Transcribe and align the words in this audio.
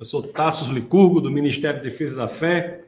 Eu 0.00 0.06
sou 0.06 0.22
Tassos 0.22 0.68
Licurgo, 0.68 1.20
do 1.20 1.30
Ministério 1.30 1.78
de 1.78 1.84
Defesa 1.84 2.16
da 2.16 2.26
Fé. 2.26 2.84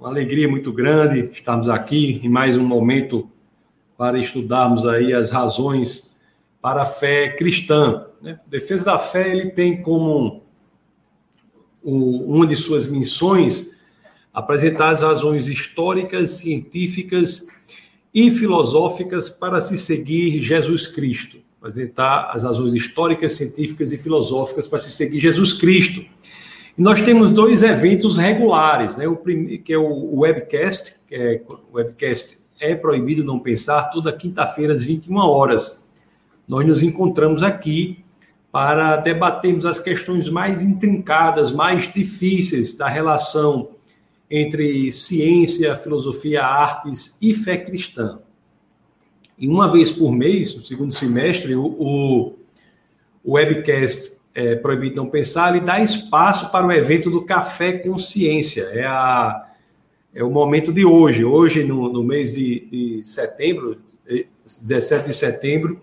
Uma 0.00 0.08
alegria 0.08 0.48
muito 0.48 0.72
grande 0.72 1.28
estarmos 1.30 1.68
aqui 1.68 2.18
em 2.24 2.30
mais 2.30 2.56
um 2.56 2.64
momento 2.64 3.28
para 3.94 4.18
estudarmos 4.18 4.86
aí 4.86 5.12
as 5.12 5.28
razões 5.28 6.10
para 6.62 6.80
a 6.80 6.86
fé 6.86 7.28
cristã. 7.28 8.06
Né? 8.22 8.40
Defesa 8.46 8.86
da 8.86 8.98
Fé 8.98 9.30
ele 9.30 9.50
tem 9.50 9.82
como 9.82 10.44
uma 11.82 12.46
de 12.46 12.56
suas 12.56 12.86
missões 12.86 13.70
apresentar 14.32 14.88
as 14.88 15.02
razões 15.02 15.48
históricas, 15.48 16.30
científicas 16.30 17.46
e 18.14 18.30
filosóficas 18.30 19.28
para 19.28 19.60
se 19.60 19.76
seguir 19.76 20.40
Jesus 20.40 20.88
Cristo. 20.88 21.36
Apresentar 21.60 22.30
as 22.32 22.44
razões 22.44 22.72
históricas, 22.72 23.32
científicas 23.32 23.92
e 23.92 23.98
filosóficas 23.98 24.66
para 24.66 24.78
se 24.78 24.90
seguir 24.90 25.18
Jesus 25.18 25.52
Cristo. 25.52 26.02
E 26.76 26.82
nós 26.82 27.00
temos 27.00 27.30
dois 27.30 27.62
eventos 27.62 28.18
regulares, 28.18 28.96
né? 28.96 29.08
O 29.08 29.16
primeiro, 29.16 29.62
que 29.62 29.72
é 29.72 29.78
o 29.78 30.18
webcast, 30.20 30.96
que 31.08 31.14
é 31.14 31.42
o 31.48 31.76
webcast 31.76 32.38
é 32.60 32.74
proibido 32.74 33.24
não 33.24 33.38
pensar, 33.38 33.90
toda 33.90 34.12
quinta-feira 34.12 34.72
às 34.72 34.84
21 34.84 35.16
horas. 35.16 35.82
Nós 36.48 36.66
nos 36.66 36.82
encontramos 36.82 37.42
aqui 37.42 38.04
para 38.50 38.96
debatermos 38.96 39.66
as 39.66 39.78
questões 39.78 40.28
mais 40.28 40.62
intrincadas, 40.62 41.52
mais 41.52 41.92
difíceis 41.92 42.74
da 42.74 42.88
relação 42.88 43.70
entre 44.30 44.90
ciência, 44.90 45.76
filosofia, 45.76 46.42
artes 46.42 47.16
e 47.20 47.34
fé 47.34 47.58
cristã. 47.58 48.18
E 49.38 49.46
uma 49.46 49.70
vez 49.70 49.92
por 49.92 50.10
mês, 50.10 50.54
no 50.56 50.62
segundo 50.62 50.92
semestre, 50.92 51.54
o, 51.54 51.64
o, 51.64 52.34
o 53.22 53.32
webcast 53.34 54.15
é, 54.36 54.54
Proibido 54.54 54.96
Não 54.96 55.08
Pensar, 55.08 55.56
ele 55.56 55.64
dá 55.64 55.80
espaço 55.80 56.50
para 56.50 56.66
o 56.66 56.70
evento 56.70 57.10
do 57.10 57.22
Café 57.22 57.72
Consciência. 57.72 58.64
É, 58.64 58.84
a, 58.84 59.50
é 60.14 60.22
o 60.22 60.30
momento 60.30 60.70
de 60.70 60.84
hoje. 60.84 61.24
Hoje, 61.24 61.64
no, 61.64 61.90
no 61.90 62.04
mês 62.04 62.34
de, 62.34 62.68
de 62.70 63.00
setembro, 63.02 63.78
17 64.60 65.08
de 65.08 65.14
setembro, 65.14 65.80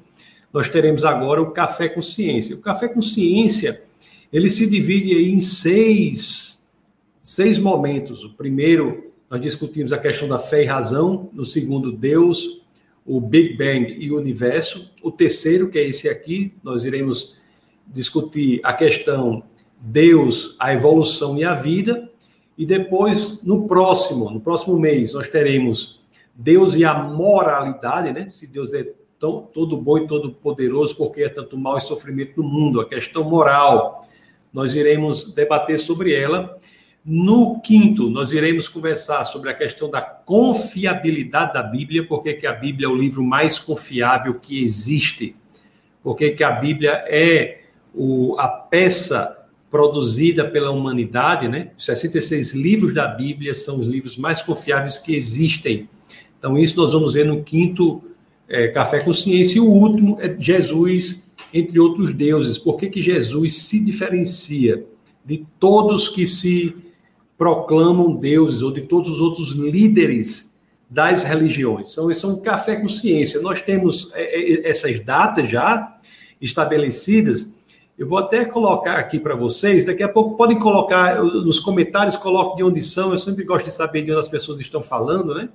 nós 0.54 0.70
teremos 0.70 1.04
agora 1.04 1.42
o 1.42 1.50
Café 1.50 1.90
Consciência. 1.90 2.56
O 2.56 2.60
Café 2.60 2.88
Consciência, 2.88 3.82
ele 4.32 4.52
se 4.52 4.70
divide 4.70 5.14
em 5.14 5.40
seis, 5.40 6.64
seis 7.24 7.58
momentos. 7.58 8.24
O 8.24 8.36
primeiro, 8.36 9.12
nós 9.32 9.42
discutimos 9.42 9.92
a 9.92 9.98
questão 9.98 10.28
da 10.28 10.38
fé 10.38 10.62
e 10.62 10.68
razão. 10.68 11.28
No 11.34 11.44
segundo, 11.44 11.92
Deus, 11.92 12.62
o 13.04 13.20
Big 13.20 13.58
Bang 13.58 13.98
e 13.98 14.12
o 14.12 14.18
universo. 14.20 14.92
O 15.02 15.12
terceiro, 15.12 15.70
que 15.70 15.80
é 15.80 15.88
esse 15.88 16.08
aqui, 16.08 16.54
nós 16.64 16.84
iremos 16.84 17.42
discutir 17.88 18.60
a 18.64 18.74
questão 18.74 19.44
Deus, 19.86 20.56
a 20.58 20.74
evolução 20.74 21.38
e 21.38 21.44
a 21.44 21.54
vida. 21.54 22.10
E 22.58 22.66
depois, 22.66 23.44
no 23.44 23.68
próximo, 23.68 24.30
no 24.30 24.40
próximo 24.40 24.80
mês, 24.80 25.14
nós 25.14 25.28
teremos 25.28 26.02
Deus 26.34 26.76
e 26.76 26.86
a 26.86 26.94
moralidade, 26.94 28.14
né? 28.14 28.30
Se 28.30 28.48
Deus 28.48 28.74
é 28.74 28.88
tão, 29.20 29.42
todo 29.42 29.76
bom 29.76 29.98
e 29.98 30.08
todo 30.08 30.32
poderoso, 30.32 30.96
porque 30.96 31.24
é 31.24 31.30
tanto 31.30 31.58
mal 31.58 31.78
e 31.78 31.82
sofrimento 31.82 32.42
no 32.42 32.48
mundo, 32.48 32.80
a 32.80 32.88
questão 32.88 33.24
moral. 33.24 34.08
Nós 34.54 34.74
iremos 34.76 35.34
debater 35.34 35.80
sobre 35.80 36.14
ela. 36.14 36.58
No 37.04 37.60
quinto, 37.60 38.10
nós 38.10 38.32
iremos 38.32 38.70
conversar 38.70 39.26
sobre 39.26 39.50
a 39.50 39.54
questão 39.54 39.90
da 39.90 40.00
confiabilidade 40.02 41.54
da 41.54 41.64
Bíblia, 41.64 42.08
porque 42.08 42.34
que 42.36 42.48
a 42.48 42.54
Bíblia 42.54 42.88
é 42.88 42.90
o 42.90 42.96
livro 42.96 43.24
mais 43.24 43.60
confiável 43.60 44.36
que 44.36 44.64
existe, 44.64 45.36
porque 46.02 46.32
que 46.32 46.44
a 46.44 46.52
Bíblia 46.52 47.04
é 47.08 47.63
o, 47.94 48.36
a 48.40 48.48
peça 48.48 49.38
produzida 49.70 50.48
pela 50.48 50.70
humanidade, 50.72 51.48
né? 51.48 51.72
66 51.78 52.54
livros 52.54 52.94
da 52.94 53.08
Bíblia 53.08 53.56
são 53.56 53.80
os 53.80 53.88
livros 53.88 54.18
mais 54.18 54.42
confiáveis 54.42 54.98
que 54.98 55.16
existem. 55.16 55.90
Então, 56.38 56.58
isso 56.58 56.78
nós 56.78 56.94
vamos 56.94 57.14
ver 57.14 57.26
no 57.26 57.42
quinto 57.42 58.04
é, 58.48 58.68
Café 58.68 59.00
com 59.00 59.14
Ciência. 59.14 59.58
E 59.58 59.62
o 59.62 59.66
último 59.66 60.18
é 60.22 60.36
Jesus 60.40 61.32
entre 61.54 61.80
outros 61.80 62.14
deuses. 62.14 62.58
Por 62.58 62.78
que, 62.78 62.88
que 62.88 63.02
Jesus 63.02 63.64
se 63.64 63.80
diferencia 63.80 64.86
de 65.26 65.46
todos 65.60 66.08
que 66.08 66.28
se 66.28 66.76
proclamam 67.38 68.16
deuses 68.16 68.62
ou 68.62 68.72
de 68.72 68.82
todos 68.82 69.10
os 69.10 69.22
outros 69.22 69.52
líderes 69.52 70.54
das 70.90 71.24
religiões? 71.24 71.92
Então, 71.92 72.12
isso 72.12 72.28
é 72.28 72.30
um 72.30 72.40
café 72.42 72.76
com 72.76 72.88
ciência. 72.88 73.42
Nós 73.42 73.62
temos 73.62 74.12
é, 74.14 74.24
é, 74.24 74.70
essas 74.70 75.00
datas 75.00 75.50
já 75.50 75.98
estabelecidas 76.40 77.53
eu 77.98 78.08
vou 78.08 78.18
até 78.18 78.44
colocar 78.46 78.96
aqui 78.96 79.20
para 79.20 79.36
vocês, 79.36 79.86
daqui 79.86 80.02
a 80.02 80.10
pouco 80.10 80.36
podem 80.36 80.58
colocar 80.58 81.22
nos 81.24 81.60
comentários, 81.60 82.18
coloque 82.18 82.58
de 82.58 82.64
onde 82.64 82.82
são, 82.82 83.12
eu 83.12 83.18
sempre 83.18 83.44
gosto 83.44 83.66
de 83.66 83.74
saber 83.74 84.04
de 84.04 84.12
onde 84.12 84.20
as 84.20 84.30
pessoas 84.30 84.60
estão 84.60 84.82
falando, 84.82 85.36
né? 85.36 85.50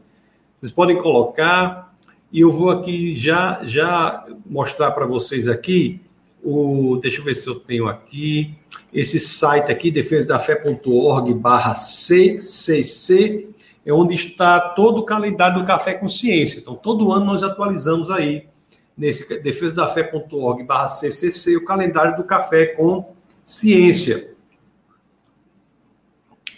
Vocês 0.56 0.71
podem 0.71 0.98
colocar, 0.98 1.94
e 2.32 2.41
eu 2.41 2.53
vou 2.53 2.71
aqui 2.71 3.16
já, 3.16 3.60
já 3.65 4.25
mostrar 4.47 4.93
para 4.93 5.06
vocês 5.06 5.48
aqui, 5.48 6.00
o, 6.43 6.98
deixa 7.03 7.21
eu 7.21 7.25
ver 7.25 7.34
se 7.34 7.48
eu 7.48 7.56
tenho 7.56 7.88
aqui, 7.88 8.54
esse 8.93 9.19
site 9.19 9.71
aqui, 9.71 9.91
defesadafé.org 9.91 11.34
barra 11.34 11.75
CCC, 11.75 13.48
é 13.84 13.93
onde 13.93 14.15
está 14.15 14.60
todo 14.60 14.98
o 14.98 15.04
calendário 15.04 15.60
do 15.60 15.66
Café 15.66 15.94
com 15.94 16.09
Ciência. 16.09 16.60
Então, 16.60 16.75
todo 16.75 17.10
ano 17.10 17.25
nós 17.25 17.43
atualizamos 17.43 18.10
aí 18.10 18.47
nesse 18.98 19.41
defesadafé.org 19.41 20.64
barra 20.64 20.88
CCC, 20.88 21.56
o 21.56 21.64
calendário 21.64 22.16
do 22.16 22.25
café 22.25 22.66
com 22.66 23.14
ciência. 23.47 24.34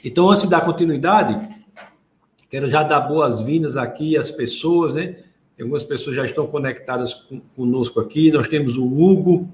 Então, 0.03 0.31
antes 0.31 0.43
de 0.43 0.49
dar 0.49 0.63
continuidade, 0.63 1.39
quero 2.49 2.71
já 2.71 2.83
dar 2.83 3.01
boas-vindas 3.01 3.77
aqui 3.77 4.17
às 4.17 4.31
pessoas, 4.31 4.95
né? 4.95 5.19
Tem 5.55 5.65
algumas 5.65 5.85
pessoas 5.85 6.17
já 6.17 6.25
estão 6.25 6.47
conectadas 6.47 7.29
conosco 7.55 8.01
aqui. 8.01 8.33
Nós 8.33 8.49
temos 8.49 8.79
o 8.79 8.87
Hugo, 8.87 9.47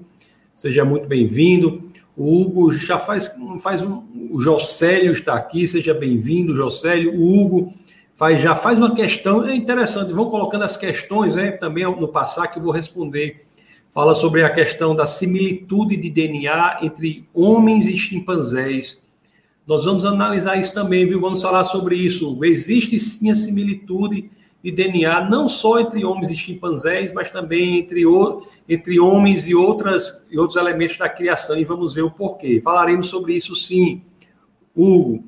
seja 0.55 0.85
muito 0.85 1.05
bem-vindo. 1.05 1.91
O 2.15 2.41
Hugo 2.41 2.71
já 2.71 2.97
faz, 2.97 3.29
faz 3.59 3.81
um, 3.81 4.07
o 4.31 4.39
Jocélio 4.39 5.11
está 5.11 5.33
aqui, 5.33 5.67
seja 5.67 5.93
bem-vindo, 5.93 6.55
Jocélio. 6.55 7.13
O 7.13 7.37
Hugo 7.37 7.73
faz, 8.17 8.41
já 8.41 8.55
faz 8.55 8.79
uma 8.79 8.93
questão, 8.93 9.45
é 9.45 9.55
interessante, 9.55 10.11
vão 10.11 10.27
colocando 10.27 10.63
as 10.63 10.75
questões 10.75 11.35
né, 11.35 11.51
também 11.51 11.85
no 11.85 12.07
passar 12.07 12.47
que 12.47 12.57
eu 12.57 12.63
vou 12.63 12.73
responder. 12.73 13.45
Fala 13.93 14.13
sobre 14.13 14.43
a 14.43 14.49
questão 14.49 14.95
da 14.95 15.05
similitude 15.05 15.95
de 15.95 16.09
DNA 16.09 16.79
entre 16.81 17.27
homens 17.33 17.87
e 17.87 17.97
chimpanzés. 17.97 19.01
Nós 19.67 19.85
vamos 19.85 20.03
analisar 20.03 20.57
isso 20.57 20.73
também, 20.73 21.05
viu? 21.05 21.21
Vamos 21.21 21.41
falar 21.41 21.63
sobre 21.63 21.95
isso. 21.95 22.37
Existe 22.43 22.99
sim 22.99 23.29
a 23.29 23.35
similitude 23.35 24.29
de 24.63 24.71
DNA, 24.71 25.29
não 25.29 25.47
só 25.47 25.79
entre 25.79 26.03
homens 26.03 26.29
e 26.29 26.35
chimpanzés, 26.35 27.13
mas 27.13 27.29
também 27.29 27.77
entre, 27.77 28.05
o, 28.05 28.43
entre 28.67 28.99
homens 28.99 29.47
e, 29.47 29.53
outras, 29.53 30.27
e 30.31 30.37
outros 30.39 30.57
elementos 30.57 30.97
da 30.97 31.07
criação, 31.07 31.57
e 31.57 31.63
vamos 31.63 31.93
ver 31.93 32.01
o 32.01 32.11
porquê. 32.11 32.59
Falaremos 32.59 33.07
sobre 33.07 33.35
isso 33.35 33.55
sim. 33.55 34.01
Hugo, 34.75 35.23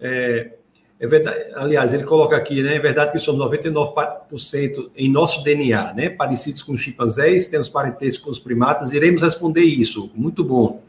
é, 0.00 0.54
é 0.98 1.06
verdade, 1.06 1.52
aliás, 1.54 1.92
ele 1.92 2.04
coloca 2.04 2.36
aqui, 2.36 2.62
né? 2.62 2.76
É 2.76 2.78
verdade 2.78 3.12
que 3.12 3.18
somos 3.18 3.44
99% 3.44 4.90
em 4.96 5.10
nosso 5.10 5.42
DNA, 5.42 5.92
né? 5.92 6.08
Parecidos 6.08 6.62
com 6.62 6.72
os 6.72 6.80
chimpanzés, 6.80 7.48
temos 7.48 7.68
parentesco 7.68 8.24
com 8.24 8.30
os 8.30 8.38
primatas. 8.38 8.92
Iremos 8.92 9.20
responder 9.20 9.62
isso. 9.62 10.10
Muito 10.14 10.44
bom. 10.44 10.82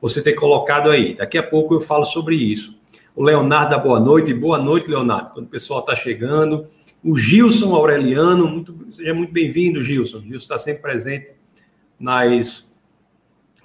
Você 0.00 0.22
ter 0.22 0.34
colocado 0.34 0.90
aí. 0.90 1.16
Daqui 1.16 1.38
a 1.38 1.42
pouco 1.42 1.74
eu 1.74 1.80
falo 1.80 2.04
sobre 2.04 2.34
isso. 2.36 2.78
O 3.16 3.22
Leonardo, 3.22 3.78
boa 3.80 3.98
noite. 3.98 4.32
Boa 4.34 4.58
noite, 4.58 4.90
Leonardo. 4.90 5.30
Quando 5.30 5.46
o 5.46 5.50
pessoal 5.50 5.80
está 5.80 5.96
chegando. 5.96 6.66
O 7.02 7.16
Gilson 7.16 7.74
Aureliano, 7.74 8.46
muito, 8.46 8.76
seja 8.90 9.14
muito 9.14 9.32
bem-vindo, 9.32 9.82
Gilson. 9.82 10.20
Gilson 10.20 10.36
está 10.36 10.58
sempre 10.58 10.82
presente 10.82 11.34
nas 11.98 12.70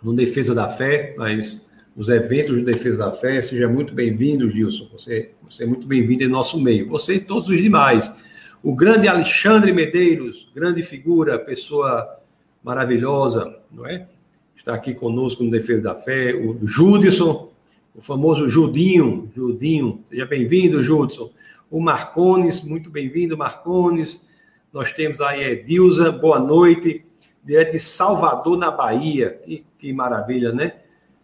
no 0.01 0.13
Defesa 0.13 0.53
da 0.53 0.69
Fé, 0.69 1.15
nas 1.17 1.65
os 1.95 2.09
eventos 2.09 2.57
de 2.57 2.63
defesa 2.63 2.97
da 2.97 3.11
fé. 3.11 3.41
Seja 3.41 3.67
muito 3.67 3.93
bem-vindo, 3.93 4.49
Gilson. 4.49 4.89
Você, 4.91 5.31
você 5.47 5.63
é 5.63 5.65
muito 5.65 5.87
bem-vindo 5.87 6.23
em 6.23 6.27
nosso 6.27 6.59
meio. 6.59 6.89
Você 6.89 7.15
e 7.15 7.19
todos 7.19 7.47
os 7.47 7.57
demais. 7.57 8.13
O 8.61 8.75
grande 8.75 9.07
Alexandre 9.07 9.71
Medeiros, 9.71 10.51
grande 10.53 10.83
figura, 10.83 11.39
pessoa 11.39 12.19
maravilhosa, 12.63 13.59
não 13.71 13.85
é? 13.85 14.07
Está 14.55 14.73
aqui 14.73 14.93
conosco 14.93 15.43
no 15.43 15.51
Defesa 15.51 15.83
da 15.83 15.95
Fé. 15.95 16.33
O 16.33 16.65
Judson, 16.65 17.51
o 17.93 18.01
famoso 18.01 18.49
Judinho. 18.49 19.31
Judinho, 19.35 20.03
seja 20.07 20.25
bem-vindo, 20.25 20.81
Judson. 20.81 21.31
O 21.69 21.79
Marcones, 21.79 22.61
muito 22.61 22.89
bem-vindo, 22.89 23.37
Marcones. 23.37 24.25
Nós 24.73 24.91
temos 24.91 25.21
aí 25.21 25.43
Edilza, 25.43 26.11
boa 26.11 26.39
noite, 26.39 27.05
direto 27.43 27.73
de 27.73 27.79
Salvador, 27.79 28.57
na 28.57 28.71
Bahia. 28.71 29.39
Que, 29.45 29.65
que 29.77 29.93
maravilha, 29.93 30.51
né? 30.51 30.73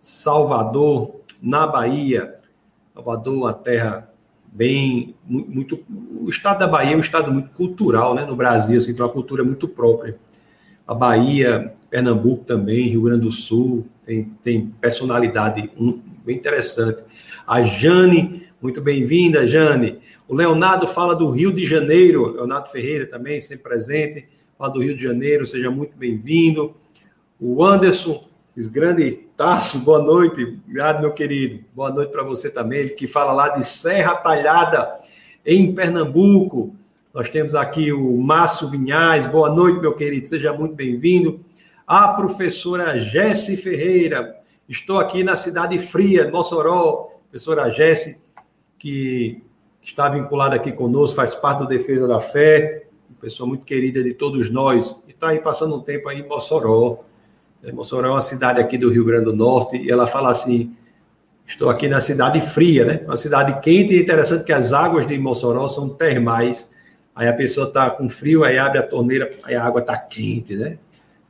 Salvador, 0.02 1.22
na 1.42 1.68
Bahia. 1.68 2.36
Salvador, 2.94 3.36
uma 3.36 3.54
terra 3.54 4.12
bem 4.52 5.16
muito 5.24 5.80
o 6.22 6.30
estado 6.30 6.60
da 6.60 6.68
Bahia 6.68 6.94
é 6.94 6.98
um 6.98 7.00
estado 7.00 7.32
muito 7.32 7.50
cultural, 7.52 8.14
né, 8.14 8.26
no 8.26 8.36
Brasil, 8.36 8.78
assim, 8.78 8.94
tem 8.94 9.04
uma 9.04 9.12
cultura 9.12 9.44
muito 9.44 9.68
própria. 9.68 10.18
A 10.86 10.94
Bahia, 10.94 11.74
Pernambuco 11.90 12.44
também, 12.44 12.90
Rio 12.90 13.04
Grande 13.04 13.22
do 13.22 13.32
Sul, 13.32 13.88
tem, 14.06 14.26
tem 14.44 14.68
personalidade 14.80 15.72
bem 16.26 16.36
interessante. 16.36 17.04
A 17.48 17.64
Jane, 17.64 18.48
muito 18.62 18.82
bem-vinda, 18.82 19.48
Jane. 19.48 20.00
O 20.28 20.36
Leonardo 20.36 20.88
fala 20.88 21.16
do 21.16 21.30
Rio 21.32 21.52
de 21.52 21.66
Janeiro, 21.66 22.34
Leonardo 22.34 22.70
Ferreira 22.70 23.06
também, 23.06 23.40
sempre 23.40 23.64
presente, 23.64 24.28
fala 24.58 24.74
do 24.74 24.84
Rio 24.84 24.96
de 24.96 25.04
Janeiro, 25.04 25.46
seja 25.46 25.72
muito 25.72 25.98
bem-vindo. 25.98 26.76
O 27.40 27.64
Anderson, 27.64 28.24
grande 28.72 29.28
Tarso, 29.42 29.80
boa 29.80 29.98
noite, 29.98 30.44
obrigado, 30.44 31.02
meu 31.02 31.12
querido. 31.14 31.66
Boa 31.74 31.92
noite 31.92 32.12
para 32.12 32.22
você 32.22 32.48
também, 32.48 32.90
que 32.90 33.08
fala 33.08 33.34
lá 33.34 33.50
de 33.50 33.66
Serra 33.66 34.14
Talhada, 34.18 35.02
em 35.44 35.74
Pernambuco. 35.74 36.76
Nós 37.12 37.28
temos 37.28 37.56
aqui 37.56 37.92
o 37.92 38.22
Márcio 38.22 38.70
Vinhais, 38.70 39.26
boa 39.26 39.50
noite, 39.50 39.80
meu 39.80 39.96
querido, 39.96 40.28
seja 40.28 40.54
muito 40.54 40.76
bem-vindo. 40.76 41.44
A 41.88 42.10
professora 42.10 43.00
Jesse 43.00 43.58
Ferreira, 43.58 44.36
estou 44.70 45.00
aqui 45.00 45.24
na 45.24 45.36
cidade 45.36 45.80
fria, 45.80 46.30
Mossoró, 46.30 47.10
professora 47.32 47.72
Jesse, 47.72 48.24
que 48.78 49.42
está 49.82 50.08
vinculada 50.08 50.56
aqui 50.56 50.72
conosco, 50.72 51.16
faz 51.16 51.34
parte 51.34 51.64
do 51.64 51.68
Defesa 51.68 52.08
da 52.08 52.20
Fé, 52.20 52.84
pessoa 53.20 53.50
muito 53.50 53.66
querida 53.66 54.04
de 54.04 54.14
todos 54.14 54.52
nós, 54.52 55.04
e 55.08 55.10
está 55.10 55.30
aí 55.30 55.40
passando 55.40 55.76
um 55.76 55.82
tempo 55.82 56.08
aí 56.10 56.20
em 56.20 56.28
Mossoró. 56.28 57.00
Mossoró 57.74 58.08
é 58.08 58.12
uma 58.12 58.22
cidade 58.22 58.60
aqui 58.60 58.78
do 58.78 58.90
Rio 58.90 59.06
Grande 59.06 59.26
do 59.26 59.36
Norte, 59.36 59.78
e 59.78 59.92
ela 59.92 60.08
fala 60.08 60.32
assim: 60.32 60.76
estou 61.46 61.70
aqui 61.70 61.88
na 61.88 62.02
cidade 62.02 62.42
fria, 62.42 62.86
né? 62.86 63.02
Uma 63.06 63.18
cidade 63.18 63.60
quente, 63.62 63.94
e 63.94 64.02
interessante 64.02 64.44
que 64.44 64.54
as 64.54 64.74
águas 64.74 65.06
de 65.06 65.18
Mossoró 65.20 65.68
são 65.68 65.90
termais. 65.90 66.72
Aí 67.16 67.28
a 67.28 67.34
pessoa 67.34 67.68
está 67.68 67.90
com 67.90 68.10
frio, 68.10 68.44
aí 68.44 68.58
abre 68.58 68.80
a 68.80 68.84
torneira, 68.84 69.32
aí 69.44 69.54
a 69.54 69.64
água 69.64 69.82
está 69.82 69.98
quente, 69.98 70.56
né? 70.56 70.78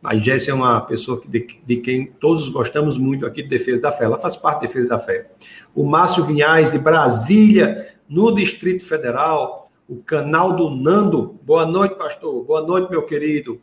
Mas 0.02 0.24
Jéssica 0.24 0.52
é 0.52 0.56
uma 0.56 0.82
pessoa 0.82 1.22
de, 1.28 1.48
de, 1.64 1.78
quem 1.78 2.08
todos 2.08 2.50
gostamos 2.50 2.98
muito 2.98 3.26
aqui 3.26 3.44
de 3.44 3.50
Defesa 3.50 3.82
da 3.82 3.92
Fé. 3.92 4.06
Ela 4.06 4.18
faz 4.18 4.36
parte 4.36 4.62
da 4.62 4.68
Defesa 4.68 4.90
da 4.90 5.00
Fé. 5.00 5.30
O 5.76 5.86
Márcio 5.86 6.26
Vinhais, 6.26 6.72
de 6.72 6.80
Brasília, 6.80 7.94
no 8.10 8.34
Distrito 8.34 8.84
Federal. 8.84 9.70
O 9.88 9.98
canal 9.98 10.56
do 10.56 10.72
Nando. 10.72 11.40
Boa 11.44 11.68
noite, 11.68 11.96
pastor. 11.96 12.44
Boa 12.44 12.64
noite, 12.64 12.90
meu 12.90 13.06
querido. 13.06 13.62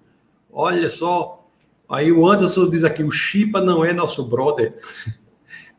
Olha 0.53 0.89
só. 0.89 1.38
Aí 1.89 2.13
o 2.13 2.29
Anderson 2.29 2.69
diz 2.69 2.85
aqui: 2.85 3.03
o 3.03 3.11
Chipa 3.11 3.61
não 3.61 3.85
é 3.85 3.93
nosso 3.93 4.25
brother. 4.25 4.75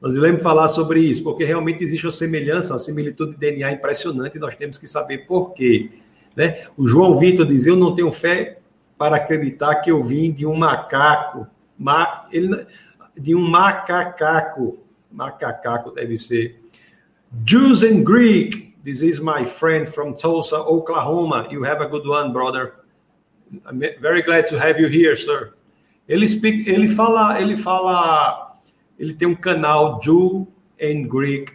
Nós 0.01 0.15
iremos 0.15 0.41
falar 0.41 0.69
sobre 0.69 1.01
isso, 1.01 1.23
porque 1.23 1.43
realmente 1.43 1.83
existe 1.83 2.05
uma 2.05 2.11
semelhança, 2.11 2.73
uma 2.73 2.79
similitude 2.79 3.33
de 3.33 3.37
DNA 3.37 3.73
impressionante 3.73 4.37
e 4.37 4.39
nós 4.39 4.55
temos 4.55 4.77
que 4.77 4.87
saber 4.87 5.27
por 5.27 5.53
quê. 5.53 5.89
Né? 6.37 6.65
O 6.77 6.87
João 6.87 7.17
Vitor 7.17 7.45
diz: 7.45 7.65
Eu 7.65 7.75
não 7.75 7.93
tenho 7.93 8.09
fé 8.11 8.59
para 8.97 9.17
acreditar 9.17 9.75
que 9.75 9.91
eu 9.91 10.01
vim 10.01 10.31
de 10.31 10.45
um 10.45 10.55
macaco, 10.55 11.45
ma, 11.77 12.27
ele, 12.31 12.65
de 13.13 13.35
um 13.35 13.45
macacaco, 13.45 14.79
macacaco 15.11 15.91
deve 15.91 16.17
ser. 16.17 16.59
Jews 17.43 17.83
and 17.83 18.03
Greek, 18.03 18.73
this 18.83 19.01
is 19.01 19.19
my 19.19 19.45
friend 19.45 19.85
from 19.85 20.13
Tulsa, 20.13 20.57
Oklahoma. 20.57 21.47
You 21.51 21.65
have 21.65 21.83
a 21.83 21.87
good 21.87 22.07
one, 22.07 22.31
brother. 22.31 22.73
I'm 23.65 23.79
very 23.99 24.21
glad 24.21 24.47
to 24.47 24.57
have 24.57 24.79
you 24.79 24.87
here, 24.87 25.15
sir. 25.17 25.53
Ele, 26.09 26.27
speak, 26.27 26.67
ele 26.67 26.87
fala, 26.87 27.39
ele 27.39 27.55
fala, 27.55 28.55
ele 28.97 29.13
tem 29.13 29.27
um 29.27 29.35
canal 29.35 30.01
Jew 30.01 30.47
and 30.81 31.07
Greek, 31.07 31.53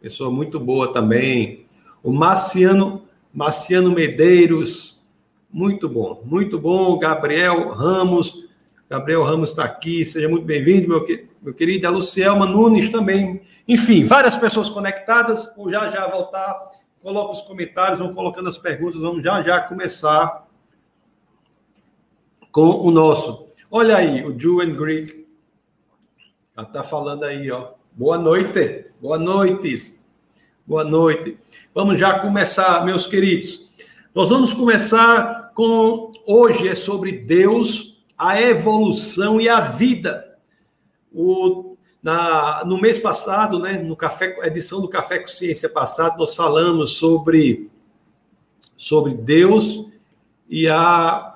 pessoa 0.00 0.32
muito 0.32 0.58
boa 0.58 0.92
também. 0.92 1.64
O 2.02 2.12
Marciano, 2.12 3.04
Marciano 3.32 3.92
Medeiros, 3.92 5.00
muito 5.48 5.88
bom, 5.88 6.22
muito 6.26 6.58
bom. 6.58 6.98
Gabriel 6.98 7.70
Ramos, 7.70 8.48
Gabriel 8.90 9.22
Ramos 9.22 9.50
está 9.50 9.62
aqui, 9.62 10.04
seja 10.04 10.28
muito 10.28 10.44
bem-vindo, 10.44 10.88
meu, 10.88 11.06
meu 11.40 11.54
querido. 11.54 11.86
A 11.86 11.90
Lucielma 11.90 12.46
Nunes 12.46 12.88
também. 12.88 13.42
Enfim, 13.68 14.04
várias 14.04 14.36
pessoas 14.36 14.68
conectadas. 14.68 15.54
Vou 15.56 15.70
já 15.70 15.88
já 15.88 16.10
voltar. 16.10 16.72
Coloca 17.00 17.30
os 17.30 17.42
comentários, 17.42 18.00
vão 18.00 18.12
colocando 18.12 18.48
as 18.48 18.58
perguntas. 18.58 19.00
Vamos 19.00 19.22
já 19.22 19.40
já 19.40 19.60
começar 19.60 20.44
com 22.54 22.86
o 22.86 22.90
nosso. 22.92 23.48
Olha 23.68 23.96
aí, 23.96 24.24
o 24.24 24.38
Jew 24.38 24.60
and 24.60 24.76
Greek. 24.76 25.26
Já 26.56 26.62
está 26.62 26.84
falando 26.84 27.24
aí, 27.24 27.50
ó. 27.50 27.72
Boa 27.90 28.16
noite, 28.16 28.86
boa 29.00 29.18
noite, 29.18 29.98
boa 30.64 30.84
noite. 30.84 31.36
Vamos 31.74 31.98
já 31.98 32.20
começar, 32.20 32.84
meus 32.84 33.08
queridos. 33.08 33.68
Nós 34.14 34.30
vamos 34.30 34.54
começar 34.54 35.50
com 35.52 36.12
hoje 36.24 36.68
é 36.68 36.76
sobre 36.76 37.10
Deus, 37.10 38.00
a 38.16 38.40
evolução 38.40 39.40
e 39.40 39.48
a 39.48 39.58
vida. 39.58 40.38
O, 41.12 41.76
na, 42.00 42.64
no 42.64 42.80
mês 42.80 42.98
passado, 42.98 43.58
né, 43.58 43.78
no 43.78 43.96
café, 43.96 44.38
edição 44.46 44.80
do 44.80 44.88
Café 44.88 45.18
Consciência 45.18 45.68
passado, 45.68 46.18
nós 46.18 46.36
falamos 46.36 46.98
sobre 46.98 47.68
sobre 48.76 49.12
Deus 49.12 49.86
e 50.48 50.68
a 50.68 51.33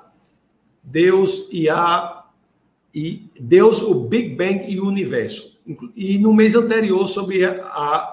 Deus 0.91 1.47
e 1.51 1.69
a 1.69 2.25
e 2.95 3.29
Deus, 3.39 3.83
o 3.83 3.95
Big 3.95 4.35
Bang 4.35 4.65
e 4.67 4.81
o 4.81 4.87
universo. 4.87 5.57
E 5.95 6.19
no 6.19 6.33
mês 6.33 6.55
anterior 6.55 7.07
sobre 7.07 7.45
a, 7.45 7.53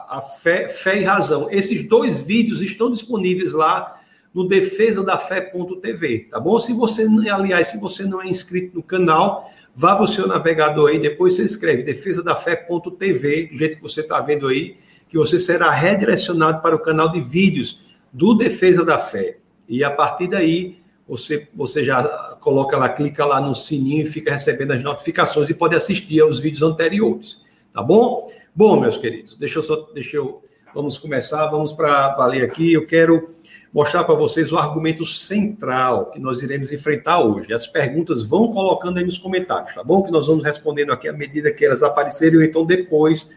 a, 0.09 0.21
fé, 0.21 0.67
fé 0.67 0.99
e 0.99 1.03
razão. 1.03 1.49
Esses 1.49 1.87
dois 1.87 2.19
vídeos 2.19 2.61
estão 2.61 2.91
disponíveis 2.91 3.53
lá 3.53 3.99
no 4.33 4.45
defesadafé.tv, 4.45 6.27
tá 6.29 6.39
bom? 6.41 6.59
Se 6.59 6.73
você, 6.73 7.07
aliás, 7.31 7.69
se 7.69 7.79
você 7.79 8.03
não 8.03 8.21
é 8.21 8.27
inscrito 8.27 8.75
no 8.75 8.83
canal, 8.83 9.49
vá 9.73 9.95
para 9.95 10.03
o 10.03 10.07
seu 10.07 10.27
navegador 10.27 10.89
aí, 10.89 10.99
depois 10.99 11.35
você 11.35 11.43
escreve 11.43 11.83
defesadafé.tv, 11.83 13.47
do 13.47 13.57
jeito 13.57 13.77
que 13.77 13.81
você 13.81 14.01
está 14.01 14.19
vendo 14.19 14.49
aí, 14.49 14.75
que 15.07 15.17
você 15.17 15.39
será 15.39 15.71
redirecionado 15.71 16.61
para 16.61 16.75
o 16.75 16.79
canal 16.79 17.09
de 17.09 17.21
vídeos 17.21 17.79
do 18.11 18.35
Defesa 18.35 18.83
da 18.83 18.99
Fé. 18.99 19.37
E 19.69 19.81
a 19.81 19.89
partir 19.89 20.27
daí, 20.27 20.79
você, 21.07 21.47
você 21.53 21.83
já 21.83 22.03
coloca 22.39 22.77
lá, 22.77 22.89
clica 22.89 23.25
lá 23.25 23.39
no 23.39 23.53
sininho 23.53 24.03
e 24.03 24.05
fica 24.05 24.31
recebendo 24.31 24.71
as 24.71 24.83
notificações 24.83 25.49
e 25.49 25.53
pode 25.53 25.75
assistir 25.75 26.19
aos 26.19 26.39
vídeos 26.39 26.63
anteriores, 26.63 27.39
tá 27.73 27.81
bom? 27.81 28.27
Bom, 28.55 28.79
meus 28.79 28.97
queridos, 28.97 29.37
deixa 29.37 29.59
eu 29.59 29.63
só, 29.63 29.89
deixa 29.93 30.17
eu, 30.17 30.41
vamos 30.73 30.97
começar, 30.97 31.47
vamos 31.47 31.73
para 31.73 32.15
valer 32.15 32.43
aqui, 32.43 32.73
eu 32.73 32.87
quero 32.87 33.29
mostrar 33.75 34.05
para 34.05 34.15
vocês 34.15 34.53
o 34.53 34.57
argumento 34.57 35.05
central 35.05 36.11
que 36.11 36.19
nós 36.19 36.41
iremos 36.41 36.71
enfrentar 36.71 37.19
hoje. 37.19 37.53
As 37.53 37.67
perguntas 37.67 38.23
vão 38.23 38.49
colocando 38.49 38.99
aí 38.99 39.03
nos 39.03 39.17
comentários, 39.17 39.75
tá 39.75 39.83
bom? 39.83 40.01
Que 40.01 40.11
nós 40.11 40.27
vamos 40.27 40.45
respondendo 40.45 40.93
aqui 40.93 41.09
à 41.09 41.13
medida 41.13 41.51
que 41.51 41.65
elas 41.65 41.83
aparecerem, 41.83 42.37
ou 42.37 42.43
então 42.45 42.65
depois, 42.65 43.29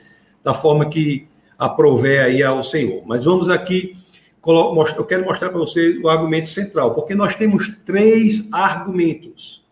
da 0.44 0.54
forma 0.54 0.88
que 0.88 1.26
aprover 1.58 2.20
aí 2.20 2.40
ao 2.40 2.62
Senhor. 2.62 3.02
Mas 3.04 3.24
vamos 3.24 3.50
aqui, 3.50 3.96
eu 4.44 5.04
quero 5.04 5.24
mostrar 5.24 5.50
para 5.50 5.58
vocês 5.58 6.02
o 6.02 6.08
argumento 6.08 6.48
central, 6.48 6.94
porque 6.94 7.14
nós 7.14 7.34
temos 7.34 7.68
três 7.84 8.48
argumentos. 8.52 9.66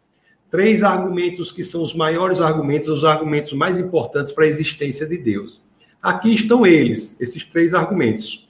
Três 0.50 0.82
argumentos 0.82 1.50
que 1.50 1.64
são 1.64 1.82
os 1.82 1.94
maiores 1.94 2.40
argumentos, 2.40 2.88
os 2.88 3.04
argumentos 3.04 3.52
mais 3.52 3.78
importantes 3.78 4.32
para 4.32 4.44
a 4.44 4.49
existência 4.49 5.06
de 5.06 5.18
Deus. 5.18 5.61
Aqui 6.02 6.32
estão 6.32 6.66
eles, 6.66 7.16
esses 7.20 7.44
três 7.44 7.75
argumentos. 7.75 8.49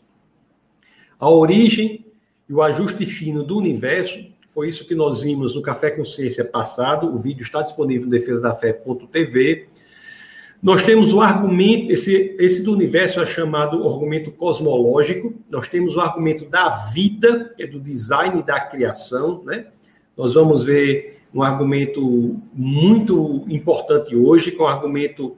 A 1.19 1.29
origem 1.29 2.05
e 2.49 2.53
o 2.53 2.63
ajuste 2.63 3.07
fino 3.07 3.43
do 3.43 3.57
universo, 3.57 4.19
foi 4.49 4.69
isso 4.69 4.87
que 4.87 4.95
nós 4.95 5.23
vimos 5.23 5.55
no 5.55 5.63
Café 5.63 5.91
Consciência 5.91 6.45
passado, 6.45 7.15
o 7.15 7.19
vídeo 7.19 7.43
está 7.43 7.63
disponível 7.63 8.07
no 8.07 8.11
defesadafé.tv. 8.11 9.69
Nós 10.67 10.83
temos 10.83 11.13
o 11.13 11.21
argumento, 11.21 11.93
esse, 11.93 12.35
esse 12.41 12.61
do 12.61 12.73
universo 12.73 13.21
é 13.21 13.25
chamado 13.25 13.87
argumento 13.87 14.33
cosmológico, 14.33 15.33
nós 15.49 15.69
temos 15.69 15.95
o 15.95 16.01
argumento 16.01 16.45
da 16.45 16.71
vida, 16.93 17.55
que 17.57 17.63
é 17.63 17.69
do 17.69 17.79
design 17.79 18.43
da 18.43 18.59
criação, 18.59 19.45
né? 19.45 19.67
Nós 20.17 20.35
vamos 20.35 20.65
ver 20.65 21.21
um 21.33 21.41
argumento 21.41 22.43
muito 22.53 23.45
importante 23.49 24.17
hoje, 24.17 24.51
com 24.51 24.65
o 24.65 24.67
argumento 24.67 25.37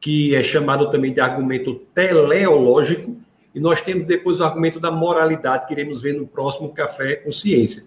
que 0.00 0.34
é 0.34 0.42
chamado 0.42 0.90
também 0.90 1.12
de 1.12 1.20
argumento 1.20 1.74
teleológico, 1.94 3.14
e 3.54 3.60
nós 3.60 3.82
temos 3.82 4.06
depois 4.06 4.40
o 4.40 4.44
argumento 4.44 4.80
da 4.80 4.90
moralidade, 4.90 5.66
que 5.66 5.74
iremos 5.74 6.00
ver 6.00 6.14
no 6.14 6.26
próximo 6.26 6.70
Café 6.70 7.16
Consciência. 7.16 7.84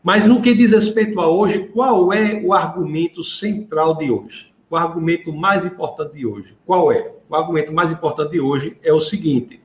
Mas 0.00 0.24
no 0.26 0.40
que 0.40 0.54
diz 0.54 0.70
respeito 0.70 1.18
a 1.18 1.28
hoje, 1.28 1.68
qual 1.74 2.12
é 2.12 2.40
o 2.40 2.52
argumento 2.52 3.20
central 3.20 3.96
de 3.96 4.12
hoje? 4.12 4.49
O 4.70 4.76
argumento 4.76 5.32
mais 5.32 5.64
importante 5.64 6.14
de 6.14 6.24
hoje. 6.24 6.56
Qual 6.64 6.92
é? 6.92 7.12
O 7.28 7.34
argumento 7.34 7.72
mais 7.72 7.90
importante 7.90 8.30
de 8.30 8.40
hoje 8.40 8.76
é 8.84 8.92
o 8.92 9.00
seguinte. 9.00 9.60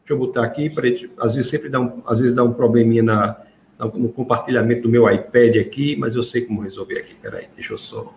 Deixa 0.00 0.14
eu 0.14 0.18
botar 0.18 0.42
aqui, 0.42 0.68
para 0.68 0.88
às 1.20 1.36
vezes 1.36 1.48
sempre 1.48 1.68
dá 1.68 1.78
um, 1.78 2.02
às 2.04 2.18
vezes 2.18 2.34
dá 2.34 2.42
um 2.42 2.52
probleminha 2.52 3.02
na, 3.02 3.36
no 3.94 4.08
compartilhamento 4.08 4.82
do 4.82 4.88
meu 4.88 5.08
iPad 5.08 5.56
aqui, 5.56 5.94
mas 5.96 6.16
eu 6.16 6.24
sei 6.24 6.40
como 6.40 6.60
resolver 6.60 6.98
aqui. 6.98 7.14
Peraí, 7.14 7.46
deixa 7.54 7.72
eu 7.72 7.78
só, 7.78 8.12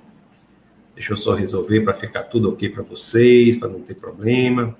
deixa 0.96 1.14
eu 1.14 1.18
só 1.18 1.36
resolver 1.36 1.82
para 1.82 1.94
ficar 1.94 2.24
tudo 2.24 2.50
ok 2.50 2.70
para 2.70 2.82
vocês, 2.82 3.56
para 3.58 3.70
não 3.70 3.82
ter 3.82 3.94
problema. 3.94 4.76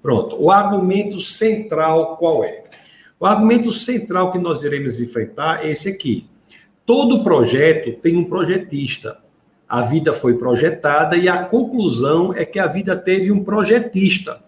Pronto. 0.00 0.40
O 0.40 0.52
argumento 0.52 1.18
central 1.18 2.16
qual 2.16 2.44
é? 2.44 2.64
O 3.18 3.26
argumento 3.26 3.72
central 3.72 4.30
que 4.30 4.38
nós 4.38 4.62
iremos 4.62 5.00
enfrentar 5.00 5.64
é 5.64 5.72
esse 5.72 5.88
aqui. 5.88 6.28
Todo 6.86 7.24
projeto 7.24 7.92
tem 8.00 8.16
um 8.16 8.24
projetista. 8.24 9.18
A 9.70 9.82
vida 9.82 10.12
foi 10.12 10.34
projetada 10.36 11.16
e 11.16 11.28
a 11.28 11.44
conclusão 11.44 12.34
é 12.34 12.44
que 12.44 12.58
a 12.58 12.66
vida 12.66 12.96
teve 12.96 13.30
um 13.30 13.44
projetista. 13.44 14.42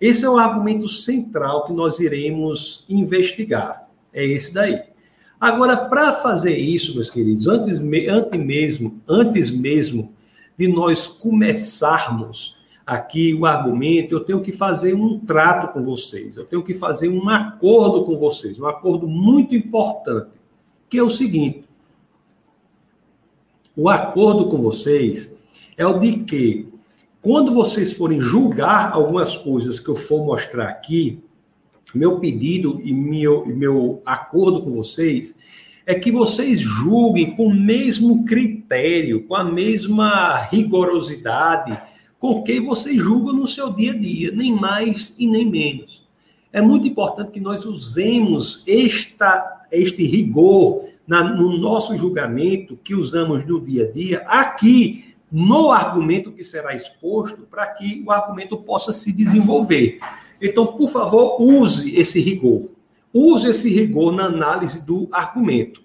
Esse 0.00 0.24
é 0.24 0.28
o 0.28 0.36
argumento 0.36 0.88
central 0.88 1.64
que 1.64 1.72
nós 1.72 2.00
iremos 2.00 2.84
investigar. 2.88 3.88
É 4.12 4.26
esse 4.26 4.52
daí. 4.52 4.82
Agora, 5.40 5.76
para 5.76 6.12
fazer 6.14 6.56
isso, 6.56 6.92
meus 6.92 7.08
queridos, 7.08 7.46
antes, 7.46 7.80
antes 8.08 8.36
mesmo, 8.36 9.00
antes 9.08 9.52
mesmo 9.52 10.12
de 10.58 10.66
nós 10.66 11.06
começarmos 11.06 12.56
aqui 12.84 13.32
o 13.32 13.46
argumento, 13.46 14.12
eu 14.12 14.24
tenho 14.24 14.42
que 14.42 14.50
fazer 14.50 14.92
um 14.92 15.20
trato 15.20 15.72
com 15.72 15.84
vocês, 15.84 16.36
eu 16.36 16.44
tenho 16.44 16.64
que 16.64 16.74
fazer 16.74 17.08
um 17.08 17.28
acordo 17.28 18.04
com 18.04 18.16
vocês, 18.16 18.58
um 18.58 18.66
acordo 18.66 19.06
muito 19.06 19.54
importante, 19.54 20.30
que 20.88 20.98
é 20.98 21.02
o 21.02 21.08
seguinte: 21.08 21.63
o 23.76 23.88
acordo 23.88 24.48
com 24.48 24.58
vocês 24.58 25.34
é 25.76 25.86
o 25.86 25.98
de 25.98 26.18
que, 26.18 26.68
quando 27.20 27.52
vocês 27.52 27.92
forem 27.92 28.20
julgar 28.20 28.92
algumas 28.92 29.36
coisas 29.36 29.80
que 29.80 29.88
eu 29.88 29.96
for 29.96 30.24
mostrar 30.24 30.68
aqui, 30.68 31.18
meu 31.94 32.18
pedido 32.18 32.80
e 32.84 32.92
meu, 32.92 33.46
meu 33.46 34.02
acordo 34.04 34.62
com 34.62 34.72
vocês 34.72 35.36
é 35.86 35.94
que 35.94 36.10
vocês 36.10 36.60
julguem 36.60 37.34
com 37.34 37.46
o 37.46 37.54
mesmo 37.54 38.24
critério, 38.24 39.24
com 39.24 39.34
a 39.34 39.44
mesma 39.44 40.36
rigorosidade 40.36 41.78
com 42.24 42.42
que 42.42 42.58
vocês 42.58 42.96
julgam 42.96 43.34
no 43.34 43.46
seu 43.46 43.70
dia 43.70 43.92
a 43.92 43.98
dia, 43.98 44.32
nem 44.32 44.50
mais 44.50 45.14
e 45.18 45.26
nem 45.26 45.44
menos. 45.44 46.02
É 46.50 46.62
muito 46.62 46.88
importante 46.88 47.32
que 47.32 47.40
nós 47.40 47.66
usemos 47.66 48.64
esta, 48.66 49.66
este 49.70 50.06
rigor 50.06 50.86
na, 51.06 51.22
no 51.22 51.58
nosso 51.58 51.96
julgamento 51.96 52.76
que 52.82 52.94
usamos 52.94 53.44
no 53.46 53.60
dia 53.60 53.84
a 53.84 53.90
dia, 53.90 54.18
aqui 54.26 55.14
no 55.30 55.72
argumento 55.72 56.30
que 56.30 56.44
será 56.44 56.74
exposto, 56.74 57.42
para 57.42 57.66
que 57.66 58.02
o 58.06 58.12
argumento 58.12 58.56
possa 58.56 58.92
se 58.92 59.12
desenvolver. 59.12 59.98
Então, 60.40 60.66
por 60.66 60.88
favor, 60.88 61.40
use 61.40 61.94
esse 61.96 62.20
rigor. 62.20 62.70
Use 63.12 63.48
esse 63.48 63.68
rigor 63.68 64.12
na 64.12 64.24
análise 64.24 64.84
do 64.84 65.08
argumento. 65.10 65.82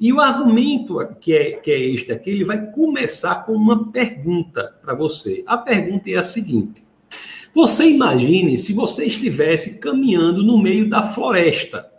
E 0.00 0.12
o 0.12 0.20
argumento 0.20 0.98
que 1.20 1.32
é, 1.32 1.52
que 1.52 1.70
é 1.70 1.80
este 1.80 2.12
aqui, 2.12 2.30
ele 2.30 2.44
vai 2.44 2.70
começar 2.70 3.46
com 3.46 3.52
uma 3.52 3.90
pergunta 3.90 4.74
para 4.82 4.94
você. 4.94 5.42
A 5.46 5.56
pergunta 5.56 6.10
é 6.10 6.16
a 6.16 6.22
seguinte: 6.22 6.84
Você 7.54 7.88
imagine 7.88 8.58
se 8.58 8.72
você 8.72 9.06
estivesse 9.06 9.78
caminhando 9.78 10.42
no 10.42 10.60
meio 10.60 10.88
da 10.88 11.02
floresta. 11.02 11.93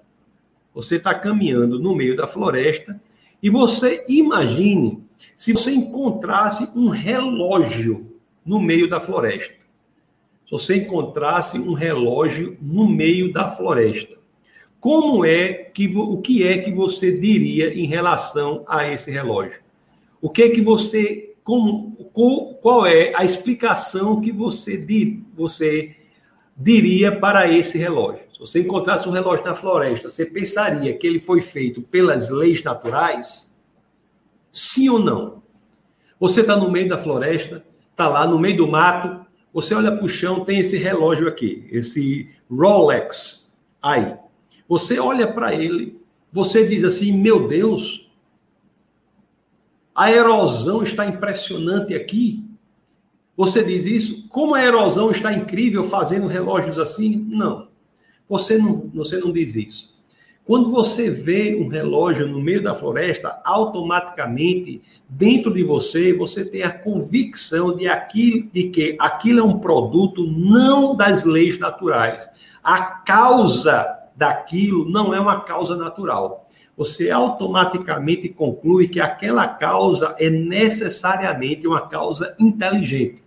Você 0.75 0.97
está 0.97 1.15
caminhando 1.15 1.79
no 1.79 1.95
meio 1.95 2.17
da 2.17 2.27
floresta 2.27 3.01
e 3.41 3.49
você 3.49 4.03
imagine 4.09 5.01
se 5.33 5.53
você 5.53 5.71
encontrasse 5.71 6.69
um 6.77 6.89
relógio 6.89 8.13
no 8.45 8.59
meio 8.59 8.89
da 8.89 8.99
floresta. 8.99 9.55
Se 10.45 10.51
você 10.51 10.75
encontrasse 10.75 11.57
um 11.57 11.73
relógio 11.73 12.57
no 12.61 12.87
meio 12.87 13.31
da 13.31 13.47
floresta. 13.47 14.15
Como 14.79 15.25
é 15.25 15.53
que 15.53 15.87
o 15.95 16.21
que 16.21 16.45
é 16.45 16.59
que 16.59 16.71
você 16.71 17.17
diria 17.17 17.73
em 17.73 17.87
relação 17.87 18.63
a 18.67 18.87
esse 18.91 19.09
relógio? 19.09 19.61
O 20.21 20.29
que 20.29 20.43
é 20.43 20.49
que 20.49 20.61
você 20.61 21.33
como 21.41 21.91
qual 22.61 22.85
é 22.85 23.13
a 23.15 23.23
explicação 23.23 24.19
que 24.19 24.31
você 24.31 24.77
você 25.33 25.95
diria 26.55 27.17
para 27.17 27.51
esse 27.51 27.77
relógio? 27.77 28.24
Se 28.35 28.39
você 28.41 28.59
encontrasse 28.59 29.07
um 29.07 29.13
relógio 29.13 29.45
na 29.45 29.55
floresta, 29.55 30.09
você 30.09 30.25
pensaria 30.25 30.93
que 30.93 31.07
ele 31.07 31.21
foi 31.21 31.39
feito 31.39 31.81
pelas 31.81 32.29
leis 32.29 32.61
naturais? 32.61 33.55
Sim 34.51 34.89
ou 34.89 34.99
não? 34.99 35.41
Você 36.19 36.41
está 36.41 36.57
no 36.57 36.69
meio 36.69 36.89
da 36.89 36.97
floresta, 36.97 37.63
está 37.91 38.09
lá 38.09 38.27
no 38.27 38.37
meio 38.37 38.57
do 38.57 38.67
mato, 38.67 39.25
você 39.53 39.73
olha 39.73 39.89
para 39.89 40.03
o 40.03 40.09
chão, 40.09 40.43
tem 40.43 40.59
esse 40.59 40.75
relógio 40.75 41.29
aqui, 41.29 41.65
esse 41.71 42.29
Rolex 42.51 43.57
aí. 43.81 44.17
Você 44.67 44.99
olha 44.99 45.31
para 45.31 45.55
ele, 45.55 45.97
você 46.29 46.67
diz 46.67 46.83
assim: 46.83 47.13
meu 47.13 47.47
Deus, 47.47 48.11
a 49.95 50.11
erosão 50.11 50.83
está 50.83 51.05
impressionante 51.05 51.95
aqui. 51.95 52.43
Você 53.37 53.63
diz 53.63 53.85
isso? 53.85 54.27
Como 54.27 54.55
a 54.55 54.61
erosão 54.61 55.09
está 55.09 55.31
incrível 55.31 55.85
fazendo 55.85 56.27
relógios 56.27 56.77
assim? 56.77 57.15
Não. 57.29 57.73
Você 58.27 58.57
não, 58.57 58.89
você 58.93 59.17
não 59.17 59.31
diz 59.31 59.55
isso. 59.55 59.95
Quando 60.45 60.69
você 60.69 61.09
vê 61.09 61.55
um 61.55 61.67
relógio 61.67 62.27
no 62.27 62.39
meio 62.39 62.61
da 62.61 62.75
floresta, 62.75 63.41
automaticamente 63.43 64.79
dentro 65.09 65.51
de 65.51 65.63
você 65.63 66.13
você 66.13 66.45
tem 66.45 66.61
a 66.61 66.71
convicção 66.71 67.75
de, 67.75 67.87
aquilo, 67.87 68.47
de 68.53 68.65
que 68.65 68.95
aquilo 68.99 69.39
é 69.39 69.43
um 69.43 69.57
produto 69.57 70.23
não 70.27 70.95
das 70.95 71.23
leis 71.23 71.57
naturais. 71.57 72.29
A 72.63 72.79
causa 72.79 73.87
daquilo 74.15 74.87
não 74.87 75.15
é 75.15 75.19
uma 75.19 75.41
causa 75.41 75.75
natural. 75.75 76.47
Você 76.77 77.09
automaticamente 77.09 78.29
conclui 78.29 78.87
que 78.87 78.99
aquela 78.99 79.47
causa 79.47 80.15
é 80.19 80.29
necessariamente 80.29 81.67
uma 81.67 81.87
causa 81.87 82.35
inteligente. 82.37 83.24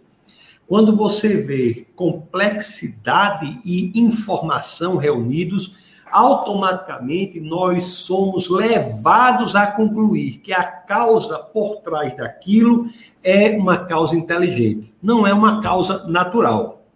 Quando 0.68 0.94
você 0.94 1.38
vê 1.38 1.87
complexidade 1.96 3.58
e 3.64 3.98
informação 3.98 4.98
reunidos, 4.98 5.75
automaticamente 6.12 7.40
nós 7.40 7.84
somos 7.84 8.50
levados 8.50 9.56
a 9.56 9.66
concluir 9.66 10.40
que 10.40 10.52
a 10.52 10.62
causa 10.62 11.38
por 11.38 11.76
trás 11.76 12.14
daquilo 12.14 12.90
é 13.22 13.56
uma 13.56 13.78
causa 13.78 14.14
inteligente, 14.14 14.92
não 15.02 15.26
é 15.26 15.32
uma 15.32 15.62
causa 15.62 16.06
natural. 16.06 16.87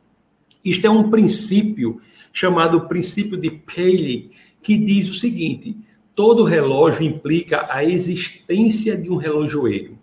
Isto 0.62 0.86
é 0.86 0.90
um 0.90 1.08
princípio 1.08 1.98
chamado 2.30 2.86
princípio 2.88 3.38
de 3.38 3.50
Paley, 3.50 4.32
que 4.62 4.76
diz 4.76 5.08
o 5.08 5.14
seguinte: 5.14 5.74
todo 6.14 6.44
relógio 6.44 7.04
implica 7.04 7.66
a 7.70 7.82
existência 7.82 8.98
de 8.98 9.08
um 9.08 9.16
relojoeiro. 9.16 10.01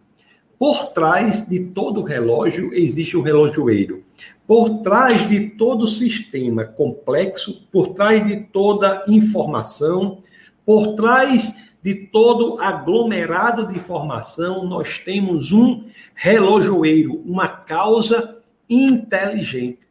Por 0.60 0.88
trás 0.88 1.48
de 1.48 1.62
todo 1.68 2.04
relógio 2.04 2.74
existe 2.74 3.16
um 3.16 3.22
relojoeiro. 3.22 4.04
Por 4.46 4.82
trás 4.82 5.30
de 5.30 5.52
todo 5.52 5.88
sistema 5.88 6.66
complexo, 6.66 7.66
por 7.72 7.94
trás 7.94 8.28
de 8.28 8.42
toda 8.42 9.06
informação, 9.08 10.22
por 10.66 10.96
trás 10.96 11.56
de 11.82 11.96
todo 11.96 12.60
aglomerado 12.60 13.68
de 13.68 13.78
informação, 13.78 14.66
nós 14.66 14.98
temos 14.98 15.54
um 15.54 15.86
relojoeiro, 16.14 17.22
uma 17.26 17.48
causa 17.48 18.42
inteligente. 18.70 19.88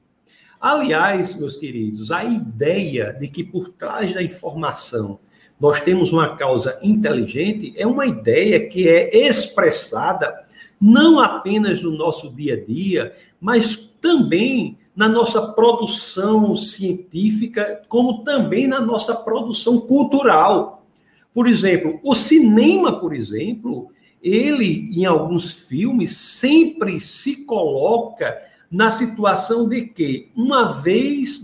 Aliás, 0.60 1.34
meus 1.34 1.56
queridos, 1.56 2.12
a 2.12 2.24
ideia 2.24 3.16
de 3.18 3.26
que 3.28 3.42
por 3.42 3.70
trás 3.70 4.12
da 4.12 4.22
informação 4.22 5.18
nós 5.58 5.80
temos 5.80 6.12
uma 6.12 6.36
causa 6.36 6.78
inteligente 6.82 7.72
é 7.74 7.86
uma 7.86 8.06
ideia 8.06 8.68
que 8.68 8.86
é 8.86 9.16
expressada 9.16 10.46
não 10.80 11.18
apenas 11.18 11.82
no 11.82 11.90
nosso 11.90 12.30
dia 12.34 12.54
a 12.54 12.64
dia, 12.64 13.14
mas 13.40 13.76
também 14.00 14.78
na 14.94 15.08
nossa 15.08 15.40
produção 15.40 16.56
científica, 16.56 17.82
como 17.88 18.24
também 18.24 18.66
na 18.66 18.80
nossa 18.80 19.14
produção 19.14 19.80
cultural. 19.80 20.84
Por 21.32 21.46
exemplo, 21.46 22.00
o 22.02 22.14
cinema, 22.14 22.98
por 22.98 23.14
exemplo, 23.14 23.90
ele 24.22 24.90
em 24.98 25.04
alguns 25.04 25.52
filmes 25.52 26.16
sempre 26.16 26.98
se 26.98 27.44
coloca 27.44 28.36
na 28.70 28.90
situação 28.90 29.68
de 29.68 29.82
que, 29.82 30.30
uma 30.36 30.64
vez 30.64 31.42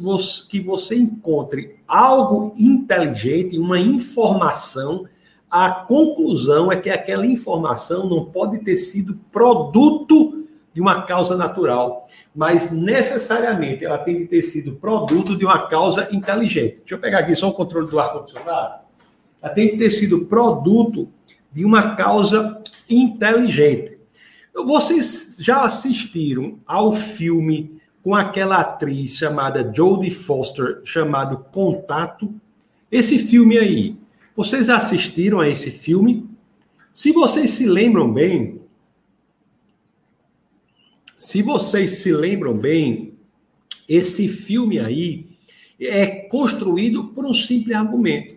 que 0.49 0.61
você 0.61 0.97
encontre 0.97 1.77
algo 1.87 2.53
inteligente, 2.59 3.59
uma 3.59 3.79
informação, 3.79 5.07
a 5.57 5.71
conclusão 5.71 6.73
é 6.73 6.77
que 6.77 6.91
aquela 6.91 7.25
informação 7.25 8.09
não 8.09 8.25
pode 8.25 8.59
ter 8.65 8.77
sido 8.77 9.15
produto 9.31 10.49
de 10.75 10.81
uma 10.81 11.03
causa 11.03 11.37
natural, 11.37 12.09
mas 12.35 12.73
necessariamente 12.73 13.85
ela 13.85 13.99
tem 13.99 14.17
que 14.17 14.25
ter 14.25 14.43
sido 14.43 14.73
produto 14.73 15.37
de 15.37 15.45
uma 15.45 15.69
causa 15.69 16.09
inteligente. 16.11 16.79
Deixa 16.79 16.97
eu 16.97 16.99
pegar 16.99 17.21
aqui 17.21 17.37
só 17.37 17.51
o 17.51 17.53
controle 17.53 17.89
do 17.89 18.01
ar-condicionado. 18.01 18.81
Ela 19.41 19.53
tem 19.53 19.69
que 19.69 19.77
ter 19.77 19.91
sido 19.91 20.25
produto 20.25 21.09
de 21.53 21.65
uma 21.65 21.95
causa 21.95 22.61
inteligente. 22.91 23.97
Vocês 24.53 25.37
já 25.39 25.63
assistiram 25.63 26.59
ao 26.67 26.91
filme 26.91 27.81
com 28.03 28.13
aquela 28.13 28.59
atriz 28.59 29.17
chamada 29.17 29.71
Jodie 29.73 30.11
Foster, 30.11 30.81
chamado 30.83 31.47
Contato? 31.53 32.35
Esse 32.91 33.21
filme 33.21 33.57
aí, 33.57 33.97
vocês 34.35 34.69
assistiram 34.69 35.41
a 35.41 35.49
esse 35.49 35.71
filme? 35.71 36.29
Se 36.93 37.13
vocês 37.13 37.51
se 37.51 37.67
lembram 37.67 38.13
bem, 38.13 38.61
se 41.19 41.41
vocês 41.43 41.99
se 41.99 42.13
lembram 42.13 42.57
bem, 42.57 43.15
esse 43.89 44.29
filme 44.29 44.79
aí 44.79 45.27
é 45.79 46.07
construído 46.07 47.09
por 47.09 47.25
um 47.25 47.33
simples 47.33 47.77
argumento. 47.77 48.37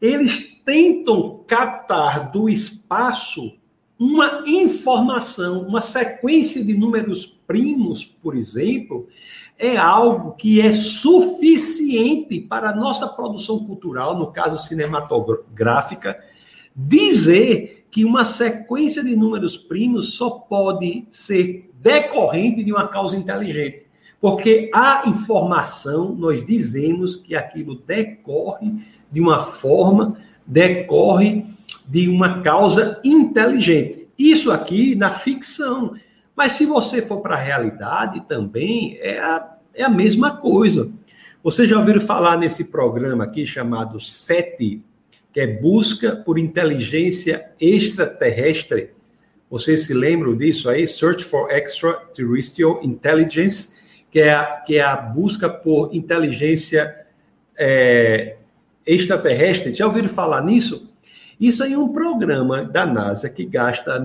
Eles 0.00 0.58
tentam 0.64 1.42
captar 1.46 2.30
do 2.30 2.48
espaço 2.48 3.56
uma 3.98 4.44
informação, 4.46 5.62
uma 5.62 5.80
sequência 5.80 6.64
de 6.64 6.74
números 6.74 7.26
primos, 7.26 8.04
por 8.04 8.36
exemplo, 8.36 9.08
é 9.58 9.76
algo 9.76 10.32
que 10.32 10.60
é 10.60 10.72
suficiente 10.72 12.40
para 12.40 12.70
a 12.70 12.76
nossa 12.76 13.08
produção 13.08 13.64
cultural, 13.64 14.16
no 14.16 14.28
caso 14.28 14.58
cinematográfica, 14.66 16.16
dizer 16.74 17.86
que 17.90 18.04
uma 18.04 18.24
sequência 18.24 19.02
de 19.02 19.16
números 19.16 19.56
primos 19.56 20.14
só 20.14 20.30
pode 20.30 21.06
ser 21.10 21.70
decorrente 21.80 22.62
de 22.62 22.72
uma 22.72 22.86
causa 22.86 23.16
inteligente. 23.16 23.88
Porque 24.20 24.70
a 24.74 25.02
informação, 25.06 26.14
nós 26.14 26.44
dizemos 26.44 27.16
que 27.16 27.34
aquilo 27.34 27.76
decorre 27.76 28.72
de 29.10 29.20
uma 29.20 29.42
forma, 29.42 30.18
decorre 30.46 31.44
de 31.86 32.08
uma 32.08 32.42
causa 32.42 33.00
inteligente. 33.02 34.08
Isso 34.18 34.50
aqui 34.50 34.94
na 34.94 35.10
ficção. 35.10 35.94
Mas 36.38 36.52
se 36.52 36.64
você 36.64 37.02
for 37.02 37.20
para 37.20 37.34
a 37.34 37.40
realidade 37.40 38.20
também, 38.28 38.96
é 39.00 39.18
a, 39.18 39.56
é 39.74 39.82
a 39.82 39.88
mesma 39.88 40.36
coisa. 40.36 40.88
Vocês 41.42 41.68
já 41.68 41.76
ouviram 41.76 42.00
falar 42.00 42.36
nesse 42.36 42.66
programa 42.66 43.24
aqui 43.24 43.44
chamado 43.44 43.98
SETI, 43.98 44.80
que 45.32 45.40
é 45.40 45.48
Busca 45.48 46.14
por 46.14 46.38
Inteligência 46.38 47.50
Extraterrestre? 47.60 48.90
Vocês 49.50 49.84
se 49.86 49.92
lembram 49.92 50.36
disso 50.36 50.70
aí? 50.70 50.86
Search 50.86 51.24
for 51.24 51.50
Extraterrestrial 51.50 52.84
Intelligence, 52.84 53.70
que 54.08 54.20
é 54.20 54.32
a, 54.32 54.44
que 54.64 54.76
é 54.76 54.82
a 54.82 54.94
busca 54.94 55.50
por 55.50 55.92
inteligência 55.92 57.04
é, 57.58 58.36
extraterrestre. 58.86 59.74
Já 59.74 59.86
ouviram 59.86 60.08
falar 60.08 60.44
nisso? 60.44 60.88
Isso 61.40 61.64
aí 61.64 61.72
é 61.72 61.78
um 61.78 61.88
programa 61.88 62.62
da 62.62 62.86
NASA 62.86 63.28
que 63.28 63.44
gasta 63.44 63.98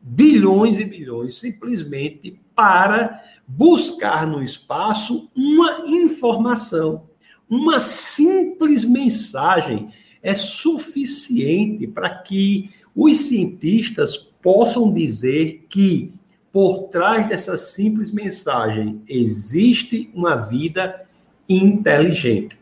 bilhões 0.00 0.78
e 0.78 0.84
bilhões 0.84 1.34
simplesmente 1.34 2.40
para 2.54 3.22
buscar 3.46 4.26
no 4.26 4.42
espaço 4.42 5.28
uma 5.34 5.86
informação. 5.86 7.08
Uma 7.48 7.80
simples 7.80 8.84
mensagem 8.84 9.88
é 10.22 10.34
suficiente 10.34 11.86
para 11.86 12.10
que 12.10 12.70
os 12.94 13.18
cientistas 13.18 14.16
possam 14.16 14.92
dizer 14.92 15.66
que 15.68 16.12
por 16.52 16.88
trás 16.88 17.28
dessa 17.28 17.56
simples 17.56 18.10
mensagem 18.10 19.00
existe 19.08 20.10
uma 20.14 20.36
vida 20.36 21.06
inteligente. 21.48 22.58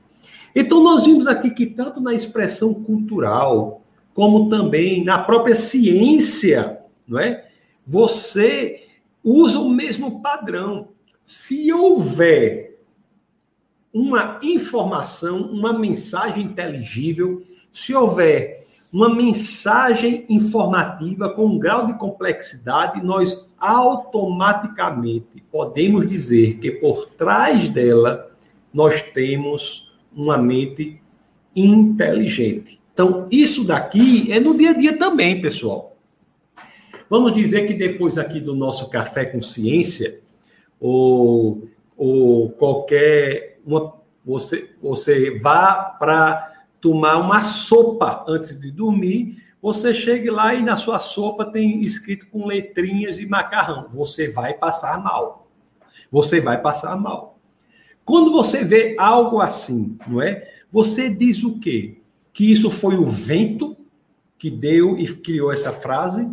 Então, 0.54 0.82
nós 0.82 1.04
vimos 1.04 1.26
aqui 1.26 1.50
que, 1.50 1.66
tanto 1.66 2.00
na 2.00 2.14
expressão 2.14 2.74
cultural, 2.74 3.82
como 4.12 4.48
também 4.48 5.04
na 5.04 5.18
própria 5.18 5.54
ciência, 5.54 6.77
não 7.08 7.18
é? 7.18 7.48
Você 7.86 8.86
usa 9.24 9.58
o 9.58 9.68
mesmo 9.68 10.20
padrão. 10.20 10.88
Se 11.24 11.72
houver 11.72 12.80
uma 13.92 14.38
informação, 14.42 15.40
uma 15.50 15.72
mensagem 15.72 16.44
inteligível, 16.44 17.42
se 17.72 17.94
houver 17.94 18.64
uma 18.92 19.14
mensagem 19.14 20.24
informativa 20.28 21.30
com 21.30 21.46
um 21.46 21.58
grau 21.58 21.86
de 21.86 21.98
complexidade, 21.98 23.04
nós 23.04 23.52
automaticamente 23.58 25.42
podemos 25.50 26.08
dizer 26.08 26.58
que 26.58 26.70
por 26.70 27.06
trás 27.06 27.68
dela 27.68 28.30
nós 28.72 29.02
temos 29.02 29.92
uma 30.14 30.38
mente 30.38 31.00
inteligente. 31.54 32.80
Então, 32.92 33.28
isso 33.30 33.64
daqui 33.64 34.32
é 34.32 34.40
no 34.40 34.56
dia 34.56 34.70
a 34.70 34.74
dia 34.74 34.96
também, 34.96 35.40
pessoal. 35.40 35.97
Vamos 37.08 37.34
dizer 37.34 37.66
que 37.66 37.74
depois 37.74 38.18
aqui 38.18 38.40
do 38.40 38.54
nosso 38.54 38.90
café 38.90 39.24
com 39.24 39.40
ciência, 39.40 40.20
ou, 40.80 41.68
ou 41.96 42.50
qualquer 42.50 43.60
uma, 43.66 43.94
você 44.24 44.70
você 44.80 45.38
vá 45.38 45.74
para 45.98 46.64
tomar 46.80 47.16
uma 47.16 47.40
sopa 47.40 48.24
antes 48.28 48.58
de 48.58 48.70
dormir, 48.70 49.42
você 49.60 49.92
chegue 49.92 50.30
lá 50.30 50.54
e 50.54 50.62
na 50.62 50.76
sua 50.76 51.00
sopa 51.00 51.44
tem 51.44 51.82
escrito 51.82 52.28
com 52.28 52.46
letrinhas 52.46 53.16
de 53.16 53.26
macarrão. 53.26 53.88
Você 53.92 54.28
vai 54.28 54.54
passar 54.54 55.02
mal. 55.02 55.48
Você 56.10 56.40
vai 56.40 56.60
passar 56.62 56.96
mal. 56.96 57.38
Quando 58.04 58.30
você 58.30 58.64
vê 58.64 58.94
algo 58.98 59.40
assim, 59.40 59.98
não 60.06 60.22
é? 60.22 60.48
Você 60.70 61.10
diz 61.10 61.42
o 61.42 61.58
quê? 61.58 61.98
Que 62.32 62.52
isso 62.52 62.70
foi 62.70 62.96
o 62.96 63.04
vento 63.04 63.76
que 64.38 64.50
deu 64.50 64.96
e 64.96 65.06
criou 65.12 65.52
essa 65.52 65.72
frase? 65.72 66.30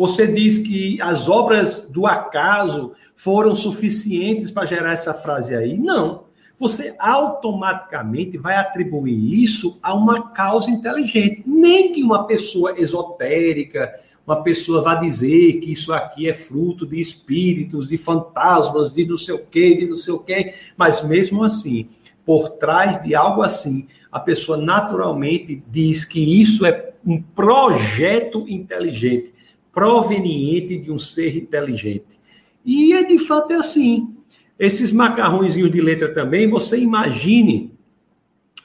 Você 0.00 0.26
diz 0.26 0.56
que 0.56 0.98
as 1.02 1.28
obras 1.28 1.86
do 1.90 2.06
acaso 2.06 2.92
foram 3.14 3.54
suficientes 3.54 4.50
para 4.50 4.64
gerar 4.64 4.94
essa 4.94 5.12
frase 5.12 5.54
aí? 5.54 5.76
Não 5.76 6.30
você 6.58 6.94
automaticamente 6.98 8.36
vai 8.36 8.56
atribuir 8.56 9.42
isso 9.42 9.78
a 9.82 9.94
uma 9.94 10.30
causa 10.30 10.70
inteligente. 10.70 11.42
Nem 11.46 11.90
que 11.90 12.02
uma 12.02 12.26
pessoa 12.26 12.78
esotérica, 12.78 13.94
uma 14.26 14.42
pessoa 14.42 14.82
vá 14.82 14.94
dizer 14.94 15.54
que 15.60 15.72
isso 15.72 15.90
aqui 15.90 16.28
é 16.28 16.34
fruto 16.34 16.86
de 16.86 17.00
espíritos, 17.00 17.88
de 17.88 17.96
fantasmas, 17.96 18.92
de 18.92 19.06
não 19.06 19.16
sei 19.16 19.34
o 19.34 19.46
quê, 19.46 19.74
de 19.74 19.86
não 19.86 19.96
sei 19.96 20.12
o 20.12 20.18
quê, 20.18 20.54
mas 20.76 21.02
mesmo 21.02 21.44
assim, 21.44 21.88
por 22.24 22.50
trás 22.50 23.02
de 23.02 23.14
algo 23.14 23.42
assim, 23.42 23.86
a 24.12 24.20
pessoa 24.20 24.58
naturalmente 24.58 25.62
diz 25.66 26.04
que 26.04 26.40
isso 26.40 26.64
é 26.66 26.90
um 27.06 27.22
projeto 27.22 28.46
inteligente, 28.48 29.32
proveniente 29.72 30.78
de 30.78 30.90
um 30.90 30.98
ser 30.98 31.36
inteligente. 31.36 32.20
E 32.64 32.92
é 32.92 33.02
de 33.02 33.18
fato 33.18 33.52
é 33.52 33.56
assim. 33.56 34.14
Esses 34.58 34.92
macarrõezinhos 34.92 35.70
de 35.70 35.80
letra 35.80 36.12
também, 36.12 36.48
você 36.48 36.78
imagine 36.78 37.72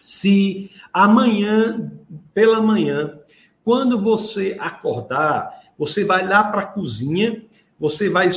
se 0.01 0.69
amanhã, 0.93 1.91
pela 2.33 2.61
manhã, 2.61 3.17
quando 3.63 3.99
você 3.99 4.55
acordar, 4.59 5.49
você 5.77 6.03
vai 6.03 6.27
lá 6.27 6.43
para 6.43 6.61
a 6.61 6.65
cozinha, 6.65 7.43
você 7.79 8.09
vai 8.09 8.29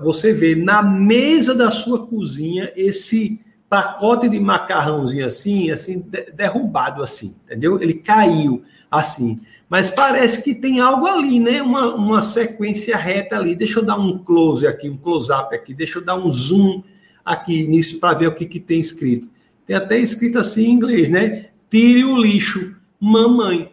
você 0.00 0.32
vê 0.32 0.56
na 0.56 0.82
mesa 0.82 1.54
da 1.54 1.70
sua 1.70 2.04
cozinha 2.06 2.72
esse 2.74 3.40
pacote 3.68 4.28
de 4.28 4.40
macarrãozinho 4.40 5.24
assim, 5.24 5.70
assim 5.70 6.04
derrubado 6.34 7.02
assim, 7.02 7.36
entendeu? 7.44 7.80
Ele 7.80 7.94
caiu 7.94 8.64
assim. 8.90 9.40
Mas 9.68 9.90
parece 9.90 10.42
que 10.42 10.54
tem 10.54 10.80
algo 10.80 11.06
ali, 11.06 11.38
né? 11.38 11.60
Uma, 11.62 11.94
uma 11.94 12.22
sequência 12.22 12.96
reta 12.96 13.36
ali. 13.36 13.54
Deixa 13.54 13.80
eu 13.80 13.84
dar 13.84 13.96
um 13.96 14.18
close 14.18 14.66
aqui, 14.66 14.88
um 14.88 14.96
close-up 14.96 15.54
aqui, 15.54 15.74
deixa 15.74 15.98
eu 15.98 16.04
dar 16.04 16.16
um 16.16 16.30
zoom 16.30 16.82
aqui 17.24 17.66
nisso 17.66 17.98
para 17.98 18.16
ver 18.16 18.28
o 18.28 18.34
que, 18.34 18.46
que 18.46 18.58
tem 18.58 18.80
escrito. 18.80 19.28
Tem 19.66 19.76
até 19.76 19.98
escrito 19.98 20.38
assim 20.38 20.64
em 20.64 20.72
inglês, 20.72 21.10
né? 21.10 21.50
Tire 21.70 22.04
o 22.04 22.16
lixo, 22.16 22.74
mamãe. 22.98 23.70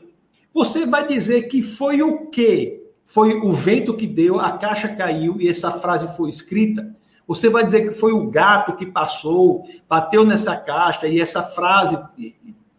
Você 0.53 0.85
vai 0.85 1.07
dizer 1.07 1.43
que 1.43 1.61
foi 1.61 2.01
o 2.01 2.27
quê? 2.27 2.81
Foi 3.05 3.35
o 3.35 3.53
vento 3.53 3.93
que 3.93 4.07
deu, 4.07 4.39
a 4.39 4.51
caixa 4.57 4.89
caiu 4.89 5.39
e 5.39 5.47
essa 5.47 5.71
frase 5.71 6.15
foi 6.17 6.29
escrita? 6.29 6.95
Você 7.27 7.49
vai 7.49 7.65
dizer 7.65 7.87
que 7.87 7.91
foi 7.91 8.11
o 8.11 8.29
gato 8.29 8.75
que 8.75 8.85
passou, 8.85 9.65
bateu 9.87 10.25
nessa 10.25 10.55
caixa 10.57 11.07
e 11.07 11.19
essa 11.19 11.41
frase, 11.41 11.97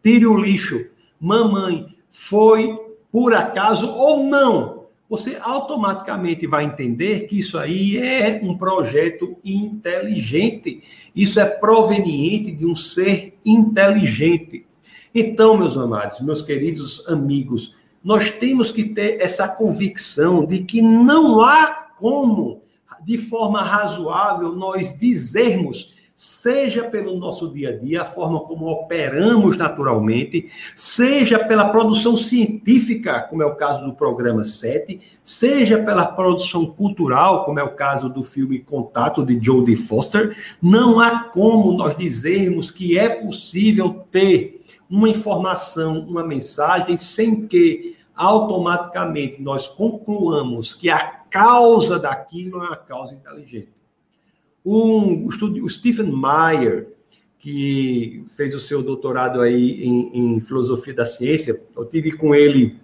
tire 0.02 0.26
o 0.26 0.36
lixo, 0.36 0.86
mamãe, 1.20 1.95
foi 2.18 2.74
por 3.12 3.34
acaso 3.34 3.90
ou 3.90 4.24
não? 4.24 4.86
Você 5.08 5.36
automaticamente 5.38 6.46
vai 6.46 6.64
entender 6.64 7.26
que 7.26 7.38
isso 7.38 7.58
aí 7.58 7.98
é 7.98 8.40
um 8.42 8.56
projeto 8.56 9.36
inteligente. 9.44 10.82
Isso 11.14 11.38
é 11.38 11.44
proveniente 11.44 12.50
de 12.50 12.64
um 12.64 12.74
ser 12.74 13.38
inteligente. 13.44 14.64
Então, 15.14 15.58
meus 15.58 15.76
amados, 15.76 16.20
meus 16.22 16.40
queridos 16.40 17.06
amigos, 17.06 17.76
nós 18.02 18.30
temos 18.30 18.72
que 18.72 18.84
ter 18.84 19.20
essa 19.20 19.46
convicção 19.46 20.44
de 20.44 20.60
que 20.60 20.80
não 20.80 21.42
há 21.42 21.66
como, 21.98 22.62
de 23.04 23.18
forma 23.18 23.62
razoável, 23.62 24.52
nós 24.52 24.98
dizermos 24.98 25.94
seja 26.16 26.82
pelo 26.82 27.18
nosso 27.18 27.52
dia 27.52 27.68
a 27.68 27.76
dia, 27.76 28.00
a 28.00 28.06
forma 28.06 28.40
como 28.40 28.70
operamos 28.70 29.58
naturalmente, 29.58 30.48
seja 30.74 31.38
pela 31.38 31.68
produção 31.68 32.16
científica, 32.16 33.20
como 33.20 33.42
é 33.42 33.46
o 33.46 33.54
caso 33.54 33.84
do 33.84 33.92
programa 33.92 34.42
7, 34.42 34.98
seja 35.22 35.78
pela 35.78 36.06
produção 36.06 36.64
cultural, 36.64 37.44
como 37.44 37.60
é 37.60 37.62
o 37.62 37.74
caso 37.74 38.08
do 38.08 38.24
filme 38.24 38.58
Contato 38.60 39.22
de 39.22 39.38
Jodie 39.38 39.76
Foster, 39.76 40.34
não 40.60 40.98
há 40.98 41.24
como 41.24 41.74
nós 41.74 41.94
dizermos 41.94 42.70
que 42.70 42.98
é 42.98 43.10
possível 43.10 44.06
ter 44.10 44.64
uma 44.88 45.10
informação, 45.10 45.98
uma 45.98 46.24
mensagem 46.24 46.96
sem 46.96 47.46
que 47.46 47.94
automaticamente 48.14 49.42
nós 49.42 49.68
concluamos 49.68 50.72
que 50.72 50.88
a 50.88 50.98
causa 51.28 51.98
daquilo 51.98 52.64
é 52.64 52.68
uma 52.68 52.76
causa 52.76 53.14
inteligente. 53.14 53.75
Um, 54.68 55.28
o 55.28 55.70
Stephen 55.70 56.10
Meyer, 56.10 56.88
que 57.38 58.24
fez 58.36 58.52
o 58.52 58.58
seu 58.58 58.82
doutorado 58.82 59.40
aí 59.40 59.84
em, 59.84 60.34
em, 60.34 60.40
filosofia 60.40 60.92
da 60.92 61.06
ciência, 61.06 61.62
eu 61.76 61.84
tive 61.84 62.10
com 62.10 62.34
ele 62.34 62.76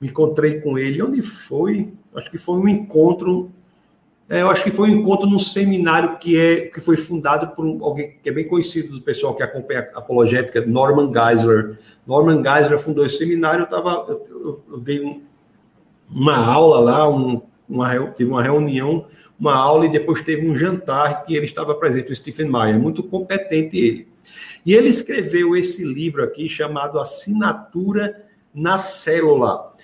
Me 0.00 0.08
encontrei 0.08 0.62
com 0.62 0.78
ele. 0.78 1.02
Onde 1.02 1.20
foi? 1.20 1.92
Acho 2.14 2.30
que 2.30 2.38
foi 2.38 2.56
um 2.56 2.66
encontro. 2.66 3.52
É, 4.26 4.40
eu 4.40 4.48
acho 4.48 4.64
que 4.64 4.70
foi 4.70 4.88
um 4.88 5.00
encontro 5.00 5.28
num 5.28 5.38
seminário 5.38 6.16
que, 6.16 6.40
é, 6.40 6.62
que 6.68 6.80
foi 6.80 6.96
fundado 6.96 7.54
por 7.54 7.66
alguém 7.82 8.16
que 8.22 8.30
é 8.30 8.32
bem 8.32 8.48
conhecido 8.48 8.94
do 8.94 9.02
pessoal 9.02 9.34
que 9.34 9.42
acompanha 9.42 9.90
a 9.94 9.98
apologética, 9.98 10.64
Norman 10.64 11.12
Geisler. 11.12 11.78
Norman 12.06 12.42
Geisler 12.42 12.78
fundou 12.78 13.04
esse 13.04 13.18
seminário. 13.18 13.64
Eu, 13.64 13.68
tava, 13.68 14.06
eu, 14.08 14.26
eu, 14.30 14.64
eu 14.72 14.78
dei 14.78 15.04
um, 15.04 15.20
uma 16.10 16.38
aula 16.38 16.80
lá, 16.80 17.10
um, 17.10 17.42
uma, 17.68 18.10
tive 18.12 18.30
uma 18.30 18.42
reunião, 18.42 19.06
uma 19.42 19.56
aula 19.56 19.86
e 19.86 19.90
depois 19.90 20.22
teve 20.22 20.48
um 20.48 20.54
jantar 20.54 21.24
que 21.24 21.34
ele 21.34 21.46
estava 21.46 21.74
presente, 21.74 22.12
o 22.12 22.14
Stephen 22.14 22.48
Meyer, 22.48 22.78
muito 22.78 23.02
competente 23.02 23.76
ele. 23.76 24.06
E 24.64 24.72
ele 24.72 24.88
escreveu 24.88 25.56
esse 25.56 25.84
livro 25.84 26.22
aqui 26.22 26.48
chamado 26.48 27.00
Assinatura 27.00 28.24
na 28.54 28.78
Célula. 28.78 29.74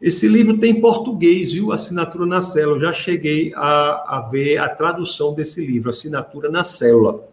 Esse 0.00 0.26
livro 0.26 0.56
tem 0.56 0.78
em 0.78 0.80
português, 0.80 1.52
viu? 1.52 1.72
Assinatura 1.72 2.24
na 2.24 2.40
Célula. 2.40 2.76
Eu 2.76 2.80
já 2.80 2.92
cheguei 2.94 3.52
a, 3.54 4.16
a 4.16 4.28
ver 4.30 4.56
a 4.56 4.68
tradução 4.70 5.34
desse 5.34 5.64
livro, 5.64 5.90
Assinatura 5.90 6.50
na 6.50 6.64
Célula. 6.64 7.28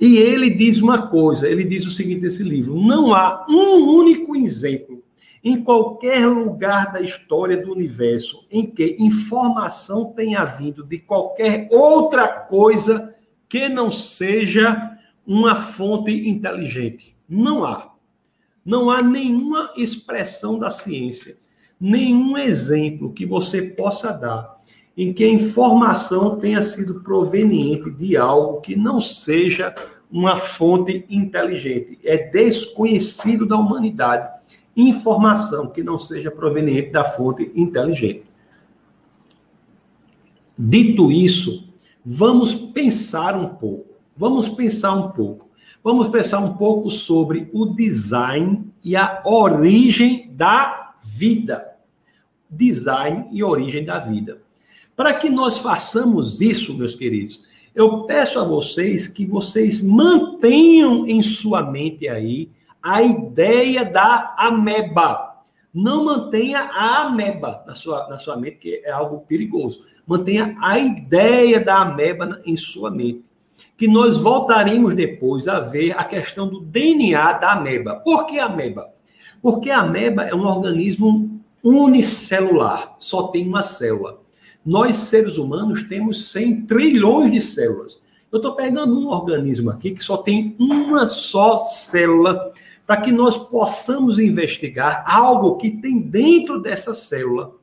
E 0.00 0.18
ele 0.18 0.48
diz 0.48 0.80
uma 0.80 1.08
coisa, 1.08 1.48
ele 1.48 1.64
diz 1.64 1.84
o 1.84 1.90
seguinte 1.90 2.20
nesse 2.20 2.44
livro: 2.44 2.76
não 2.76 3.12
há 3.12 3.44
um 3.48 3.88
único 3.98 4.36
exemplo 4.36 4.97
em 5.48 5.62
qualquer 5.62 6.26
lugar 6.26 6.92
da 6.92 7.00
história 7.00 7.56
do 7.56 7.72
universo 7.72 8.46
em 8.50 8.66
que 8.66 8.96
informação 8.98 10.12
tenha 10.12 10.44
vindo 10.44 10.84
de 10.84 10.98
qualquer 10.98 11.68
outra 11.70 12.28
coisa 12.28 13.14
que 13.48 13.66
não 13.66 13.90
seja 13.90 14.98
uma 15.26 15.56
fonte 15.56 16.28
inteligente. 16.28 17.16
Não 17.26 17.64
há. 17.64 17.94
Não 18.62 18.90
há 18.90 19.02
nenhuma 19.02 19.72
expressão 19.74 20.58
da 20.58 20.68
ciência, 20.68 21.38
nenhum 21.80 22.36
exemplo 22.36 23.14
que 23.14 23.24
você 23.24 23.62
possa 23.62 24.12
dar 24.12 24.58
em 24.94 25.14
que 25.14 25.24
a 25.24 25.28
informação 25.28 26.38
tenha 26.38 26.60
sido 26.60 27.00
proveniente 27.00 27.90
de 27.90 28.18
algo 28.18 28.60
que 28.60 28.76
não 28.76 29.00
seja 29.00 29.74
uma 30.10 30.36
fonte 30.36 31.06
inteligente. 31.08 31.98
É 32.04 32.18
desconhecido 32.18 33.46
da 33.46 33.56
humanidade 33.56 34.37
informação 34.80 35.68
que 35.68 35.82
não 35.82 35.98
seja 35.98 36.30
proveniente 36.30 36.90
da 36.90 37.04
fonte 37.04 37.50
inteligente. 37.54 38.24
Dito 40.56 41.10
isso, 41.10 41.64
vamos 42.04 42.54
pensar 42.54 43.36
um 43.36 43.48
pouco. 43.48 43.94
Vamos 44.16 44.48
pensar 44.48 44.94
um 44.94 45.10
pouco. 45.10 45.48
Vamos 45.82 46.08
pensar 46.08 46.38
um 46.40 46.54
pouco 46.54 46.90
sobre 46.90 47.48
o 47.52 47.66
design 47.66 48.64
e 48.84 48.96
a 48.96 49.22
origem 49.24 50.30
da 50.32 50.94
vida. 51.02 51.76
Design 52.50 53.26
e 53.30 53.44
origem 53.44 53.84
da 53.84 53.98
vida. 53.98 54.40
Para 54.96 55.14
que 55.14 55.28
nós 55.28 55.58
façamos 55.58 56.40
isso, 56.40 56.76
meus 56.76 56.96
queridos, 56.96 57.40
eu 57.74 58.02
peço 58.02 58.40
a 58.40 58.44
vocês 58.44 59.06
que 59.06 59.24
vocês 59.24 59.80
mantenham 59.80 61.06
em 61.06 61.22
sua 61.22 61.62
mente 61.62 62.08
aí 62.08 62.50
a 62.82 63.02
ideia 63.02 63.84
da 63.84 64.34
ameba. 64.38 65.28
Não 65.72 66.04
mantenha 66.04 66.60
a 66.72 67.02
ameba 67.02 67.62
na 67.66 67.74
sua, 67.74 68.08
na 68.08 68.18
sua 68.18 68.36
mente, 68.36 68.56
que 68.56 68.82
é 68.84 68.90
algo 68.90 69.20
perigoso. 69.28 69.80
Mantenha 70.06 70.56
a 70.60 70.78
ideia 70.78 71.60
da 71.60 71.78
ameba 71.78 72.40
em 72.44 72.56
sua 72.56 72.90
mente. 72.90 73.24
Que 73.76 73.86
nós 73.86 74.18
voltaremos 74.18 74.94
depois 74.94 75.46
a 75.46 75.60
ver 75.60 75.92
a 75.92 76.04
questão 76.04 76.48
do 76.48 76.60
DNA 76.60 77.34
da 77.34 77.52
ameba. 77.52 77.96
Por 77.96 78.26
que 78.26 78.38
ameba? 78.38 78.88
Porque 79.42 79.70
a 79.70 79.80
ameba 79.80 80.24
é 80.24 80.34
um 80.34 80.46
organismo 80.46 81.38
unicelular, 81.62 82.96
só 82.98 83.28
tem 83.28 83.46
uma 83.46 83.62
célula. 83.62 84.20
Nós, 84.64 84.96
seres 84.96 85.38
humanos, 85.38 85.84
temos 85.84 86.30
100 86.32 86.66
trilhões 86.66 87.30
de 87.30 87.40
células. 87.40 88.00
Eu 88.30 88.36
estou 88.36 88.54
pegando 88.54 88.98
um 88.98 89.08
organismo 89.08 89.70
aqui 89.70 89.92
que 89.92 90.04
só 90.04 90.18
tem 90.18 90.54
uma 90.58 91.06
só 91.06 91.56
célula 91.56 92.52
para 92.88 93.02
que 93.02 93.12
nós 93.12 93.36
possamos 93.36 94.18
investigar 94.18 95.04
algo 95.06 95.58
que 95.58 95.70
tem 95.70 96.00
dentro 96.00 96.58
dessa 96.58 96.94
célula 96.94 97.54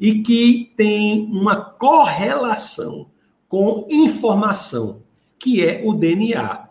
e 0.00 0.20
que 0.20 0.72
tem 0.76 1.26
uma 1.30 1.54
correlação 1.54 3.06
com 3.46 3.86
informação, 3.88 5.00
que 5.38 5.64
é 5.64 5.80
o 5.84 5.94
DNA. 5.94 6.70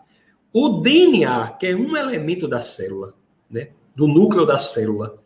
O 0.52 0.82
DNA, 0.82 1.52
que 1.58 1.68
é 1.68 1.74
um 1.74 1.96
elemento 1.96 2.46
da 2.46 2.60
célula, 2.60 3.14
né, 3.50 3.70
do 3.96 4.06
núcleo 4.06 4.44
da 4.44 4.58
célula, 4.58 5.18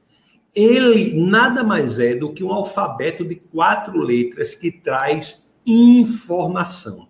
ele 0.55 1.21
nada 1.21 1.65
mais 1.65 1.99
é 1.99 2.15
do 2.15 2.33
que 2.33 2.45
um 2.45 2.53
alfabeto 2.53 3.25
de 3.25 3.35
quatro 3.35 3.99
letras 3.99 4.55
que 4.55 4.71
traz 4.71 5.51
informação. 5.67 7.09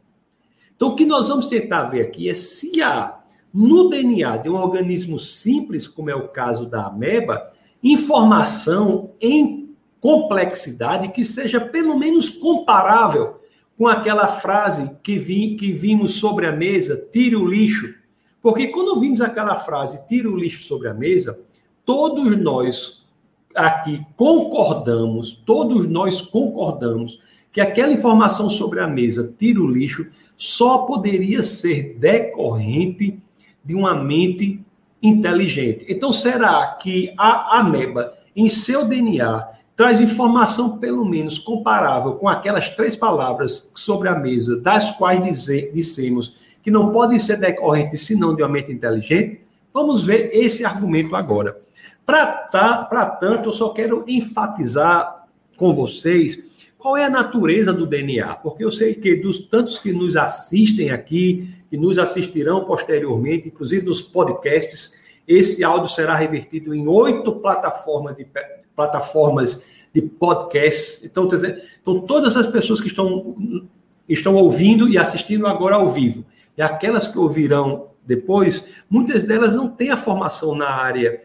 Então, 0.75 0.89
o 0.89 0.97
que 0.97 1.05
nós 1.05 1.29
vamos 1.29 1.49
tentar 1.49 1.85
ver 1.85 2.07
aqui 2.07 2.31
é 2.31 2.35
se 2.35 2.81
há 2.81 3.18
no 3.59 3.89
DNA 3.89 4.37
de 4.37 4.49
um 4.49 4.55
organismo 4.55 5.19
simples, 5.19 5.89
como 5.89 6.09
é 6.09 6.15
o 6.15 6.29
caso 6.29 6.65
da 6.65 6.87
ameba, 6.87 7.51
informação 7.83 9.11
em 9.21 9.75
complexidade 9.99 11.09
que 11.09 11.25
seja 11.25 11.61
pelo 11.61 11.99
menos 11.99 12.31
comparável 12.31 13.41
com 13.77 13.89
aquela 13.89 14.29
frase 14.29 14.97
que, 15.03 15.19
vi, 15.19 15.57
que 15.57 15.73
vimos 15.73 16.15
sobre 16.15 16.47
a 16.47 16.53
mesa, 16.53 17.05
tire 17.13 17.35
o 17.35 17.45
lixo. 17.45 17.93
Porque 18.41 18.69
quando 18.69 19.01
vimos 19.01 19.21
aquela 19.21 19.57
frase, 19.57 20.07
tire 20.07 20.29
o 20.29 20.37
lixo 20.37 20.63
sobre 20.63 20.87
a 20.87 20.95
mesa, 20.95 21.37
todos 21.85 22.37
nós 22.37 23.05
aqui 23.57 24.07
concordamos, 24.15 25.33
todos 25.33 25.85
nós 25.89 26.21
concordamos 26.21 27.21
que 27.53 27.61
aquela 27.61 27.93
informação 27.93 28.49
sobre 28.49 28.79
a 28.79 28.87
mesa, 28.87 29.35
tire 29.37 29.59
o 29.59 29.67
lixo, 29.67 30.07
só 30.37 30.79
poderia 30.79 31.43
ser 31.43 31.97
decorrente 31.99 33.21
de 33.69 33.75
uma 33.75 33.95
mente 33.95 34.65
inteligente. 35.03 35.85
Então, 35.91 36.11
será 36.11 36.69
que 36.81 37.13
a 37.19 37.59
ameba, 37.59 38.15
em 38.35 38.49
seu 38.49 38.87
DNA, 38.87 39.47
traz 39.77 40.01
informação 40.01 40.79
pelo 40.79 41.05
menos 41.05 41.39
comparável 41.39 42.15
com 42.15 42.27
aquelas 42.27 42.71
três 42.71 42.97
palavras 42.97 43.71
sobre 43.75 44.09
a 44.09 44.15
mesa, 44.19 44.59
das 44.59 44.93
quais 44.93 45.23
dizer, 45.23 45.71
dissemos 45.75 46.35
que 46.63 46.71
não 46.71 46.93
podem 46.93 47.19
ser 47.19 47.37
decorrentes 47.37 48.07
senão 48.07 48.35
de 48.35 48.43
uma 48.43 48.49
mente 48.49 48.73
inteligente? 48.73 49.43
Vamos 49.71 50.03
ver 50.03 50.31
esse 50.33 50.65
argumento 50.65 51.15
agora. 51.15 51.61
Para 52.07 52.27
tá, 52.27 53.19
tanto, 53.21 53.51
eu 53.51 53.53
só 53.53 53.69
quero 53.69 54.03
enfatizar 54.09 55.27
com 55.59 55.75
vocês 55.75 56.43
qual 56.79 56.97
é 56.97 57.05
a 57.05 57.11
natureza 57.11 57.71
do 57.71 57.85
DNA, 57.85 58.37
porque 58.37 58.65
eu 58.65 58.71
sei 58.71 58.95
que 58.95 59.17
dos 59.17 59.41
tantos 59.41 59.79
que 59.79 59.93
nos 59.93 60.17
assistem 60.17 60.91
aqui, 60.91 61.58
que 61.71 61.77
nos 61.77 61.99
assistirão 61.99 62.65
posteriormente, 62.65 63.49
inclusive 63.49 63.87
nos 63.87 64.03
podcasts. 64.03 64.93
Esse 65.27 65.63
áudio 65.63 65.91
será 65.91 66.15
revertido 66.15 66.75
em 66.75 66.87
oito 66.87 67.33
plataformas 67.37 68.17
de, 68.17 68.27
plataformas 68.75 69.63
de 69.93 70.03
podcasts. 70.03 71.05
Então, 71.05 71.29
então, 71.81 72.01
todas 72.01 72.37
as 72.37 72.47
pessoas 72.47 72.81
que 72.81 72.87
estão, 72.87 73.35
estão 74.09 74.35
ouvindo 74.35 74.89
e 74.89 74.97
assistindo 74.97 75.47
agora 75.47 75.77
ao 75.77 75.89
vivo, 75.89 76.25
e 76.57 76.63
aquelas 76.63 77.07
que 77.07 77.19
ouvirão 77.19 77.89
depois, 78.05 78.65
muitas 78.89 79.25
delas 79.25 79.55
não 79.55 79.69
têm 79.69 79.91
a 79.91 79.97
formação 79.97 80.55
na 80.55 80.71
área 80.71 81.23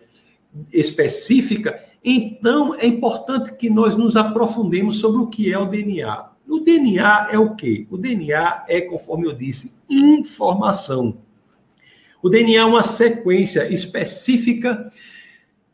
específica, 0.71 1.81
então 2.03 2.75
é 2.75 2.85
importante 2.85 3.53
que 3.53 3.69
nós 3.69 3.95
nos 3.95 4.17
aprofundemos 4.17 4.99
sobre 4.99 5.21
o 5.21 5.27
que 5.27 5.51
é 5.51 5.57
o 5.57 5.65
DNA. 5.65 6.32
O 6.47 6.59
DNA 6.59 7.29
é 7.31 7.39
o 7.39 7.55
quê? 7.55 7.87
O 7.89 7.97
DNA 7.97 8.65
é, 8.67 8.81
conforme 8.81 9.27
eu 9.27 9.33
disse, 9.33 9.75
informação. 9.89 11.17
O 12.21 12.29
DNA 12.29 12.61
é 12.61 12.65
uma 12.65 12.83
sequência 12.83 13.71
específica 13.73 14.89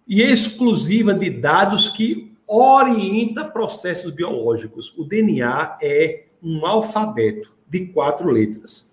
e 0.08 0.21
exclusiva 0.21 1.13
de 1.13 1.29
dados 1.29 1.89
que 1.89 2.32
orienta 2.47 3.45
processos 3.45 4.12
biológicos. 4.12 4.93
O 4.97 5.03
DNA 5.03 5.77
é 5.82 6.23
um 6.41 6.65
alfabeto 6.65 7.53
de 7.69 7.86
quatro 7.88 8.32
letras. 8.32 8.89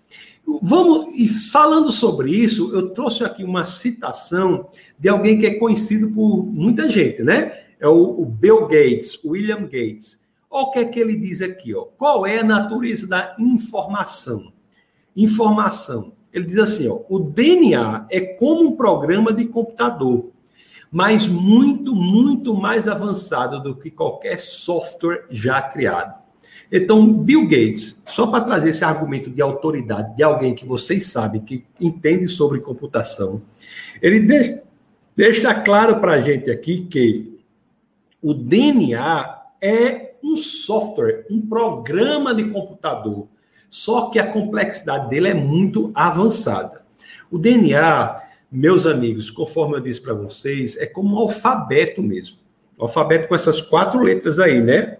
Vamos, 0.61 1.13
e 1.15 1.27
falando 1.27 1.91
sobre 1.91 2.31
isso, 2.31 2.73
eu 2.73 2.89
trouxe 2.91 3.23
aqui 3.23 3.43
uma 3.43 3.65
citação 3.65 4.69
de 4.97 5.09
alguém 5.09 5.37
que 5.39 5.45
é 5.45 5.55
conhecido 5.55 6.11
por 6.11 6.45
muita 6.45 6.87
gente, 6.87 7.21
né? 7.21 7.63
É 7.79 7.87
o, 7.87 8.21
o 8.21 8.25
Bill 8.25 8.61
Gates, 8.61 9.19
William 9.25 9.63
Gates. 9.63 10.21
O 10.59 10.71
que 10.71 10.79
é 10.79 10.85
que 10.85 10.99
ele 10.99 11.15
diz 11.15 11.39
aqui, 11.39 11.75
ó. 11.75 11.83
Qual 11.83 12.25
é 12.25 12.39
a 12.39 12.43
natureza 12.43 13.05
da 13.05 13.35
informação? 13.37 14.51
Informação. 15.15 16.13
Ele 16.33 16.45
diz 16.45 16.57
assim, 16.57 16.87
ó, 16.87 17.01
o 17.07 17.19
DNA 17.19 18.07
é 18.09 18.21
como 18.21 18.69
um 18.69 18.75
programa 18.75 19.31
de 19.31 19.45
computador, 19.45 20.31
mas 20.91 21.27
muito, 21.27 21.93
muito 21.93 22.55
mais 22.55 22.87
avançado 22.87 23.61
do 23.61 23.75
que 23.75 23.91
qualquer 23.91 24.39
software 24.39 25.27
já 25.29 25.61
criado. 25.61 26.15
Então, 26.71 27.13
Bill 27.13 27.43
Gates, 27.43 28.01
só 28.07 28.25
para 28.25 28.43
trazer 28.43 28.71
esse 28.71 28.83
argumento 28.83 29.29
de 29.29 29.43
autoridade 29.43 30.15
de 30.15 30.23
alguém 30.23 30.55
que 30.55 30.65
vocês 30.65 31.05
sabem, 31.05 31.39
que 31.39 31.65
entende 31.79 32.27
sobre 32.27 32.61
computação, 32.61 33.43
ele 34.01 34.27
deixa 35.15 35.53
claro 35.53 35.99
para 35.99 36.13
a 36.13 36.19
gente 36.19 36.49
aqui 36.49 36.87
que 36.87 37.39
o 38.19 38.33
DNA 38.33 39.37
é 39.61 40.06
um 40.23 40.35
software, 40.35 41.25
um 41.29 41.41
programa 41.41 42.33
de 42.33 42.49
computador, 42.49 43.27
só 43.69 44.09
que 44.09 44.19
a 44.19 44.31
complexidade 44.31 45.09
dele 45.09 45.29
é 45.29 45.33
muito 45.33 45.91
avançada. 45.93 46.85
O 47.29 47.37
DNA, 47.37 48.21
meus 48.51 48.85
amigos, 48.85 49.29
conforme 49.29 49.75
eu 49.75 49.81
disse 49.81 50.01
para 50.01 50.13
vocês, 50.13 50.77
é 50.77 50.85
como 50.85 51.15
um 51.15 51.19
alfabeto 51.19 52.01
mesmo. 52.01 52.37
Alfabeto 52.77 53.27
com 53.27 53.35
essas 53.35 53.61
quatro 53.61 53.99
letras 54.01 54.39
aí, 54.39 54.61
né? 54.61 54.97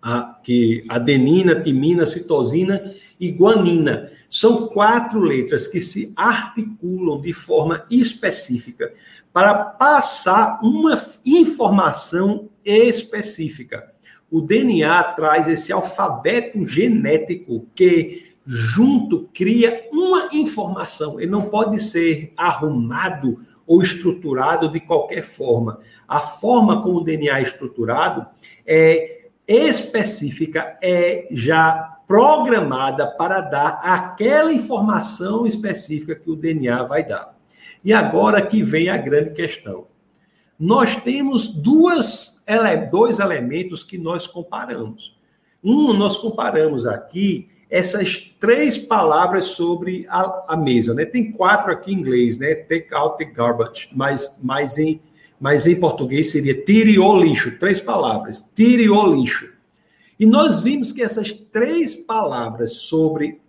A, 0.00 0.40
que 0.42 0.84
adenina, 0.88 1.60
timina, 1.60 2.06
citosina 2.06 2.94
e 3.20 3.30
guanina. 3.30 4.10
São 4.28 4.68
quatro 4.68 5.20
letras 5.20 5.68
que 5.68 5.80
se 5.80 6.12
articulam 6.16 7.20
de 7.20 7.32
forma 7.32 7.84
específica 7.90 8.92
para 9.32 9.54
passar 9.54 10.60
uma 10.62 11.00
informação 11.24 12.48
específica. 12.64 13.91
O 14.32 14.40
DNA 14.40 15.04
traz 15.12 15.46
esse 15.46 15.70
alfabeto 15.70 16.66
genético 16.66 17.66
que 17.74 18.32
junto 18.46 19.28
cria 19.34 19.86
uma 19.92 20.30
informação. 20.32 21.20
Ele 21.20 21.30
não 21.30 21.50
pode 21.50 21.78
ser 21.78 22.32
arrumado 22.34 23.40
ou 23.66 23.82
estruturado 23.82 24.70
de 24.70 24.80
qualquer 24.80 25.22
forma. 25.22 25.80
A 26.08 26.18
forma 26.18 26.82
como 26.82 27.00
o 27.00 27.04
DNA 27.04 27.40
é 27.40 27.42
estruturado 27.42 28.26
é 28.66 29.26
específica, 29.46 30.78
é 30.82 31.28
já 31.30 31.98
programada 32.08 33.06
para 33.06 33.42
dar 33.42 33.80
aquela 33.82 34.50
informação 34.50 35.46
específica 35.46 36.14
que 36.14 36.30
o 36.30 36.36
DNA 36.36 36.82
vai 36.84 37.04
dar. 37.04 37.36
E 37.84 37.92
agora 37.92 38.40
que 38.40 38.62
vem 38.62 38.88
a 38.88 38.96
grande 38.96 39.30
questão. 39.32 39.91
Nós 40.62 40.94
temos 40.94 41.48
duas, 41.48 42.40
dois 42.88 43.18
elementos 43.18 43.82
que 43.82 43.98
nós 43.98 44.28
comparamos. 44.28 45.18
Um, 45.60 45.92
nós 45.92 46.16
comparamos 46.16 46.86
aqui 46.86 47.48
essas 47.68 48.32
três 48.38 48.78
palavras 48.78 49.46
sobre 49.46 50.06
a, 50.08 50.44
a, 50.50 50.56
mesa, 50.56 50.94
né? 50.94 51.04
Tem 51.04 51.32
quatro 51.32 51.72
aqui 51.72 51.90
em 51.90 51.98
inglês, 51.98 52.36
né? 52.38 52.54
Take 52.54 52.94
out 52.94 53.18
the 53.18 53.24
garbage, 53.24 53.88
mas, 53.92 54.38
mas, 54.40 54.78
em, 54.78 55.00
mas 55.40 55.66
em 55.66 55.74
português 55.74 56.30
seria 56.30 56.54
tire 56.54 56.96
o 56.96 57.20
lixo, 57.20 57.58
três 57.58 57.80
palavras, 57.80 58.48
tire 58.54 58.88
o 58.88 59.04
lixo. 59.16 59.50
E 60.16 60.24
nós 60.24 60.62
vimos 60.62 60.92
que 60.92 61.02
essas 61.02 61.32
três 61.32 61.96
palavras 61.96 62.74
sobre 62.74 63.40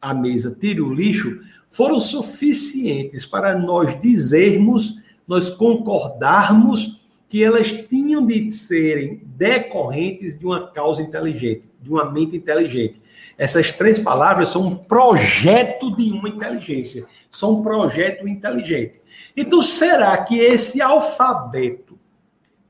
a 0.00 0.14
mesa, 0.14 0.56
tire 0.58 0.80
o 0.80 0.90
lixo, 0.90 1.38
foram 1.68 2.00
suficientes 2.00 3.26
para 3.26 3.58
nós 3.58 4.00
dizermos, 4.00 5.01
nós 5.26 5.50
concordarmos 5.50 7.00
que 7.28 7.42
elas 7.42 7.72
tinham 7.72 8.26
de 8.26 8.52
serem 8.52 9.22
decorrentes 9.24 10.38
de 10.38 10.44
uma 10.44 10.70
causa 10.70 11.00
inteligente, 11.00 11.64
de 11.80 11.90
uma 11.90 12.10
mente 12.10 12.36
inteligente. 12.36 13.00
Essas 13.38 13.72
três 13.72 13.98
palavras 13.98 14.50
são 14.50 14.66
um 14.66 14.76
projeto 14.76 15.96
de 15.96 16.10
uma 16.12 16.28
inteligência, 16.28 17.06
são 17.30 17.54
um 17.54 17.62
projeto 17.62 18.28
inteligente. 18.28 19.00
Então, 19.36 19.62
será 19.62 20.22
que 20.22 20.38
esse 20.38 20.82
alfabeto 20.82 21.98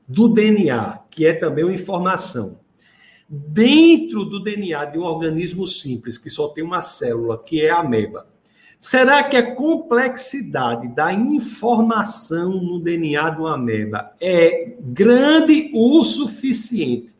do 0.07 0.29
DNA, 0.29 0.99
que 1.11 1.25
é 1.25 1.33
também 1.33 1.65
uma 1.65 1.73
informação, 1.73 2.57
dentro 3.27 4.25
do 4.25 4.41
DNA 4.41 4.85
de 4.85 4.97
um 4.97 5.03
organismo 5.03 5.67
simples, 5.67 6.17
que 6.17 6.29
só 6.29 6.47
tem 6.47 6.63
uma 6.63 6.81
célula, 6.81 7.37
que 7.37 7.61
é 7.61 7.69
a 7.69 7.79
ameba, 7.79 8.27
será 8.83 9.23
que 9.23 9.37
a 9.37 9.55
complexidade 9.55 10.89
da 10.89 11.13
informação 11.13 12.61
no 12.61 12.79
DNA 12.79 13.29
uma 13.39 13.53
ameba 13.53 14.11
é 14.19 14.73
grande 14.77 15.71
o 15.73 16.03
suficiente 16.03 17.15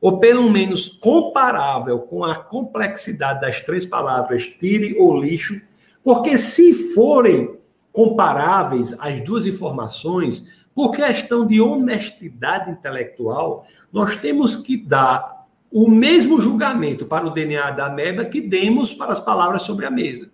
ou 0.00 0.18
pelo 0.18 0.48
menos 0.50 0.88
comparável 0.88 1.98
com 1.98 2.24
a 2.24 2.34
complexidade 2.34 3.42
das 3.42 3.60
três 3.60 3.84
palavras 3.84 4.46
tire 4.46 4.96
ou 4.98 5.14
lixo, 5.20 5.60
porque 6.02 6.38
se 6.38 6.72
forem 6.94 7.58
comparáveis 7.92 8.96
as 8.98 9.20
duas 9.20 9.44
informações, 9.44 10.48
por 10.74 10.92
questão 10.92 11.46
de 11.46 11.60
honestidade 11.60 12.70
intelectual, 12.70 13.66
nós 13.92 14.16
temos 14.16 14.56
que 14.56 14.78
dar 14.78 15.46
o 15.70 15.90
mesmo 15.90 16.40
julgamento 16.40 17.04
para 17.04 17.26
o 17.26 17.30
DNA 17.30 17.70
da 17.72 17.88
ameba 17.88 18.24
que 18.24 18.40
demos 18.40 18.94
para 18.94 19.12
as 19.12 19.20
palavras 19.20 19.60
sobre 19.60 19.84
a 19.84 19.90
mesa. 19.90 20.30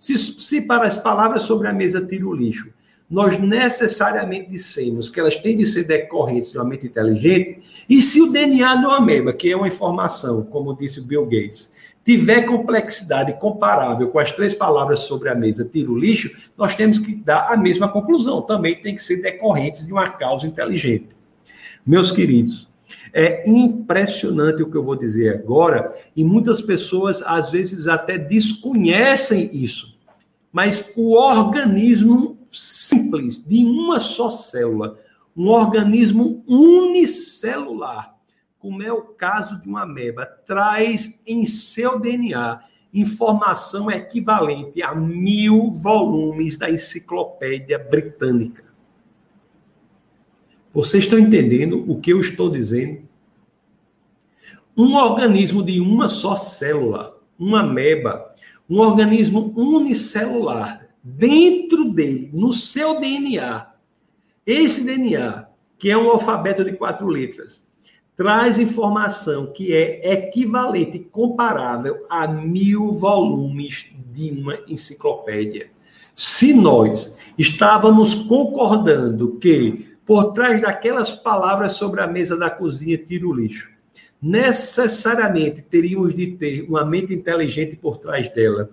Se, 0.00 0.16
se 0.16 0.62
para 0.62 0.86
as 0.86 0.96
palavras 0.96 1.42
sobre 1.42 1.68
a 1.68 1.74
mesa 1.74 2.00
tire 2.00 2.24
o 2.24 2.32
lixo, 2.32 2.72
nós 3.08 3.38
necessariamente 3.38 4.48
dissemos 4.48 5.10
que 5.10 5.20
elas 5.20 5.36
têm 5.36 5.58
de 5.58 5.66
ser 5.66 5.84
decorrentes 5.84 6.52
de 6.52 6.56
uma 6.56 6.64
mente 6.64 6.86
inteligente, 6.86 7.60
e 7.86 8.00
se 8.00 8.22
o 8.22 8.32
DNA 8.32 8.76
de 8.76 8.86
uma 8.86 8.96
ameba, 8.96 9.30
que 9.34 9.52
é 9.52 9.56
uma 9.56 9.68
informação, 9.68 10.42
como 10.44 10.74
disse 10.74 11.00
o 11.00 11.04
Bill 11.04 11.26
Gates, 11.26 11.70
tiver 12.02 12.46
complexidade 12.46 13.34
comparável 13.38 14.08
com 14.08 14.18
as 14.18 14.32
três 14.32 14.54
palavras 14.54 15.00
sobre 15.00 15.28
a 15.28 15.34
mesa, 15.34 15.68
tira 15.70 15.90
o 15.90 15.98
lixo, 15.98 16.30
nós 16.56 16.74
temos 16.74 16.98
que 16.98 17.14
dar 17.14 17.52
a 17.52 17.56
mesma 17.58 17.88
conclusão. 17.88 18.40
Também 18.40 18.80
tem 18.80 18.94
que 18.94 19.02
ser 19.02 19.16
decorrentes 19.16 19.84
de 19.84 19.92
uma 19.92 20.08
causa 20.08 20.46
inteligente. 20.46 21.08
Meus 21.84 22.10
queridos, 22.10 22.69
é 23.12 23.48
impressionante 23.48 24.62
o 24.62 24.70
que 24.70 24.76
eu 24.76 24.82
vou 24.82 24.96
dizer 24.96 25.34
agora, 25.34 25.94
e 26.14 26.24
muitas 26.24 26.62
pessoas 26.62 27.22
às 27.22 27.50
vezes 27.50 27.88
até 27.88 28.18
desconhecem 28.18 29.50
isso. 29.52 29.98
Mas 30.52 30.84
o 30.96 31.14
organismo 31.14 32.38
simples, 32.50 33.44
de 33.44 33.64
uma 33.64 34.00
só 34.00 34.30
célula, 34.30 34.98
um 35.36 35.48
organismo 35.48 36.44
unicelular, 36.46 38.14
como 38.58 38.82
é 38.82 38.92
o 38.92 39.02
caso 39.02 39.60
de 39.60 39.68
uma 39.68 39.82
ameba, 39.82 40.26
traz 40.26 41.20
em 41.26 41.46
seu 41.46 41.98
DNA 41.98 42.60
informação 42.92 43.90
equivalente 43.90 44.82
a 44.82 44.94
mil 44.94 45.70
volumes 45.70 46.58
da 46.58 46.68
enciclopédia 46.68 47.78
britânica. 47.78 48.69
Vocês 50.72 51.04
estão 51.04 51.18
entendendo 51.18 51.84
o 51.88 52.00
que 52.00 52.12
eu 52.12 52.20
estou 52.20 52.48
dizendo? 52.48 53.02
Um 54.76 54.94
organismo 54.94 55.62
de 55.62 55.80
uma 55.80 56.08
só 56.08 56.36
célula, 56.36 57.18
uma 57.38 57.62
ameba, 57.62 58.34
um 58.68 58.78
organismo 58.78 59.52
unicelular, 59.56 60.88
dentro 61.02 61.90
dele, 61.90 62.30
no 62.32 62.52
seu 62.52 63.00
DNA, 63.00 63.66
esse 64.46 64.84
DNA, 64.84 65.48
que 65.78 65.90
é 65.90 65.98
um 65.98 66.08
alfabeto 66.08 66.64
de 66.64 66.72
quatro 66.72 67.08
letras, 67.08 67.66
traz 68.14 68.58
informação 68.58 69.52
que 69.52 69.72
é 69.72 70.12
equivalente, 70.12 70.98
comparável 70.98 72.06
a 72.08 72.28
mil 72.28 72.92
volumes 72.92 73.86
de 74.12 74.30
uma 74.30 74.58
enciclopédia. 74.68 75.70
Se 76.14 76.52
nós 76.52 77.16
estávamos 77.38 78.14
concordando 78.14 79.38
que 79.38 79.89
por 80.10 80.32
trás 80.32 80.60
daquelas 80.60 81.14
palavras 81.14 81.74
sobre 81.74 82.00
a 82.00 82.06
mesa 82.08 82.36
da 82.36 82.50
cozinha 82.50 82.98
tira 82.98 83.28
o 83.28 83.32
lixo, 83.32 83.70
necessariamente 84.20 85.62
teríamos 85.62 86.12
de 86.12 86.32
ter 86.32 86.62
uma 86.62 86.84
mente 86.84 87.14
inteligente 87.14 87.76
por 87.76 87.98
trás 87.98 88.28
dela, 88.30 88.68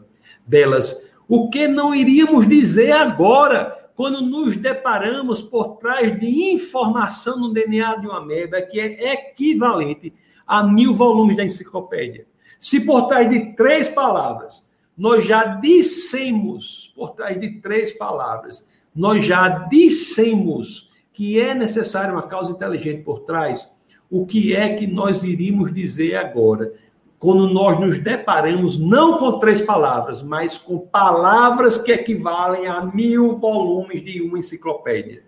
delas, 0.47 1.12
o 1.28 1.47
que 1.47 1.67
não 1.67 1.93
iríamos 1.93 2.47
dizer 2.47 2.91
agora, 2.91 3.91
quando 3.93 4.19
nos 4.19 4.56
deparamos 4.56 5.43
por 5.43 5.78
trás 5.78 6.19
de 6.19 6.26
informação 6.26 7.39
no 7.39 7.54
DNA 7.54 7.97
de 7.97 8.08
uma 8.08 8.17
ameba 8.17 8.60
que 8.63 8.80
é 8.80 9.13
equivalente 9.13 10.12
a 10.47 10.63
mil 10.63 10.91
volumes 10.91 11.38
da 11.38 11.45
enciclopédia. 11.45 12.26
Se 12.60 12.84
por 12.84 13.04
trás 13.04 13.30
de 13.30 13.54
três 13.54 13.88
palavras 13.88 14.67
nós 14.97 15.23
já 15.23 15.43
dissemos, 15.43 16.91
por 16.95 17.12
trás 17.12 17.39
de 17.39 17.62
três 17.62 17.93
palavras, 17.93 18.65
nós 18.95 19.23
já 19.23 19.47
dissemos 19.69 20.87
que 21.17 21.39
é 21.39 21.56
necessária 21.56 22.13
uma 22.13 22.27
causa 22.27 22.51
inteligente 22.51 23.01
por 23.01 23.21
trás, 23.21 23.67
o 24.08 24.23
que 24.23 24.56
é 24.56 24.75
que 24.75 24.86
nós 24.86 25.23
iríamos 25.23 25.73
dizer 25.73 26.15
agora? 26.15 26.71
quando 27.17 27.51
nós 27.51 27.80
nos 27.80 27.97
deparamos 27.97 28.77
não 28.77 29.17
com 29.17 29.39
três 29.39 29.60
palavras, 29.60 30.21
mas 30.21 30.56
com 30.56 30.77
palavras 30.77 31.75
que 31.75 31.91
equivalem 31.91 32.67
a 32.67 32.86
mil 32.86 33.38
volumes 33.38 34.03
de 34.03 34.21
uma 34.21 34.38
enciclopédia. 34.38 35.23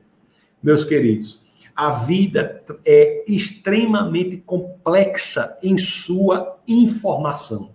Meus 0.61 0.85
queridos, 0.85 1.41
a 1.75 1.89
vida 1.89 2.63
é 2.85 3.23
extremamente 3.27 4.37
complexa 4.37 5.57
em 5.63 5.79
sua 5.79 6.59
informação. 6.67 7.71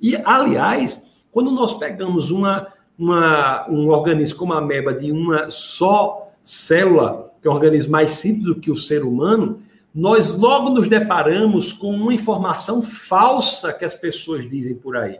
E, 0.00 0.14
aliás, 0.24 1.02
quando 1.32 1.50
nós 1.50 1.74
pegamos 1.74 2.30
uma, 2.30 2.68
uma, 2.96 3.68
um 3.68 3.88
organismo 3.88 4.38
como 4.38 4.52
a 4.52 4.58
ameba 4.58 4.94
de 4.94 5.10
uma 5.10 5.50
só 5.50 6.30
célula, 6.40 7.25
que 7.40 7.48
é 7.48 7.50
um 7.50 7.54
organismo 7.54 7.92
mais 7.92 8.12
simples 8.12 8.46
do 8.46 8.60
que 8.60 8.70
o 8.70 8.76
ser 8.76 9.04
humano, 9.04 9.60
nós 9.94 10.30
logo 10.30 10.70
nos 10.70 10.88
deparamos 10.88 11.72
com 11.72 11.90
uma 11.90 12.12
informação 12.12 12.82
falsa 12.82 13.72
que 13.72 13.84
as 13.84 13.94
pessoas 13.94 14.48
dizem 14.48 14.74
por 14.74 14.96
aí. 14.96 15.18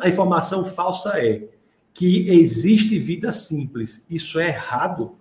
A 0.00 0.08
informação 0.08 0.64
falsa 0.64 1.12
é 1.16 1.48
que 1.94 2.28
existe 2.30 2.98
vida 2.98 3.32
simples. 3.32 4.04
Isso 4.08 4.38
é 4.38 4.48
errado. 4.48 5.12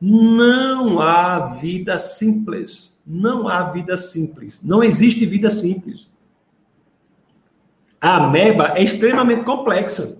Não 0.00 1.00
há 1.00 1.38
vida 1.60 1.98
simples. 1.98 3.00
Não 3.06 3.48
há 3.48 3.70
vida 3.70 3.96
simples. 3.96 4.60
Não 4.62 4.82
existe 4.82 5.24
vida 5.24 5.48
simples. 5.48 6.08
A 8.00 8.24
ameba 8.24 8.72
é 8.76 8.82
extremamente 8.82 9.44
complexa. 9.44 10.18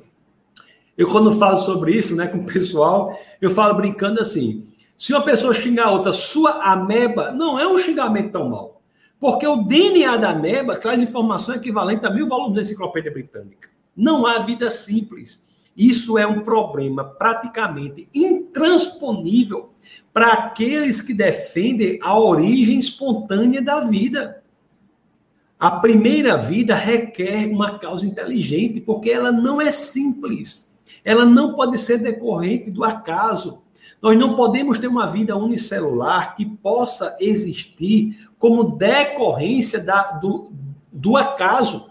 Eu, 0.96 1.08
quando 1.08 1.32
falo 1.32 1.58
sobre 1.58 1.92
isso 1.92 2.14
né, 2.14 2.26
com 2.26 2.38
o 2.38 2.46
pessoal, 2.46 3.18
eu 3.40 3.50
falo 3.50 3.74
brincando 3.74 4.20
assim: 4.20 4.66
se 4.96 5.12
uma 5.12 5.22
pessoa 5.22 5.52
xingar 5.52 5.86
a 5.86 5.90
outra, 5.90 6.12
sua 6.12 6.72
ameba, 6.72 7.32
não 7.32 7.58
é 7.58 7.66
um 7.66 7.78
xingamento 7.78 8.32
tão 8.32 8.48
mal. 8.48 8.82
Porque 9.18 9.46
o 9.46 9.62
DNA 9.62 10.16
da 10.16 10.30
ameba 10.30 10.76
traz 10.76 11.00
informação 11.00 11.54
equivalente 11.54 12.06
a 12.06 12.10
mil 12.10 12.28
volumes 12.28 12.54
da 12.54 12.60
enciclopédia 12.62 13.10
britânica. 13.10 13.68
Não 13.96 14.26
há 14.26 14.40
vida 14.40 14.70
simples. 14.70 15.42
Isso 15.76 16.16
é 16.16 16.26
um 16.26 16.40
problema 16.40 17.04
praticamente 17.04 18.08
intransponível 18.14 19.70
para 20.12 20.32
aqueles 20.32 21.00
que 21.00 21.12
defendem 21.12 21.98
a 22.02 22.18
origem 22.18 22.78
espontânea 22.78 23.60
da 23.60 23.80
vida. 23.80 24.42
A 25.58 25.70
primeira 25.72 26.36
vida 26.36 26.74
requer 26.74 27.46
uma 27.48 27.78
causa 27.78 28.06
inteligente, 28.06 28.80
porque 28.80 29.10
ela 29.10 29.32
não 29.32 29.60
é 29.60 29.70
simples. 29.70 30.70
Ela 31.04 31.24
não 31.24 31.54
pode 31.54 31.78
ser 31.78 31.98
decorrente 31.98 32.70
do 32.70 32.84
acaso. 32.84 33.63
Nós 34.04 34.18
não 34.18 34.36
podemos 34.36 34.78
ter 34.78 34.86
uma 34.86 35.06
vida 35.06 35.34
unicelular 35.34 36.36
que 36.36 36.44
possa 36.44 37.16
existir 37.18 38.28
como 38.38 38.76
decorrência 38.76 39.80
da, 39.80 40.10
do, 40.10 40.52
do 40.92 41.16
acaso. 41.16 41.86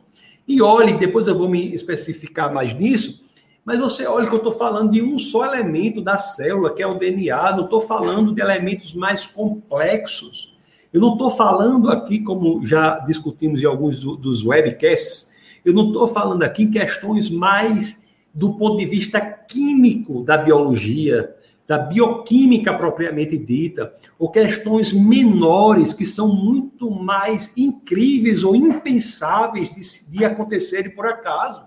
E 0.47 0.61
olhe, 0.61 0.95
depois 0.99 1.27
eu 1.27 1.35
vou 1.35 1.49
me 1.49 1.73
especificar 1.73 2.53
mais 2.53 2.71
nisso, 2.75 3.25
mas 3.65 3.79
você 3.79 4.05
olha 4.05 4.27
que 4.27 4.33
eu 4.35 4.37
estou 4.37 4.51
falando 4.51 4.91
de 4.91 5.01
um 5.01 5.17
só 5.17 5.43
elemento 5.43 6.01
da 6.01 6.19
célula, 6.19 6.71
que 6.71 6.83
é 6.83 6.85
o 6.85 6.93
DNA, 6.93 7.55
não 7.55 7.63
estou 7.63 7.81
falando 7.81 8.31
de 8.31 8.43
elementos 8.43 8.93
mais 8.93 9.25
complexos. 9.25 10.55
Eu 10.93 11.01
não 11.01 11.13
estou 11.13 11.31
falando 11.31 11.89
aqui, 11.89 12.19
como 12.19 12.63
já 12.63 12.99
discutimos 12.99 13.59
em 13.59 13.65
alguns 13.65 13.97
do, 13.97 14.15
dos 14.15 14.45
webcasts, 14.45 15.31
eu 15.65 15.73
não 15.73 15.87
estou 15.87 16.07
falando 16.07 16.43
aqui 16.43 16.61
em 16.61 16.69
questões 16.69 17.31
mais 17.31 17.99
do 18.31 18.53
ponto 18.53 18.77
de 18.77 18.85
vista 18.85 19.19
químico 19.19 20.23
da 20.23 20.37
biologia, 20.37 21.35
da 21.67 21.77
bioquímica 21.77 22.73
propriamente 22.73 23.37
dita, 23.37 23.93
ou 24.19 24.29
questões 24.29 24.91
menores 24.91 25.93
que 25.93 26.05
são 26.05 26.27
muito 26.27 26.91
mais 26.91 27.51
incríveis 27.55 28.43
ou 28.43 28.55
impensáveis 28.55 29.69
de, 29.69 30.11
de 30.11 30.25
acontecerem 30.25 30.93
por 30.93 31.05
acaso. 31.05 31.63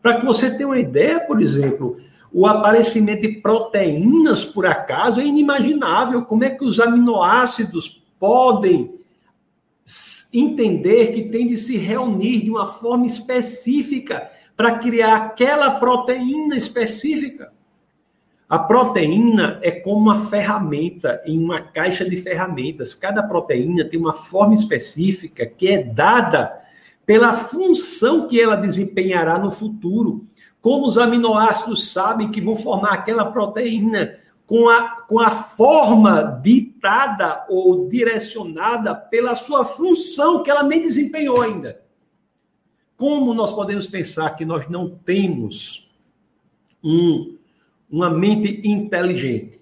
Para 0.00 0.20
que 0.20 0.26
você 0.26 0.50
tenha 0.50 0.68
uma 0.68 0.78
ideia, 0.78 1.18
por 1.20 1.42
exemplo, 1.42 1.96
o 2.32 2.46
aparecimento 2.46 3.22
de 3.22 3.40
proteínas 3.40 4.44
por 4.44 4.66
acaso 4.66 5.20
é 5.20 5.24
inimaginável. 5.24 6.24
Como 6.24 6.44
é 6.44 6.50
que 6.50 6.64
os 6.64 6.78
aminoácidos 6.78 8.02
podem 8.18 8.94
entender 10.32 11.12
que 11.12 11.24
tem 11.24 11.46
de 11.46 11.56
se 11.56 11.76
reunir 11.76 12.42
de 12.42 12.50
uma 12.50 12.66
forma 12.66 13.06
específica 13.06 14.30
para 14.56 14.78
criar 14.78 15.16
aquela 15.16 15.78
proteína 15.78 16.56
específica. 16.56 17.52
A 18.48 18.60
proteína 18.60 19.58
é 19.60 19.72
como 19.72 19.98
uma 19.98 20.26
ferramenta 20.26 21.20
em 21.26 21.42
uma 21.42 21.60
caixa 21.60 22.08
de 22.08 22.16
ferramentas. 22.16 22.94
Cada 22.94 23.22
proteína 23.22 23.84
tem 23.84 23.98
uma 23.98 24.14
forma 24.14 24.54
específica 24.54 25.44
que 25.44 25.68
é 25.68 25.82
dada 25.82 26.62
pela 27.04 27.34
função 27.34 28.28
que 28.28 28.40
ela 28.40 28.54
desempenhará 28.54 29.36
no 29.38 29.50
futuro. 29.50 30.26
Como 30.60 30.86
os 30.86 30.96
aminoácidos 30.96 31.90
sabem 31.92 32.30
que 32.30 32.40
vão 32.40 32.54
formar 32.54 32.92
aquela 32.92 33.24
proteína 33.24 34.16
com 34.46 34.68
a, 34.68 35.00
com 35.02 35.18
a 35.18 35.30
forma 35.30 36.40
ditada 36.40 37.44
ou 37.48 37.88
direcionada 37.88 38.94
pela 38.94 39.34
sua 39.34 39.64
função 39.64 40.44
que 40.44 40.50
ela 40.50 40.62
nem 40.62 40.80
desempenhou 40.80 41.42
ainda. 41.42 41.80
Como 42.96 43.34
nós 43.34 43.52
podemos 43.52 43.88
pensar 43.88 44.30
que 44.36 44.44
nós 44.44 44.68
não 44.68 44.88
temos 44.88 45.90
um, 46.82 47.35
uma 47.90 48.10
mente 48.10 48.60
inteligente? 48.68 49.60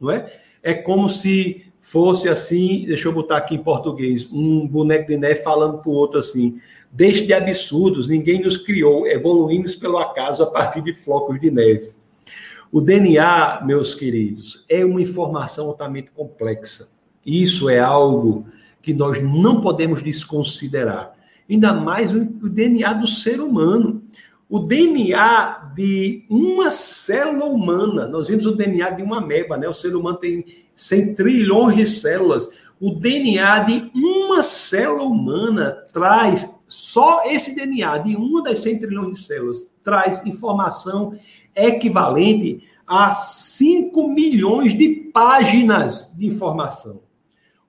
Não 0.00 0.10
é? 0.10 0.32
É 0.62 0.74
como 0.74 1.08
se 1.08 1.64
fosse 1.80 2.28
assim, 2.28 2.84
deixa 2.86 3.08
eu 3.08 3.12
botar 3.12 3.38
aqui 3.38 3.54
em 3.54 3.62
português, 3.62 4.28
um 4.30 4.66
boneco 4.66 5.08
de 5.08 5.16
neve 5.16 5.42
falando 5.42 5.78
para 5.78 5.90
o 5.90 5.94
outro 5.94 6.18
assim: 6.18 6.60
deixe 6.90 7.26
de 7.26 7.32
absurdos, 7.32 8.06
ninguém 8.06 8.40
nos 8.40 8.56
criou, 8.56 9.06
evoluímos 9.06 9.74
pelo 9.74 9.98
acaso 9.98 10.42
a 10.42 10.46
partir 10.46 10.82
de 10.82 10.92
flocos 10.92 11.40
de 11.40 11.50
neve. 11.50 11.92
O 12.70 12.80
DNA, 12.80 13.62
meus 13.64 13.94
queridos, 13.94 14.64
é 14.68 14.84
uma 14.84 15.02
informação 15.02 15.68
altamente 15.68 16.10
complexa. 16.10 16.88
Isso 17.24 17.68
é 17.68 17.78
algo 17.78 18.46
que 18.80 18.94
nós 18.94 19.22
não 19.22 19.60
podemos 19.60 20.02
desconsiderar 20.02 21.14
ainda 21.52 21.72
mais 21.72 22.14
o 22.14 22.24
DNA 22.24 22.92
do 22.94 23.06
ser 23.06 23.40
humano. 23.40 24.02
O 24.48 24.58
DNA 24.58 25.61
de 25.74 26.24
uma 26.28 26.70
célula 26.70 27.46
humana, 27.46 28.06
nós 28.06 28.28
vimos 28.28 28.46
o 28.46 28.54
DNA 28.54 28.90
de 28.90 29.02
uma 29.02 29.18
ameba, 29.18 29.56
né? 29.56 29.68
O 29.68 29.74
ser 29.74 29.94
humano 29.94 30.18
tem 30.18 30.44
100 30.74 31.14
trilhões 31.14 31.76
de 31.76 31.86
células. 31.86 32.48
O 32.80 32.90
DNA 32.90 33.60
de 33.60 33.90
uma 33.94 34.42
célula 34.42 35.04
humana 35.04 35.70
traz, 35.92 36.50
só 36.66 37.24
esse 37.26 37.54
DNA 37.54 37.98
de 37.98 38.16
uma 38.16 38.42
das 38.42 38.58
100 38.58 38.78
trilhões 38.78 39.18
de 39.18 39.24
células, 39.24 39.70
traz 39.84 40.24
informação 40.26 41.14
equivalente 41.54 42.62
a 42.86 43.12
5 43.12 44.08
milhões 44.08 44.74
de 44.76 44.88
páginas 45.12 46.12
de 46.16 46.26
informação. 46.26 47.00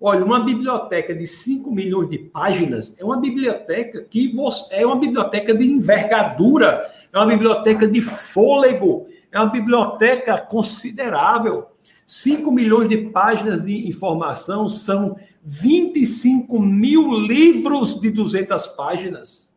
Olha, 0.05 0.25
uma 0.25 0.43
biblioteca 0.43 1.15
de 1.15 1.25
5 1.25 1.71
milhões 1.71 2.09
de 2.09 2.17
páginas 2.17 2.93
é 2.99 3.05
uma 3.05 3.21
biblioteca 3.21 4.03
que 4.03 4.33
você, 4.33 4.75
é 4.75 4.85
uma 4.85 4.99
biblioteca 4.99 5.55
de 5.55 5.65
envergadura, 5.65 6.91
é 7.13 7.17
uma 7.17 7.27
biblioteca 7.27 7.87
de 7.87 8.01
fôlego, 8.01 9.07
é 9.31 9.39
uma 9.39 9.49
biblioteca 9.49 10.37
considerável. 10.37 11.67
5 12.05 12.51
milhões 12.51 12.89
de 12.89 12.97
páginas 12.97 13.63
de 13.63 13.87
informação 13.87 14.67
são 14.67 15.15
25 15.41 16.59
mil 16.59 17.17
livros 17.17 17.97
de 17.97 18.11
200 18.11 18.67
páginas. 18.75 19.53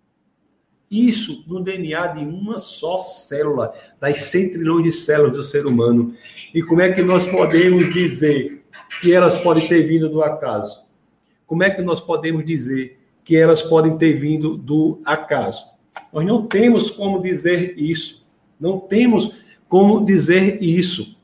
Isso 0.89 1.45
no 1.49 1.61
DNA 1.61 2.07
de 2.07 2.25
uma 2.25 2.61
só 2.61 2.97
célula, 2.99 3.75
das 3.99 4.21
100 4.21 4.53
trilhões 4.53 4.85
de 4.85 4.93
células 4.93 5.33
do 5.33 5.43
ser 5.43 5.67
humano. 5.67 6.15
E 6.55 6.63
como 6.63 6.83
é 6.83 6.93
que 6.93 7.03
nós 7.03 7.27
podemos 7.27 7.93
dizer 7.93 8.56
que 9.01 9.13
elas 9.13 9.37
podem 9.37 9.69
ter 9.69 9.83
vindo 9.83 10.09
do 10.09 10.23
acaso? 10.23 10.85
Como 11.47 11.63
é 11.63 11.71
que 11.71 11.83
nós 11.83 12.01
podemos 12.01 12.45
dizer 12.45 12.99
que 13.25 13.37
elas 13.37 13.63
podem 13.63 13.97
ter 13.97 14.15
vindo 14.15 14.57
do 14.57 15.01
acaso? 15.05 15.65
Nós 16.13 16.25
não 16.25 16.47
temos 16.47 16.91
como 16.91 17.21
dizer 17.21 17.79
isso. 17.79 18.27
Não 18.59 18.79
temos 18.79 19.33
como 19.69 20.05
dizer 20.05 20.63
isso. 20.63 21.17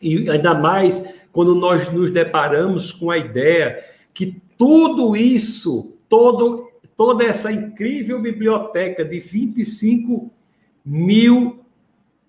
E 0.00 0.28
ainda 0.30 0.54
mais 0.54 1.04
quando 1.32 1.54
nós 1.54 1.90
nos 1.92 2.10
deparamos 2.10 2.92
com 2.92 3.10
a 3.10 3.18
ideia 3.18 3.82
que 4.12 4.40
tudo 4.58 5.16
isso, 5.16 5.94
todo, 6.08 6.70
toda 6.96 7.24
essa 7.24 7.50
incrível 7.50 8.20
biblioteca 8.20 9.04
de 9.04 9.18
25 9.18 10.30
mil 10.84 11.60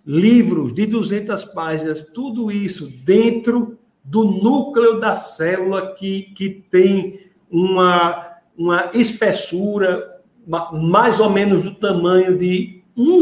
livros 0.05 0.73
de 0.73 0.85
200 0.85 1.45
páginas, 1.45 2.01
tudo 2.01 2.51
isso 2.51 2.87
dentro 3.03 3.77
do 4.03 4.25
núcleo 4.25 4.99
da 4.99 5.15
célula 5.15 5.93
que, 5.95 6.33
que 6.35 6.49
tem 6.49 7.31
uma, 7.49 8.37
uma 8.57 8.91
espessura 8.93 10.21
mais 10.73 11.19
ou 11.19 11.29
menos 11.29 11.63
do 11.63 11.73
tamanho 11.73 12.37
de 12.37 12.83
um, 12.97 13.21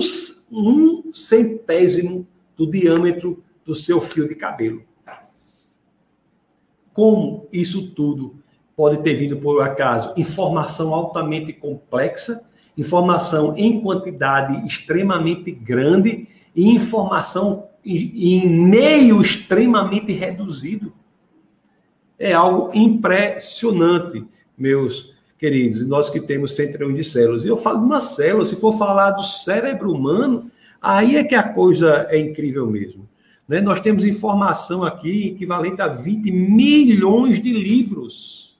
um 0.51 1.13
centésimo 1.13 2.27
do 2.57 2.65
diâmetro 2.69 3.43
do 3.63 3.75
seu 3.75 4.01
fio 4.01 4.27
de 4.27 4.35
cabelo. 4.35 4.83
Como 6.91 7.47
isso 7.53 7.91
tudo 7.91 8.41
pode 8.75 9.01
ter 9.03 9.15
vindo 9.15 9.37
por 9.37 9.61
acaso? 9.61 10.13
Informação 10.17 10.93
altamente 10.93 11.53
complexa, 11.53 12.43
informação 12.77 13.55
em 13.55 13.79
quantidade 13.81 14.65
extremamente 14.65 15.51
grande 15.51 16.27
e 16.55 16.69
informação 16.69 17.69
em 17.85 18.47
meio 18.47 19.21
extremamente 19.21 20.11
reduzido. 20.13 20.93
É 22.17 22.33
algo 22.33 22.69
impressionante, 22.73 24.23
meus 24.57 25.11
queridos, 25.37 25.87
nós 25.87 26.09
que 26.09 26.21
temos 26.21 26.55
100 26.55 26.71
trilhões 26.73 26.95
de 26.95 27.03
células. 27.03 27.43
E 27.43 27.47
eu 27.47 27.57
falo 27.57 27.79
de 27.79 27.85
uma 27.85 27.99
célula, 27.99 28.45
se 28.45 28.55
for 28.55 28.77
falar 28.77 29.11
do 29.11 29.23
cérebro 29.23 29.91
humano, 29.91 30.51
aí 30.79 31.17
é 31.17 31.23
que 31.23 31.33
a 31.33 31.41
coisa 31.41 32.05
é 32.09 32.19
incrível 32.19 32.67
mesmo. 32.67 33.09
Né? 33.47 33.59
Nós 33.59 33.79
temos 33.79 34.05
informação 34.05 34.83
aqui 34.83 35.29
equivalente 35.29 35.81
a 35.81 35.87
20 35.87 36.31
milhões 36.31 37.41
de 37.41 37.51
livros. 37.51 38.55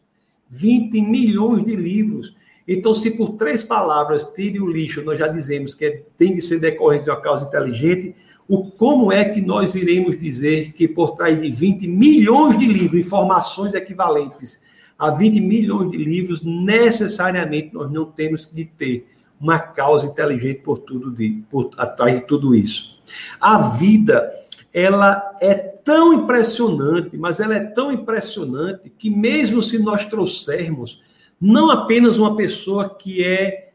20 0.50 1.02
milhões 1.02 1.64
de 1.64 1.76
livros. 1.76 2.36
Então, 2.68 2.94
se 2.94 3.12
por 3.12 3.34
três 3.34 3.64
palavras 3.64 4.24
tire 4.36 4.60
o 4.60 4.68
lixo, 4.68 5.04
nós 5.04 5.18
já 5.18 5.28
dizemos 5.28 5.74
que 5.74 5.86
é, 5.86 6.04
tem 6.18 6.34
de 6.34 6.42
ser 6.42 6.60
decorrência 6.60 7.06
de 7.06 7.12
uma 7.12 7.22
causa 7.22 7.46
inteligente, 7.46 8.16
o 8.52 8.70
como 8.70 9.14
é 9.14 9.24
que 9.24 9.40
nós 9.40 9.76
iremos 9.76 10.20
dizer 10.20 10.74
que 10.74 10.86
por 10.86 11.12
trás 11.12 11.42
de 11.42 11.50
20 11.50 11.88
milhões 11.88 12.60
de 12.60 12.66
livros, 12.66 13.00
informações 13.00 13.74
equivalentes 13.74 14.62
a 15.00 15.10
20 15.10 15.40
milhões 15.40 15.90
de 15.90 15.98
livros, 15.98 16.44
necessariamente 16.44 17.74
nós 17.74 17.90
não 17.90 18.04
temos 18.04 18.52
de 18.52 18.66
ter 18.66 19.08
uma 19.40 19.58
causa 19.58 20.06
inteligente 20.06 20.64
por 20.64 20.80
tudo 20.80 21.10
de, 21.10 21.42
por 21.50 21.72
atrás 21.78 22.14
de 22.14 22.28
tudo 22.28 22.54
isso. 22.54 23.02
A 23.40 23.70
vida, 23.70 24.30
ela 24.74 25.38
é 25.40 25.54
tão 25.56 26.14
impressionante, 26.14 27.18
mas 27.18 27.40
ela 27.40 27.56
é 27.56 27.64
tão 27.64 27.90
impressionante 27.90 28.90
que 28.90 29.10
mesmo 29.10 29.64
se 29.64 29.82
nós 29.82 30.04
trouxermos 30.04 31.02
não 31.40 31.72
apenas 31.72 32.18
uma 32.18 32.36
pessoa 32.36 32.94
que 32.94 33.24
é 33.24 33.71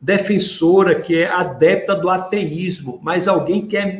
defensora, 0.00 1.00
que 1.00 1.16
é 1.16 1.26
adepta 1.26 1.94
do 1.94 2.08
ateísmo, 2.08 3.00
mas 3.02 3.26
alguém 3.26 3.66
que 3.66 3.76
é 3.76 3.98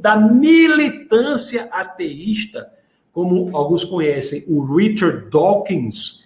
da 0.00 0.16
militância 0.16 1.68
ateísta, 1.70 2.72
como 3.12 3.56
alguns 3.56 3.84
conhecem, 3.84 4.44
o 4.48 4.64
Richard 4.64 5.30
Dawkins, 5.30 6.24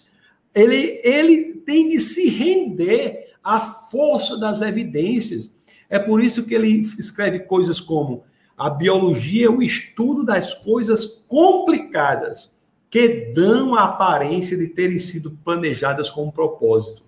ele, 0.54 1.00
ele 1.04 1.56
tem 1.66 1.88
de 1.88 2.00
se 2.00 2.28
render 2.28 3.32
à 3.42 3.60
força 3.60 4.38
das 4.38 4.62
evidências. 4.62 5.52
É 5.90 5.98
por 5.98 6.22
isso 6.22 6.44
que 6.44 6.54
ele 6.54 6.80
escreve 6.98 7.40
coisas 7.40 7.80
como 7.80 8.24
a 8.56 8.70
biologia 8.70 9.46
é 9.46 9.50
o 9.50 9.62
estudo 9.62 10.24
das 10.24 10.54
coisas 10.54 11.22
complicadas 11.28 12.50
que 12.88 13.32
dão 13.34 13.74
a 13.74 13.84
aparência 13.84 14.56
de 14.56 14.68
terem 14.68 14.98
sido 14.98 15.32
planejadas 15.44 16.08
com 16.08 16.24
um 16.24 16.30
propósito. 16.30 17.05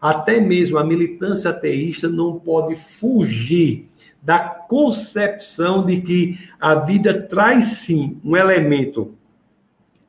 Até 0.00 0.40
mesmo 0.40 0.78
a 0.78 0.84
militância 0.84 1.50
ateísta 1.50 2.08
não 2.08 2.38
pode 2.38 2.76
fugir 2.76 3.88
da 4.22 4.38
concepção 4.38 5.84
de 5.84 6.00
que 6.00 6.38
a 6.60 6.76
vida 6.76 7.22
traz 7.22 7.78
sim 7.78 8.18
um 8.24 8.36
elemento 8.36 9.14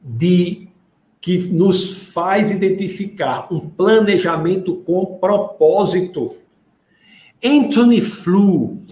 de 0.01 0.67
que 1.21 1.37
nos 1.51 2.11
faz 2.11 2.49
identificar 2.51 3.51
um 3.51 3.59
planejamento 3.59 4.75
com 4.77 5.17
propósito. 5.17 6.37
Anthony 7.43 8.01
Flew 8.01 8.83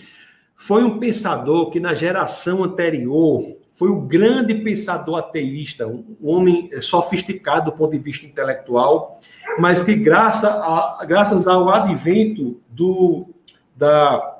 foi 0.56 0.84
um 0.84 1.00
pensador 1.00 1.70
que 1.70 1.80
na 1.80 1.94
geração 1.94 2.64
anterior 2.64 3.57
foi 3.78 3.90
o 3.90 4.02
grande 4.02 4.56
pensador 4.56 5.20
ateísta, 5.20 5.86
um 5.86 6.18
homem 6.24 6.68
sofisticado 6.82 7.70
do 7.70 7.78
ponto 7.78 7.92
de 7.92 8.00
vista 8.00 8.26
intelectual, 8.26 9.22
mas 9.60 9.84
que 9.84 9.94
graças, 9.94 10.50
a, 10.50 11.06
graças 11.08 11.48
ao 11.48 11.70
advento 11.70 12.60
do 12.68 13.28
da 13.76 14.40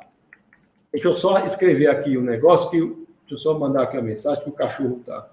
deixa 0.92 1.08
eu 1.08 1.16
só 1.16 1.46
escrever 1.46 1.88
aqui 1.88 2.18
um 2.18 2.24
negócio 2.24 2.72
que 2.72 2.80
deixa 2.80 3.06
eu 3.30 3.38
só 3.38 3.60
mandar 3.60 3.84
aqui 3.84 3.96
a 3.96 4.02
mensagem 4.02 4.44
que 4.44 4.50
o 4.50 4.54
cachorro 4.54 5.04
tá. 5.06 5.30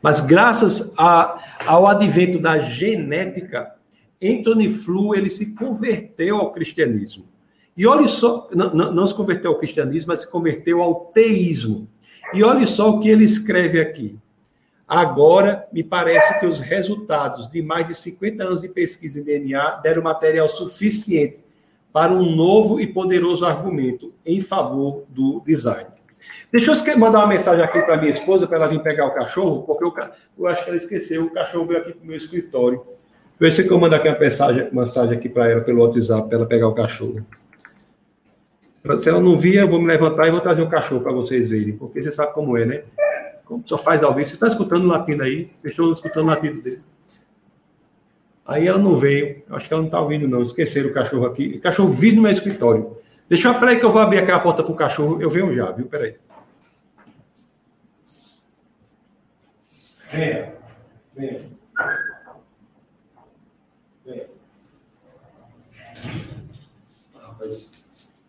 Mas 0.00 0.20
graças 0.20 0.94
a, 0.96 1.38
ao 1.66 1.86
advento 1.86 2.38
da 2.38 2.58
genética, 2.58 3.74
Anthony 4.22 4.70
Flew 4.70 5.14
ele 5.14 5.28
se 5.28 5.54
converteu 5.54 6.38
ao 6.38 6.52
cristianismo. 6.52 7.26
E 7.76 7.86
olha 7.86 8.08
só, 8.08 8.48
não, 8.54 8.72
não 8.72 9.06
se 9.06 9.14
converteu 9.14 9.50
ao 9.50 9.58
cristianismo, 9.58 10.08
mas 10.08 10.20
se 10.20 10.30
converteu 10.30 10.80
ao 10.80 10.94
teísmo. 11.12 11.86
E 12.32 12.42
olha 12.42 12.66
só 12.66 12.90
o 12.90 13.00
que 13.00 13.08
ele 13.08 13.24
escreve 13.24 13.80
aqui. 13.80 14.18
Agora, 14.86 15.66
me 15.72 15.82
parece 15.82 16.38
que 16.38 16.46
os 16.46 16.60
resultados 16.60 17.50
de 17.50 17.60
mais 17.60 17.86
de 17.88 17.94
50 17.94 18.44
anos 18.44 18.60
de 18.60 18.68
pesquisa 18.68 19.20
em 19.20 19.24
DNA 19.24 19.80
deram 19.82 20.02
material 20.02 20.48
suficiente 20.48 21.44
para 21.92 22.12
um 22.12 22.36
novo 22.36 22.78
e 22.78 22.86
poderoso 22.86 23.44
argumento 23.44 24.12
em 24.24 24.40
favor 24.40 25.04
do 25.08 25.42
design. 25.44 25.86
Deixa 26.52 26.72
eu 26.72 26.98
mandar 26.98 27.20
uma 27.20 27.26
mensagem 27.26 27.64
aqui 27.64 27.80
para 27.80 27.96
minha 27.96 28.12
esposa, 28.12 28.46
para 28.46 28.58
ela 28.58 28.68
vir 28.68 28.82
pegar 28.82 29.06
o 29.06 29.14
cachorro, 29.14 29.62
porque 29.62 29.84
eu, 29.84 29.94
eu, 30.38 30.46
acho 30.46 30.62
que 30.62 30.70
ela 30.70 30.78
esqueceu. 30.78 31.24
O 31.24 31.30
cachorro 31.30 31.66
veio 31.66 31.80
aqui 31.80 31.92
para 31.92 32.04
o 32.04 32.06
meu 32.06 32.16
escritório. 32.16 32.82
Vê 33.38 33.50
se 33.50 33.66
eu 33.66 33.78
mando 33.78 33.94
aqui 33.94 34.08
uma 34.08 34.18
mensagem, 34.18 34.68
mensagem 34.72 35.16
aqui 35.16 35.28
para 35.28 35.50
ela 35.50 35.60
pelo 35.60 35.82
WhatsApp, 35.82 36.28
para 36.28 36.38
ela 36.38 36.46
pegar 36.46 36.68
o 36.68 36.74
cachorro. 36.74 37.26
Se 38.98 39.08
ela 39.08 39.20
não 39.20 39.38
vir, 39.38 39.56
eu 39.56 39.68
vou 39.68 39.80
me 39.80 39.86
levantar 39.86 40.28
e 40.28 40.30
vou 40.30 40.40
trazer 40.40 40.62
o 40.62 40.68
cachorro 40.68 41.00
para 41.00 41.12
vocês 41.12 41.50
verem, 41.50 41.76
porque 41.76 42.02
você 42.02 42.12
sabe 42.12 42.32
como 42.32 42.56
é, 42.56 42.64
né? 42.64 42.82
Como 43.44 43.62
só 43.66 43.78
faz 43.78 44.02
ao 44.02 44.14
vivo. 44.14 44.28
Você 44.28 44.34
está 44.34 44.48
escutando 44.48 44.88
o 44.88 45.22
aí? 45.22 45.48
Estou 45.64 45.92
escutando 45.92 46.30
o 46.30 46.60
dele. 46.62 46.82
Aí 48.46 48.66
ela 48.66 48.78
não 48.78 48.96
veio. 48.96 49.42
Acho 49.50 49.66
que 49.66 49.74
ela 49.74 49.82
não 49.82 49.88
está 49.88 50.00
ouvindo, 50.00 50.28
não. 50.28 50.40
Esqueceram 50.42 50.90
o 50.90 50.92
cachorro 50.92 51.26
aqui. 51.26 51.56
O 51.56 51.60
cachorro 51.60 51.88
vive 51.88 52.16
no 52.16 52.22
meu 52.22 52.30
escritório. 52.30 52.96
Deixa 53.28 53.48
eu, 53.48 53.58
peraí 53.58 53.78
que 53.78 53.84
eu 53.84 53.90
vou 53.90 54.00
abrir 54.00 54.18
aquela 54.18 54.38
porta 54.38 54.62
para 54.62 54.72
o 54.72 54.76
cachorro. 54.76 55.20
Eu 55.20 55.28
venho 55.28 55.52
já, 55.52 55.72
viu? 55.72 55.86
Peraí. 55.86 56.16
Venha. 60.12 60.54
Venha. 61.14 61.40
Venha. 64.04 64.26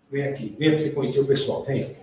Vem 0.10 0.24
aqui, 0.24 0.56
vem 0.58 0.72
para 0.72 0.80
você 0.80 0.90
conhecer 0.92 1.20
o 1.20 1.28
pessoal, 1.28 1.64
vem. 1.64 1.80
Deixa 1.84 1.98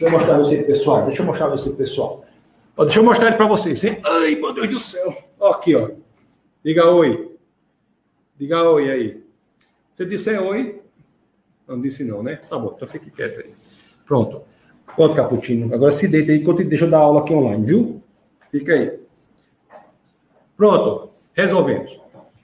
eu 0.00 0.10
mostrar 0.10 0.38
você 0.38 0.62
pessoal, 0.62 1.06
deixa 1.06 1.22
eu 1.22 1.26
mostrar 1.26 1.48
você 1.48 1.70
pessoal. 1.70 2.24
Ó, 2.76 2.84
deixa 2.84 2.98
eu 3.00 3.04
mostrar 3.04 3.28
ele 3.28 3.36
para 3.36 3.46
vocês, 3.46 3.80
vem. 3.80 4.00
Ai, 4.04 4.34
meu 4.34 4.52
Deus 4.54 4.68
do 4.68 4.80
céu. 4.80 5.14
Ó, 5.38 5.50
aqui, 5.50 5.74
ó. 5.74 5.90
Diga 6.64 6.90
oi. 6.90 7.36
Diga 8.38 8.62
oi 8.70 8.90
aí. 8.90 9.22
Você 9.90 10.06
disser 10.06 10.42
oi, 10.42 10.80
não 11.68 11.80
disse 11.80 12.02
não, 12.02 12.22
né? 12.22 12.36
Tá 12.48 12.58
bom, 12.58 12.72
então 12.74 12.88
fique 12.88 13.10
quieto 13.10 13.40
aí. 13.40 13.52
Pronto. 14.06 14.42
Pronto, 14.96 15.14
Caputino. 15.14 15.74
Agora 15.74 15.92
se 15.92 16.08
deita 16.08 16.32
aí, 16.32 16.38
enquanto 16.38 16.64
deixa 16.64 16.84
eu 16.84 16.90
dar 16.90 16.98
aula 16.98 17.20
aqui 17.20 17.32
online, 17.32 17.64
viu? 17.64 18.02
Fica 18.50 18.74
aí. 18.74 18.98
Pronto, 20.56 21.10
resolvemos. 21.34 21.98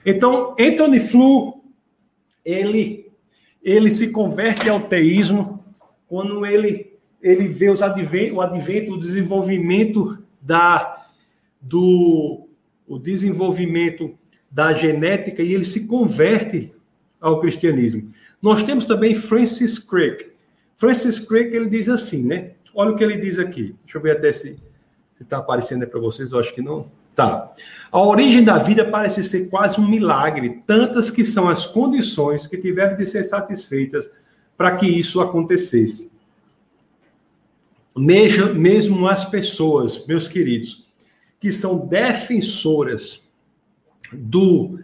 Então, 0.05 0.55
Anthony 0.59 0.99
Flu, 0.99 1.61
ele 2.43 2.98
ele 3.63 3.91
se 3.91 4.09
converte 4.09 4.69
ao 4.69 4.81
teísmo 4.81 5.59
quando 6.07 6.45
ele, 6.45 6.93
ele 7.21 7.47
vê 7.47 7.69
os 7.69 7.81
o 7.81 8.41
advento, 8.41 8.93
o 8.93 8.97
desenvolvimento 8.97 10.17
da, 10.41 11.05
do 11.61 12.47
o 12.87 12.97
desenvolvimento 12.97 14.17
da 14.49 14.73
genética 14.73 15.43
e 15.43 15.53
ele 15.53 15.65
se 15.65 15.85
converte 15.85 16.73
ao 17.21 17.39
cristianismo. 17.39 18.09
Nós 18.41 18.63
temos 18.63 18.85
também 18.85 19.13
Francis 19.13 19.77
Crick. 19.77 20.31
Francis 20.75 21.19
Crick 21.19 21.55
ele 21.55 21.69
diz 21.69 21.87
assim, 21.87 22.23
né? 22.23 22.51
Olha 22.73 22.91
o 22.91 22.95
que 22.95 23.03
ele 23.03 23.17
diz 23.17 23.37
aqui. 23.37 23.75
Deixa 23.83 23.97
eu 23.97 24.01
ver 24.01 24.17
até 24.17 24.31
se 24.31 24.55
está 25.19 25.37
aparecendo 25.37 25.85
para 25.85 25.99
vocês. 25.99 26.31
Eu 26.31 26.39
acho 26.39 26.55
que 26.55 26.61
não. 26.61 26.89
Tá. 27.15 27.51
A 27.91 27.99
origem 27.99 28.43
da 28.43 28.57
vida 28.57 28.85
parece 28.85 29.23
ser 29.23 29.49
quase 29.49 29.79
um 29.79 29.87
milagre, 29.87 30.61
tantas 30.65 31.09
que 31.09 31.25
são 31.25 31.49
as 31.49 31.65
condições 31.65 32.45
que 32.45 32.57
tiveram 32.57 32.95
de 32.95 33.05
ser 33.05 33.23
satisfeitas 33.23 34.09
para 34.55 34.75
que 34.75 34.85
isso 34.85 35.19
acontecesse. 35.21 36.11
Mesmo, 37.97 38.53
mesmo 38.53 39.07
as 39.07 39.25
pessoas, 39.25 40.05
meus 40.05 40.27
queridos, 40.27 40.85
que 41.39 41.51
são 41.51 41.87
defensoras 41.87 43.27
do, 44.11 44.79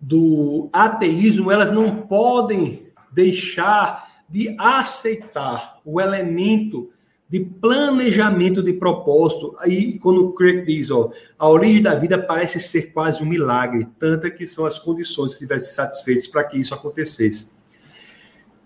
do 0.00 0.68
ateísmo, 0.72 1.50
elas 1.50 1.70
não 1.70 2.02
podem 2.02 2.86
deixar 3.12 4.24
de 4.28 4.54
aceitar 4.58 5.80
o 5.84 6.00
elemento 6.00 6.90
de 7.32 7.40
planejamento 7.40 8.62
de 8.62 8.74
propósito. 8.74 9.56
Aí, 9.58 9.98
quando 9.98 10.22
o 10.22 10.32
Craig 10.34 10.66
diz, 10.66 10.90
ó, 10.90 11.10
a 11.38 11.48
origem 11.48 11.80
da 11.80 11.94
vida 11.94 12.18
parece 12.18 12.60
ser 12.60 12.92
quase 12.92 13.22
um 13.22 13.26
milagre, 13.26 13.88
tanta 13.98 14.30
que 14.30 14.46
são 14.46 14.66
as 14.66 14.78
condições 14.78 15.32
que 15.32 15.38
tivessem 15.38 15.72
satisfeitas 15.72 16.26
para 16.26 16.44
que 16.44 16.60
isso 16.60 16.74
acontecesse. 16.74 17.48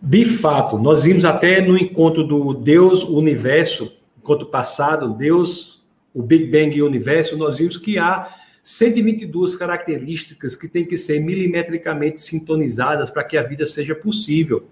De 0.03 0.25
fato, 0.25 0.79
nós 0.79 1.05
vimos 1.05 1.25
até 1.25 1.61
no 1.63 1.79
encontro 1.79 2.25
do 2.25 2.53
Deus, 2.55 3.05
o 3.05 3.17
universo, 3.17 3.97
encontro 4.19 4.49
passado, 4.49 5.15
Deus, 5.15 5.87
o 6.13 6.21
Big 6.21 6.51
Bang 6.51 6.77
e 6.77 6.83
o 6.83 6.87
universo, 6.87 7.37
nós 7.37 7.59
vimos 7.59 7.77
que 7.77 7.99
há 7.99 8.35
122 8.65 9.55
características 9.55 10.57
que 10.57 10.67
têm 10.67 10.85
que 10.85 10.99
ser 10.99 11.21
milimetricamente 11.21 12.21
sintonizadas 12.21 13.11
para 13.11 13.23
que 13.23 13.37
a 13.37 13.45
vida 13.45 13.65
seja 13.65 13.95
possível. 13.95 14.67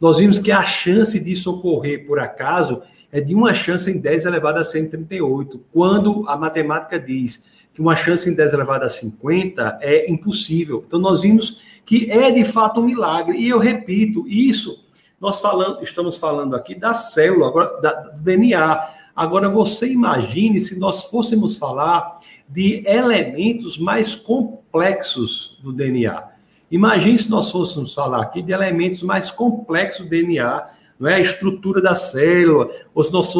Nós 0.00 0.18
vimos 0.18 0.38
que 0.38 0.50
a 0.50 0.62
chance 0.62 1.20
disso 1.20 1.50
ocorrer 1.50 2.06
por 2.06 2.18
acaso 2.18 2.80
é 3.14 3.20
de 3.20 3.32
uma 3.32 3.54
chance 3.54 3.88
em 3.88 4.00
10 4.00 4.24
elevado 4.24 4.58
a 4.58 4.64
138, 4.64 5.64
quando 5.72 6.28
a 6.28 6.36
matemática 6.36 6.98
diz 6.98 7.44
que 7.72 7.80
uma 7.80 7.94
chance 7.94 8.28
em 8.28 8.34
10 8.34 8.54
elevado 8.54 8.84
a 8.84 8.88
50 8.88 9.78
é 9.80 10.10
impossível. 10.10 10.82
Então, 10.84 10.98
nós 10.98 11.22
vimos 11.22 11.62
que 11.86 12.10
é 12.10 12.32
de 12.32 12.44
fato 12.44 12.80
um 12.80 12.84
milagre. 12.84 13.38
E 13.38 13.48
eu 13.48 13.60
repito, 13.60 14.26
isso 14.26 14.84
nós 15.20 15.38
falando, 15.38 15.80
estamos 15.80 16.18
falando 16.18 16.56
aqui 16.56 16.74
da 16.74 16.92
célula, 16.92 17.46
agora, 17.46 17.80
da, 17.80 17.92
do 17.92 18.20
DNA. 18.20 18.88
Agora, 19.14 19.48
você 19.48 19.86
imagine 19.86 20.60
se 20.60 20.76
nós 20.76 21.04
fôssemos 21.04 21.54
falar 21.54 22.18
de 22.48 22.82
elementos 22.84 23.78
mais 23.78 24.16
complexos 24.16 25.56
do 25.62 25.72
DNA. 25.72 26.30
Imagine 26.68 27.16
se 27.16 27.30
nós 27.30 27.48
fôssemos 27.48 27.94
falar 27.94 28.22
aqui 28.22 28.42
de 28.42 28.52
elementos 28.52 29.04
mais 29.04 29.30
complexos 29.30 30.04
do 30.04 30.10
DNA 30.10 30.74
não 30.98 31.08
é 31.08 31.16
a 31.16 31.20
estrutura 31.20 31.80
da 31.80 31.94
célula, 31.94 32.70
ou 32.94 33.02
se 33.02 33.12
nós 33.12 33.32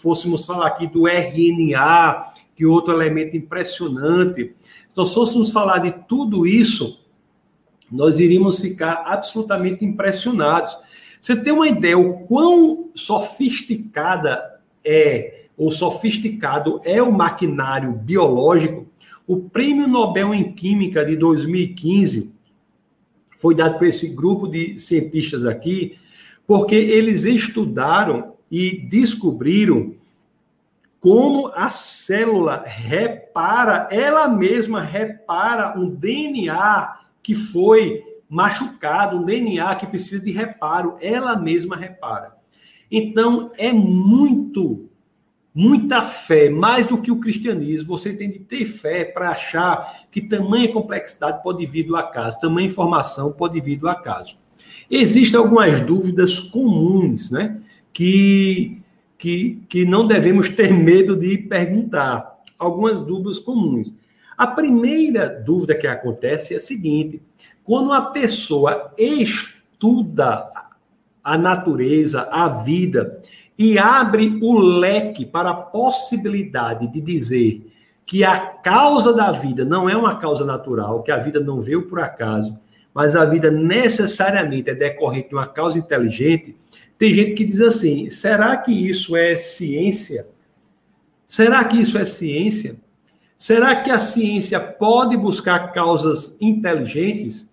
fôssemos 0.00 0.44
falar 0.44 0.68
aqui 0.68 0.86
do 0.86 1.06
RNA, 1.08 2.32
que 2.54 2.66
outro 2.66 2.92
elemento 2.92 3.36
impressionante, 3.36 4.54
se 4.62 4.96
nós 4.96 5.12
fôssemos 5.14 5.50
falar 5.50 5.78
de 5.78 5.92
tudo 6.06 6.46
isso, 6.46 7.00
nós 7.90 8.20
iríamos 8.20 8.60
ficar 8.60 9.02
absolutamente 9.06 9.84
impressionados. 9.84 10.76
Você 11.20 11.36
tem 11.36 11.52
uma 11.52 11.68
ideia 11.68 11.98
o 11.98 12.20
quão 12.26 12.90
sofisticada 12.94 14.60
é, 14.84 15.46
ou 15.56 15.70
sofisticado 15.70 16.80
é 16.84 17.02
o 17.02 17.12
maquinário 17.12 17.92
biológico? 17.92 18.86
O 19.26 19.38
Prêmio 19.48 19.86
Nobel 19.86 20.32
em 20.32 20.52
Química 20.52 21.04
de 21.04 21.16
2015 21.16 22.32
foi 23.36 23.54
dado 23.54 23.78
por 23.78 23.86
esse 23.86 24.08
grupo 24.08 24.46
de 24.46 24.78
cientistas 24.78 25.44
aqui, 25.44 25.98
porque 26.50 26.74
eles 26.74 27.26
estudaram 27.26 28.34
e 28.50 28.76
descobriram 28.88 29.94
como 30.98 31.46
a 31.54 31.70
célula 31.70 32.64
repara, 32.66 33.86
ela 33.88 34.26
mesma 34.26 34.82
repara 34.82 35.78
um 35.78 35.88
DNA 35.88 37.02
que 37.22 37.36
foi 37.36 38.02
machucado, 38.28 39.18
um 39.18 39.24
DNA 39.24 39.76
que 39.76 39.86
precisa 39.86 40.24
de 40.24 40.32
reparo, 40.32 40.98
ela 41.00 41.36
mesma 41.36 41.76
repara. 41.76 42.34
Então, 42.90 43.52
é 43.56 43.72
muito, 43.72 44.88
muita 45.54 46.02
fé, 46.02 46.50
mais 46.50 46.84
do 46.84 47.00
que 47.00 47.12
o 47.12 47.20
cristianismo. 47.20 47.96
Você 47.96 48.12
tem 48.12 48.28
de 48.28 48.40
ter 48.40 48.64
fé 48.64 49.04
para 49.04 49.30
achar 49.30 50.08
que 50.10 50.20
tamanha 50.20 50.72
complexidade 50.72 51.44
pode 51.44 51.64
vir 51.64 51.84
do 51.84 51.94
acaso, 51.94 52.40
tamanha 52.40 52.66
informação 52.66 53.30
pode 53.30 53.60
vir 53.60 53.76
do 53.76 53.88
acaso. 53.88 54.36
Existem 54.90 55.38
algumas 55.38 55.80
dúvidas 55.80 56.40
comuns, 56.40 57.30
né? 57.30 57.60
Que 57.92 58.80
que, 59.20 59.62
que 59.68 59.84
não 59.84 60.06
devemos 60.06 60.48
ter 60.48 60.72
medo 60.72 61.14
de 61.14 61.36
perguntar. 61.36 62.40
Algumas 62.58 62.98
dúvidas 63.00 63.38
comuns. 63.38 63.94
A 64.36 64.46
primeira 64.46 65.28
dúvida 65.28 65.74
que 65.74 65.86
acontece 65.86 66.54
é 66.54 66.56
a 66.56 66.60
seguinte: 66.60 67.22
quando 67.62 67.86
uma 67.86 68.10
pessoa 68.12 68.92
estuda 68.98 70.50
a 71.22 71.36
natureza, 71.36 72.22
a 72.30 72.48
vida, 72.48 73.20
e 73.58 73.78
abre 73.78 74.38
o 74.42 74.58
leque 74.58 75.26
para 75.26 75.50
a 75.50 75.54
possibilidade 75.54 76.90
de 76.90 77.00
dizer 77.00 77.70
que 78.06 78.24
a 78.24 78.38
causa 78.40 79.12
da 79.12 79.30
vida 79.30 79.64
não 79.64 79.88
é 79.88 79.94
uma 79.94 80.16
causa 80.16 80.44
natural, 80.44 81.02
que 81.02 81.12
a 81.12 81.18
vida 81.18 81.38
não 81.40 81.60
veio 81.60 81.86
por 81.86 82.00
acaso, 82.00 82.58
mas 82.94 83.14
a 83.14 83.24
vida 83.24 83.50
necessariamente 83.50 84.70
é 84.70 84.74
decorrente 84.74 85.28
de 85.28 85.34
uma 85.34 85.46
causa 85.46 85.78
inteligente, 85.78 86.56
tem 86.98 87.12
gente 87.12 87.32
que 87.32 87.44
diz 87.44 87.60
assim: 87.60 88.10
será 88.10 88.56
que 88.56 88.72
isso 88.72 89.16
é 89.16 89.38
ciência? 89.38 90.28
Será 91.26 91.64
que 91.64 91.80
isso 91.80 91.96
é 91.96 92.04
ciência? 92.04 92.76
Será 93.36 93.76
que 93.76 93.90
a 93.90 93.98
ciência 93.98 94.60
pode 94.60 95.16
buscar 95.16 95.72
causas 95.72 96.36
inteligentes? 96.40 97.48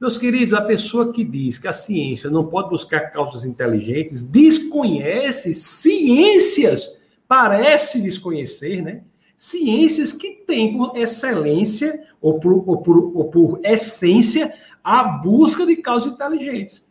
Meus 0.00 0.18
queridos, 0.18 0.54
a 0.54 0.60
pessoa 0.60 1.12
que 1.12 1.24
diz 1.24 1.58
que 1.58 1.66
a 1.66 1.72
ciência 1.72 2.28
não 2.30 2.46
pode 2.46 2.68
buscar 2.68 3.10
causas 3.10 3.44
inteligentes 3.44 4.20
desconhece 4.20 5.54
ciências, 5.54 7.00
parece 7.26 8.00
desconhecer, 8.00 8.82
né? 8.82 9.02
Ciências 9.36 10.12
que 10.12 10.42
têm 10.46 10.76
por 10.76 10.96
excelência 10.96 12.00
ou 12.20 12.38
por, 12.38 12.52
ou 12.68 12.76
por, 12.82 13.16
ou 13.16 13.24
por 13.24 13.60
essência 13.64 14.54
a 14.84 15.02
busca 15.02 15.64
de 15.64 15.76
causas 15.76 16.12
inteligentes. 16.12 16.86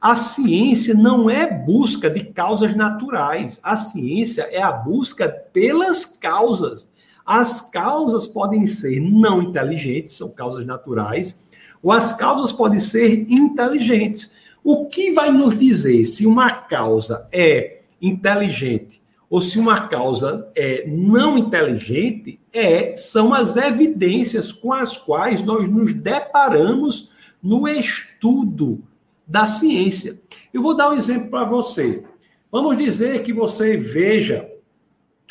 A 0.00 0.14
ciência 0.14 0.94
não 0.94 1.28
é 1.28 1.50
busca 1.50 2.08
de 2.08 2.22
causas 2.24 2.76
naturais. 2.76 3.58
A 3.62 3.76
ciência 3.76 4.42
é 4.42 4.62
a 4.62 4.70
busca 4.70 5.28
pelas 5.28 6.04
causas. 6.04 6.88
As 7.26 7.60
causas 7.60 8.26
podem 8.26 8.66
ser 8.66 9.00
não 9.00 9.42
inteligentes, 9.42 10.16
são 10.16 10.30
causas 10.30 10.64
naturais, 10.64 11.38
ou 11.82 11.90
as 11.90 12.12
causas 12.12 12.52
podem 12.52 12.78
ser 12.78 13.26
inteligentes. 13.30 14.30
O 14.62 14.86
que 14.86 15.10
vai 15.10 15.30
nos 15.30 15.58
dizer 15.58 16.04
se 16.04 16.26
uma 16.26 16.50
causa 16.50 17.26
é 17.32 17.80
inteligente 18.00 19.02
ou 19.30 19.42
se 19.42 19.58
uma 19.58 19.88
causa 19.88 20.50
é 20.54 20.86
não 20.86 21.36
inteligente 21.36 22.40
é 22.52 22.96
são 22.96 23.34
as 23.34 23.56
evidências 23.56 24.52
com 24.52 24.72
as 24.72 24.96
quais 24.96 25.42
nós 25.42 25.68
nos 25.68 25.92
deparamos 25.92 27.10
no 27.42 27.68
estudo 27.68 28.82
da 29.26 29.46
ciência. 29.46 30.20
Eu 30.52 30.62
vou 30.62 30.76
dar 30.76 30.90
um 30.90 30.96
exemplo 30.96 31.30
para 31.30 31.44
você. 31.44 32.02
Vamos 32.50 32.78
dizer 32.78 33.22
que 33.22 33.32
você 33.32 33.76
veja 33.76 34.48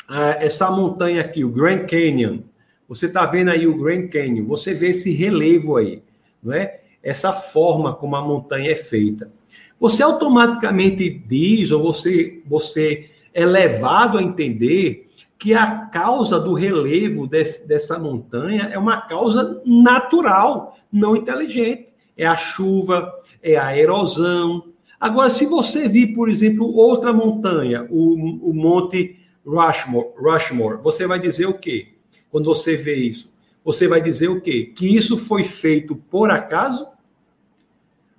uh, 0.08 0.38
essa 0.38 0.70
montanha 0.70 1.20
aqui, 1.20 1.44
o 1.44 1.50
Grand 1.50 1.86
Canyon. 1.86 2.40
Você 2.88 3.06
está 3.06 3.26
vendo 3.26 3.50
aí 3.50 3.66
o 3.66 3.76
Grand 3.76 4.08
Canyon, 4.08 4.46
você 4.46 4.72
vê 4.72 4.90
esse 4.90 5.10
relevo 5.10 5.76
aí, 5.76 6.02
não 6.42 6.54
é? 6.54 6.80
Essa 7.02 7.32
forma 7.32 7.94
como 7.94 8.16
a 8.16 8.22
montanha 8.22 8.70
é 8.70 8.76
feita. 8.76 9.30
Você 9.78 10.02
automaticamente 10.02 11.10
diz, 11.10 11.70
ou 11.70 11.82
você, 11.82 12.42
você 12.46 13.10
é 13.34 13.44
levado 13.44 14.18
a 14.18 14.22
entender 14.22 15.08
que 15.38 15.54
a 15.54 15.86
causa 15.86 16.40
do 16.40 16.52
relevo 16.54 17.26
desse, 17.26 17.66
dessa 17.66 17.98
montanha 17.98 18.70
é 18.72 18.78
uma 18.78 19.02
causa 19.02 19.62
natural, 19.64 20.76
não 20.90 21.14
inteligente. 21.14 21.88
É 22.18 22.26
a 22.26 22.36
chuva, 22.36 23.10
é 23.42 23.56
a 23.56 23.74
erosão. 23.78 24.64
Agora, 25.00 25.30
se 25.30 25.46
você 25.46 25.88
vir, 25.88 26.12
por 26.12 26.28
exemplo, 26.28 26.76
outra 26.76 27.12
montanha, 27.12 27.86
o, 27.88 28.50
o 28.50 28.52
Monte 28.52 29.16
Rushmore, 29.46 30.08
Rushmore, 30.18 30.82
você 30.82 31.06
vai 31.06 31.18
dizer 31.18 31.46
o 31.46 31.58
quê? 31.58 31.94
Quando 32.30 32.46
você 32.46 32.76
vê 32.76 32.96
isso, 32.96 33.32
você 33.64 33.86
vai 33.88 34.00
dizer 34.00 34.28
o 34.28 34.40
quê? 34.40 34.72
Que 34.74 34.96
isso 34.96 35.16
foi 35.16 35.44
feito 35.44 35.94
por 35.94 36.30
acaso? 36.30 36.86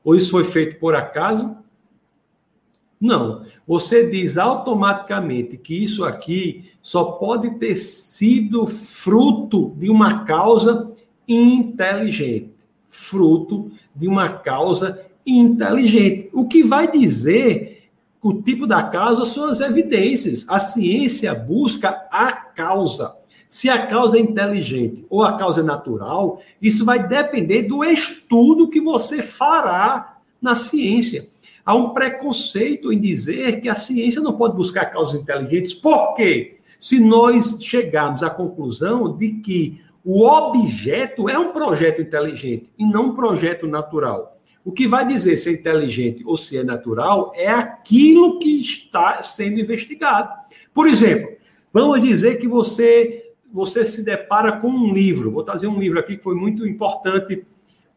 Ou 0.04 0.16
isso 0.16 0.32
foi 0.32 0.44
feito 0.44 0.80
por 0.80 0.96
acaso? 0.96 1.58
Não. 3.00 3.44
Você 3.68 4.10
diz 4.10 4.38
automaticamente 4.38 5.58
que 5.58 5.84
isso 5.84 6.04
aqui 6.04 6.72
só 6.82 7.04
pode 7.04 7.52
ter 7.60 7.76
sido 7.76 8.68
fruto 8.68 9.74
de 9.78 9.90
uma 9.90 10.26
causa 10.26 10.92
inteligente, 11.28 12.54
fruto 12.86 13.72
de 14.00 14.08
uma 14.08 14.30
causa 14.30 15.06
inteligente. 15.28 16.30
O 16.34 16.48
que 16.48 16.64
vai 16.64 16.90
dizer 16.90 17.90
o 18.22 18.34
tipo 18.34 18.66
da 18.66 18.84
causa 18.84 19.26
são 19.26 19.46
as 19.46 19.62
evidências. 19.62 20.46
A 20.48 20.60
ciência 20.60 21.34
busca 21.36 21.90
a 22.12 22.32
causa. 22.32 23.16
Se 23.48 23.70
a 23.70 23.88
causa 23.88 24.18
é 24.18 24.22
inteligente 24.22 25.06
ou 25.10 25.24
a 25.24 25.34
causa 25.34 25.62
é 25.62 25.64
natural, 25.64 26.42
isso 26.62 26.86
vai 26.86 27.06
depender 27.06 27.64
do 27.64 27.84
estudo 27.84 28.70
que 28.70 28.80
você 28.80 29.22
fará 29.22 30.18
na 30.42 30.54
ciência. 30.54 31.28
Há 31.66 31.76
um 31.76 31.90
preconceito 31.90 32.92
em 32.92 33.00
dizer 33.00 33.60
que 33.62 33.70
a 33.70 33.76
ciência 33.76 34.22
não 34.22 34.34
pode 34.34 34.56
buscar 34.56 34.86
causas 34.86 35.20
inteligentes. 35.20 35.74
Por 35.74 36.14
quê? 36.14 36.58
Se 36.80 37.00
nós 37.00 37.58
chegarmos 37.60 38.24
à 38.24 38.30
conclusão 38.30 39.16
de 39.16 39.34
que 39.34 39.82
o 40.04 40.26
objeto 40.26 41.30
é 41.30 41.38
um 41.38 41.52
projeto 41.52 42.02
inteligente 42.02 42.70
e 42.78 42.86
não 42.86 43.08
um 43.08 43.16
projeto 43.16 43.68
natural. 43.68 44.40
O 44.64 44.72
que 44.72 44.88
vai 44.88 45.06
dizer 45.06 45.38
se 45.38 45.50
é 45.50 45.54
inteligente 45.54 46.24
ou 46.26 46.38
se 46.38 46.58
é 46.58 46.64
natural 46.64 47.32
é 47.36 47.48
aquilo 47.48 48.40
que 48.40 48.60
está 48.60 49.22
sendo 49.22 49.60
investigado. 49.60 50.30
Por 50.74 50.88
exemplo, 50.88 51.32
vamos 51.74 52.02
dizer 52.02 52.38
que 52.38 52.48
você 52.48 53.26
você 53.52 53.84
se 53.84 54.04
depara 54.04 54.52
com 54.58 54.70
um 54.70 54.94
livro. 54.94 55.32
Vou 55.32 55.44
trazer 55.44 55.68
um 55.68 55.80
livro 55.80 56.00
aqui 56.00 56.18
que 56.18 56.24
foi 56.24 56.36
muito 56.36 56.68
importante 56.68 57.44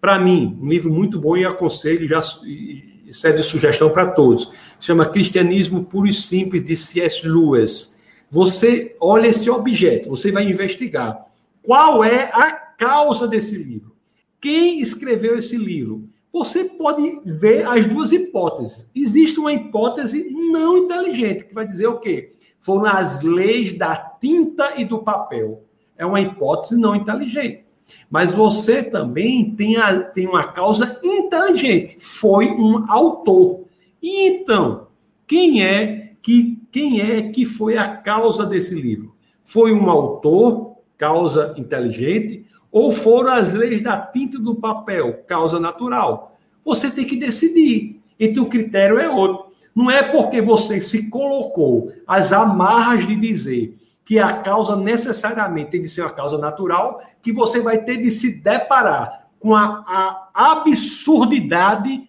para 0.00 0.18
mim, 0.18 0.59
um 0.61 0.68
livro 0.68 0.90
muito 0.90 1.20
bom 1.20 1.36
e 1.36 1.44
aconselho 1.44 2.09
já 2.09 2.20
e 2.44 3.11
serve 3.12 3.38
de 3.38 3.44
sugestão 3.44 3.90
para 3.90 4.11
todos. 4.12 4.50
Se 4.80 4.86
chama 4.86 5.07
Cristianismo 5.07 5.84
Puro 5.84 6.09
e 6.09 6.12
Simples 6.12 6.64
de 6.64 6.74
C.S. 6.74 7.28
Lewis. 7.28 7.98
Você 8.30 8.96
olha 8.98 9.28
esse 9.28 9.50
objeto, 9.50 10.09
você 10.09 10.32
vai 10.32 10.44
investigar 10.44 11.31
qual 11.62 12.02
é 12.04 12.30
a 12.32 12.50
causa 12.52 13.26
desse 13.28 13.56
livro. 13.56 13.94
Quem 14.40 14.80
escreveu 14.80 15.38
esse 15.38 15.56
livro? 15.56 16.08
você 16.32 16.64
pode 16.64 17.20
ver 17.26 17.66
as 17.66 17.84
duas 17.84 18.10
hipóteses. 18.10 18.90
Existe 18.94 19.38
uma 19.38 19.52
hipótese 19.52 20.30
não 20.30 20.78
inteligente, 20.78 21.44
que 21.44 21.54
vai 21.54 21.66
dizer 21.66 21.88
o 21.88 22.00
quê? 22.00 22.30
Foram 22.58 22.86
as 22.86 23.20
leis 23.20 23.74
da 23.74 23.94
tinta 23.94 24.80
e 24.80 24.84
do 24.84 25.00
papel. 25.00 25.64
É 25.96 26.06
uma 26.06 26.20
hipótese 26.20 26.80
não 26.80 26.96
inteligente. 26.96 27.64
Mas 28.08 28.34
você 28.34 28.82
também 28.82 29.54
tem, 29.54 29.76
a, 29.76 30.02
tem 30.02 30.26
uma 30.26 30.50
causa 30.52 30.98
inteligente. 31.04 31.98
Foi 32.00 32.46
um 32.46 32.90
autor. 32.90 33.64
E 34.00 34.28
então, 34.28 34.86
quem 35.26 35.62
é 35.62 36.14
que 36.22 36.58
quem 36.70 37.02
é 37.02 37.30
que 37.30 37.44
foi 37.44 37.76
a 37.76 37.96
causa 37.96 38.46
desse 38.46 38.74
livro? 38.74 39.14
Foi 39.44 39.74
um 39.74 39.90
autor, 39.90 40.71
causa 40.97 41.55
inteligente, 41.57 42.47
ou 42.70 42.90
foram 42.90 43.32
as 43.32 43.53
leis 43.53 43.82
da 43.82 43.99
tinta 43.99 44.38
do 44.38 44.55
papel, 44.55 45.24
causa 45.26 45.61
natural? 45.61 46.36
Você 46.64 46.90
tem 46.90 47.05
que 47.05 47.16
decidir. 47.16 48.01
Então 48.18 48.45
o 48.45 48.49
critério 48.49 48.99
é 48.99 49.11
outro. 49.11 49.53
Não 49.74 49.90
é 49.90 50.03
porque 50.03 50.40
você 50.40 50.80
se 50.80 51.09
colocou 51.09 51.93
as 52.07 52.32
amarras 52.32 53.07
de 53.07 53.16
dizer 53.16 53.76
que 54.05 54.18
a 54.18 54.32
causa 54.32 54.76
necessariamente 54.76 55.70
tem 55.70 55.82
de 55.82 55.88
ser 55.88 56.03
uma 56.03 56.11
causa 56.11 56.36
natural, 56.36 57.03
que 57.22 57.32
você 57.32 57.61
vai 57.61 57.82
ter 57.82 57.97
de 57.97 58.11
se 58.11 58.40
deparar 58.43 59.28
com 59.38 59.55
a, 59.55 59.84
a 60.34 60.53
absurdidade 60.53 62.09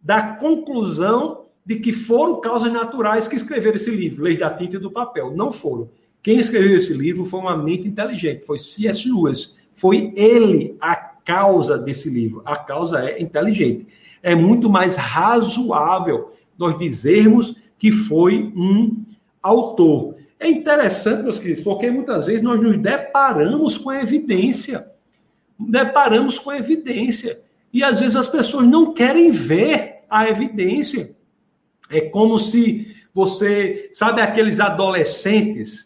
da 0.00 0.34
conclusão 0.36 1.46
de 1.64 1.76
que 1.76 1.92
foram 1.92 2.40
causas 2.40 2.72
naturais 2.72 3.26
que 3.26 3.34
escreveram 3.34 3.76
esse 3.76 3.90
livro, 3.90 4.22
Lei 4.22 4.36
da 4.36 4.50
Tinta 4.50 4.76
e 4.76 4.78
do 4.78 4.90
Papel. 4.90 5.34
Não 5.34 5.50
foram. 5.50 5.90
Quem 6.26 6.40
escreveu 6.40 6.76
esse 6.76 6.92
livro 6.92 7.24
foi 7.24 7.38
uma 7.38 7.56
mente 7.56 7.86
inteligente, 7.86 8.44
foi 8.44 8.58
C.S. 8.58 9.08
Lewis. 9.08 9.56
Foi 9.72 10.12
ele 10.16 10.76
a 10.80 10.96
causa 10.96 11.78
desse 11.78 12.10
livro. 12.10 12.42
A 12.44 12.56
causa 12.56 12.98
é 12.98 13.22
inteligente. 13.22 13.86
É 14.20 14.34
muito 14.34 14.68
mais 14.68 14.96
razoável 14.96 16.32
nós 16.58 16.76
dizermos 16.76 17.54
que 17.78 17.92
foi 17.92 18.52
um 18.56 19.04
autor. 19.40 20.16
É 20.40 20.50
interessante, 20.50 21.22
meus 21.22 21.38
queridos, 21.38 21.62
porque 21.62 21.88
muitas 21.92 22.26
vezes 22.26 22.42
nós 22.42 22.60
nos 22.60 22.76
deparamos 22.76 23.78
com 23.78 23.92
evidência. 23.92 24.84
Deparamos 25.56 26.40
com 26.40 26.52
evidência. 26.52 27.40
E 27.72 27.84
às 27.84 28.00
vezes 28.00 28.16
as 28.16 28.26
pessoas 28.26 28.66
não 28.66 28.92
querem 28.92 29.30
ver 29.30 30.00
a 30.10 30.28
evidência. 30.28 31.14
É 31.88 32.00
como 32.00 32.36
se 32.40 32.96
você, 33.14 33.90
sabe, 33.92 34.20
aqueles 34.20 34.58
adolescentes, 34.58 35.85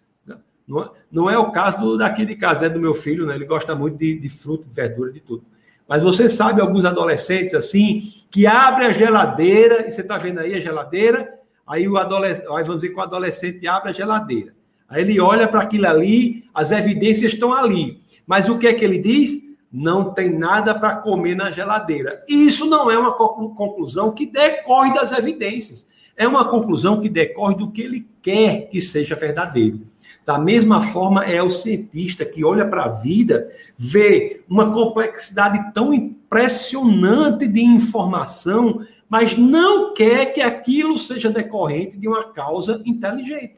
não 0.71 0.83
é, 0.83 0.91
não 1.11 1.31
é 1.31 1.37
o 1.37 1.51
caso 1.51 1.81
do, 1.81 1.99
daqui 1.99 2.25
de 2.25 2.37
casa, 2.37 2.67
é 2.67 2.69
do 2.69 2.81
meu 2.81 2.95
filho, 2.95 3.27
né? 3.27 3.35
Ele 3.35 3.45
gosta 3.45 3.75
muito 3.75 3.99
de, 3.99 4.19
de 4.19 4.29
fruta, 4.29 4.67
de 4.67 4.75
verdura, 4.75 5.13
de 5.13 5.21
tudo. 5.21 5.45
Mas 5.89 6.03
você 6.03 6.29
sabe 6.29 6.61
alguns 6.61 6.85
adolescentes 6.85 7.53
assim, 7.53 8.13
que 8.31 8.47
abre 8.47 8.85
a 8.85 8.93
geladeira, 8.93 9.87
e 9.87 9.91
você 9.91 10.01
está 10.01 10.17
vendo 10.17 10.39
aí 10.39 10.55
a 10.55 10.61
geladeira, 10.61 11.41
Aí 11.71 11.87
o 11.87 11.97
adolescente, 11.97 12.47
vamos 12.49 12.83
dizer 12.83 12.89
que 12.89 12.97
o 12.97 13.01
adolescente 13.01 13.69
abre 13.69 13.91
a 13.91 13.93
geladeira. 13.93 14.53
Aí 14.89 15.03
ele 15.03 15.21
olha 15.21 15.47
para 15.47 15.61
aquilo 15.61 15.87
ali, 15.87 16.43
as 16.53 16.73
evidências 16.73 17.33
estão 17.33 17.53
ali. 17.53 18.01
Mas 18.27 18.49
o 18.49 18.59
que 18.59 18.67
é 18.67 18.75
que 18.75 18.85
ele 18.85 18.99
diz? 18.99 19.41
Não 19.73 20.13
tem 20.13 20.37
nada 20.37 20.75
para 20.75 20.97
comer 20.97 21.37
na 21.37 21.53
geladeira. 21.53 22.25
E 22.29 22.49
isso 22.49 22.67
não 22.67 22.91
é 22.91 22.99
uma 22.99 23.13
conclusão 23.13 24.11
que 24.11 24.27
decorre 24.27 24.93
das 24.93 25.13
evidências. 25.13 25.87
É 26.17 26.27
uma 26.27 26.45
conclusão 26.45 27.01
que 27.01 27.09
decorre 27.09 27.55
do 27.55 27.71
que 27.71 27.83
ele 27.83 28.09
quer 28.21 28.69
que 28.69 28.81
seja 28.81 29.15
verdadeiro. 29.15 29.83
Da 30.31 30.39
mesma 30.39 30.81
forma, 30.81 31.25
é 31.25 31.43
o 31.43 31.51
cientista 31.51 32.25
que 32.25 32.45
olha 32.45 32.65
para 32.65 32.85
a 32.85 32.89
vida, 32.89 33.51
vê 33.77 34.45
uma 34.49 34.73
complexidade 34.73 35.73
tão 35.75 35.93
impressionante 35.93 37.49
de 37.49 37.61
informação, 37.61 38.81
mas 39.09 39.37
não 39.37 39.93
quer 39.93 40.27
que 40.27 40.41
aquilo 40.41 40.97
seja 40.97 41.29
decorrente 41.29 41.97
de 41.97 42.07
uma 42.07 42.33
causa 42.33 42.81
inteligente. 42.87 43.57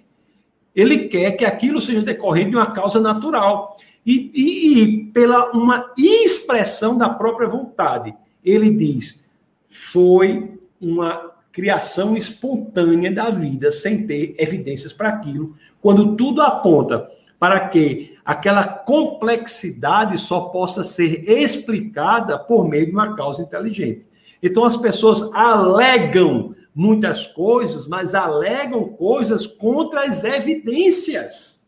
Ele 0.75 1.09
quer 1.09 1.33
que 1.33 1.45
aquilo 1.45 1.79
seja 1.79 2.01
decorrente 2.01 2.53
de 2.53 2.57
uma 2.57 2.71
causa 2.71 2.99
natural. 2.99 3.77
E, 4.07 4.31
e, 4.35 4.83
e 4.83 5.05
pela 5.13 5.51
uma 5.51 5.93
expressão 5.99 6.97
da 6.97 7.11
própria 7.11 7.51
vontade. 7.51 8.15
Ele 8.43 8.71
diz: 8.71 9.23
foi 9.67 10.59
uma 10.81 11.33
criação 11.53 12.17
espontânea 12.17 13.13
da 13.13 13.29
vida, 13.29 13.71
sem 13.71 14.07
ter 14.07 14.35
evidências 14.39 14.93
para 14.93 15.11
aquilo, 15.11 15.55
quando 15.81 16.17
tudo 16.17 16.41
aponta 16.41 17.09
para 17.39 17.69
que 17.69 18.17
aquela 18.25 18.67
complexidade 18.67 20.17
só 20.17 20.43
possa 20.43 20.83
ser 20.83 21.29
explicada 21.29 22.39
por 22.39 22.67
meio 22.69 22.87
de 22.87 22.93
uma 22.93 23.15
causa 23.15 23.43
inteligente. 23.43 24.07
Então 24.43 24.65
as 24.65 24.77
pessoas 24.77 25.29
alegam 25.35 26.55
muitas 26.75 27.27
coisas, 27.27 27.87
mas 27.87 28.15
alegam 28.15 28.85
coisas 28.89 29.47
contra 29.47 30.05
as 30.05 30.25
evidências. 30.25 31.65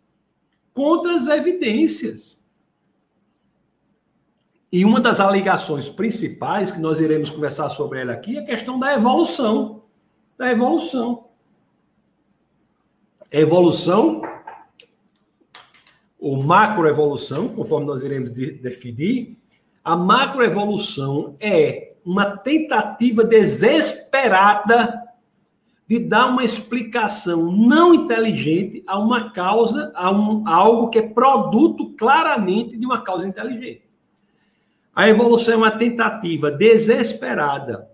Contra 0.72 1.16
as 1.16 1.28
evidências. 1.28 2.34
E 4.75 4.85
uma 4.85 5.01
das 5.01 5.20
alegações 5.20 5.89
principais 5.89 6.72
que 6.72 6.81
nós 6.81 6.99
iremos 6.99 7.31
conversar 7.31 7.70
sobre 7.70 8.01
ela 8.01 8.12
aqui 8.12 8.37
é 8.37 8.41
a 8.41 8.45
questão 8.45 8.77
da 8.77 8.93
evolução. 8.93 9.85
Da 10.37 10.51
evolução. 10.51 11.29
A 13.33 13.37
evolução, 13.37 14.20
ou 16.18 16.43
macroevolução, 16.43 17.51
conforme 17.51 17.87
nós 17.87 18.03
iremos 18.03 18.31
definir, 18.31 19.39
a 19.85 19.95
macroevolução 19.95 21.37
é 21.39 21.95
uma 22.05 22.37
tentativa 22.37 23.22
desesperada 23.22 25.05
de 25.87 26.01
dar 26.01 26.27
uma 26.27 26.43
explicação 26.43 27.53
não 27.53 27.95
inteligente 27.95 28.83
a 28.89 28.99
uma 28.99 29.31
causa, 29.31 29.93
a, 29.95 30.11
um, 30.11 30.43
a 30.49 30.53
algo 30.53 30.91
que 30.91 30.99
é 30.99 31.03
produto 31.03 31.95
claramente 31.97 32.77
de 32.77 32.85
uma 32.85 33.01
causa 33.01 33.29
inteligente. 33.29 33.84
A 34.95 35.09
evolução 35.09 35.55
é 35.55 35.57
uma 35.57 35.72
tentativa 35.72 36.53
desesperada 36.53 37.90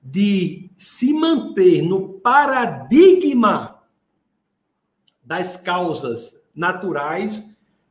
de 0.00 0.70
se 0.76 1.12
manter 1.12 1.82
no 1.82 2.20
paradigma 2.20 3.80
das 5.24 5.56
causas 5.56 6.40
naturais 6.54 7.44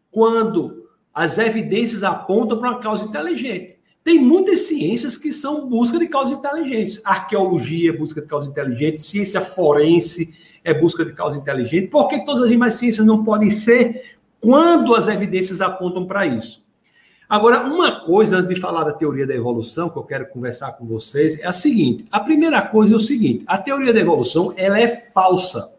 quando 0.10 0.88
as 1.14 1.38
evidências 1.38 2.03
apontam 2.03 2.58
para 2.58 2.72
uma 2.72 2.80
causa 2.80 3.03
inteligente. 3.03 3.78
Tem 4.01 4.20
muitas 4.20 4.62
ciências 4.62 5.18
que 5.18 5.34
são 5.34 5.68
busca 5.68 5.99
de 5.99 6.08
causas 6.08 6.38
inteligentes. 6.38 7.01
Arqueologia 7.03 7.89
é 7.89 7.97
busca 7.97 8.22
de 8.22 8.28
causas 8.28 8.49
inteligentes, 8.49 9.06
ciência 9.06 9.41
forense 9.41 10.34
é 10.64 10.74
busca 10.74 11.03
de 11.03 11.12
causas 11.12 11.41
inteligentes. 11.41 11.89
Por 11.89 12.08
que 12.08 12.24
todas 12.24 12.43
as 12.43 12.49
demais 12.49 12.76
ciências 12.76 13.06
não 13.06 13.24
podem 13.26 13.51
ser 13.51 14.18
quando 14.39 14.95
as 14.95 15.10
evidências 15.10 15.60
apontam 15.60 16.06
para 16.06 16.26
isso? 16.26 16.64
Agora, 17.28 17.64
uma 17.64 18.02
coisa, 18.02 18.38
antes 18.38 18.50
de 18.50 18.60
falar 18.60 18.84
da 18.84 18.94
teoria 18.94 19.26
da 19.26 19.34
evolução, 19.34 19.90
que 19.90 19.98
eu 19.98 20.04
quero 20.04 20.28
conversar 20.30 20.74
com 20.74 20.86
vocês, 20.86 21.40
é 21.40 21.48
a 21.48 21.54
seguinte. 21.54 22.06
A 22.12 22.20
primeira 22.20 22.62
coisa 22.62 22.94
é 22.94 22.98
o 22.98 23.00
seguinte, 23.00 23.44
a 23.48 23.58
teoria 23.58 23.94
da 23.94 24.00
evolução, 24.00 24.54
ela 24.56 24.80
é 24.80 24.88
falsa. 24.88 25.72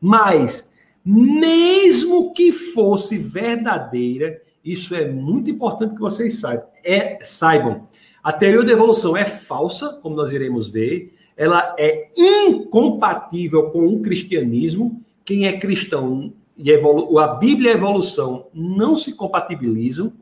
Mas, 0.00 0.68
mesmo 1.04 2.32
que 2.32 2.52
fosse 2.52 3.16
verdadeira, 3.16 4.40
isso 4.64 4.94
é 4.94 5.10
muito 5.10 5.50
importante 5.50 5.94
que 5.94 6.00
vocês 6.00 6.38
saibam. 6.38 6.66
É, 6.84 7.18
saibam. 7.22 7.88
A 8.22 8.32
teoria 8.32 8.64
da 8.64 8.72
evolução 8.72 9.16
é 9.16 9.24
falsa, 9.24 9.98
como 10.02 10.14
nós 10.14 10.30
iremos 10.32 10.68
ver. 10.68 11.14
Ela 11.36 11.74
é 11.78 12.10
incompatível 12.14 13.70
com 13.70 13.86
o 13.86 14.00
cristianismo. 14.00 15.02
Quem 15.24 15.46
é 15.46 15.58
cristão 15.58 16.32
e 16.56 16.70
a 16.70 17.26
Bíblia 17.28 17.70
e 17.70 17.72
a 17.72 17.76
evolução 17.76 18.48
não 18.52 18.94
se 18.94 19.14
compatibilizam. 19.14 20.12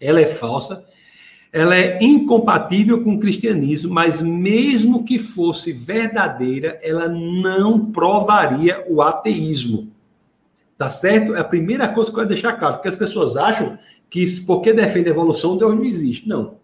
Ela 0.00 0.20
é 0.20 0.26
falsa. 0.26 0.84
Ela 1.52 1.76
é 1.76 1.98
incompatível 2.02 3.02
com 3.02 3.14
o 3.14 3.20
cristianismo, 3.20 3.92
mas 3.92 4.20
mesmo 4.20 5.04
que 5.04 5.18
fosse 5.18 5.72
verdadeira, 5.72 6.78
ela 6.82 7.08
não 7.08 7.90
provaria 7.90 8.84
o 8.88 9.00
ateísmo. 9.00 9.90
Tá 10.76 10.90
certo? 10.90 11.34
É 11.34 11.40
a 11.40 11.44
primeira 11.44 11.88
coisa 11.88 12.10
que 12.10 12.14
eu 12.14 12.20
quero 12.20 12.28
deixar 12.28 12.52
claro, 12.52 12.74
porque 12.74 12.88
as 12.88 12.96
pessoas 12.96 13.36
acham 13.36 13.78
que 14.10 14.24
porque 14.42 14.72
defende 14.72 15.08
a 15.08 15.12
evolução, 15.12 15.56
Deus 15.56 15.74
não 15.74 15.84
existe. 15.84 16.28
Não. 16.28 16.58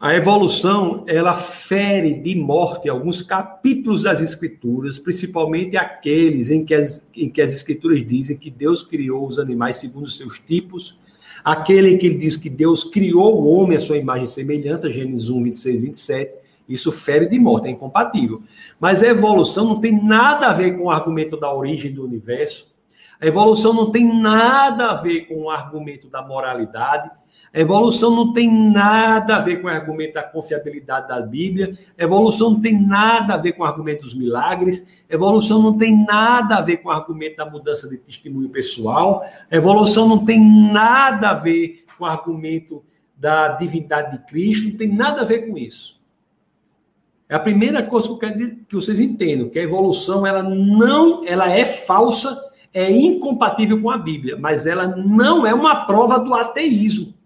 A 0.00 0.14
evolução, 0.14 1.04
ela 1.08 1.34
fere 1.34 2.14
de 2.14 2.34
morte 2.36 2.88
alguns 2.88 3.20
capítulos 3.20 4.04
das 4.04 4.22
escrituras, 4.22 4.96
principalmente 4.96 5.76
aqueles 5.76 6.50
em 6.50 6.64
que 6.64 6.72
as, 6.72 7.06
em 7.16 7.28
que 7.28 7.42
as 7.42 7.52
escrituras 7.52 8.06
dizem 8.06 8.36
que 8.36 8.48
Deus 8.48 8.84
criou 8.84 9.26
os 9.26 9.40
animais 9.40 9.76
segundo 9.76 10.04
os 10.04 10.16
seus 10.16 10.38
tipos, 10.38 10.96
aquele 11.44 11.98
que 11.98 12.10
diz 12.10 12.36
que 12.36 12.50
Deus 12.50 12.84
criou 12.84 13.40
o 13.40 13.48
homem 13.48 13.76
à 13.76 13.80
sua 13.80 13.96
imagem 13.96 14.24
e 14.24 14.28
semelhança, 14.28 14.90
Gênesis 14.90 15.30
1, 15.30 15.42
26, 15.44 15.80
27, 15.82 16.34
isso 16.68 16.92
fere 16.92 17.26
de 17.26 17.38
morte, 17.38 17.68
é 17.68 17.70
incompatível. 17.70 18.42
Mas 18.78 19.02
a 19.02 19.08
evolução 19.08 19.64
não 19.64 19.80
tem 19.80 20.04
nada 20.04 20.48
a 20.48 20.52
ver 20.52 20.76
com 20.76 20.84
o 20.84 20.90
argumento 20.90 21.36
da 21.36 21.52
origem 21.52 21.92
do 21.92 22.04
universo. 22.04 22.68
A 23.20 23.26
evolução 23.26 23.72
não 23.72 23.90
tem 23.90 24.06
nada 24.20 24.90
a 24.90 24.94
ver 24.94 25.22
com 25.22 25.42
o 25.42 25.50
argumento 25.50 26.08
da 26.08 26.22
moralidade. 26.22 27.10
A 27.52 27.60
evolução 27.60 28.14
não 28.14 28.32
tem 28.32 28.50
nada 28.50 29.36
a 29.36 29.38
ver 29.38 29.60
com 29.60 29.68
o 29.68 29.70
argumento 29.70 30.14
da 30.14 30.22
confiabilidade 30.22 31.08
da 31.08 31.20
Bíblia. 31.20 31.78
A 31.98 32.04
evolução 32.04 32.50
não 32.50 32.60
tem 32.60 32.80
nada 32.80 33.34
a 33.34 33.36
ver 33.36 33.52
com 33.52 33.62
o 33.62 33.66
argumento 33.66 34.02
dos 34.02 34.14
milagres. 34.14 34.86
A 35.10 35.14
evolução 35.14 35.62
não 35.62 35.76
tem 35.76 36.04
nada 36.04 36.56
a 36.56 36.60
ver 36.60 36.78
com 36.78 36.88
o 36.88 36.92
argumento 36.92 37.36
da 37.36 37.48
mudança 37.48 37.88
de 37.88 37.96
testemunho 37.98 38.50
pessoal. 38.50 39.24
A 39.50 39.56
evolução 39.56 40.06
não 40.06 40.24
tem 40.24 40.40
nada 40.40 41.30
a 41.30 41.34
ver 41.34 41.84
com 41.96 42.04
o 42.04 42.06
argumento 42.06 42.84
da 43.16 43.48
divindade 43.48 44.18
de 44.18 44.24
Cristo. 44.26 44.68
Não 44.68 44.76
tem 44.76 44.94
nada 44.94 45.22
a 45.22 45.24
ver 45.24 45.48
com 45.48 45.56
isso. 45.56 45.98
É 47.28 47.34
a 47.34 47.40
primeira 47.40 47.82
coisa 47.82 48.06
que 48.06 48.12
eu 48.12 48.18
quero 48.18 48.56
que 48.66 48.74
vocês 48.74 49.00
entendam, 49.00 49.50
que 49.50 49.58
a 49.58 49.62
evolução 49.62 50.26
ela 50.26 50.42
não, 50.42 51.26
ela 51.26 51.50
é 51.50 51.64
falsa, 51.64 52.40
é 52.72 52.90
incompatível 52.90 53.82
com 53.82 53.90
a 53.90 53.98
Bíblia, 53.98 54.36
mas 54.38 54.64
ela 54.64 54.86
não 54.86 55.46
é 55.46 55.52
uma 55.52 55.84
prova 55.84 56.18
do 56.18 56.34
ateísmo. 56.34 57.17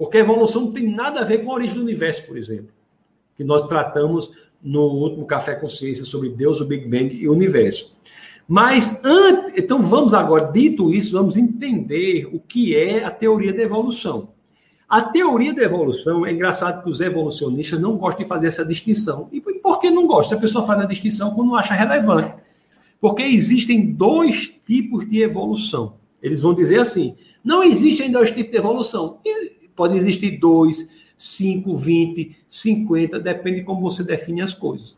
Porque 0.00 0.16
a 0.16 0.20
evolução 0.20 0.62
não 0.62 0.72
tem 0.72 0.90
nada 0.90 1.20
a 1.20 1.24
ver 1.24 1.44
com 1.44 1.50
a 1.50 1.56
origem 1.56 1.74
do 1.74 1.82
universo, 1.82 2.24
por 2.24 2.38
exemplo, 2.38 2.70
que 3.36 3.44
nós 3.44 3.66
tratamos 3.66 4.32
no 4.62 4.80
último 4.80 5.26
Café 5.26 5.54
Consciência 5.54 6.06
sobre 6.06 6.30
Deus, 6.30 6.58
o 6.58 6.64
Big 6.64 6.88
Bang 6.88 7.14
e 7.14 7.28
o 7.28 7.32
universo. 7.32 7.94
Mas, 8.48 9.04
antes, 9.04 9.58
então 9.58 9.82
vamos 9.82 10.14
agora, 10.14 10.50
dito 10.50 10.90
isso, 10.90 11.12
vamos 11.12 11.36
entender 11.36 12.30
o 12.32 12.40
que 12.40 12.74
é 12.74 13.04
a 13.04 13.10
teoria 13.10 13.52
da 13.52 13.60
evolução. 13.60 14.30
A 14.88 15.02
teoria 15.02 15.52
da 15.52 15.62
evolução, 15.64 16.24
é 16.24 16.32
engraçado 16.32 16.82
que 16.82 16.88
os 16.88 17.02
evolucionistas 17.02 17.78
não 17.78 17.98
gostam 17.98 18.22
de 18.22 18.28
fazer 18.28 18.46
essa 18.46 18.64
distinção. 18.64 19.28
E 19.30 19.38
por 19.38 19.78
que 19.80 19.90
não 19.90 20.06
gostam? 20.06 20.38
A 20.38 20.40
pessoa 20.40 20.64
faz 20.64 20.80
a 20.80 20.86
distinção 20.86 21.34
quando 21.34 21.48
não 21.48 21.56
acha 21.56 21.74
relevante. 21.74 22.36
Porque 22.98 23.20
existem 23.20 23.92
dois 23.92 24.50
tipos 24.66 25.06
de 25.06 25.20
evolução. 25.20 26.00
Eles 26.22 26.40
vão 26.40 26.54
dizer 26.54 26.80
assim: 26.80 27.16
não 27.44 27.62
existem 27.62 28.10
dois 28.10 28.30
tipos 28.30 28.50
de 28.50 28.56
evolução. 28.56 29.18
Pode 29.80 29.96
existir 29.96 30.38
dois, 30.38 30.86
cinco, 31.16 31.74
vinte, 31.74 32.36
cinquenta, 32.50 33.18
depende 33.18 33.60
de 33.60 33.64
como 33.64 33.80
você 33.80 34.04
define 34.04 34.42
as 34.42 34.52
coisas. 34.52 34.94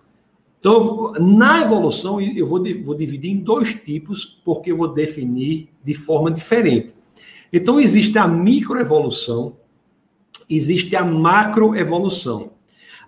Então, 0.58 1.12
na 1.20 1.60
evolução, 1.60 2.20
eu 2.20 2.44
vou, 2.44 2.60
vou 2.82 2.96
dividir 2.96 3.30
em 3.30 3.36
dois 3.36 3.72
tipos, 3.72 4.40
porque 4.44 4.72
eu 4.72 4.76
vou 4.76 4.92
definir 4.92 5.68
de 5.84 5.94
forma 5.94 6.32
diferente. 6.32 6.92
Então, 7.52 7.78
existe 7.78 8.18
a 8.18 8.26
microevolução, 8.26 9.54
existe 10.50 10.96
a 10.96 11.04
macroevolução. 11.04 12.50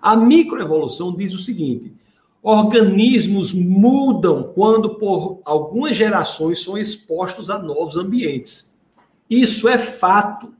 A 0.00 0.14
microevolução 0.14 1.12
diz 1.12 1.34
o 1.34 1.38
seguinte: 1.38 1.92
organismos 2.40 3.52
mudam 3.52 4.52
quando 4.54 4.94
por 4.94 5.40
algumas 5.44 5.96
gerações 5.96 6.62
são 6.62 6.78
expostos 6.78 7.50
a 7.50 7.58
novos 7.58 7.96
ambientes. 7.96 8.72
Isso 9.28 9.66
é 9.66 9.76
fato. 9.76 10.54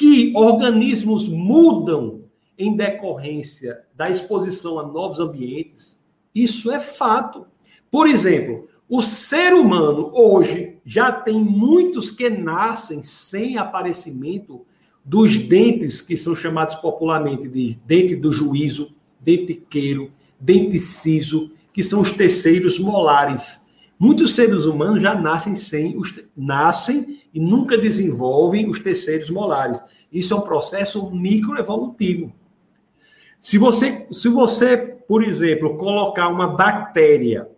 Que 0.00 0.32
organismos 0.34 1.28
mudam 1.28 2.22
em 2.56 2.74
decorrência 2.74 3.82
da 3.94 4.08
exposição 4.08 4.78
a 4.78 4.86
novos 4.86 5.20
ambientes, 5.20 6.00
isso 6.34 6.70
é 6.70 6.80
fato. 6.80 7.44
Por 7.90 8.06
exemplo, 8.06 8.66
o 8.88 9.02
ser 9.02 9.52
humano 9.52 10.10
hoje 10.14 10.78
já 10.86 11.12
tem 11.12 11.38
muitos 11.38 12.10
que 12.10 12.30
nascem 12.30 13.02
sem 13.02 13.58
aparecimento 13.58 14.64
dos 15.04 15.38
dentes 15.38 16.00
que 16.00 16.16
são 16.16 16.34
chamados 16.34 16.76
popularmente 16.76 17.46
de 17.46 17.78
dente 17.84 18.16
do 18.16 18.32
juízo, 18.32 18.94
dente 19.20 19.52
queiro, 19.68 20.10
dente 20.40 20.78
ciso, 20.78 21.52
que 21.74 21.82
são 21.82 22.00
os 22.00 22.10
terceiros 22.10 22.78
molares. 22.78 23.68
Muitos 24.00 24.34
seres 24.34 24.64
humanos 24.64 25.02
já 25.02 25.14
nascem 25.14 25.54
sem 25.54 25.98
os 25.98 26.24
nascem 26.34 27.20
e 27.34 27.38
nunca 27.38 27.76
desenvolvem 27.76 28.66
os 28.66 28.80
terceiros 28.80 29.28
molares. 29.28 29.84
Isso 30.10 30.32
é 30.32 30.38
um 30.38 30.40
processo 30.40 31.10
microevolutivo. 31.10 32.32
Se 33.42 33.58
você, 33.58 34.06
se 34.10 34.26
você, 34.30 34.74
por 35.06 35.22
exemplo, 35.22 35.76
colocar 35.76 36.28
uma 36.28 36.48
bactéria 36.48 37.50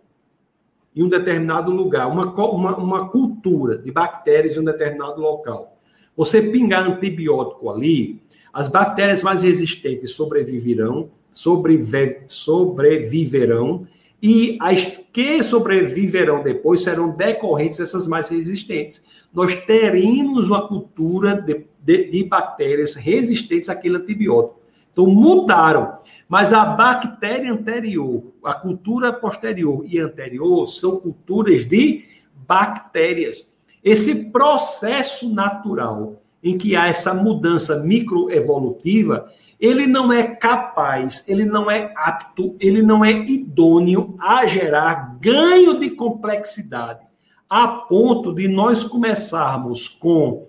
em 0.93 1.01
um 1.01 1.07
determinado 1.07 1.71
lugar, 1.71 2.09
uma, 2.09 2.25
uma, 2.33 2.75
uma 2.75 3.09
cultura 3.09 3.77
de 3.77 3.89
bactérias 3.89 4.57
em 4.57 4.59
um 4.59 4.65
determinado 4.65 5.21
local, 5.21 5.77
você 6.15 6.41
pingar 6.41 6.85
antibiótico 6.85 7.69
ali, 7.69 8.21
as 8.51 8.67
bactérias 8.67 9.23
mais 9.23 9.43
resistentes 9.43 10.11
sobreviverão, 10.11 11.09
sobrevive, 11.31 12.23
sobreviverão, 12.27 13.87
e 14.23 14.57
as 14.61 15.05
que 15.11 15.43
sobreviverão 15.43 16.41
depois 16.41 16.81
serão 16.81 17.09
decorrentes 17.09 17.79
dessas 17.79 18.07
mais 18.07 18.29
resistentes. 18.29 19.03
Nós 19.33 19.53
teremos 19.53 20.47
uma 20.49 20.65
cultura 20.65 21.35
de, 21.35 21.65
de, 21.81 22.09
de 22.09 22.23
bactérias 22.23 22.95
resistentes 22.95 23.67
àquele 23.67 23.97
antibiótico. 23.97 24.61
Então, 24.93 25.07
mudaram. 25.07 25.97
Mas 26.29 26.53
a 26.53 26.63
bactéria 26.63 27.51
anterior, 27.51 28.23
a 28.45 28.53
cultura 28.53 29.11
posterior 29.11 29.83
e 29.85 29.99
anterior 29.99 30.67
são 30.69 31.01
culturas 31.01 31.65
de 31.65 32.05
bactérias. 32.47 33.45
Esse 33.83 34.31
processo 34.31 35.33
natural 35.33 36.22
em 36.43 36.57
que 36.57 36.75
há 36.75 36.87
essa 36.87 37.13
mudança 37.13 37.79
microevolutiva, 37.79 39.31
ele 39.59 39.87
não 39.87 40.11
é 40.11 40.23
capaz, 40.23 41.23
ele 41.27 41.45
não 41.45 41.71
é 41.71 41.93
apto, 41.95 42.55
ele 42.59 42.81
não 42.81 43.03
é 43.03 43.11
idôneo 43.11 44.15
a 44.19 44.45
gerar 44.45 45.17
ganho 45.21 45.79
de 45.79 45.91
complexidade, 45.91 47.05
a 47.49 47.67
ponto 47.67 48.33
de 48.33 48.47
nós 48.47 48.83
começarmos 48.83 49.87
com 49.87 50.47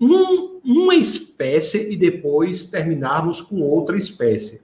um, 0.00 0.60
uma 0.64 0.96
espécie 0.96 1.92
e 1.92 1.96
depois 1.96 2.64
terminarmos 2.64 3.40
com 3.40 3.60
outra 3.60 3.96
espécie. 3.96 4.62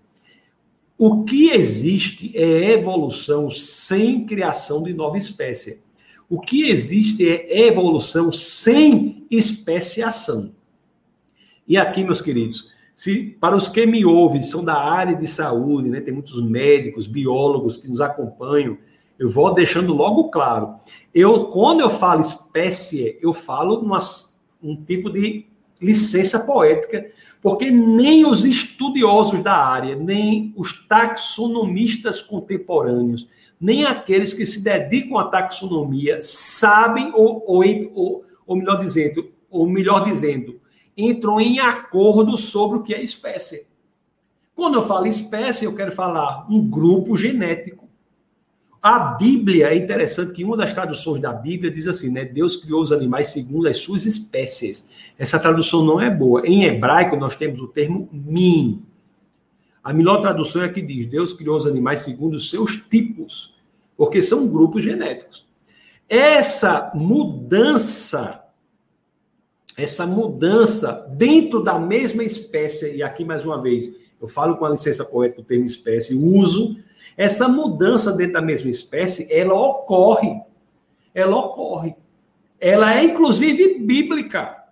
O 0.98 1.24
que 1.24 1.50
existe 1.50 2.32
é 2.34 2.72
evolução 2.72 3.50
sem 3.50 4.24
criação 4.24 4.82
de 4.82 4.94
nova 4.94 5.18
espécie. 5.18 5.82
O 6.28 6.40
que 6.40 6.68
existe 6.68 7.28
é 7.28 7.66
evolução 7.66 8.32
sem 8.32 9.26
especiação. 9.30 10.52
E 11.68 11.76
aqui, 11.76 12.02
meus 12.02 12.20
queridos, 12.20 12.68
se 12.94 13.36
para 13.40 13.54
os 13.54 13.68
que 13.68 13.84
me 13.86 14.04
ouvem, 14.04 14.40
são 14.40 14.64
da 14.64 14.76
área 14.76 15.14
de 15.14 15.26
saúde, 15.26 15.88
né, 15.88 16.00
tem 16.00 16.14
muitos 16.14 16.42
médicos, 16.42 17.06
biólogos 17.06 17.76
que 17.76 17.88
nos 17.88 18.00
acompanham, 18.00 18.78
eu 19.18 19.28
vou 19.28 19.52
deixando 19.54 19.94
logo 19.94 20.30
claro. 20.30 20.76
Eu, 21.14 21.46
quando 21.46 21.80
eu 21.80 21.90
falo 21.90 22.20
espécie, 22.20 23.18
eu 23.20 23.32
falo 23.32 23.82
numa, 23.82 23.98
um 24.62 24.76
tipo 24.76 25.10
de 25.10 25.46
licença 25.80 26.38
poética, 26.40 27.06
porque 27.42 27.70
nem 27.70 28.26
os 28.26 28.44
estudiosos 28.44 29.40
da 29.40 29.56
área, 29.56 29.94
nem 29.94 30.52
os 30.56 30.86
taxonomistas 30.86 32.20
contemporâneos, 32.20 33.28
nem 33.60 33.84
aqueles 33.84 34.34
que 34.34 34.44
se 34.44 34.62
dedicam 34.62 35.18
à 35.18 35.24
taxonomia 35.24 36.20
sabem, 36.22 37.12
ou, 37.14 37.44
ou, 37.46 38.24
ou, 38.46 38.56
melhor 38.56 38.78
dizendo, 38.78 39.30
ou 39.50 39.66
melhor 39.68 40.04
dizendo, 40.04 40.60
entram 40.96 41.40
em 41.40 41.60
acordo 41.60 42.36
sobre 42.36 42.78
o 42.78 42.82
que 42.82 42.94
é 42.94 43.02
espécie. 43.02 43.66
Quando 44.54 44.74
eu 44.74 44.82
falo 44.82 45.06
espécie, 45.06 45.66
eu 45.66 45.74
quero 45.74 45.92
falar 45.92 46.46
um 46.50 46.66
grupo 46.66 47.16
genético. 47.16 47.85
A 48.88 49.00
Bíblia 49.00 49.70
é 49.70 49.76
interessante 49.76 50.32
que 50.32 50.44
uma 50.44 50.56
das 50.56 50.72
traduções 50.72 51.20
da 51.20 51.32
Bíblia 51.32 51.72
diz 51.72 51.88
assim, 51.88 52.08
né? 52.08 52.24
Deus 52.24 52.54
criou 52.54 52.80
os 52.80 52.92
animais 52.92 53.32
segundo 53.32 53.66
as 53.66 53.78
suas 53.78 54.06
espécies. 54.06 54.86
Essa 55.18 55.40
tradução 55.40 55.84
não 55.84 56.00
é 56.00 56.08
boa. 56.08 56.46
Em 56.46 56.66
hebraico 56.66 57.16
nós 57.16 57.34
temos 57.34 57.60
o 57.60 57.66
termo 57.66 58.08
min, 58.12 58.80
a 59.82 59.92
melhor 59.92 60.20
tradução 60.20 60.62
é 60.62 60.68
que 60.68 60.80
diz: 60.80 61.04
Deus 61.06 61.32
criou 61.32 61.56
os 61.56 61.66
animais 61.66 61.98
segundo 61.98 62.34
os 62.34 62.48
seus 62.48 62.76
tipos, 62.76 63.52
porque 63.96 64.22
são 64.22 64.46
grupos 64.46 64.84
genéticos. 64.84 65.44
Essa 66.08 66.92
mudança, 66.94 68.40
essa 69.76 70.06
mudança 70.06 71.04
dentro 71.10 71.60
da 71.60 71.76
mesma 71.76 72.22
espécie, 72.22 72.94
e 72.94 73.02
aqui 73.02 73.24
mais 73.24 73.44
uma 73.44 73.60
vez, 73.60 73.90
eu 74.20 74.28
falo 74.28 74.56
com 74.56 74.64
a 74.64 74.70
licença 74.70 75.04
poética 75.04 75.40
o 75.40 75.44
termo 75.44 75.66
espécie, 75.66 76.14
uso, 76.14 76.76
essa 77.16 77.48
mudança 77.48 78.12
dentro 78.12 78.34
da 78.34 78.42
mesma 78.42 78.70
espécie, 78.70 79.26
ela 79.32 79.54
ocorre. 79.54 80.40
Ela 81.14 81.36
ocorre. 81.36 81.96
Ela 82.60 82.94
é 82.94 83.04
inclusive 83.04 83.78
bíblica. 83.78 84.64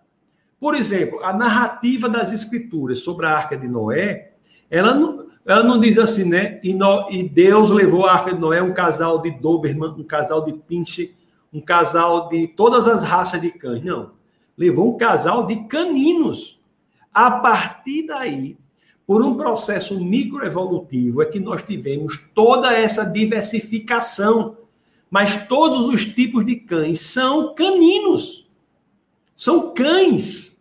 Por 0.61 0.75
exemplo, 0.75 1.23
a 1.23 1.33
narrativa 1.33 2.09
das 2.09 2.33
escrituras 2.33 3.01
sobre 3.01 3.27
a 3.27 3.31
arca 3.31 3.57
de 3.57 3.69
Noé, 3.69 4.33
ela 4.71 4.95
não, 4.95 5.27
ela 5.47 5.63
não 5.63 5.79
diz 5.79 5.99
assim, 5.99 6.25
né? 6.25 6.59
E, 6.63 6.73
no, 6.73 7.11
e 7.11 7.29
Deus 7.29 7.71
levou 7.71 8.07
a 8.07 8.13
Arca 8.13 8.33
de 8.33 8.41
Noé 8.41 8.63
um 8.63 8.73
casal 8.73 9.21
de 9.21 9.31
Doberman, 9.31 9.91
um 9.91 10.05
casal 10.05 10.43
de 10.45 10.55
Pinche, 10.55 11.15
um 11.53 11.61
casal 11.61 12.29
de 12.29 12.49
todas 12.49 12.89
as 12.89 13.03
raças 13.03 13.41
de 13.41 13.51
cães. 13.51 13.85
Não. 13.85 14.13
Levou 14.57 14.95
um 14.95 14.97
casal 14.97 15.47
de 15.47 15.65
caninos. 15.65 16.61
A 17.13 17.31
partir 17.31 18.07
daí, 18.07 18.57
por 19.07 19.23
um 19.23 19.37
processo 19.37 20.03
microevolutivo, 20.03 21.23
é 21.23 21.27
que 21.27 21.39
nós 21.39 21.63
tivemos 21.63 22.19
toda 22.35 22.73
essa 22.73 23.05
diversificação. 23.05 24.57
Mas 25.11 25.47
todos 25.47 25.87
os 25.87 26.05
tipos 26.05 26.45
de 26.45 26.57
cães 26.57 27.01
são 27.01 27.55
caninos. 27.55 28.49
São 29.37 29.73
cães. 29.73 30.61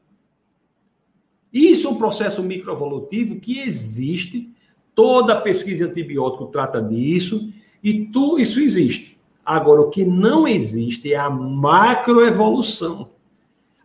Isso 1.51 1.87
é 1.87 1.89
um 1.91 1.95
processo 1.95 2.43
microevolutivo 2.43 3.39
que 3.39 3.59
existe, 3.59 4.51
toda 4.95 5.39
pesquisa 5.39 5.85
antibiótico 5.85 6.47
trata 6.47 6.81
disso, 6.81 7.51
e 7.83 8.05
tu, 8.05 8.39
isso 8.39 8.59
existe. 8.59 9.17
Agora, 9.45 9.81
o 9.81 9.89
que 9.89 10.05
não 10.05 10.47
existe 10.47 11.13
é 11.13 11.17
a 11.17 11.29
macroevolução. 11.29 13.09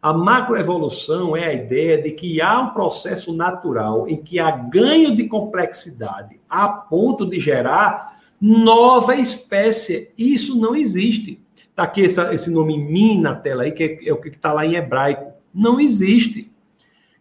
A 0.00 0.12
macroevolução 0.12 1.36
é 1.36 1.46
a 1.46 1.52
ideia 1.52 2.00
de 2.00 2.12
que 2.12 2.40
há 2.40 2.60
um 2.60 2.70
processo 2.70 3.32
natural 3.32 4.08
em 4.08 4.16
que 4.16 4.38
há 4.38 4.50
ganho 4.50 5.16
de 5.16 5.26
complexidade 5.26 6.40
a 6.48 6.68
ponto 6.68 7.26
de 7.26 7.40
gerar 7.40 8.20
nova 8.40 9.16
espécie. 9.16 10.12
Isso 10.16 10.58
não 10.58 10.76
existe. 10.76 11.40
Está 11.56 11.82
aqui 11.82 12.04
essa, 12.04 12.32
esse 12.32 12.48
nome 12.48 12.78
min 12.78 13.20
na 13.20 13.34
tela 13.34 13.64
aí, 13.64 13.72
que 13.72 13.82
é, 13.82 14.08
é 14.08 14.12
o 14.12 14.20
que 14.20 14.28
está 14.28 14.52
lá 14.52 14.64
em 14.64 14.76
hebraico. 14.76 15.32
Não 15.52 15.80
existe 15.80 16.50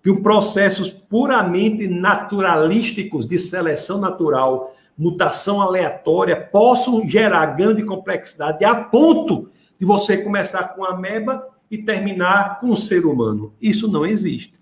que 0.03 0.11
os 0.11 0.19
processos 0.21 0.91
puramente 0.91 1.87
naturalísticos 1.87 3.25
de 3.25 3.39
seleção 3.39 3.99
natural 3.99 4.75
mutação 4.97 5.61
aleatória 5.61 6.35
possam 6.35 7.07
gerar 7.07 7.45
ganho 7.47 7.75
de 7.75 7.83
complexidade 7.83 8.65
a 8.65 8.73
ponto 8.75 9.49
de 9.79 9.85
você 9.85 10.17
começar 10.17 10.69
com 10.69 10.83
a 10.83 10.91
ameba 10.91 11.47
e 11.69 11.77
terminar 11.77 12.59
com 12.59 12.69
o 12.69 12.75
ser 12.77 13.05
humano. 13.05 13.53
Isso 13.61 13.87
não 13.87 14.05
existe. 14.05 14.53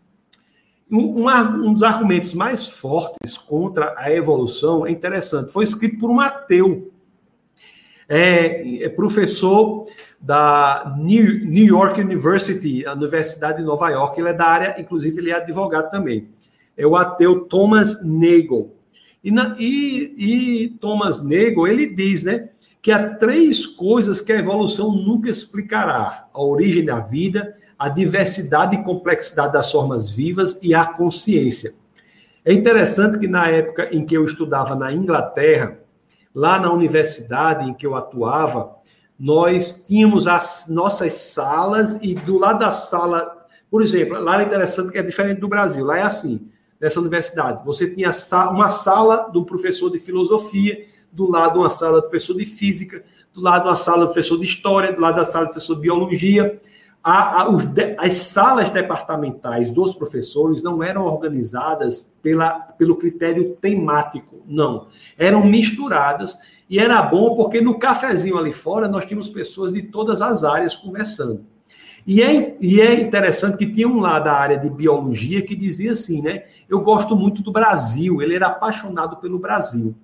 Um, 0.91 1.27
um, 1.27 1.73
dos 1.73 1.81
argumentos 1.81 2.33
mais 2.33 2.67
fortes 2.67 3.37
contra 3.37 3.95
a 3.97 4.11
evolução 4.11 4.85
é 4.85 4.91
interessante. 4.91 5.51
Foi 5.51 5.63
escrito 5.63 5.97
por 5.97 6.11
um 6.11 6.19
ateu. 6.19 6.91
É, 8.07 8.83
é 8.83 8.89
professor 8.89 9.85
da 10.21 10.95
New, 10.97 11.45
New 11.45 11.65
York 11.65 11.99
University, 11.99 12.85
a 12.85 12.93
Universidade 12.93 13.59
de 13.59 13.63
Nova 13.63 13.89
York. 13.89 14.19
Ele 14.19 14.29
é 14.29 14.33
da 14.33 14.45
área, 14.45 14.75
inclusive, 14.79 15.19
ele 15.19 15.31
é 15.31 15.35
advogado 15.35 15.89
também. 15.89 16.29
É 16.77 16.85
o 16.85 16.95
ateu 16.95 17.41
Thomas 17.45 18.03
Nagel. 18.05 18.75
E, 19.23 19.31
na, 19.31 19.55
e, 19.57 20.13
e 20.17 20.69
Thomas 20.79 21.23
Nagel, 21.23 21.67
ele 21.67 21.87
diz, 21.87 22.21
né, 22.21 22.49
que 22.85 22.91
há 22.91 23.15
três 23.15 23.65
coisas 23.65 24.21
que 24.21 24.31
a 24.31 24.37
evolução 24.37 24.91
nunca 24.91 25.27
explicará: 25.27 26.27
a 26.31 26.39
origem 26.39 26.85
da 26.85 26.99
vida, 26.99 27.57
a 27.79 27.89
diversidade 27.89 28.75
e 28.75 28.83
complexidade 28.83 29.53
das 29.53 29.71
formas 29.71 30.11
vivas 30.11 30.59
e 30.61 30.75
a 30.75 30.85
consciência. 30.85 31.73
É 32.45 32.53
interessante 32.53 33.17
que 33.17 33.27
na 33.27 33.49
época 33.49 33.89
em 33.91 34.05
que 34.05 34.15
eu 34.15 34.23
estudava 34.23 34.75
na 34.75 34.93
Inglaterra, 34.93 35.79
lá 36.31 36.59
na 36.59 36.71
universidade 36.71 37.67
em 37.67 37.73
que 37.73 37.87
eu 37.87 37.95
atuava, 37.95 38.75
nós 39.19 39.83
tínhamos 39.87 40.27
as 40.27 40.67
nossas 40.69 41.13
salas 41.13 41.97
e 42.03 42.13
do 42.13 42.37
lado 42.37 42.59
da 42.59 42.71
sala, 42.71 43.47
por 43.71 43.81
exemplo, 43.81 44.19
lá 44.19 44.39
é 44.39 44.45
interessante 44.45 44.91
que 44.91 44.99
é 44.99 45.03
diferente 45.03 45.41
do 45.41 45.47
Brasil, 45.47 45.83
lá 45.83 45.97
é 45.97 46.03
assim, 46.03 46.47
nessa 46.79 46.99
universidade, 46.99 47.65
você 47.65 47.89
tinha 47.89 48.11
uma 48.51 48.69
sala 48.69 49.27
do 49.31 49.43
professor 49.43 49.89
de 49.89 49.97
filosofia, 49.97 50.85
do 51.15 51.31
lado 51.31 51.59
uma 51.59 51.69
sala 51.69 52.01
do 52.01 52.09
professor 52.09 52.35
de 52.35 52.45
física, 52.45 53.03
do 53.33 53.41
lado 53.41 53.67
uma 53.67 53.75
sala 53.75 54.05
do 54.05 54.13
professor 54.13 54.37
de 54.37 54.43
história, 54.43 54.91
do 54.91 54.99
lado 54.99 55.15
da 55.15 55.25
sala 55.25 55.45
do 55.45 55.51
professor 55.51 55.75
de 55.75 55.81
biologia, 55.81 56.59
a, 57.01 57.43
a, 57.43 57.49
os, 57.49 57.63
as 57.97 58.13
salas 58.13 58.69
departamentais 58.69 59.71
dos 59.71 59.95
professores 59.95 60.61
não 60.61 60.83
eram 60.83 61.05
organizadas 61.05 62.11
pela, 62.21 62.51
pelo 62.51 62.95
critério 62.97 63.55
temático, 63.61 64.41
não. 64.45 64.87
Eram 65.17 65.45
misturadas 65.45 66.37
e 66.69 66.79
era 66.79 67.01
bom 67.03 67.35
porque 67.35 67.61
no 67.61 67.77
cafezinho 67.77 68.37
ali 68.37 68.51
fora 68.51 68.87
nós 68.87 69.05
tínhamos 69.05 69.29
pessoas 69.29 69.71
de 69.71 69.83
todas 69.83 70.21
as 70.21 70.43
áreas 70.43 70.75
conversando. 70.75 71.45
E 72.07 72.21
é, 72.21 72.55
e 72.61 72.79
é 72.79 73.01
interessante 73.01 73.57
que 73.57 73.71
tinha 73.71 73.87
um 73.87 73.99
lá 73.99 74.19
da 74.19 74.33
área 74.33 74.59
de 74.59 74.69
biologia 74.69 75.41
que 75.41 75.55
dizia 75.55 75.93
assim, 75.93 76.21
né? 76.21 76.43
Eu 76.69 76.81
gosto 76.81 77.15
muito 77.15 77.41
do 77.41 77.51
Brasil, 77.51 78.21
ele 78.21 78.35
era 78.35 78.47
apaixonado 78.47 79.17
pelo 79.17 79.39
Brasil. 79.39 79.95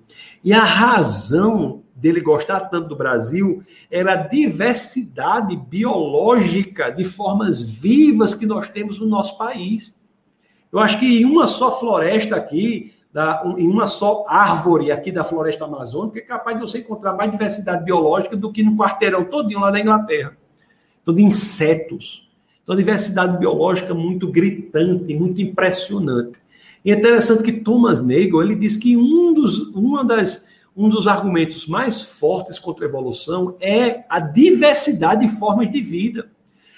E 0.43 0.51
a 0.51 0.63
razão 0.63 1.83
dele 1.95 2.19
gostar 2.19 2.61
tanto 2.61 2.87
do 2.87 2.95
Brasil 2.95 3.61
era 3.91 4.13
a 4.13 4.27
diversidade 4.27 5.55
biológica 5.55 6.89
de 6.89 7.03
formas 7.03 7.61
vivas 7.61 8.33
que 8.33 8.47
nós 8.47 8.67
temos 8.67 8.99
no 8.99 9.05
nosso 9.05 9.37
país. 9.37 9.93
Eu 10.71 10.79
acho 10.79 10.97
que 10.97 11.21
em 11.21 11.25
uma 11.25 11.45
só 11.45 11.79
floresta 11.79 12.35
aqui, 12.35 12.95
da, 13.13 13.43
em 13.57 13.67
uma 13.67 13.85
só 13.85 14.25
árvore 14.27 14.91
aqui 14.91 15.11
da 15.11 15.23
floresta 15.23 15.65
amazônica, 15.65 16.17
é 16.17 16.21
capaz 16.21 16.57
de 16.57 16.63
você 16.63 16.79
encontrar 16.79 17.13
mais 17.13 17.29
diversidade 17.29 17.83
biológica 17.83 18.35
do 18.35 18.51
que 18.51 18.63
no 18.63 18.75
quarteirão 18.75 19.25
todinho 19.25 19.59
lá 19.59 19.69
da 19.69 19.79
Inglaterra. 19.79 20.35
Então, 21.01 21.13
de 21.13 21.23
insetos. 21.23 22.29
Então, 22.63 22.75
diversidade 22.75 23.37
biológica 23.37 23.93
muito 23.93 24.27
gritante, 24.27 25.13
muito 25.15 25.41
impressionante. 25.41 26.39
E 26.83 26.91
é 26.91 26.95
interessante 26.95 27.43
que 27.43 27.53
Thomas 27.53 28.03
Nagel, 28.03 28.41
ele 28.41 28.55
diz 28.55 28.75
que 28.75 28.97
um 28.97 29.33
dos, 29.33 29.67
uma 29.69 30.03
das 30.03 30.49
um 30.75 30.87
dos 30.87 31.05
argumentos 31.05 31.67
mais 31.67 32.01
fortes 32.01 32.57
contra 32.57 32.85
a 32.85 32.89
evolução 32.89 33.57
é 33.59 34.05
a 34.09 34.19
diversidade 34.19 35.25
de 35.25 35.37
formas 35.37 35.69
de 35.69 35.81
vida. 35.81 36.31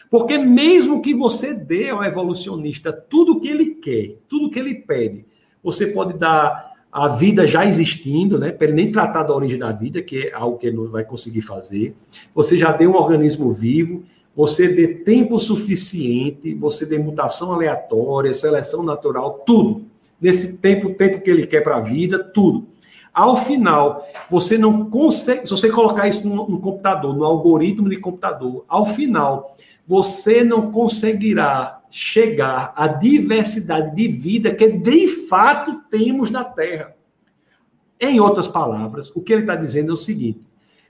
Porque 0.09 0.37
mesmo 0.37 1.01
que 1.01 1.13
você 1.13 1.53
dê 1.53 1.89
ao 1.89 2.03
evolucionista 2.03 2.91
tudo 2.91 3.33
o 3.33 3.39
que 3.39 3.47
ele 3.47 3.75
quer, 3.75 4.17
tudo 4.27 4.47
o 4.47 4.49
que 4.49 4.59
ele 4.59 4.75
pede, 4.75 5.25
você 5.63 5.87
pode 5.87 6.17
dar 6.17 6.72
a 6.93 7.07
vida 7.07 7.47
já 7.47 7.65
existindo, 7.65 8.37
né, 8.37 8.51
para 8.51 8.67
ele 8.67 8.75
nem 8.75 8.91
tratar 8.91 9.23
da 9.23 9.33
origem 9.33 9.57
da 9.57 9.71
vida, 9.71 9.99
que 9.99 10.27
é 10.27 10.33
algo 10.33 10.59
que 10.59 10.67
ele 10.67 10.77
não 10.77 10.87
vai 10.87 11.03
conseguir 11.03 11.41
fazer. 11.41 11.95
Você 12.35 12.55
já 12.55 12.71
deu 12.71 12.91
um 12.91 12.95
organismo 12.95 13.49
vivo, 13.49 14.03
você 14.35 14.67
dê 14.67 14.87
tempo 14.87 15.39
suficiente, 15.39 16.53
você 16.53 16.85
dê 16.85 16.99
mutação 16.99 17.51
aleatória, 17.51 18.31
seleção 18.31 18.83
natural, 18.83 19.41
tudo. 19.43 19.85
Nesse 20.21 20.57
tempo, 20.59 20.93
tempo 20.93 21.19
que 21.19 21.31
ele 21.31 21.47
quer 21.47 21.61
para 21.61 21.77
a 21.77 21.81
vida, 21.81 22.23
tudo. 22.23 22.67
Ao 23.11 23.35
final, 23.35 24.07
você 24.29 24.55
não 24.55 24.87
consegue, 24.87 25.47
se 25.47 25.51
você 25.51 25.69
colocar 25.69 26.07
isso 26.07 26.27
no, 26.27 26.47
no 26.47 26.59
computador, 26.59 27.15
no 27.15 27.25
algoritmo 27.25 27.89
de 27.89 27.97
computador, 27.97 28.65
ao 28.67 28.85
final, 28.85 29.55
você 29.85 30.43
não 30.43 30.71
conseguirá 30.71 31.81
chegar 31.89 32.73
à 32.75 32.87
diversidade 32.87 33.95
de 33.95 34.07
vida 34.07 34.53
que 34.53 34.69
de 34.69 35.07
fato 35.07 35.81
temos 35.89 36.29
na 36.29 36.43
Terra. 36.43 36.95
Em 37.99 38.19
outras 38.19 38.47
palavras, 38.47 39.11
o 39.15 39.21
que 39.21 39.31
ele 39.31 39.43
está 39.43 39.55
dizendo 39.55 39.91
é 39.91 39.93
o 39.93 39.97
seguinte: 39.97 40.41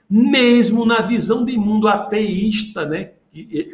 mesmo 0.08 0.84
na 0.86 1.00
visão 1.00 1.44
de 1.44 1.56
mundo 1.56 1.88
ateísta, 1.88 2.86
né, 2.86 3.12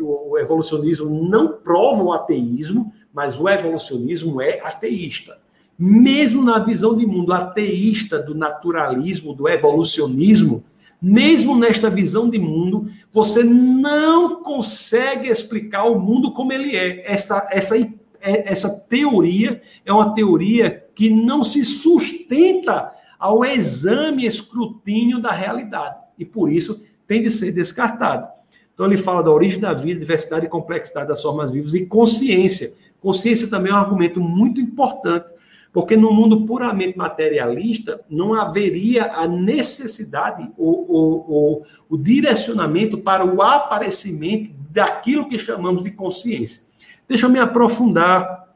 o 0.01 0.39
evolucionismo 0.39 1.29
não 1.29 1.53
prova 1.53 2.03
o 2.03 2.13
ateísmo, 2.13 2.93
mas 3.13 3.39
o 3.39 3.49
evolucionismo 3.49 4.41
é 4.41 4.61
ateísta 4.61 5.39
mesmo 5.83 6.45
na 6.45 6.59
visão 6.59 6.95
de 6.95 7.07
mundo 7.07 7.33
ateísta 7.33 8.19
do 8.19 8.35
naturalismo, 8.35 9.33
do 9.33 9.49
evolucionismo, 9.49 10.63
mesmo 11.01 11.57
nesta 11.57 11.89
visão 11.89 12.29
de 12.29 12.39
mundo, 12.39 12.91
você 13.11 13.43
não 13.43 14.43
consegue 14.43 15.29
explicar 15.29 15.85
o 15.85 15.99
mundo 15.99 16.33
como 16.33 16.53
ele 16.53 16.77
é. 16.77 17.11
Essa, 17.11 17.49
essa, 17.51 17.77
é, 17.79 17.91
essa 18.21 18.69
teoria 18.69 19.63
é 19.85 19.93
uma 19.93 20.15
teoria 20.15 20.87
que 20.95 21.09
não 21.09 21.43
se 21.43 21.65
sustenta 21.65 22.93
ao 23.19 23.45
exame, 23.45 24.27
escrutínio 24.27 25.21
da 25.21 25.31
realidade. 25.31 25.97
E 26.19 26.25
por 26.25 26.53
isso 26.53 26.83
tem 27.07 27.23
de 27.23 27.31
ser 27.31 27.53
descartado. 27.53 28.29
Então 28.75 28.87
ele 28.87 28.97
fala 28.97 29.23
da 29.23 29.31
origem 29.31 29.61
da 29.61 29.73
vida, 29.73 30.01
diversidade 30.01 30.47
e 30.47 30.49
complexidade 30.49 31.09
das 31.09 31.23
formas 31.23 31.51
vivas 31.51 31.75
e 31.75 31.87
consciência. 31.87 32.75
Consciência 33.01 33.49
também 33.49 33.73
é 33.73 33.75
um 33.75 33.79
argumento 33.79 34.21
muito 34.21 34.61
importante 34.61 35.27
porque 35.73 35.97
no 35.97 36.13
mundo 36.13 36.45
puramente 36.45 36.99
materialista, 36.99 38.01
não 38.09 38.35
haveria 38.35 39.13
a 39.13 39.29
necessidade 39.29 40.51
ou, 40.57 40.91
ou, 40.91 41.31
ou, 41.31 41.67
o 41.89 41.97
direcionamento 41.97 42.99
para 42.99 43.25
o 43.25 43.41
aparecimento 43.41 44.53
daquilo 44.71 45.29
que 45.29 45.39
chamamos 45.39 45.85
de 45.85 45.91
consciência. 45.93 46.63
Deixa 47.09 47.27
eu 47.27 47.31
me 47.31 47.39
aprofundar 47.39 48.49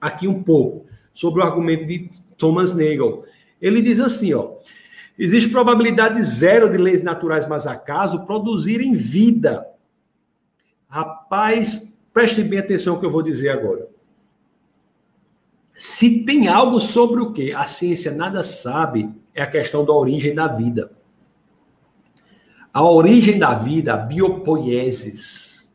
aqui 0.00 0.26
um 0.26 0.42
pouco 0.42 0.86
sobre 1.12 1.40
o 1.40 1.44
argumento 1.44 1.86
de 1.86 2.10
Thomas 2.36 2.74
Nagel. 2.74 3.24
Ele 3.60 3.82
diz 3.82 4.00
assim, 4.00 4.32
ó, 4.32 4.54
existe 5.18 5.50
probabilidade 5.50 6.22
zero 6.22 6.70
de 6.70 6.78
leis 6.78 7.02
naturais 7.02 7.46
mais 7.46 7.66
acaso 7.66 8.26
produzirem 8.26 8.94
vida. 8.94 9.66
Rapaz, 10.88 11.92
preste 12.12 12.42
bem 12.42 12.58
atenção 12.58 12.94
no 12.94 13.00
que 13.00 13.06
eu 13.06 13.10
vou 13.10 13.22
dizer 13.22 13.50
agora. 13.50 13.88
Se 15.76 16.24
tem 16.24 16.48
algo 16.48 16.80
sobre 16.80 17.20
o 17.20 17.32
que 17.32 17.52
a 17.52 17.64
ciência 17.64 18.10
nada 18.10 18.42
sabe, 18.42 19.10
é 19.34 19.42
a 19.42 19.46
questão 19.46 19.84
da 19.84 19.92
origem 19.92 20.34
da 20.34 20.46
vida. 20.48 20.90
A 22.72 22.82
origem 22.82 23.38
da 23.38 23.54
vida, 23.54 23.92
a 23.92 23.96
biopoiesis, 23.98 25.70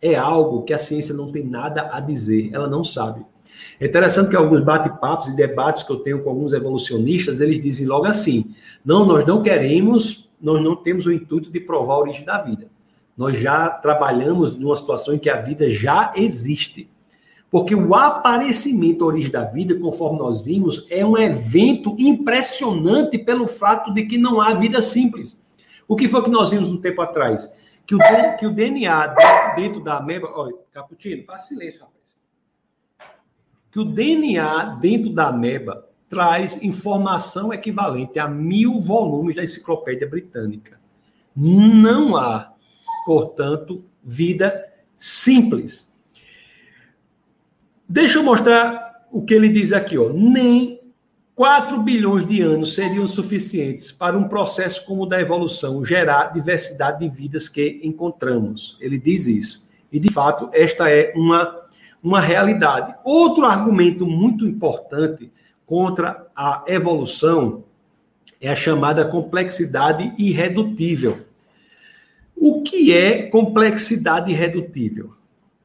é 0.00 0.16
algo 0.16 0.64
que 0.64 0.74
a 0.74 0.78
ciência 0.80 1.14
não 1.14 1.30
tem 1.30 1.44
nada 1.44 1.90
a 1.92 2.00
dizer, 2.00 2.50
ela 2.52 2.68
não 2.68 2.82
sabe. 2.82 3.24
É 3.78 3.86
interessante 3.86 4.30
que 4.30 4.36
alguns 4.36 4.64
bate-papos 4.64 5.28
e 5.28 5.36
debates 5.36 5.84
que 5.84 5.92
eu 5.92 6.00
tenho 6.00 6.22
com 6.22 6.30
alguns 6.30 6.52
evolucionistas, 6.52 7.40
eles 7.40 7.62
dizem 7.62 7.86
logo 7.86 8.06
assim: 8.06 8.52
não, 8.84 9.06
nós 9.06 9.24
não 9.24 9.42
queremos, 9.42 10.28
nós 10.40 10.62
não 10.62 10.74
temos 10.74 11.06
o 11.06 11.12
intuito 11.12 11.52
de 11.52 11.60
provar 11.60 11.94
a 11.94 12.00
origem 12.00 12.24
da 12.24 12.38
vida. 12.42 12.66
Nós 13.16 13.38
já 13.38 13.68
trabalhamos 13.68 14.58
numa 14.58 14.74
situação 14.74 15.14
em 15.14 15.18
que 15.18 15.30
a 15.30 15.40
vida 15.40 15.70
já 15.70 16.10
existe. 16.16 16.88
Porque 17.52 17.74
o 17.74 17.94
aparecimento, 17.94 19.04
origem 19.04 19.30
da 19.30 19.44
vida, 19.44 19.78
conforme 19.78 20.18
nós 20.18 20.42
vimos, 20.42 20.86
é 20.88 21.04
um 21.04 21.18
evento 21.18 21.94
impressionante 21.98 23.18
pelo 23.18 23.46
fato 23.46 23.92
de 23.92 24.06
que 24.06 24.16
não 24.16 24.40
há 24.40 24.54
vida 24.54 24.80
simples. 24.80 25.38
O 25.86 25.94
que 25.94 26.08
foi 26.08 26.24
que 26.24 26.30
nós 26.30 26.50
vimos 26.50 26.72
um 26.72 26.80
tempo 26.80 27.02
atrás? 27.02 27.52
Que 27.86 27.94
o, 27.94 27.98
que 28.38 28.46
o 28.46 28.50
DNA 28.50 29.08
dentro 29.54 29.84
da 29.84 29.98
ameba. 29.98 30.32
Olha, 30.34 30.54
Caputino, 30.72 31.22
faz 31.24 31.42
silêncio, 31.42 31.82
rapaz. 31.82 32.16
Que 33.70 33.80
o 33.80 33.84
DNA 33.84 34.78
dentro 34.80 35.10
da 35.10 35.28
ameba 35.28 35.86
traz 36.08 36.62
informação 36.62 37.52
equivalente 37.52 38.18
a 38.18 38.26
mil 38.26 38.80
volumes 38.80 39.36
da 39.36 39.44
enciclopédia 39.44 40.08
britânica. 40.08 40.80
Não 41.36 42.16
há, 42.16 42.54
portanto, 43.04 43.84
vida 44.02 44.72
simples. 44.96 45.91
Deixa 47.92 48.18
eu 48.18 48.22
mostrar 48.22 49.04
o 49.10 49.20
que 49.22 49.34
ele 49.34 49.50
diz 49.50 49.70
aqui, 49.70 49.98
ó. 49.98 50.08
Nem 50.14 50.80
4 51.34 51.78
bilhões 51.82 52.24
de 52.24 52.40
anos 52.40 52.74
seriam 52.74 53.06
suficientes 53.06 53.92
para 53.92 54.16
um 54.16 54.28
processo 54.28 54.86
como 54.86 55.02
o 55.02 55.06
da 55.06 55.20
evolução 55.20 55.84
gerar 55.84 56.32
diversidade 56.32 57.00
de 57.00 57.14
vidas 57.14 57.50
que 57.50 57.82
encontramos. 57.82 58.78
Ele 58.80 58.98
diz 58.98 59.26
isso. 59.26 59.68
E, 59.92 60.00
de 60.00 60.10
fato, 60.10 60.48
esta 60.54 60.88
é 60.90 61.12
uma, 61.14 61.54
uma 62.02 62.18
realidade. 62.18 62.94
Outro 63.04 63.44
argumento 63.44 64.06
muito 64.06 64.46
importante 64.46 65.30
contra 65.66 66.26
a 66.34 66.64
evolução 66.68 67.62
é 68.40 68.48
a 68.48 68.56
chamada 68.56 69.04
complexidade 69.04 70.14
irredutível. 70.16 71.18
O 72.34 72.62
que 72.62 72.90
é 72.90 73.24
complexidade 73.24 74.30
irredutível? 74.30 75.12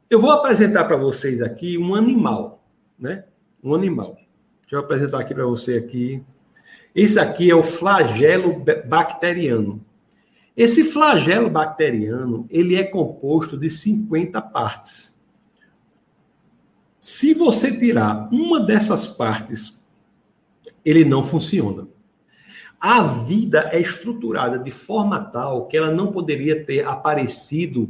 Eu 0.09 0.21
vou 0.21 0.31
apresentar 0.31 0.85
para 0.85 0.95
vocês 0.95 1.41
aqui 1.41 1.77
um 1.77 1.93
animal, 1.93 2.63
né? 2.97 3.25
Um 3.61 3.75
animal. 3.75 4.15
Deixa 4.61 4.75
eu 4.75 4.79
apresentar 4.79 5.19
aqui 5.19 5.33
para 5.33 5.45
você 5.45 5.75
aqui. 5.75 6.23
Esse 6.95 7.19
aqui 7.19 7.51
é 7.51 7.55
o 7.55 7.61
flagelo 7.61 8.63
bacteriano. 8.85 9.83
Esse 10.55 10.85
flagelo 10.85 11.49
bacteriano, 11.49 12.47
ele 12.49 12.77
é 12.77 12.85
composto 12.85 13.57
de 13.57 13.69
50 13.69 14.41
partes. 14.41 15.19
Se 17.01 17.33
você 17.33 17.77
tirar 17.77 18.29
uma 18.31 18.61
dessas 18.61 19.07
partes, 19.07 19.77
ele 20.85 21.03
não 21.03 21.21
funciona. 21.21 21.85
A 22.79 23.03
vida 23.03 23.69
é 23.73 23.79
estruturada 23.81 24.57
de 24.57 24.71
forma 24.71 25.19
tal 25.19 25.67
que 25.67 25.75
ela 25.75 25.91
não 25.91 26.13
poderia 26.13 26.63
ter 26.63 26.85
aparecido 26.85 27.89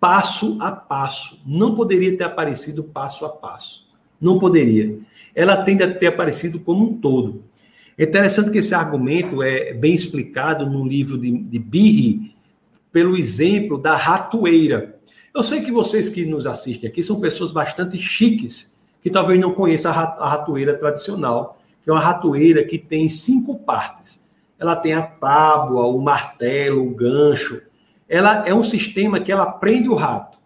passo 0.00 0.58
a 0.60 0.72
passo. 0.72 1.40
Não 1.46 1.74
poderia 1.74 2.16
ter 2.16 2.24
aparecido 2.24 2.84
passo 2.84 3.24
a 3.24 3.28
passo. 3.28 3.86
Não 4.20 4.38
poderia 4.38 4.98
ela 5.36 5.58
tende 5.58 5.82
a 5.82 5.94
ter 5.94 6.06
aparecido 6.06 6.58
como 6.58 6.82
um 6.82 6.94
todo. 6.94 7.44
É 7.98 8.04
interessante 8.04 8.50
que 8.50 8.58
esse 8.58 8.74
argumento 8.74 9.42
é 9.42 9.74
bem 9.74 9.94
explicado 9.94 10.64
no 10.64 10.88
livro 10.88 11.18
de, 11.18 11.30
de 11.30 11.58
Birri, 11.58 12.34
pelo 12.90 13.14
exemplo 13.14 13.76
da 13.76 13.94
ratoeira. 13.94 14.98
Eu 15.34 15.42
sei 15.42 15.60
que 15.60 15.70
vocês 15.70 16.08
que 16.08 16.24
nos 16.24 16.46
assistem 16.46 16.88
aqui 16.88 17.02
são 17.02 17.20
pessoas 17.20 17.52
bastante 17.52 17.98
chiques, 17.98 18.74
que 19.02 19.10
talvez 19.10 19.38
não 19.38 19.52
conheçam 19.52 19.92
a 19.92 20.28
ratoeira 20.30 20.74
tradicional, 20.74 21.58
que 21.84 21.90
é 21.90 21.92
uma 21.92 22.00
ratoeira 22.00 22.64
que 22.64 22.78
tem 22.78 23.06
cinco 23.06 23.58
partes. 23.58 24.24
Ela 24.58 24.74
tem 24.74 24.94
a 24.94 25.02
tábua, 25.02 25.86
o 25.86 26.00
martelo, 26.00 26.82
o 26.82 26.94
gancho. 26.94 27.60
Ela 28.08 28.46
é 28.46 28.54
um 28.54 28.62
sistema 28.62 29.20
que 29.20 29.32
ela 29.32 29.46
prende 29.52 29.88
o 29.88 29.94
rato. 29.94 30.38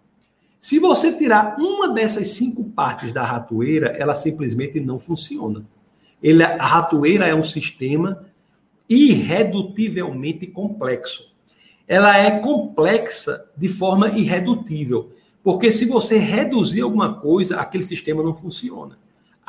Se 0.58 0.78
você 0.78 1.12
tirar 1.12 1.56
uma 1.58 1.88
dessas 1.92 2.28
cinco 2.28 2.64
partes 2.64 3.12
da 3.12 3.24
ratoeira, 3.24 3.88
ela 3.98 4.14
simplesmente 4.14 4.78
não 4.78 4.98
funciona. 4.98 5.64
Ele, 6.22 6.42
a 6.42 6.66
ratoeira 6.66 7.26
é 7.26 7.34
um 7.34 7.42
sistema 7.42 8.26
irredutivelmente 8.88 10.46
complexo. 10.46 11.30
Ela 11.88 12.18
é 12.18 12.38
complexa 12.40 13.48
de 13.56 13.68
forma 13.68 14.08
irredutível, 14.10 15.12
porque 15.42 15.72
se 15.72 15.86
você 15.86 16.18
reduzir 16.18 16.82
alguma 16.82 17.14
coisa, 17.14 17.58
aquele 17.58 17.84
sistema 17.84 18.22
não 18.22 18.34
funciona. 18.34 18.98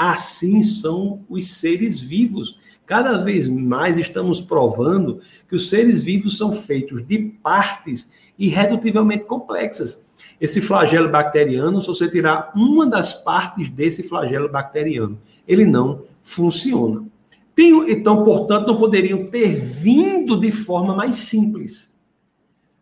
Assim 0.03 0.63
são 0.63 1.23
os 1.29 1.53
seres 1.53 2.01
vivos. 2.01 2.57
Cada 2.87 3.19
vez 3.19 3.47
mais 3.47 3.99
estamos 3.99 4.41
provando 4.41 5.19
que 5.47 5.55
os 5.55 5.69
seres 5.69 6.03
vivos 6.03 6.39
são 6.39 6.51
feitos 6.51 7.05
de 7.05 7.19
partes 7.19 8.11
irredutivelmente 8.37 9.25
complexas. 9.25 10.03
Esse 10.39 10.59
flagelo 10.59 11.07
bacteriano, 11.07 11.79
se 11.79 11.85
você 11.85 12.09
tirar 12.09 12.51
uma 12.55 12.87
das 12.87 13.13
partes 13.13 13.69
desse 13.69 14.01
flagelo 14.01 14.49
bacteriano, 14.49 15.21
ele 15.47 15.67
não 15.67 16.01
funciona. 16.23 17.05
Tem, 17.53 17.71
então, 17.91 18.23
portanto, 18.23 18.65
não 18.65 18.77
poderiam 18.77 19.27
ter 19.27 19.53
vindo 19.53 20.35
de 20.39 20.51
forma 20.51 20.95
mais 20.95 21.17
simples. 21.17 21.95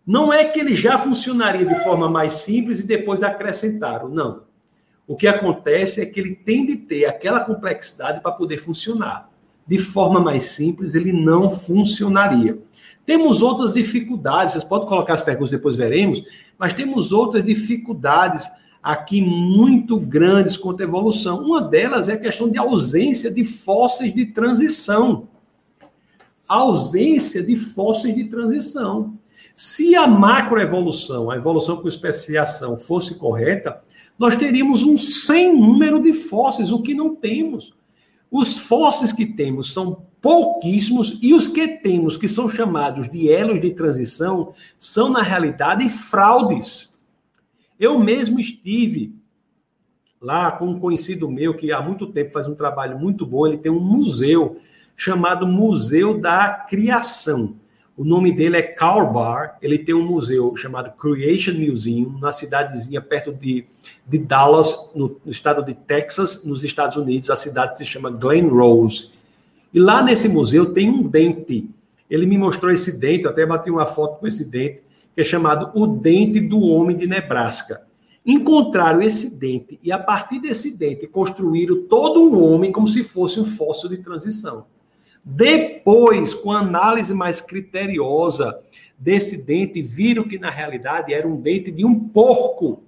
Não 0.07 0.31
é 0.31 0.45
que 0.45 0.57
ele 0.57 0.73
já 0.73 0.97
funcionaria 0.97 1.65
de 1.65 1.83
forma 1.83 2.09
mais 2.09 2.31
simples 2.31 2.79
e 2.79 2.83
depois 2.83 3.23
acrescentaram, 3.23 4.07
não. 4.07 4.47
O 5.09 5.15
que 5.15 5.27
acontece 5.27 5.99
é 5.99 6.05
que 6.05 6.19
ele 6.19 6.35
tem 6.35 6.63
de 6.67 6.75
ter 6.75 7.05
aquela 7.05 7.39
complexidade 7.39 8.21
para 8.21 8.31
poder 8.31 8.59
funcionar. 8.59 9.27
De 9.65 9.79
forma 9.79 10.19
mais 10.19 10.43
simples, 10.51 10.93
ele 10.93 11.11
não 11.11 11.49
funcionaria. 11.49 12.59
Temos 13.07 13.41
outras 13.41 13.73
dificuldades, 13.73 14.53
vocês 14.53 14.63
podem 14.63 14.87
colocar 14.87 15.15
as 15.15 15.23
perguntas, 15.23 15.49
depois 15.49 15.75
veremos, 15.75 16.21
mas 16.59 16.73
temos 16.73 17.11
outras 17.11 17.43
dificuldades 17.43 18.51
aqui 18.83 19.19
muito 19.19 19.99
grandes 19.99 20.55
quanto 20.55 20.81
à 20.81 20.83
evolução. 20.83 21.43
Uma 21.43 21.59
delas 21.59 22.07
é 22.07 22.13
a 22.13 22.19
questão 22.19 22.47
de 22.47 22.59
ausência 22.59 23.31
de 23.31 23.43
fósseis 23.43 24.13
de 24.13 24.27
transição. 24.27 25.27
A 26.47 26.57
ausência 26.57 27.41
de 27.41 27.55
fósseis 27.55 28.13
de 28.13 28.25
transição. 28.25 29.17
Se 29.55 29.95
a 29.95 30.05
macroevolução, 30.05 31.31
a 31.31 31.35
evolução 31.35 31.77
com 31.77 31.87
especiação, 31.87 32.77
fosse 32.77 33.15
correta, 33.15 33.81
nós 34.19 34.35
teríamos 34.35 34.83
um 34.83 34.97
sem 34.97 35.57
número 35.57 36.01
de 36.01 36.11
fósseis, 36.11 36.73
o 36.73 36.81
que 36.81 36.93
não 36.93 37.15
temos. 37.15 37.73
Os 38.29 38.57
fósseis 38.57 39.13
que 39.13 39.25
temos 39.25 39.73
são 39.73 40.05
pouquíssimos, 40.21 41.17
e 41.21 41.33
os 41.33 41.47
que 41.47 41.65
temos, 41.67 42.17
que 42.17 42.27
são 42.27 42.49
chamados 42.49 43.09
de 43.09 43.31
elos 43.31 43.61
de 43.61 43.71
transição, 43.71 44.53
são, 44.77 45.09
na 45.09 45.21
realidade, 45.21 45.87
fraudes. 45.87 46.93
Eu 47.79 47.97
mesmo 47.97 48.37
estive 48.37 49.15
lá 50.21 50.51
com 50.51 50.67
um 50.67 50.79
conhecido 50.79 51.31
meu 51.31 51.55
que 51.55 51.71
há 51.71 51.81
muito 51.81 52.05
tempo 52.05 52.33
faz 52.33 52.49
um 52.49 52.55
trabalho 52.55 52.99
muito 52.99 53.25
bom, 53.25 53.47
ele 53.47 53.57
tem 53.57 53.71
um 53.71 53.79
museu 53.79 54.59
chamado 54.97 55.47
Museu 55.47 56.19
da 56.19 56.49
Criação. 56.49 57.55
O 57.99 58.05
nome 58.05 58.31
dele 58.31 58.55
é 58.55 58.61
Carl 58.61 59.11
Barr, 59.11 59.57
ele 59.61 59.77
tem 59.77 59.93
um 59.93 60.07
museu 60.07 60.55
chamado 60.55 60.89
Creation 60.91 61.51
Museum, 61.51 62.17
na 62.17 62.31
cidadezinha 62.31 63.01
perto 63.01 63.33
de, 63.33 63.65
de 64.07 64.17
Dallas, 64.17 64.89
no, 64.95 65.19
no 65.25 65.29
estado 65.29 65.61
de 65.61 65.73
Texas, 65.73 66.45
nos 66.45 66.63
Estados 66.63 66.95
Unidos. 66.95 67.29
A 67.29 67.35
cidade 67.35 67.77
se 67.77 67.83
chama 67.83 68.09
Glen 68.09 68.47
Rose. 68.47 69.09
E 69.73 69.81
lá 69.81 70.01
nesse 70.01 70.29
museu 70.29 70.67
tem 70.67 70.89
um 70.89 71.03
dente. 71.03 71.69
Ele 72.09 72.25
me 72.25 72.37
mostrou 72.37 72.71
esse 72.71 72.97
dente, 72.97 73.25
eu 73.25 73.31
até 73.31 73.45
bati 73.45 73.69
uma 73.69 73.85
foto 73.85 74.17
com 74.17 74.27
esse 74.27 74.49
dente, 74.49 74.79
que 75.13 75.19
é 75.19 75.23
chamado 75.25 75.69
o 75.75 75.85
dente 75.85 76.39
do 76.39 76.61
homem 76.61 76.95
de 76.95 77.05
Nebraska. 77.05 77.81
Encontraram 78.25 79.01
esse 79.01 79.35
dente 79.35 79.77
e, 79.83 79.91
a 79.91 79.99
partir 79.99 80.39
desse 80.39 80.71
dente, 80.71 81.05
construíram 81.05 81.83
todo 81.83 82.23
um 82.23 82.41
homem 82.41 82.71
como 82.71 82.87
se 82.87 83.03
fosse 83.03 83.41
um 83.41 83.45
fóssil 83.45 83.89
de 83.89 83.97
transição. 83.97 84.63
Depois, 85.31 86.33
com 86.33 86.51
análise 86.51 87.13
mais 87.13 87.39
criteriosa 87.39 88.59
desse 88.97 89.37
dente, 89.37 89.79
viram 89.79 90.23
que 90.23 90.39
na 90.39 90.49
realidade 90.49 91.13
era 91.13 91.27
um 91.27 91.39
dente 91.39 91.69
de 91.71 91.85
um 91.85 91.99
porco. 91.99 92.81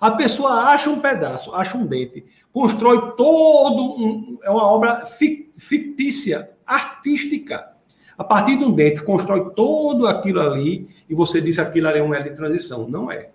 A 0.00 0.10
pessoa 0.10 0.72
acha 0.72 0.90
um 0.90 0.98
pedaço, 0.98 1.54
acha 1.54 1.78
um 1.78 1.86
dente, 1.86 2.24
constrói 2.52 3.12
todo 3.16 3.94
um. 3.96 4.38
É 4.42 4.50
uma 4.50 4.66
obra 4.66 5.06
fictícia, 5.06 6.50
artística. 6.66 7.68
A 8.16 8.24
partir 8.24 8.58
de 8.58 8.64
um 8.64 8.72
dente, 8.72 9.00
constrói 9.04 9.50
todo 9.54 10.08
aquilo 10.08 10.40
ali 10.40 10.88
e 11.08 11.14
você 11.14 11.40
diz 11.40 11.54
que 11.54 11.60
aquilo 11.60 11.86
ali 11.86 12.00
é 12.00 12.02
um 12.02 12.12
L 12.12 12.24
de 12.24 12.34
transição. 12.34 12.88
Não 12.88 13.10
é. 13.10 13.30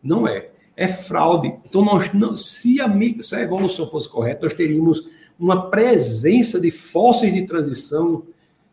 Não 0.00 0.28
é. 0.28 0.50
É 0.76 0.86
fraude. 0.86 1.52
Então, 1.68 1.84
nós 1.84 2.12
não, 2.12 2.36
se, 2.36 2.80
a, 2.80 2.88
se 3.20 3.34
a 3.34 3.40
evolução 3.40 3.88
fosse 3.88 4.08
correta, 4.08 4.44
nós 4.44 4.54
teríamos 4.54 5.08
uma 5.38 5.70
presença 5.70 6.60
de 6.60 6.70
fósseis 6.70 7.32
de 7.32 7.46
transição 7.46 8.24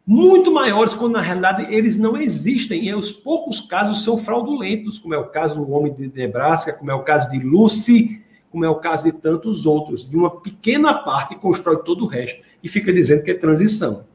muito 0.05 0.51
maiores, 0.51 0.93
quando 0.93 1.13
na 1.13 1.21
realidade 1.21 1.73
eles 1.73 1.97
não 1.97 2.15
existem. 2.15 2.85
E 2.85 2.93
os 2.93 3.11
poucos 3.11 3.61
casos 3.61 4.03
são 4.03 4.17
fraudulentos, 4.17 4.99
como 4.99 5.13
é 5.13 5.17
o 5.17 5.29
caso 5.29 5.55
do 5.55 5.71
homem 5.71 5.93
de 5.93 6.11
Nebraska, 6.13 6.73
como 6.73 6.91
é 6.91 6.93
o 6.93 7.03
caso 7.03 7.29
de 7.29 7.39
Lucy, 7.39 8.23
como 8.51 8.63
é 8.63 8.69
o 8.69 8.75
caso 8.75 9.05
de 9.05 9.11
tantos 9.11 9.65
outros. 9.65 10.07
De 10.07 10.15
uma 10.15 10.41
pequena 10.41 10.93
parte 10.93 11.35
constrói 11.35 11.77
todo 11.83 12.05
o 12.05 12.07
resto 12.07 12.41
e 12.63 12.69
fica 12.69 12.93
dizendo 12.93 13.23
que 13.23 13.31
é 13.31 13.35
transição. 13.35 14.05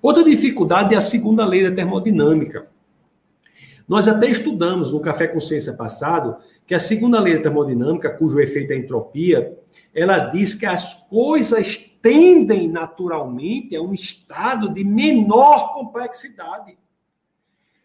Outra 0.00 0.24
dificuldade 0.24 0.94
é 0.94 0.98
a 0.98 1.02
segunda 1.02 1.46
lei 1.46 1.62
da 1.62 1.74
termodinâmica. 1.74 2.66
Nós 3.86 4.08
até 4.08 4.28
estudamos 4.28 4.92
no 4.92 5.00
Café 5.00 5.26
Consciência 5.26 5.74
passado 5.74 6.36
que 6.66 6.74
a 6.74 6.80
segunda 6.80 7.20
lei 7.20 7.36
da 7.36 7.42
termodinâmica, 7.42 8.10
cujo 8.10 8.40
efeito 8.40 8.72
é 8.72 8.76
a 8.76 8.78
entropia, 8.78 9.58
ela 9.94 10.18
diz 10.18 10.54
que 10.54 10.64
as 10.64 10.94
coisas 11.08 11.93
tendem 12.04 12.68
naturalmente 12.68 13.74
a 13.74 13.80
um 13.80 13.94
estado 13.94 14.68
de 14.68 14.84
menor 14.84 15.72
complexidade. 15.72 16.76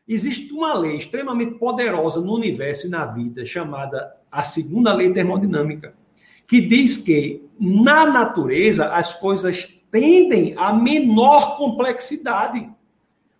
Existe 0.06 0.52
uma 0.52 0.74
lei 0.74 0.98
extremamente 0.98 1.54
poderosa 1.54 2.20
no 2.20 2.36
universo 2.36 2.88
e 2.88 2.90
na 2.90 3.06
vida, 3.06 3.46
chamada 3.46 4.14
a 4.30 4.44
segunda 4.44 4.94
lei 4.94 5.14
termodinâmica, 5.14 5.94
que 6.46 6.60
diz 6.60 6.98
que 6.98 7.48
na 7.58 8.08
natureza 8.08 8.94
as 8.94 9.14
coisas 9.14 9.70
tendem 9.90 10.54
a 10.58 10.74
menor 10.74 11.56
complexidade. 11.56 12.70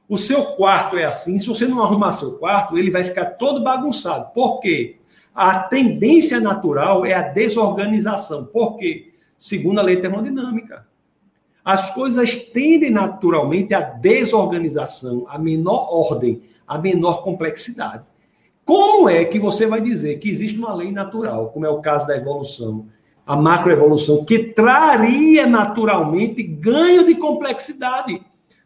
O 0.08 0.18
seu 0.18 0.46
quarto 0.54 0.96
é 0.96 1.04
assim, 1.04 1.38
se 1.38 1.48
você 1.48 1.68
não 1.68 1.82
arrumar 1.82 2.14
seu 2.14 2.38
quarto, 2.38 2.78
ele 2.78 2.90
vai 2.90 3.04
ficar 3.04 3.32
todo 3.32 3.66
bagunçado. 3.66 4.32
Por 4.34 4.62
quê? 4.62 4.96
A 5.36 5.60
tendência 5.60 6.40
natural 6.40 7.06
é 7.06 7.14
a 7.14 7.22
desorganização. 7.22 8.46
Por 8.46 8.78
quê? 8.78 9.10
Segundo 9.40 9.80
a 9.80 9.82
lei 9.82 9.98
termodinâmica. 9.98 10.86
as 11.64 11.92
coisas 11.92 12.36
tendem 12.36 12.90
naturalmente 12.90 13.74
à 13.74 13.82
desorganização, 13.82 15.26
à 15.28 15.38
menor 15.38 15.88
ordem, 15.92 16.42
à 16.68 16.78
menor 16.78 17.22
complexidade. 17.22 18.04
Como 18.66 19.08
é 19.10 19.26
que 19.26 19.40
você 19.40 19.66
vai 19.66 19.82
dizer 19.82 20.20
que 20.20 20.30
existe 20.30 20.58
uma 20.58 20.74
lei 20.74 20.92
natural, 20.92 21.50
como 21.50 21.66
é 21.66 21.70
o 21.70 21.82
caso 21.82 22.08
da 22.08 22.16
evolução, 22.16 22.88
a 23.26 23.36
macroevolução, 23.36 24.26
que 24.26 24.40
traria 24.40 25.46
naturalmente 25.46 26.42
ganho 26.44 27.06
de 27.06 27.16
complexidade? 27.16 28.22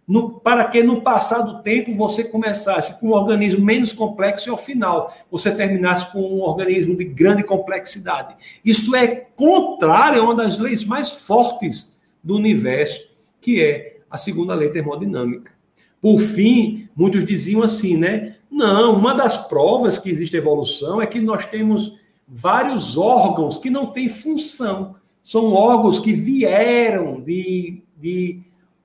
No, 0.06 0.32
para 0.32 0.66
que 0.66 0.84
no 0.84 1.02
passar 1.02 1.42
do 1.44 1.62
tempo 1.62 1.96
você 1.96 2.26
começasse 2.26 3.00
com 3.00 3.08
um 3.08 3.14
organismo 3.14 3.64
menos 3.64 3.94
complexo 3.94 4.50
e 4.50 4.52
ao 4.52 4.58
final 4.58 5.16
você 5.32 5.50
terminasse 5.50 6.12
com 6.12 6.20
um 6.20 6.42
organismo 6.42 6.96
de 6.96 7.06
grande 7.06 7.44
complexidade. 7.44 8.36
Isso 8.66 8.94
é 8.96 9.08
contrário 9.08 10.22
a 10.22 10.26
uma 10.26 10.36
das 10.36 10.60
leis 10.60 10.84
mais 10.84 11.10
fortes 11.10 11.96
do 12.22 12.36
universo, 12.36 13.02
que 13.40 13.62
é 13.62 13.98
a 14.10 14.18
segunda 14.18 14.54
lei 14.54 14.70
termodinâmica. 14.70 15.54
Por 16.02 16.20
fim, 16.20 16.90
muitos 16.94 17.26
diziam 17.26 17.62
assim, 17.62 17.96
né? 17.96 18.36
Não, 18.52 18.98
uma 18.98 19.16
das 19.16 19.38
provas 19.48 19.98
que 19.98 20.10
existe 20.10 20.36
evolução 20.36 21.02
é 21.02 21.08
que 21.08 21.20
nós 21.20 21.46
temos 21.46 21.98
vários 22.28 22.98
órgãos 22.98 23.58
que 23.58 23.70
não 23.70 23.88
têm 23.88 24.10
função. 24.10 24.96
São 25.24 25.54
órgãos 25.54 26.00
que 26.00 26.14
vieram 26.14 27.22
de, 27.22 27.82
de 27.98 28.42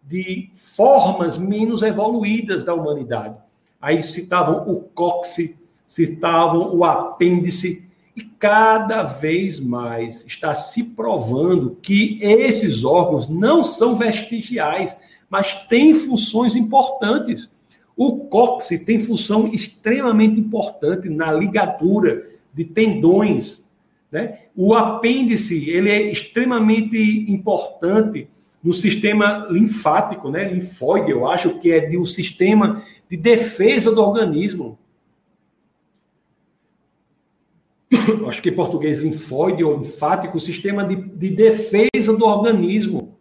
de 0.08 0.48
formas 0.54 1.36
menos 1.36 1.82
evoluídas 1.82 2.64
da 2.64 2.72
humanidade. 2.72 3.36
Aí 3.80 4.02
citavam 4.02 4.66
o 4.66 4.80
cóccix, 4.80 5.54
citavam 5.86 6.74
o 6.74 6.82
apêndice, 6.82 7.86
e 8.16 8.22
cada 8.22 9.04
vez 9.04 9.60
mais 9.60 10.24
está 10.26 10.52
se 10.52 10.82
provando 10.82 11.76
que 11.80 12.18
esses 12.20 12.82
órgãos 12.82 13.28
não 13.28 13.62
são 13.62 13.94
vestigiais, 13.94 14.96
mas 15.30 15.54
têm 15.68 15.94
funções 15.94 16.56
importantes. 16.56 17.48
O 17.96 18.24
cóccix 18.24 18.84
tem 18.84 18.98
função 18.98 19.46
extremamente 19.46 20.40
importante 20.40 21.08
na 21.08 21.30
ligadura 21.30 22.26
de 22.52 22.64
tendões. 22.64 23.68
Né? 24.10 24.38
O 24.56 24.74
apêndice 24.74 25.68
ele 25.68 25.90
é 25.90 26.10
extremamente 26.10 26.98
importante 27.30 28.26
no 28.68 28.74
sistema 28.74 29.46
linfático, 29.48 30.28
né, 30.30 30.44
linfóide, 30.44 31.10
eu 31.10 31.26
acho 31.26 31.58
que 31.58 31.72
é 31.72 31.80
de 31.80 31.96
um 31.96 32.04
sistema 32.04 32.84
de 33.08 33.16
defesa 33.16 33.90
do 33.90 34.02
organismo. 34.02 34.78
acho 38.28 38.42
que 38.42 38.50
em 38.50 38.54
português 38.54 38.98
linfóide 38.98 39.64
ou 39.64 39.78
linfático, 39.78 40.38
sistema 40.38 40.84
de, 40.84 40.96
de 40.96 41.30
defesa 41.30 42.14
do 42.14 42.26
organismo. 42.26 43.16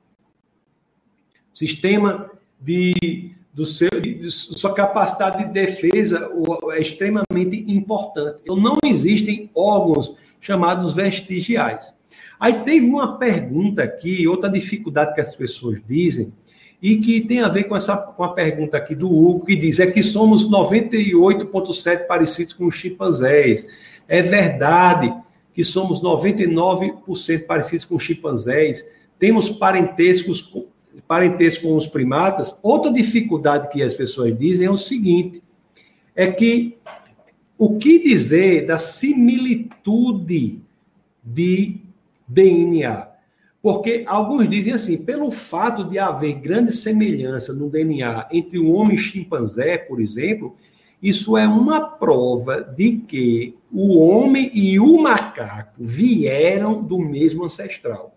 Sistema 1.53 2.29
de, 2.59 3.33
do 3.53 3.65
seu, 3.65 3.89
de, 4.01 4.15
de 4.15 4.29
sua 4.29 4.73
capacidade 4.73 5.45
de 5.45 5.53
defesa 5.53 6.29
é 6.73 6.81
extremamente 6.81 7.63
importante. 7.71 8.41
Não 8.47 8.79
existem 8.83 9.49
órgãos 9.55 10.13
chamados 10.41 10.93
vestigiais. 10.93 11.96
Aí 12.39 12.63
teve 12.63 12.85
uma 12.85 13.17
pergunta 13.17 13.83
aqui, 13.83 14.27
outra 14.27 14.49
dificuldade 14.49 15.13
que 15.15 15.21
as 15.21 15.35
pessoas 15.35 15.81
dizem, 15.85 16.31
e 16.81 16.97
que 16.97 17.21
tem 17.21 17.39
a 17.41 17.49
ver 17.49 17.63
com 17.63 17.75
essa 17.75 17.97
com 17.97 18.23
a 18.23 18.33
pergunta 18.33 18.77
aqui 18.77 18.93
do 18.93 19.09
Hugo, 19.11 19.45
que 19.45 19.55
diz 19.55 19.79
é 19.79 19.87
que 19.87 20.03
somos 20.03 20.49
98,7 20.49 22.05
parecidos 22.05 22.53
com 22.53 22.65
os 22.65 22.75
chimpanzés. 22.75 23.67
É 24.07 24.21
verdade 24.21 25.13
que 25.53 25.63
somos 25.63 26.01
99% 26.01 27.45
parecidos 27.47 27.85
com 27.85 27.95
os 27.95 28.03
chimpanzés. 28.03 28.85
Temos 29.17 29.49
parentescos 29.49 30.53
parentesco 31.07 31.67
com 31.67 31.75
os 31.75 31.87
primatas. 31.87 32.57
Outra 32.61 32.91
dificuldade 32.91 33.69
que 33.69 33.81
as 33.81 33.93
pessoas 33.93 34.37
dizem 34.37 34.67
é 34.67 34.71
o 34.71 34.77
seguinte: 34.77 35.41
é 36.15 36.27
que 36.27 36.77
o 37.57 37.77
que 37.77 37.99
dizer 37.99 38.67
da 38.67 38.77
similitude 38.77 40.61
de 41.23 41.81
DNA. 42.27 43.07
Porque 43.61 44.03
alguns 44.07 44.47
dizem 44.47 44.73
assim, 44.73 44.97
pelo 44.97 45.31
fato 45.31 45.83
de 45.83 45.97
haver 45.97 46.35
grande 46.35 46.71
semelhança 46.71 47.53
no 47.53 47.69
DNA 47.69 48.27
entre 48.31 48.59
o 48.59 48.69
homem 48.71 48.95
e 48.95 48.99
chimpanzé, 48.99 49.77
por 49.77 49.99
exemplo, 49.99 50.55
isso 51.01 51.37
é 51.37 51.47
uma 51.47 51.81
prova 51.81 52.61
de 52.61 52.97
que 52.97 53.55
o 53.71 53.97
homem 53.99 54.49
e 54.53 54.79
o 54.79 54.97
macaco 55.01 55.73
vieram 55.77 56.81
do 56.81 56.97
mesmo 56.97 57.45
ancestral. 57.45 58.15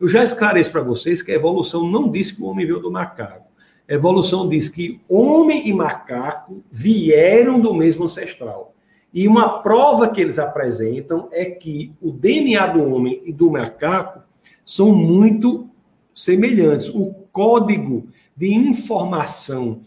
Eu 0.00 0.08
já 0.08 0.22
esclareço 0.22 0.72
para 0.72 0.82
vocês 0.82 1.22
que 1.22 1.32
a 1.32 1.36
evolução 1.36 1.88
não 1.88 2.10
diz 2.10 2.30
que 2.30 2.42
o 2.42 2.46
homem 2.46 2.66
veio 2.66 2.80
do 2.80 2.90
macaco. 2.90 3.48
A 3.88 3.92
evolução 3.92 4.48
diz 4.48 4.68
que 4.68 5.00
homem 5.08 5.68
e 5.68 5.72
macaco 5.72 6.62
vieram 6.70 7.60
do 7.60 7.74
mesmo 7.74 8.04
ancestral. 8.04 8.73
E 9.14 9.28
uma 9.28 9.60
prova 9.60 10.08
que 10.08 10.20
eles 10.20 10.40
apresentam 10.40 11.28
é 11.30 11.44
que 11.44 11.94
o 12.02 12.10
DNA 12.10 12.66
do 12.66 12.82
homem 12.92 13.22
e 13.24 13.32
do 13.32 13.48
macaco 13.48 14.24
são 14.64 14.92
muito 14.92 15.70
semelhantes. 16.12 16.88
O 16.88 17.14
código 17.30 18.08
de 18.36 18.52
informação, 18.52 19.82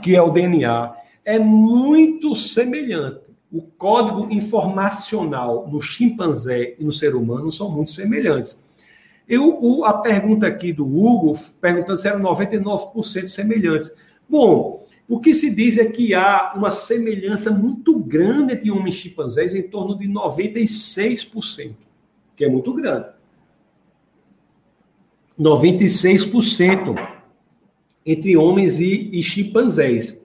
que 0.00 0.14
é 0.14 0.22
o 0.22 0.30
DNA, 0.30 0.94
é 1.24 1.36
muito 1.36 2.36
semelhante. 2.36 3.22
O 3.52 3.60
código 3.60 4.32
informacional 4.32 5.66
no 5.68 5.82
chimpanzé 5.82 6.76
e 6.78 6.84
no 6.84 6.92
ser 6.92 7.16
humano 7.16 7.50
são 7.50 7.68
muito 7.68 7.90
semelhantes. 7.90 8.62
Eu, 9.28 9.58
o, 9.60 9.84
a 9.84 9.98
pergunta 9.98 10.46
aqui 10.46 10.72
do 10.72 10.86
Hugo, 10.86 11.36
perguntando 11.60 11.98
se 11.98 12.06
eram 12.06 12.20
99% 12.20 13.26
semelhantes. 13.26 13.90
Bom, 14.28 14.86
o 15.10 15.18
que 15.18 15.34
se 15.34 15.50
diz 15.50 15.76
é 15.76 15.86
que 15.86 16.14
há 16.14 16.52
uma 16.54 16.70
semelhança 16.70 17.50
muito 17.50 17.98
grande 17.98 18.52
entre 18.52 18.70
homens 18.70 18.94
chimpanzés, 18.94 19.56
em 19.56 19.62
torno 19.62 19.98
de 19.98 20.06
96%, 20.06 21.74
que 22.36 22.44
é 22.44 22.48
muito 22.48 22.72
grande. 22.72 23.08
96% 25.36 26.94
entre 28.06 28.36
homens 28.36 28.78
e, 28.78 29.10
e 29.12 29.20
chimpanzés. 29.20 30.22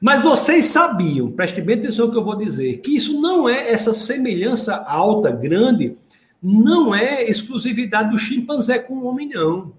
Mas 0.00 0.22
vocês 0.22 0.64
sabiam, 0.64 1.30
preste 1.30 1.60
bem 1.60 1.78
atenção 1.78 2.06
no 2.06 2.12
que 2.12 2.16
eu 2.16 2.24
vou 2.24 2.36
dizer, 2.36 2.78
que 2.78 2.96
isso 2.96 3.20
não 3.20 3.46
é 3.46 3.70
essa 3.70 3.92
semelhança 3.92 4.74
alta, 4.74 5.30
grande, 5.30 5.98
não 6.42 6.94
é 6.94 7.28
exclusividade 7.28 8.10
do 8.10 8.18
chimpanzé 8.18 8.78
com 8.78 8.94
o 8.94 9.04
homem, 9.04 9.28
não. 9.28 9.74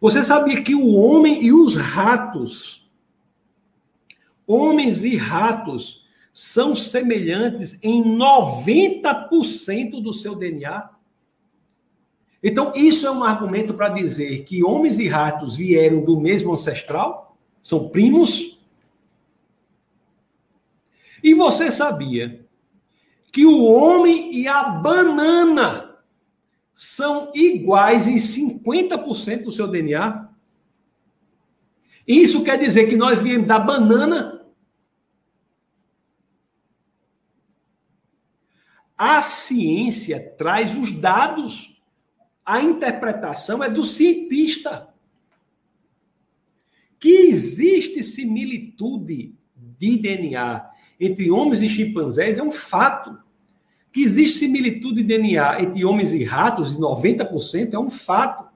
Você 0.00 0.24
sabia 0.24 0.60
que 0.62 0.74
o 0.74 0.96
homem 0.96 1.44
e 1.44 1.52
os 1.52 1.76
ratos 1.76 2.87
Homens 4.48 5.04
e 5.04 5.14
ratos 5.14 6.02
são 6.32 6.74
semelhantes 6.74 7.78
em 7.82 8.02
90% 8.02 10.00
do 10.00 10.14
seu 10.14 10.34
DNA. 10.34 10.88
Então, 12.42 12.72
isso 12.74 13.06
é 13.06 13.10
um 13.10 13.22
argumento 13.22 13.74
para 13.74 13.90
dizer 13.90 14.44
que 14.44 14.64
homens 14.64 14.98
e 14.98 15.06
ratos 15.06 15.58
vieram 15.58 16.02
do 16.02 16.18
mesmo 16.18 16.54
ancestral? 16.54 17.36
São 17.62 17.90
primos? 17.90 18.58
E 21.22 21.34
você 21.34 21.70
sabia 21.70 22.46
que 23.30 23.44
o 23.44 23.64
homem 23.64 24.34
e 24.34 24.48
a 24.48 24.62
banana 24.62 25.98
são 26.72 27.30
iguais 27.34 28.06
em 28.06 28.16
50% 28.16 29.42
do 29.42 29.52
seu 29.52 29.66
DNA? 29.66 30.26
Isso 32.06 32.42
quer 32.42 32.56
dizer 32.56 32.88
que 32.88 32.96
nós 32.96 33.20
viemos 33.20 33.46
da 33.46 33.58
banana 33.58 34.37
A 38.98 39.22
ciência 39.22 40.34
traz 40.36 40.76
os 40.76 40.90
dados. 40.90 41.80
A 42.44 42.60
interpretação 42.60 43.62
é 43.62 43.70
do 43.70 43.84
cientista. 43.84 44.88
Que 46.98 47.28
existe 47.28 48.02
similitude 48.02 49.32
de 49.54 49.98
DNA 49.98 50.68
entre 50.98 51.30
homens 51.30 51.62
e 51.62 51.68
chimpanzés 51.68 52.38
é 52.38 52.42
um 52.42 52.50
fato. 52.50 53.16
Que 53.92 54.02
existe 54.02 54.40
similitude 54.40 54.96
de 54.96 55.04
DNA 55.04 55.62
entre 55.62 55.84
homens 55.84 56.12
e 56.12 56.24
ratos, 56.24 56.72
de 56.72 56.78
90%, 56.78 57.74
é 57.74 57.78
um 57.78 57.88
fato. 57.88 58.48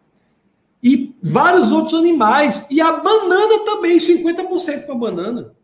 E 0.83 1.15
vários 1.23 1.71
outros 1.71 1.95
animais. 1.95 2.67
E 2.69 2.81
a 2.81 2.97
banana 2.97 3.65
também, 3.65 3.97
50% 3.97 4.87
com 4.87 4.93
a 4.93 4.97
banana. 4.97 5.55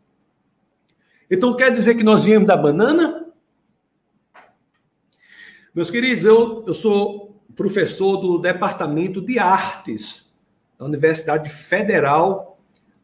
Então 1.29 1.57
quer 1.57 1.73
dizer 1.73 1.97
que 1.97 2.05
nós 2.05 2.25
viemos 2.25 2.47
da 2.47 2.57
banana? 2.57 3.28
Meus 5.75 5.91
queridos, 5.91 6.25
eu, 6.25 6.65
eu 6.67 6.73
sou 6.73 7.43
professor 7.55 8.17
do 8.17 8.39
Departamento 8.39 9.21
de 9.21 9.39
Artes 9.39 10.35
da 10.79 10.87
Universidade 10.87 11.51
Federal 11.51 12.59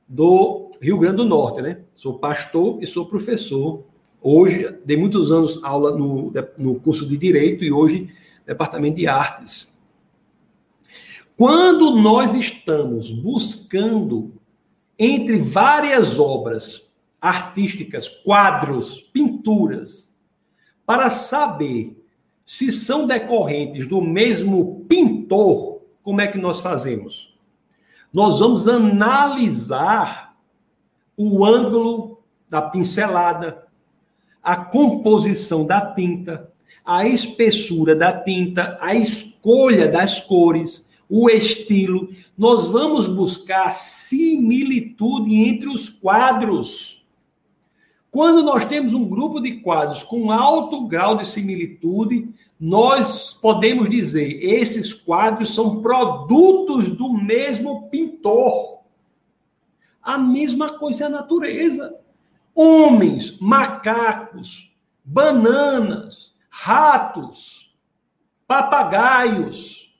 do 0.08 0.70
Rio 0.80 0.98
Grande 0.98 1.18
do 1.18 1.26
Norte, 1.26 1.60
né? 1.60 1.80
Sou 1.94 2.18
pastor 2.18 2.82
e 2.82 2.86
sou 2.86 3.04
professor. 3.04 3.84
Hoje, 4.20 4.78
dei 4.82 4.96
muitos 4.96 5.30
anos 5.30 5.62
aula 5.62 5.94
no, 5.94 6.32
no 6.56 6.80
curso 6.80 7.06
de 7.06 7.18
Direito 7.18 7.62
e 7.62 7.70
hoje, 7.70 8.08
Departamento 8.46 8.96
de 8.96 9.06
Artes. 9.06 9.76
Quando 11.36 11.90
nós 11.90 12.34
estamos 12.34 13.10
buscando 13.10 14.32
entre 14.98 15.36
várias 15.36 16.18
obras 16.18 16.90
artísticas, 17.20 18.08
quadros, 18.08 19.02
pinturas, 19.02 20.16
para 20.86 21.10
saber 21.10 22.03
se 22.44 22.70
são 22.70 23.06
decorrentes 23.06 23.86
do 23.86 24.02
mesmo 24.02 24.84
pintor, 24.88 25.80
como 26.02 26.20
é 26.20 26.26
que 26.26 26.38
nós 26.38 26.60
fazemos? 26.60 27.34
Nós 28.12 28.38
vamos 28.38 28.68
analisar 28.68 30.36
o 31.16 31.44
ângulo 31.44 32.22
da 32.48 32.60
pincelada, 32.60 33.64
a 34.42 34.56
composição 34.56 35.64
da 35.64 35.94
tinta, 35.94 36.52
a 36.84 37.06
espessura 37.08 37.96
da 37.96 38.12
tinta, 38.12 38.76
a 38.80 38.94
escolha 38.94 39.88
das 39.88 40.20
cores, 40.20 40.86
o 41.08 41.30
estilo. 41.30 42.10
Nós 42.36 42.68
vamos 42.68 43.08
buscar 43.08 43.72
similitude 43.72 45.34
entre 45.34 45.68
os 45.68 45.88
quadros. 45.88 46.93
Quando 48.14 48.44
nós 48.44 48.64
temos 48.64 48.94
um 48.94 49.08
grupo 49.08 49.40
de 49.40 49.56
quadros 49.56 50.04
com 50.04 50.30
alto 50.30 50.86
grau 50.86 51.16
de 51.16 51.26
similitude, 51.26 52.32
nós 52.60 53.34
podemos 53.34 53.90
dizer 53.90 54.38
esses 54.40 54.94
quadros 54.94 55.52
são 55.52 55.82
produtos 55.82 56.90
do 56.90 57.12
mesmo 57.12 57.90
pintor. 57.90 58.84
A 60.00 60.16
mesma 60.16 60.78
coisa 60.78 61.02
é 61.02 61.06
a 61.08 61.10
natureza. 61.10 61.92
Homens, 62.54 63.36
macacos, 63.40 64.72
bananas, 65.04 66.36
ratos, 66.48 67.76
papagaios, 68.46 69.92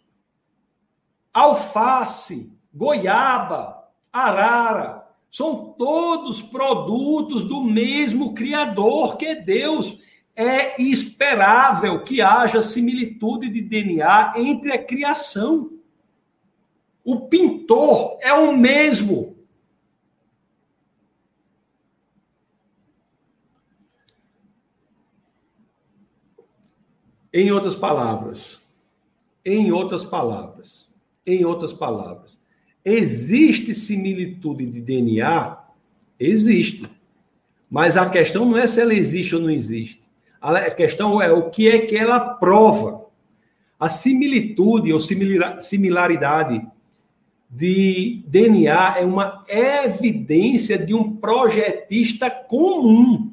alface, 1.32 2.56
goiaba, 2.72 3.88
arara, 4.12 5.03
são 5.34 5.74
todos 5.76 6.40
produtos 6.40 7.42
do 7.42 7.60
mesmo 7.60 8.34
Criador 8.34 9.16
que 9.16 9.26
é 9.26 9.34
Deus. 9.34 9.98
É 10.32 10.80
esperável 10.80 12.04
que 12.04 12.20
haja 12.20 12.62
similitude 12.62 13.48
de 13.48 13.60
DNA 13.60 14.34
entre 14.36 14.72
a 14.72 14.80
criação. 14.80 15.72
O 17.02 17.26
pintor 17.26 18.16
é 18.20 18.32
o 18.32 18.56
mesmo. 18.56 19.36
Em 27.32 27.50
outras 27.50 27.74
palavras, 27.74 28.60
em 29.44 29.72
outras 29.72 30.04
palavras, 30.04 30.88
em 31.26 31.44
outras 31.44 31.72
palavras, 31.72 32.38
existe 32.84 33.74
similitude 33.74 34.66
de 34.66 34.80
DNA? 34.80 35.58
Existe. 36.18 36.88
Mas 37.70 37.96
a 37.96 38.08
questão 38.08 38.44
não 38.44 38.58
é 38.58 38.66
se 38.66 38.80
ela 38.80 38.94
existe 38.94 39.34
ou 39.34 39.40
não 39.40 39.50
existe. 39.50 40.02
A 40.40 40.70
questão 40.70 41.22
é 41.22 41.32
o 41.32 41.50
que 41.50 41.68
é 41.68 41.86
que 41.86 41.96
ela 41.96 42.20
prova. 42.20 43.06
A 43.80 43.88
similitude 43.88 44.92
ou 44.92 45.00
similaridade 45.00 46.66
de 47.50 48.22
DNA 48.26 48.98
é 48.98 49.04
uma 49.04 49.42
evidência 49.48 50.76
de 50.76 50.92
um 50.94 51.16
projetista 51.16 52.30
comum 52.30 53.32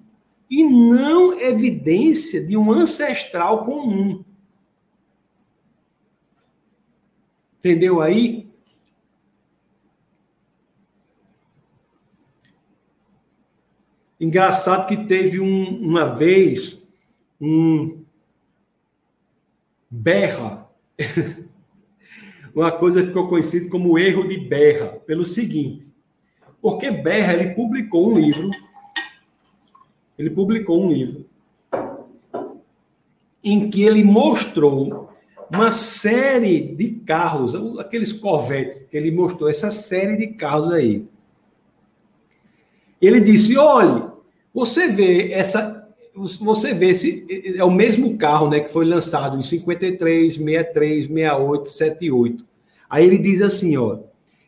e 0.50 0.64
não 0.64 1.40
evidência 1.40 2.46
de 2.46 2.58
um 2.58 2.72
ancestral 2.72 3.64
comum. 3.64 4.24
Entendeu 7.58 8.02
aí? 8.02 8.51
Engraçado 14.22 14.86
que 14.86 14.96
teve 15.08 15.40
um, 15.40 15.82
uma 15.82 16.06
vez 16.16 16.80
um 17.42 18.04
berra. 19.90 20.70
uma 22.54 22.72
coisa 22.72 23.04
ficou 23.04 23.28
conhecida 23.28 23.68
como 23.68 23.98
erro 23.98 24.28
de 24.28 24.38
berra, 24.38 24.90
pelo 25.08 25.26
seguinte. 25.26 25.92
Porque 26.62 26.92
Berra 26.92 27.34
ele 27.34 27.56
publicou 27.56 28.12
um 28.12 28.20
livro, 28.20 28.52
ele 30.16 30.30
publicou 30.30 30.84
um 30.86 30.92
livro 30.92 31.26
em 33.44 33.72
que 33.72 33.82
ele 33.82 34.04
mostrou 34.04 35.10
uma 35.50 35.72
série 35.72 36.76
de 36.76 36.92
carros, 36.92 37.56
aqueles 37.80 38.14
Corvettes 38.14 38.82
que 38.84 38.96
ele 38.96 39.10
mostrou, 39.10 39.50
essa 39.50 39.72
série 39.72 40.16
de 40.16 40.28
carros 40.28 40.72
aí. 40.72 41.08
Ele 43.02 43.20
disse: 43.20 43.58
olhe, 43.58 44.11
você 44.54 44.88
vê 44.88 45.32
essa. 45.32 45.88
Você 46.14 46.74
vê 46.74 46.90
esse 46.90 47.56
é 47.58 47.64
o 47.64 47.72
mesmo 47.72 48.18
carro, 48.18 48.50
né, 48.50 48.60
que 48.60 48.72
foi 48.72 48.86
lançado 48.86 49.38
em 49.38 49.42
53, 49.42 50.36
63, 50.36 51.08
68, 51.08 51.70
78. 51.70 52.46
Aí 52.90 53.06
ele 53.06 53.18
diz 53.18 53.42
assim, 53.42 53.78
ó, 53.78 54.00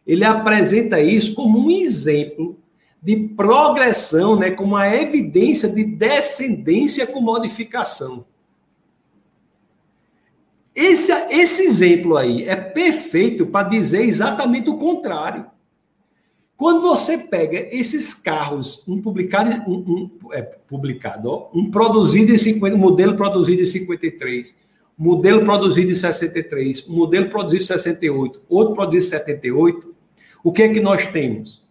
ele 0.06 0.26
apresenta 0.26 1.00
isso 1.00 1.34
como 1.34 1.58
um 1.58 1.72
exemplo 1.72 2.58
de 3.02 3.16
progressão, 3.16 4.38
né, 4.38 4.52
como 4.52 4.76
uma 4.76 4.94
evidência 4.94 5.70
de 5.70 5.86
descendência 5.86 7.08
com 7.08 7.22
modificação. 7.22 8.26
Esse, 10.76 11.12
esse 11.30 11.64
exemplo 11.64 12.18
aí 12.18 12.48
é 12.48 12.56
perfeito 12.56 13.46
para 13.46 13.70
dizer 13.70 14.04
exatamente 14.04 14.70
o 14.70 14.78
contrário. 14.78 15.46
Quando 16.56 16.82
você 16.82 17.18
pega 17.18 17.68
esses 17.76 18.14
carros, 18.14 18.88
um 18.88 19.02
publicado, 19.02 19.52
um, 19.70 20.10
um 20.24 20.34
é, 20.34 20.42
publicado, 20.42 21.30
ó, 21.30 21.50
um 21.54 21.70
produzido 21.72 22.32
em 22.34 22.38
50, 22.38 22.76
um 22.76 22.80
modelo 22.80 23.16
produzido 23.16 23.62
em 23.62 23.66
53, 23.66 24.56
modelo 24.98 25.44
produzido 25.44 25.92
em 25.92 25.96
63, 25.96 26.88
um 26.88 26.96
modelo 26.96 27.30
produzido 27.30 27.64
em 27.64 27.68
68, 27.68 28.42
outro 28.48 28.76
produzido 28.76 29.06
em 29.06 29.10
78, 29.10 29.96
o 30.44 30.52
que 30.52 30.64
é 30.64 30.70
que 30.70 30.80
nós 30.80 31.08
temos? 31.08 31.64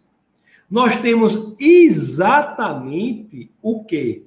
Nós 0.69 0.97
temos 0.97 1.55
exatamente 1.61 3.51
o 3.63 3.85
quê? 3.85 4.23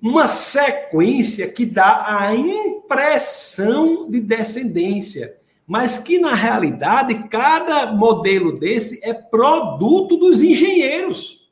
uma 0.00 0.28
sequência 0.28 1.48
que 1.48 1.64
dá 1.64 2.04
a 2.06 2.34
impressão 2.34 4.08
de 4.08 4.20
descendência, 4.20 5.36
mas 5.66 5.98
que 5.98 6.18
na 6.18 6.34
realidade 6.34 7.28
cada 7.28 7.92
modelo 7.92 8.58
desse 8.58 9.00
é 9.02 9.12
produto 9.12 10.16
dos 10.16 10.40
engenheiros. 10.40 11.44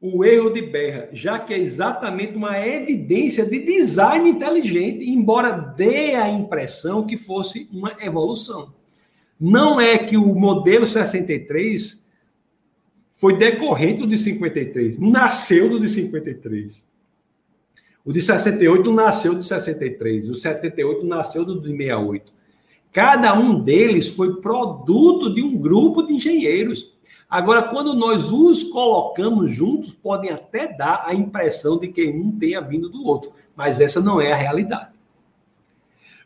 O 0.00 0.24
erro 0.24 0.50
de 0.50 0.62
Berra, 0.62 1.08
já 1.12 1.40
que 1.40 1.52
é 1.52 1.58
exatamente 1.58 2.36
uma 2.36 2.56
evidência 2.64 3.44
de 3.44 3.58
design 3.58 4.30
inteligente, 4.30 5.04
embora 5.04 5.50
dê 5.50 6.14
a 6.14 6.30
impressão 6.30 7.04
que 7.04 7.16
fosse 7.16 7.68
uma 7.72 7.96
evolução. 8.00 8.72
Não 9.40 9.80
é 9.80 9.98
que 9.98 10.16
o 10.16 10.36
modelo 10.36 10.86
63 10.86 12.06
foi 13.14 13.36
decorrente 13.36 14.02
do 14.02 14.06
de 14.06 14.18
53, 14.18 14.96
nasceu 14.98 15.68
do 15.68 15.80
de 15.80 15.88
53. 15.88 16.86
O 18.08 18.12
de 18.12 18.22
68 18.22 18.90
nasceu 18.90 19.34
de 19.34 19.44
63, 19.44 20.30
o 20.30 20.34
78 20.34 21.04
nasceu 21.04 21.44
do 21.44 21.60
de 21.60 21.68
68. 21.68 22.32
Cada 22.90 23.38
um 23.38 23.60
deles 23.60 24.08
foi 24.08 24.36
produto 24.40 25.34
de 25.34 25.42
um 25.42 25.54
grupo 25.58 26.02
de 26.02 26.14
engenheiros. 26.14 26.96
Agora, 27.28 27.64
quando 27.64 27.92
nós 27.92 28.32
os 28.32 28.62
colocamos 28.62 29.50
juntos, 29.50 29.92
podem 29.92 30.30
até 30.30 30.74
dar 30.74 31.04
a 31.06 31.12
impressão 31.12 31.78
de 31.78 31.88
que 31.88 32.08
um 32.08 32.32
tenha 32.32 32.62
vindo 32.62 32.88
do 32.88 33.04
outro, 33.04 33.30
mas 33.54 33.78
essa 33.78 34.00
não 34.00 34.18
é 34.18 34.32
a 34.32 34.36
realidade. 34.36 34.88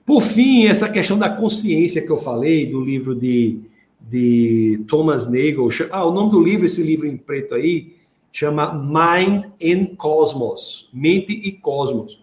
Por 0.07 0.23
fim, 0.23 0.67
essa 0.67 0.89
questão 0.89 1.19
da 1.19 1.31
consciência 1.31 2.01
que 2.01 2.13
eu 2.13 2.19
falei, 2.19 2.65
do 2.65 2.81
livro 2.81 3.13
de 3.13 3.61
de 4.09 4.85
Thomas 4.89 5.27
Nagel. 5.27 5.69
Ah, 5.91 6.05
o 6.05 6.13
nome 6.13 6.31
do 6.31 6.43
livro, 6.43 6.67
esse 6.67 6.83
livro 6.83 7.07
em 7.07 7.17
preto 7.17 7.55
aí, 7.55 7.95
chama 8.33 8.73
Mind 8.73 9.45
and 9.63 9.95
Cosmos, 9.97 10.89
Mente 10.93 11.33
e 11.33 11.53
Cosmos. 11.53 12.21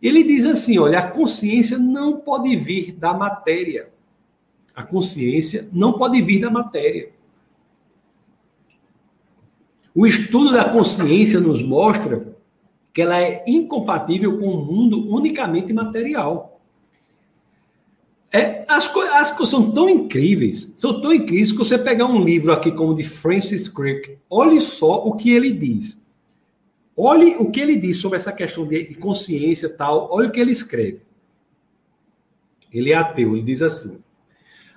Ele 0.00 0.24
diz 0.24 0.44
assim, 0.46 0.78
olha, 0.78 0.98
a 0.98 1.08
consciência 1.08 1.78
não 1.78 2.16
pode 2.16 2.56
vir 2.56 2.92
da 2.92 3.14
matéria. 3.14 3.90
A 4.74 4.82
consciência 4.82 5.68
não 5.72 5.92
pode 5.92 6.20
vir 6.22 6.40
da 6.40 6.50
matéria. 6.50 7.12
O 9.94 10.06
estudo 10.06 10.52
da 10.52 10.68
consciência 10.68 11.38
nos 11.38 11.62
mostra 11.62 12.34
que 12.92 13.02
ela 13.02 13.20
é 13.20 13.44
incompatível 13.46 14.38
com 14.38 14.46
o 14.46 14.64
mundo 14.64 15.14
unicamente 15.14 15.72
material. 15.72 16.51
É, 18.32 18.64
as, 18.66 18.86
as 18.86 19.30
coisas 19.30 19.50
são 19.50 19.70
tão 19.72 19.90
incríveis, 19.90 20.72
são 20.76 21.02
tão 21.02 21.12
incríveis 21.12 21.52
que 21.52 21.58
você 21.58 21.76
pegar 21.76 22.06
um 22.06 22.24
livro 22.24 22.50
aqui 22.50 22.72
como 22.72 22.94
de 22.94 23.04
Francis 23.04 23.68
Crick, 23.68 24.16
olhe 24.30 24.58
só 24.58 25.04
o 25.04 25.14
que 25.16 25.30
ele 25.30 25.52
diz. 25.52 26.00
Olhe 26.96 27.36
o 27.38 27.50
que 27.50 27.60
ele 27.60 27.76
diz 27.76 27.98
sobre 27.98 28.16
essa 28.16 28.32
questão 28.32 28.66
de, 28.66 28.88
de 28.88 28.94
consciência 28.94 29.68
tal. 29.68 30.08
Olha 30.10 30.28
o 30.28 30.32
que 30.32 30.40
ele 30.40 30.52
escreve. 30.52 31.00
Ele 32.72 32.92
é 32.92 32.94
ateu. 32.94 33.34
Ele 33.34 33.42
diz 33.42 33.62
assim: 33.62 33.98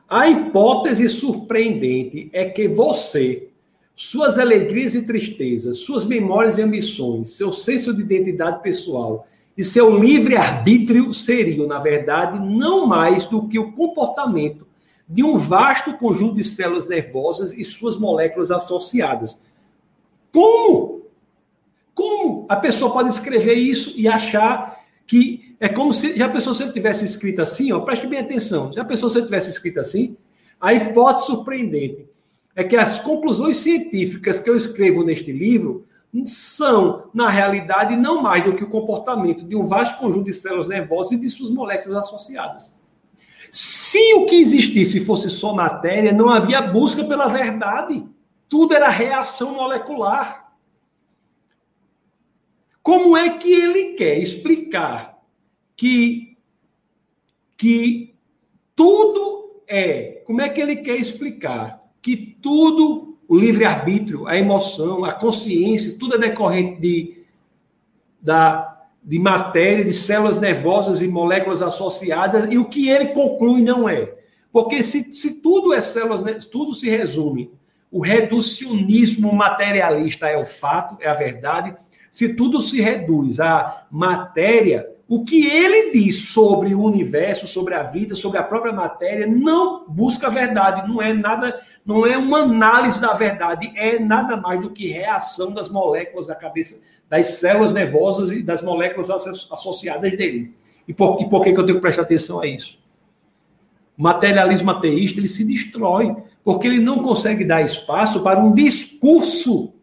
a 0.08 0.30
hipótese 0.30 1.08
surpreendente 1.10 2.30
é 2.32 2.46
que 2.46 2.68
você, 2.68 3.50
suas 3.94 4.38
alegrias 4.38 4.96
e 4.96 5.06
tristezas, 5.06 5.80
suas 5.80 6.04
memórias 6.04 6.58
e 6.58 6.62
ambições, 6.62 7.32
seu 7.32 7.52
senso 7.52 7.94
de 7.94 8.02
identidade 8.02 8.62
pessoal 8.62 9.28
e 9.58 9.64
seu 9.64 9.98
livre-arbítrio 9.98 11.14
seriam, 11.14 11.66
na 11.66 11.80
verdade, 11.80 12.40
não 12.40 12.86
mais 12.86 13.26
do 13.26 13.48
que 13.48 13.58
o 13.58 13.72
comportamento 13.72 14.68
de 15.08 15.24
um 15.24 15.38
vasto 15.38 15.94
conjunto 15.98 16.36
de 16.36 16.44
células 16.44 16.88
nervosas 16.88 17.54
e 17.54 17.64
suas 17.64 17.96
moléculas 17.96 18.52
associadas. 18.52 19.40
Como? 20.32 21.04
Como 21.94 22.46
a 22.50 22.56
pessoa 22.58 22.92
pode 22.92 23.10
escrever 23.10 23.54
isso 23.54 23.94
e 23.96 24.08
achar 24.08 24.84
que 25.08 25.56
é 25.60 25.70
como 25.70 25.94
se 25.94 26.18
já 26.18 26.26
a 26.26 26.30
pessoa 26.30 26.54
se 26.54 26.70
tivesse 26.72 27.06
escrito 27.06 27.42
assim, 27.42 27.72
ó, 27.72 27.80
preste 27.80 28.08
bem 28.08 28.20
atenção. 28.20 28.72
Já 28.74 28.82
a 28.82 28.86
pessoa 28.86 29.10
se 29.12 29.22
tivesse 29.22 29.50
escrito 29.50 29.80
assim, 29.80 30.18
a 30.60 30.74
hipótese 30.74 31.28
surpreendente 31.28 32.06
é 32.56 32.64
que 32.64 32.76
as 32.76 33.00
conclusões 33.00 33.58
científicas 33.58 34.40
que 34.40 34.50
eu 34.50 34.58
escrevo 34.58 35.04
neste 35.04 35.32
livro 35.32 35.86
são, 36.26 37.10
na 37.14 37.30
realidade, 37.30 37.96
não 37.96 38.22
mais 38.22 38.44
do 38.44 38.56
que 38.56 38.64
o 38.64 38.70
comportamento 38.70 39.44
de 39.44 39.56
um 39.56 39.66
vasto 39.66 39.98
conjunto 39.98 40.26
de 40.26 40.34
células 40.34 40.68
nervosas 40.68 41.14
e 41.14 41.18
de 41.18 41.30
suas 41.30 41.50
moléculas 41.50 42.06
associadas. 42.06 42.74
Se 43.52 44.14
o 44.16 44.26
que 44.26 44.36
existisse 44.36 45.00
fosse 45.00 45.30
só 45.30 45.54
matéria, 45.54 46.14
não 46.14 46.30
havia 46.30 46.62
busca 46.62 47.04
pela 47.04 47.28
verdade. 47.28 48.06
Tudo 48.48 48.76
era 48.76 48.90
reação 48.90 49.56
molecular. 49.56 50.54
Como 52.84 53.18
é 53.18 53.38
que 53.38 53.52
ele 53.52 53.94
quer 53.94 54.20
explicar 54.20 55.20
que, 55.76 56.38
que 57.58 58.14
tudo 58.76 59.64
é? 59.68 60.22
Como 60.26 60.42
é 60.42 60.50
que 60.50 60.62
ele 60.62 60.76
quer 60.78 60.98
explicar 60.98 61.84
que 62.02 62.38
tudo, 62.42 63.15
o 63.28 63.38
livre-arbítrio, 63.38 64.28
a 64.28 64.38
emoção, 64.38 65.04
a 65.04 65.12
consciência, 65.12 65.98
tudo 65.98 66.16
é 66.16 66.18
decorrente 66.18 66.80
de, 66.80 67.24
da, 68.22 68.82
de 69.04 69.20
matéria, 69.20 69.84
de 69.84 69.94
células 69.94 70.40
nervosas 70.40 71.02
e 71.02 71.08
moléculas 71.08 71.62
associadas, 71.62 72.52
e 72.52 72.58
o 72.58 72.66
que 72.66 72.90
ele 72.90 73.08
conclui 73.08 73.62
não 73.62 73.90
é. 73.90 74.14
Porque 74.52 74.82
se, 74.84 75.12
se 75.14 75.42
tudo 75.42 75.74
é 75.74 75.82
células, 75.82 76.46
tudo 76.46 76.74
se 76.74 76.90
resume, 76.90 77.52
o 77.92 78.00
reducionismo 78.00 79.34
materialista 79.34 80.28
é 80.28 80.38
o 80.38 80.46
fato, 80.46 80.98
é 81.02 81.08
a 81.08 81.14
verdade, 81.14 81.76
se 82.12 82.34
tudo 82.34 82.62
se 82.62 82.80
reduz 82.80 83.40
à 83.40 83.86
matéria, 83.92 84.90
o 85.08 85.24
que 85.24 85.46
ele 85.46 85.92
diz 85.92 86.30
sobre 86.30 86.74
o 86.74 86.82
universo, 86.82 87.46
sobre 87.46 87.76
a 87.76 87.84
vida, 87.84 88.16
sobre 88.16 88.40
a 88.40 88.44
própria 88.44 88.74
matéria, 88.74 89.28
não 89.28 89.86
busca 89.88 90.28
a 90.28 90.32
verdade, 90.32 90.88
não 90.88 91.00
é 91.00 91.14
nada, 91.14 91.62
não 91.86 92.08
é 92.08 92.18
uma 92.18 92.40
análise 92.40 93.00
da 93.00 93.14
verdade, 93.14 93.72
é 93.76 94.00
nada 94.00 94.36
mais 94.36 94.60
do 94.60 94.72
que 94.72 94.92
reação 94.92 95.52
das 95.52 95.70
moléculas 95.70 96.26
da 96.26 96.34
cabeça, 96.34 96.80
das 97.08 97.28
células 97.28 97.72
nervosas 97.72 98.32
e 98.32 98.42
das 98.42 98.64
moléculas 98.64 99.12
associadas 99.12 100.12
dele. 100.18 100.56
E 100.88 100.94
por, 100.94 101.22
e 101.22 101.30
por 101.30 101.44
que, 101.44 101.54
que 101.54 101.60
eu 101.60 101.66
tenho 101.66 101.78
que 101.78 101.82
prestar 101.82 102.02
atenção 102.02 102.42
a 102.42 102.48
isso? 102.48 102.80
O 103.96 104.02
materialismo 104.02 104.72
ateísta 104.72 105.20
ele 105.20 105.30
se 105.30 105.46
destrói, 105.46 106.16
porque 106.44 106.68
ele 106.68 106.80
não 106.80 107.00
consegue 107.00 107.46
dar 107.46 107.62
espaço 107.62 108.24
para 108.24 108.40
um 108.40 108.54
discurso 108.54 109.75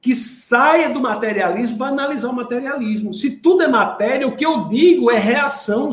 que 0.00 0.14
saia 0.14 0.88
do 0.88 1.00
materialismo 1.00 1.76
para 1.76 1.88
analisar 1.88 2.30
o 2.30 2.34
materialismo. 2.34 3.12
Se 3.12 3.36
tudo 3.36 3.62
é 3.62 3.68
matéria, 3.68 4.28
o 4.28 4.36
que 4.36 4.46
eu 4.46 4.68
digo 4.68 5.10
é 5.10 5.18
reação, 5.18 5.90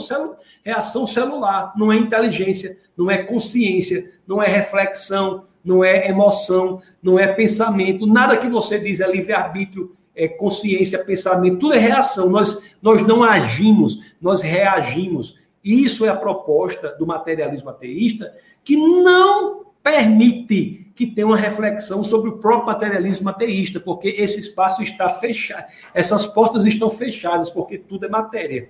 reação 0.64 1.08
celular, 1.08 1.74
não 1.76 1.92
é 1.92 1.98
inteligência, 1.98 2.78
não 2.96 3.10
é 3.10 3.24
consciência, 3.24 4.12
não 4.28 4.42
é 4.42 4.48
reflexão, 4.48 5.46
não 5.64 5.84
é 5.84 6.08
emoção, 6.08 6.82
não 7.02 7.18
é 7.18 7.28
pensamento. 7.34 8.06
Nada 8.06 8.38
que 8.38 8.48
você 8.48 8.80
diz 8.80 9.00
é 9.00 9.12
livre-arbítrio, 9.12 9.96
é 10.16 10.28
consciência, 10.28 11.04
pensamento, 11.04 11.58
tudo 11.58 11.74
é 11.74 11.80
reação. 11.80 12.30
Nós, 12.30 12.78
nós 12.82 13.02
não 13.02 13.24
agimos, 13.24 14.14
nós 14.22 14.42
reagimos. 14.42 15.38
Isso 15.64 16.06
é 16.06 16.10
a 16.10 16.16
proposta 16.16 16.96
do 17.00 17.08
materialismo 17.08 17.72
ateísta, 17.72 18.32
que 18.64 18.78
não 18.78 19.65
permite 19.86 20.92
que 20.96 21.06
tenha 21.06 21.28
uma 21.28 21.38
reflexão 21.38 22.04
sobre 22.04 22.32
o 22.32 22.40
próprio 22.40 22.66
materialismo 22.66 23.30
ateísta, 23.30 23.80
porque 23.80 24.08
esse 24.08 24.40
espaço 24.40 24.82
está 24.82 25.08
fechado, 25.10 25.68
essas 25.94 26.26
portas 26.26 26.66
estão 26.66 26.90
fechadas, 26.90 27.52
porque 27.52 27.78
tudo 27.78 28.08
é 28.08 28.10
matéria. 28.10 28.70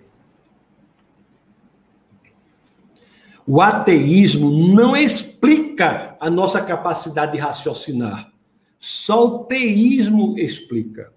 O 3.48 3.62
ateísmo 3.62 4.52
não 4.52 4.98
explica 4.98 6.18
a 6.20 6.30
nossa 6.30 6.62
capacidade 6.62 7.32
de 7.32 7.38
raciocinar. 7.38 8.30
Só 8.78 9.26
o 9.26 9.40
teísmo 9.46 10.38
explica. 10.38 11.14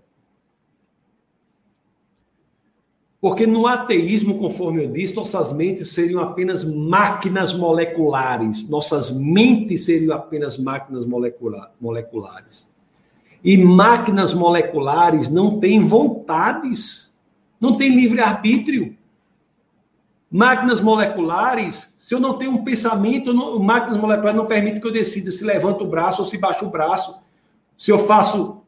Porque 3.21 3.47
no 3.47 3.67
ateísmo, 3.67 4.39
conforme 4.39 4.85
eu 4.85 4.93
disse, 4.93 5.15
nossas 5.15 5.53
mentes 5.53 5.93
seriam 5.93 6.21
apenas 6.21 6.63
máquinas 6.65 7.53
moleculares. 7.53 8.69
Nossas 8.69 9.11
mentes 9.11 9.85
seriam 9.85 10.15
apenas 10.15 10.57
máquinas 10.57 11.05
molecular, 11.05 11.73
moleculares. 11.81 12.73
E 13.43 13.57
máquinas 13.57 14.33
moleculares 14.33 15.29
não 15.29 15.59
têm 15.59 15.83
vontades, 15.83 17.19
não 17.61 17.77
têm 17.77 17.95
livre-arbítrio. 17.95 18.97
Máquinas 20.31 20.81
moleculares, 20.81 21.93
se 21.97 22.15
eu 22.15 22.21
não 22.21 22.39
tenho 22.39 22.53
um 22.53 22.63
pensamento, 22.63 23.33
não, 23.33 23.59
máquinas 23.59 23.99
moleculares 23.99 24.37
não 24.37 24.47
permitem 24.47 24.81
que 24.81 24.87
eu 24.87 24.93
decida 24.93 25.33
se 25.33 25.43
levanto 25.43 25.85
o 25.85 25.89
braço 25.89 26.23
ou 26.23 26.29
se 26.29 26.39
baixo 26.39 26.67
o 26.67 26.71
braço. 26.71 27.19
Se 27.77 27.91
eu 27.91 27.99
faço 27.99 28.61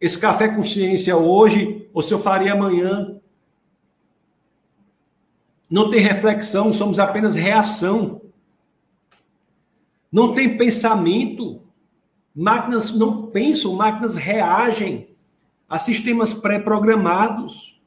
esse 0.00 0.18
café 0.18 0.48
consciência 0.48 1.16
hoje 1.16 1.88
ou 1.92 2.02
se 2.02 2.12
eu 2.12 2.18
faria 2.18 2.54
amanhã 2.54 3.20
não 5.70 5.90
tem 5.90 6.00
reflexão, 6.00 6.72
somos 6.72 6.98
apenas 6.98 7.34
reação. 7.34 8.22
Não 10.10 10.32
tem 10.34 10.56
pensamento. 10.56 11.62
Máquinas 12.34 12.92
não 12.92 13.26
pensam, 13.26 13.74
máquinas 13.74 14.16
reagem 14.16 15.08
a 15.68 15.78
sistemas 15.78 16.32
pré-programados. 16.32 17.78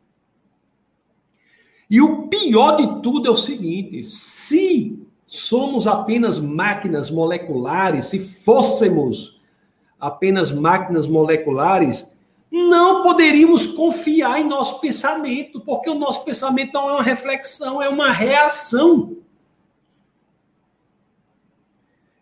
E 1.89 1.99
o 1.99 2.27
pior 2.27 2.77
de 2.77 3.01
tudo 3.01 3.27
é 3.27 3.31
o 3.31 3.35
seguinte: 3.35 4.03
se 4.03 4.99
somos 5.25 5.87
apenas 5.87 6.37
máquinas 6.37 7.09
moleculares, 7.09 8.05
se 8.05 8.19
fôssemos 8.19 9.41
apenas 9.99 10.51
máquinas 10.51 11.07
moleculares, 11.07 12.11
não 12.51 13.01
poderíamos 13.01 13.65
confiar 13.65 14.41
em 14.41 14.47
nosso 14.47 14.81
pensamento, 14.81 15.61
porque 15.61 15.89
o 15.89 15.95
nosso 15.95 16.25
pensamento 16.25 16.73
não 16.73 16.89
é 16.89 16.93
uma 16.93 17.03
reflexão, 17.03 17.81
é 17.81 17.87
uma 17.87 18.11
reação. 18.11 19.15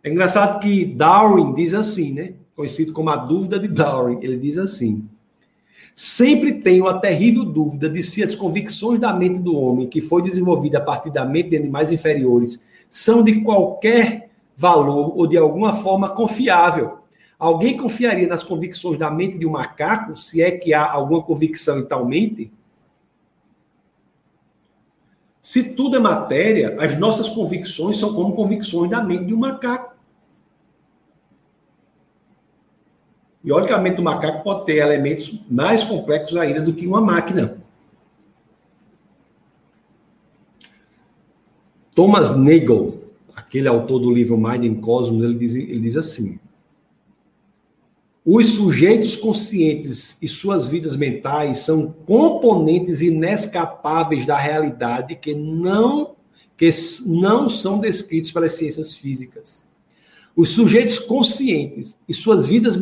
É 0.04 0.10
engraçado 0.10 0.60
que 0.60 0.86
Darwin 0.86 1.54
diz 1.56 1.74
assim, 1.74 2.14
né? 2.14 2.34
Conhecido 2.56 2.94
como 2.94 3.10
a 3.10 3.16
dúvida 3.16 3.60
de 3.60 3.68
Darwin. 3.68 4.20
Ele 4.22 4.38
diz 4.38 4.58
assim: 4.58 5.10
Sempre 5.96 6.62
tenho 6.62 6.88
a 6.88 7.00
terrível 7.00 7.44
dúvida 7.44 7.90
de 7.90 8.04
se 8.04 8.24
as 8.24 8.36
convicções 8.36 9.00
da 9.00 9.12
mente 9.12 9.40
do 9.40 9.58
homem, 9.58 9.88
que 9.88 10.00
foi 10.00 10.22
desenvolvida 10.22 10.78
a 10.78 10.82
partir 10.82 11.12
da 11.12 11.26
mente 11.26 11.50
de 11.50 11.58
animais 11.58 11.92
inferiores, 11.92 12.64
são 12.90 13.24
de 13.24 13.42
qualquer 13.42 14.30
valor 14.56 15.18
ou 15.18 15.26
de 15.26 15.38
alguma 15.38 15.74
forma 15.74 16.10
confiável. 16.10 16.99
Alguém 17.40 17.78
confiaria 17.78 18.28
nas 18.28 18.44
convicções 18.44 19.00
da 19.00 19.10
mente 19.10 19.38
de 19.38 19.48
um 19.48 19.52
macaco, 19.52 20.14
se 20.14 20.42
é 20.42 20.52
que 20.52 20.74
há 20.74 20.92
alguma 20.92 21.24
convicção 21.24 21.80
em 21.80 21.86
tal 21.86 22.06
mente? 22.06 22.52
Se 25.42 25.74
tudo 25.74 25.96
é 25.96 26.00
matéria, 26.00 26.76
as 26.82 27.00
nossas 27.00 27.30
convicções 27.30 27.98
são 27.98 28.14
como 28.14 28.36
convicções 28.36 28.92
da 28.92 29.02
mente 29.02 29.24
de 29.24 29.34
um 29.34 29.40
macaco. 29.40 29.96
E 33.42 33.54
olha 33.54 33.66
que 33.66 33.72
a 33.72 33.78
mente 33.78 33.96
do 33.96 34.04
macaco 34.04 34.44
pode 34.44 34.66
ter 34.66 34.76
elementos 34.76 35.42
mais 35.50 35.82
complexos 35.86 36.36
ainda 36.36 36.62
do 36.62 36.74
que 36.74 36.86
uma 36.86 37.00
máquina. 37.00 37.58
Thomas 41.96 42.36
Nagel, 42.36 43.02
aquele 43.34 43.70
autor 43.70 44.00
do 44.00 44.12
livro 44.12 44.38
Mind 44.38 44.66
and 44.66 44.82
Cosmos, 44.82 45.24
ele 45.24 45.36
diz, 45.36 45.56
ele 45.56 45.80
diz 45.80 45.96
assim: 45.96 46.38
os 48.32 48.54
sujeitos 48.54 49.16
conscientes 49.16 50.16
e 50.22 50.28
suas 50.28 50.68
vidas 50.68 50.96
mentais 50.96 51.60
são 51.60 51.92
componentes 52.06 53.02
inescapáveis 53.02 54.24
da 54.24 54.38
realidade 54.38 55.16
que 55.16 55.34
não, 55.34 56.16
que 56.56 56.70
não 57.08 57.50
são 57.50 57.80
descritos 57.80 58.32
pelas 58.32 58.54
ciências 58.54 58.94
físicas. 58.96 59.68
Os 60.36 60.50
sujeitos 60.50 61.00
conscientes 61.00 62.00
e 62.08 62.14
suas 62.14 62.48
vidas 62.48 62.78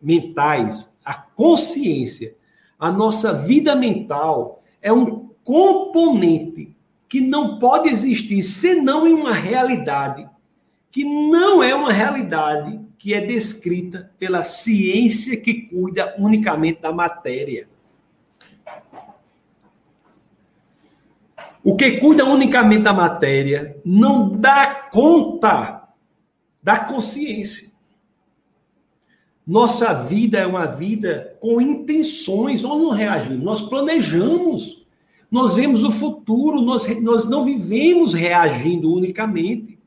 mentais, 0.00 0.90
a 1.04 1.12
consciência, 1.12 2.34
a 2.78 2.90
nossa 2.90 3.34
vida 3.34 3.76
mental 3.76 4.62
é 4.80 4.90
um 4.90 5.28
componente 5.44 6.74
que 7.06 7.20
não 7.20 7.58
pode 7.58 7.90
existir 7.90 8.42
senão 8.42 9.06
em 9.06 9.12
uma 9.12 9.34
realidade 9.34 10.26
que 10.90 11.04
não 11.04 11.62
é 11.62 11.74
uma 11.74 11.92
realidade 11.92 12.87
que 12.98 13.14
é 13.14 13.20
descrita 13.24 14.10
pela 14.18 14.42
ciência 14.42 15.36
que 15.36 15.62
cuida 15.62 16.16
unicamente 16.18 16.80
da 16.80 16.92
matéria. 16.92 17.68
O 21.62 21.76
que 21.76 21.98
cuida 21.98 22.24
unicamente 22.24 22.82
da 22.82 22.92
matéria 22.92 23.80
não 23.84 24.36
dá 24.36 24.88
conta 24.90 25.88
da 26.62 26.78
consciência. 26.78 27.70
Nossa 29.46 29.94
vida 29.94 30.38
é 30.38 30.46
uma 30.46 30.66
vida 30.66 31.36
com 31.40 31.60
intenções, 31.60 32.62
nós 32.62 32.82
não 32.82 32.90
reagimos, 32.90 33.42
nós 33.42 33.62
planejamos, 33.62 34.84
nós 35.30 35.54
vemos 35.54 35.84
o 35.84 35.90
futuro, 35.90 36.60
nós, 36.60 36.86
nós 37.00 37.26
não 37.26 37.44
vivemos 37.44 38.12
reagindo 38.12 38.92
unicamente. 38.92 39.78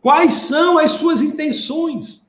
Quais 0.00 0.34
são 0.34 0.78
as 0.78 0.92
suas 0.92 1.20
intenções? 1.20 2.25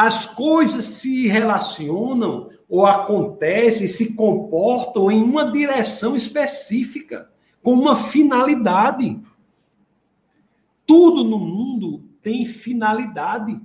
As 0.00 0.26
coisas 0.26 0.84
se 0.84 1.26
relacionam 1.26 2.50
ou 2.68 2.86
acontecem, 2.86 3.88
se 3.88 4.14
comportam 4.14 5.10
em 5.10 5.20
uma 5.20 5.50
direção 5.50 6.14
específica, 6.14 7.28
com 7.60 7.72
uma 7.72 7.96
finalidade. 7.96 9.20
Tudo 10.86 11.24
no 11.24 11.36
mundo 11.36 12.04
tem 12.22 12.44
finalidade. 12.44 13.60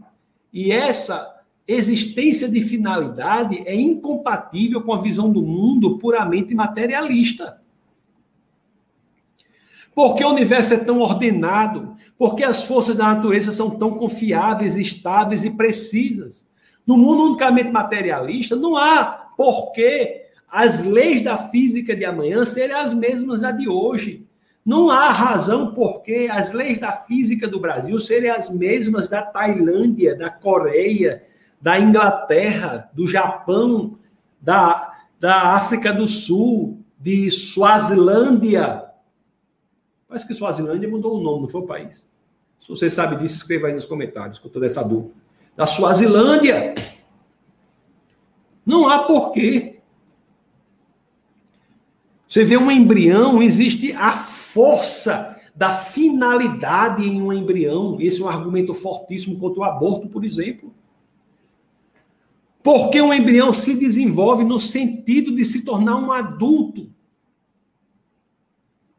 E 0.52 0.72
essa 0.72 1.40
existência 1.68 2.50
de 2.50 2.62
finalidade 2.62 3.62
é 3.68 3.76
incompatível 3.76 4.82
com 4.82 4.92
a 4.92 5.02
visão 5.02 5.32
do 5.32 5.44
mundo 5.44 6.00
puramente 6.00 6.56
materialista. 6.56 7.62
Porque 9.96 10.24
o 10.24 10.30
universo 10.30 10.74
é 10.74 10.78
tão 10.78 11.00
ordenado, 11.00 11.96
porque 12.18 12.44
as 12.44 12.64
forças 12.64 12.96
da 12.96 13.14
natureza 13.14 13.52
são 13.52 13.70
tão 13.72 13.92
confiáveis, 13.92 14.76
estáveis 14.76 15.44
e 15.44 15.52
precisas. 15.52 16.48
No 16.86 16.98
mundo 16.98 17.24
unicamente 17.26 17.72
materialista, 17.72 18.56
não 18.56 18.76
há 18.76 19.06
porquê 19.38 20.24
as 20.50 20.84
leis 20.84 21.22
da 21.22 21.38
física 21.38 21.96
de 21.96 22.06
amanhã 22.06 22.46
serem 22.46 22.76
as 22.76 22.94
mesmas 22.94 23.42
da 23.42 23.52
de 23.52 23.68
hoje. 23.68 24.26
Não 24.66 24.90
há 24.90 25.10
razão 25.10 25.74
porque 25.74 26.30
as 26.32 26.54
leis 26.54 26.78
da 26.78 26.92
física 26.92 27.48
do 27.48 27.60
Brasil 27.60 28.00
serem 28.00 28.30
as 28.30 28.50
mesmas 28.50 29.08
da 29.08 29.22
Tailândia, 29.22 30.16
da 30.16 30.30
Coreia, 30.30 31.24
da 31.62 31.80
Inglaterra, 31.80 32.90
do 32.94 33.08
Japão, 33.08 33.98
da, 34.40 34.94
da 35.20 35.56
África 35.56 35.92
do 35.92 36.08
Sul, 36.08 36.80
de 37.00 37.32
Suazilândia. 37.32 38.84
Parece 40.14 40.28
que 40.28 40.36
Suazilândia 40.36 40.88
mudou 40.88 41.20
o 41.20 41.24
nome, 41.24 41.42
não 41.42 41.48
foi 41.48 41.62
o 41.62 41.66
país. 41.66 42.06
Se 42.60 42.70
você 42.70 42.88
sabe 42.88 43.16
disso, 43.16 43.36
escreva 43.36 43.66
aí 43.66 43.74
nos 43.74 43.84
comentários, 43.84 44.38
com 44.38 44.48
toda 44.48 44.68
essa 44.68 44.84
dúvida. 44.84 45.16
Da 45.56 45.66
Suazilândia. 45.66 46.76
Não 48.64 48.88
há 48.88 49.06
porquê. 49.06 49.80
Você 52.28 52.44
vê 52.46 52.56
um 52.56 52.70
embrião, 52.70 53.42
existe 53.42 53.92
a 53.94 54.12
força 54.12 55.36
da 55.56 55.74
finalidade 55.74 57.02
em 57.02 57.20
um 57.20 57.34
embrião. 57.34 57.98
Esse 58.00 58.22
é 58.22 58.24
um 58.24 58.30
argumento 58.30 58.72
fortíssimo 58.72 59.40
contra 59.40 59.62
o 59.62 59.64
aborto, 59.64 60.08
por 60.08 60.24
exemplo. 60.24 60.72
Porque 62.62 63.02
um 63.02 63.12
embrião 63.12 63.52
se 63.52 63.74
desenvolve 63.74 64.44
no 64.44 64.60
sentido 64.60 65.34
de 65.34 65.44
se 65.44 65.66
tornar 65.66 65.96
um 65.96 66.12
adulto. 66.12 66.94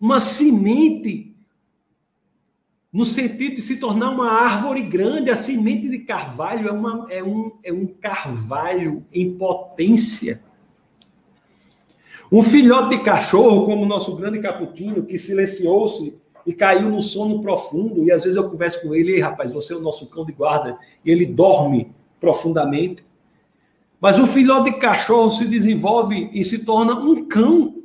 Uma 0.05 0.20
semente 0.20 1.35
no 2.93 3.06
sentido 3.06 3.55
de 3.55 3.62
se 3.62 3.76
tornar 3.76 4.10
uma 4.10 4.31
árvore 4.31 4.82
grande. 4.82 5.31
A 5.31 5.36
semente 5.36 5.89
de 5.89 6.01
carvalho 6.01 6.68
é, 6.68 6.70
uma, 6.70 7.06
é, 7.09 7.24
um, 7.24 7.52
é 7.64 7.72
um 7.72 7.86
carvalho 7.86 9.02
em 9.10 9.32
potência. 9.32 10.43
Um 12.31 12.43
filhote 12.43 12.98
de 12.98 13.02
cachorro, 13.02 13.64
como 13.64 13.85
o 13.85 13.86
nosso 13.86 14.14
grande 14.14 14.40
caputinho, 14.40 15.06
que 15.06 15.16
silenciou-se 15.16 16.14
e 16.47 16.52
caiu 16.52 16.90
no 16.90 17.01
sono 17.01 17.40
profundo, 17.40 18.05
e 18.05 18.12
às 18.12 18.24
vezes 18.24 18.36
eu 18.36 18.51
converso 18.51 18.82
com 18.82 18.94
ele, 18.94 19.18
rapaz, 19.18 19.55
você 19.55 19.72
é 19.72 19.76
o 19.76 19.81
nosso 19.81 20.10
cão 20.10 20.26
de 20.26 20.32
guarda, 20.32 20.76
e 21.02 21.10
ele 21.10 21.24
dorme 21.24 21.90
profundamente. 22.20 23.02
Mas 23.98 24.18
o 24.18 24.26
filhote 24.26 24.70
de 24.70 24.76
cachorro 24.76 25.31
se 25.31 25.47
desenvolve 25.47 26.28
e 26.35 26.44
se 26.44 26.62
torna 26.62 26.94
um 26.94 27.24
cão. 27.24 27.84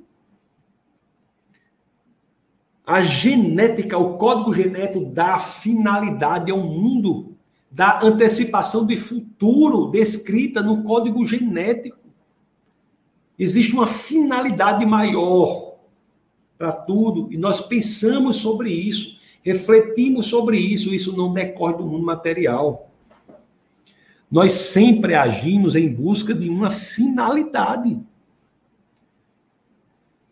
A 2.89 3.03
genética, 3.03 3.99
o 3.99 4.17
código 4.17 4.51
genético 4.51 5.05
dá 5.05 5.37
finalidade 5.37 6.49
ao 6.49 6.57
mundo, 6.57 7.35
dá 7.69 7.99
antecipação 8.01 8.83
de 8.83 8.97
futuro 8.97 9.91
descrita 9.91 10.63
no 10.63 10.81
código 10.81 11.23
genético. 11.23 11.99
Existe 13.37 13.73
uma 13.73 13.85
finalidade 13.85 14.87
maior 14.87 15.75
para 16.57 16.71
tudo 16.71 17.31
e 17.31 17.37
nós 17.37 17.61
pensamos 17.61 18.37
sobre 18.37 18.71
isso, 18.71 19.19
refletimos 19.43 20.25
sobre 20.25 20.57
isso, 20.57 20.91
isso 20.91 21.15
não 21.15 21.31
decorre 21.31 21.77
do 21.77 21.85
mundo 21.85 22.03
material. 22.03 22.89
Nós 24.31 24.51
sempre 24.53 25.13
agimos 25.13 25.75
em 25.75 25.87
busca 25.93 26.33
de 26.33 26.49
uma 26.49 26.71
finalidade. 26.71 27.99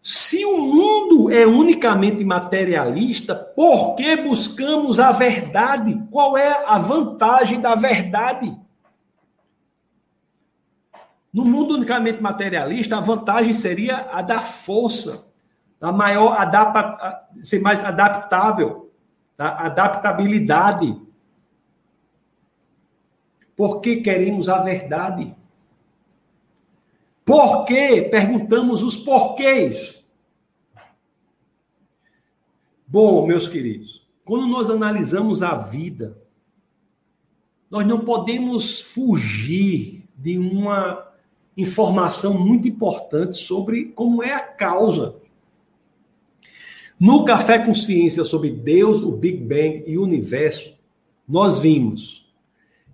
Se 0.10 0.46
o 0.46 0.58
mundo 0.58 1.30
é 1.30 1.46
unicamente 1.46 2.24
materialista, 2.24 3.36
por 3.36 3.94
que 3.96 4.16
buscamos 4.16 5.02
a 5.02 5.12
verdade? 5.12 6.02
Qual 6.10 6.38
é 6.38 6.64
a 6.66 6.80
vantagem 6.80 7.60
da 7.60 7.76
verdade? 7.76 8.58
No 11.34 11.44
mundo 11.44 11.74
unicamente 11.74 12.24
materialista, 12.24 12.96
a 12.96 13.02
vantagem 13.02 13.52
seria 13.52 14.08
a 14.10 14.22
da 14.22 14.40
força, 14.40 15.26
da 15.78 15.92
maior 15.92 16.40
adapta, 16.40 17.28
ser 17.42 17.60
mais 17.60 17.84
adaptável, 17.84 18.90
da 19.36 19.58
adaptabilidade. 19.58 21.02
Por 23.58 23.82
que 23.82 23.98
queremos 23.98 24.48
a 24.48 24.60
verdade? 24.60 25.36
Por 27.28 27.66
que? 27.66 28.04
Perguntamos 28.04 28.82
os 28.82 28.96
porquês. 28.96 30.10
Bom, 32.88 33.28
meus 33.28 33.50
queridos, 33.50 34.08
quando 34.24 34.48
nós 34.48 34.70
analisamos 34.70 35.44
a 35.44 35.54
vida, 35.56 36.18
nós 37.70 37.86
não 37.86 38.00
podemos 38.00 38.80
fugir 38.80 40.08
de 40.16 40.38
uma 40.38 41.06
informação 41.58 42.34
muito 42.34 42.66
importante 42.66 43.36
sobre 43.36 43.88
como 43.88 44.24
é 44.24 44.34
a 44.34 44.40
causa. 44.40 45.18
No 46.98 47.26
Café 47.26 47.60
Consciência 47.60 48.24
sobre 48.24 48.52
Deus, 48.52 49.02
o 49.02 49.12
Big 49.12 49.40
Bang 49.44 49.84
e 49.86 49.98
o 49.98 50.04
universo, 50.04 50.78
nós 51.28 51.60
vimos 51.60 52.26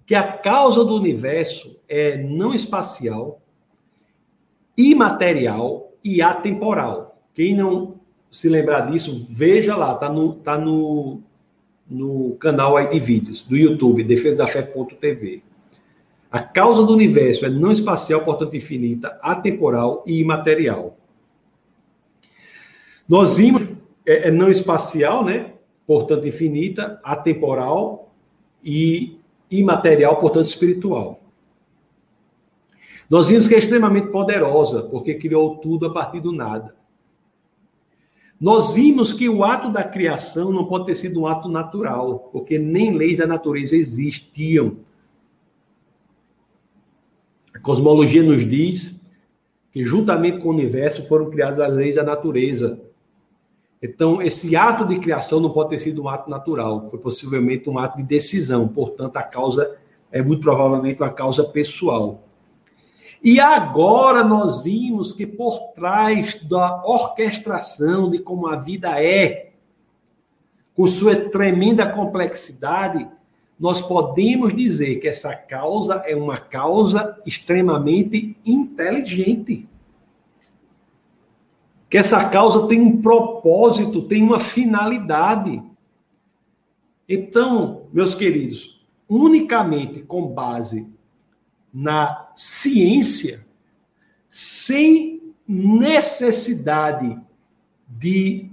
que 0.08 0.16
a 0.16 0.24
causa 0.24 0.84
do 0.84 0.96
universo 0.96 1.80
é 1.88 2.18
não 2.18 2.52
espacial, 2.52 3.43
imaterial 4.78 5.92
e 6.04 6.22
atemporal. 6.22 7.18
Quem 7.34 7.56
não 7.56 7.96
se 8.30 8.50
lembrar 8.50 8.90
disso, 8.90 9.28
veja 9.30 9.76
lá, 9.76 9.96
tá 9.96 10.10
no, 10.10 10.34
tá 10.36 10.58
no, 10.58 11.22
no 11.90 12.36
canal 12.40 12.76
aí 12.76 12.90
de 12.90 13.00
vídeos 13.00 13.42
do 13.42 13.56
YouTube, 13.56 14.04
defesadafé.tv. 14.04 15.44
A 16.32 16.40
causa 16.40 16.84
do 16.84 16.94
universo 16.94 17.46
é 17.46 17.50
não 17.50 17.72
espacial, 17.72 18.22
portanto 18.22 18.56
infinita, 18.56 19.20
atemporal 19.22 20.04
e 20.08 20.20
imaterial. 20.20 20.98
Nós 23.08 23.38
vimos 23.38 23.68
é, 24.06 24.30
é 24.30 24.32
não 24.32 24.50
espacial, 24.50 25.24
né? 25.24 25.54
Portanto 25.86 26.28
infinita, 26.28 27.00
atemporal 27.04 28.12
e 28.64 29.20
imaterial, 29.52 30.16
portanto 30.18 30.48
espiritual. 30.48 31.23
Nós 33.10 33.28
vimos 33.28 33.48
que 33.48 33.56
é 33.56 33.60
extremamente 33.60 34.08
poderosa, 34.08 34.84
porque 34.84 35.16
criou 35.16 35.58
tudo 35.58 35.88
a 35.88 35.94
partir 35.94 36.20
do 36.20 36.32
nada. 36.32 36.76
Nós 38.40 38.74
vimos 38.74 39.14
que 39.14 39.30
o 39.30 39.44
ato 39.44 39.70
da 39.70 39.84
criação 39.84 40.52
não 40.52 40.66
pode 40.66 40.86
ter 40.86 40.96
sido 40.96 41.22
um 41.22 41.28
ato 41.28 41.48
natural, 41.48 42.30
porque 42.32 42.60
nem 42.60 42.94
leis 42.94 43.20
da 43.20 43.28
natureza 43.28 43.78
existiam. 43.78 44.78
A 47.54 47.60
cosmologia 47.60 48.24
nos 48.24 48.48
diz 48.48 49.00
que, 49.72 49.84
juntamente 49.84 50.40
com 50.40 50.50
o 50.50 50.52
universo, 50.52 51.08
foram 51.08 51.30
criadas 51.30 51.60
as 51.60 51.74
leis 51.74 51.96
da 51.96 52.04
natureza. 52.04 52.82
Então, 53.82 54.22
esse 54.22 54.56
ato 54.56 54.86
de 54.86 55.00
criação 55.00 55.40
não 55.40 55.50
pode 55.50 55.70
ter 55.70 55.78
sido 55.78 56.04
um 56.04 56.10
ato 56.10 56.30
natural, 56.30 56.88
foi 56.88 57.00
possivelmente 57.00 57.70
um 57.70 57.78
ato 57.78 57.98
de 57.98 58.04
decisão, 58.04 58.68
portanto, 58.68 59.18
a 59.18 59.24
causa 59.24 59.78
é 60.12 60.22
muito 60.22 60.42
provavelmente 60.42 61.02
uma 61.02 61.12
causa 61.12 61.44
pessoal. 61.44 62.24
E 63.24 63.40
agora 63.40 64.22
nós 64.22 64.62
vimos 64.62 65.14
que 65.14 65.26
por 65.26 65.72
trás 65.72 66.36
da 66.44 66.84
orquestração 66.86 68.10
de 68.12 68.20
como 68.20 68.48
a 68.48 68.58
vida 68.58 69.02
é, 69.02 69.54
com 70.76 70.86
sua 70.88 71.16
tremenda 71.16 71.88
complexidade, 71.90 73.08
nós 73.58 73.82
podemos 73.82 74.54
dizer 74.54 74.98
que 74.98 75.08
essa 75.08 75.34
causa 75.34 76.04
é 76.06 76.14
uma 76.14 76.38
causa 76.38 77.18
extremamente 77.26 78.36
inteligente. 78.46 79.70
Que 81.90 81.98
essa 81.98 82.28
causa 82.28 82.68
tem 82.68 82.82
um 82.82 83.02
propósito, 83.02 84.02
tem 84.02 84.22
uma 84.22 84.40
finalidade. 84.40 85.64
Então, 87.08 87.84
meus 87.94 88.14
queridos, 88.14 88.86
unicamente 89.08 90.02
com 90.02 90.28
base 90.28 90.93
na 91.74 92.30
ciência, 92.36 93.46
sem 94.30 95.34
necessidade 95.48 97.20
de 97.88 98.50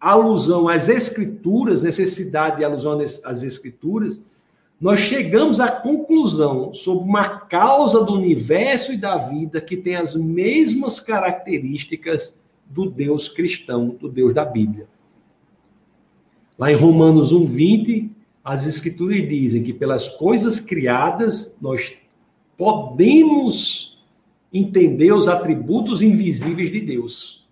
alusão 0.00 0.68
às 0.68 0.88
escrituras, 0.88 1.82
necessidade 1.82 2.58
de 2.58 2.64
alusão 2.64 3.00
às 3.00 3.42
escrituras, 3.42 4.20
nós 4.80 5.00
chegamos 5.00 5.60
à 5.60 5.70
conclusão 5.70 6.72
sobre 6.72 7.04
uma 7.04 7.28
causa 7.28 8.02
do 8.02 8.14
universo 8.14 8.92
e 8.92 8.96
da 8.96 9.18
vida 9.18 9.60
que 9.60 9.76
tem 9.76 9.96
as 9.96 10.14
mesmas 10.14 10.98
características 10.98 12.34
do 12.64 12.88
Deus 12.88 13.28
cristão, 13.28 13.88
do 13.88 14.08
Deus 14.08 14.32
da 14.32 14.44
Bíblia. 14.44 14.88
Lá 16.58 16.72
em 16.72 16.76
Romanos 16.76 17.32
1:20, 17.32 18.10
as 18.42 18.66
escrituras 18.66 19.28
dizem 19.28 19.62
que 19.62 19.72
pelas 19.72 20.08
coisas 20.08 20.60
criadas 20.60 21.54
nós 21.60 21.94
podemos 22.60 23.98
entender 24.52 25.12
os 25.12 25.28
atributos 25.28 26.02
invisíveis 26.02 26.70
de 26.70 26.78
Deus. 26.78 27.48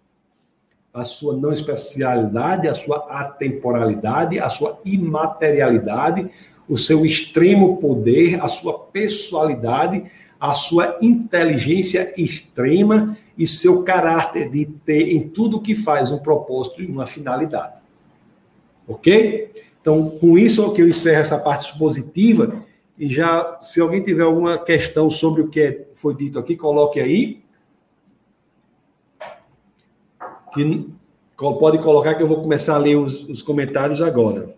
A 0.93 1.03
sua 1.03 1.35
não 1.35 1.51
especialidade, 1.51 2.69
a 2.69 2.75
sua 2.75 3.07
atemporalidade, 3.09 4.39
a 4.39 4.51
sua 4.51 4.79
imaterialidade, 4.85 6.29
o 6.69 6.77
seu 6.77 7.07
extremo 7.07 7.79
poder, 7.79 8.39
a 8.43 8.49
sua 8.49 8.79
pessoalidade, 8.79 10.05
a 10.39 10.53
sua 10.53 10.99
inteligência 11.01 12.13
extrema 12.21 13.17
e 13.39 13.47
seu 13.47 13.83
caráter 13.85 14.51
de 14.51 14.67
ter 14.67 15.11
em 15.11 15.27
tudo 15.27 15.63
que 15.63 15.75
faz 15.75 16.13
um 16.13 16.19
propósito 16.19 16.83
e 16.83 16.87
uma 16.87 17.07
finalidade. 17.07 17.79
Ok? 18.87 19.53
Então, 19.81 20.07
com 20.19 20.37
isso 20.37 20.67
é 20.67 20.75
que 20.75 20.83
eu 20.83 20.89
encerro 20.89 21.23
essa 21.23 21.39
parte 21.39 21.65
expositiva 21.65 22.68
e 22.99 23.09
já, 23.09 23.59
se 23.61 23.81
alguém 23.81 24.03
tiver 24.03 24.25
alguma 24.25 24.59
questão 24.59 25.09
sobre 25.09 25.43
o 25.43 25.49
que 25.49 25.87
foi 25.95 26.15
dito 26.17 26.39
aqui, 26.39 26.57
coloque 26.57 26.99
aí. 26.99 27.43
Que 30.53 30.91
pode 31.37 31.79
colocar 31.79 32.17
que 32.17 32.23
eu 32.23 32.27
vou 32.27 32.43
começar 32.43 32.75
a 32.75 32.79
ler 32.79 32.97
os, 32.97 33.23
os 33.29 33.41
comentários 33.41 34.03
agora. 34.03 34.57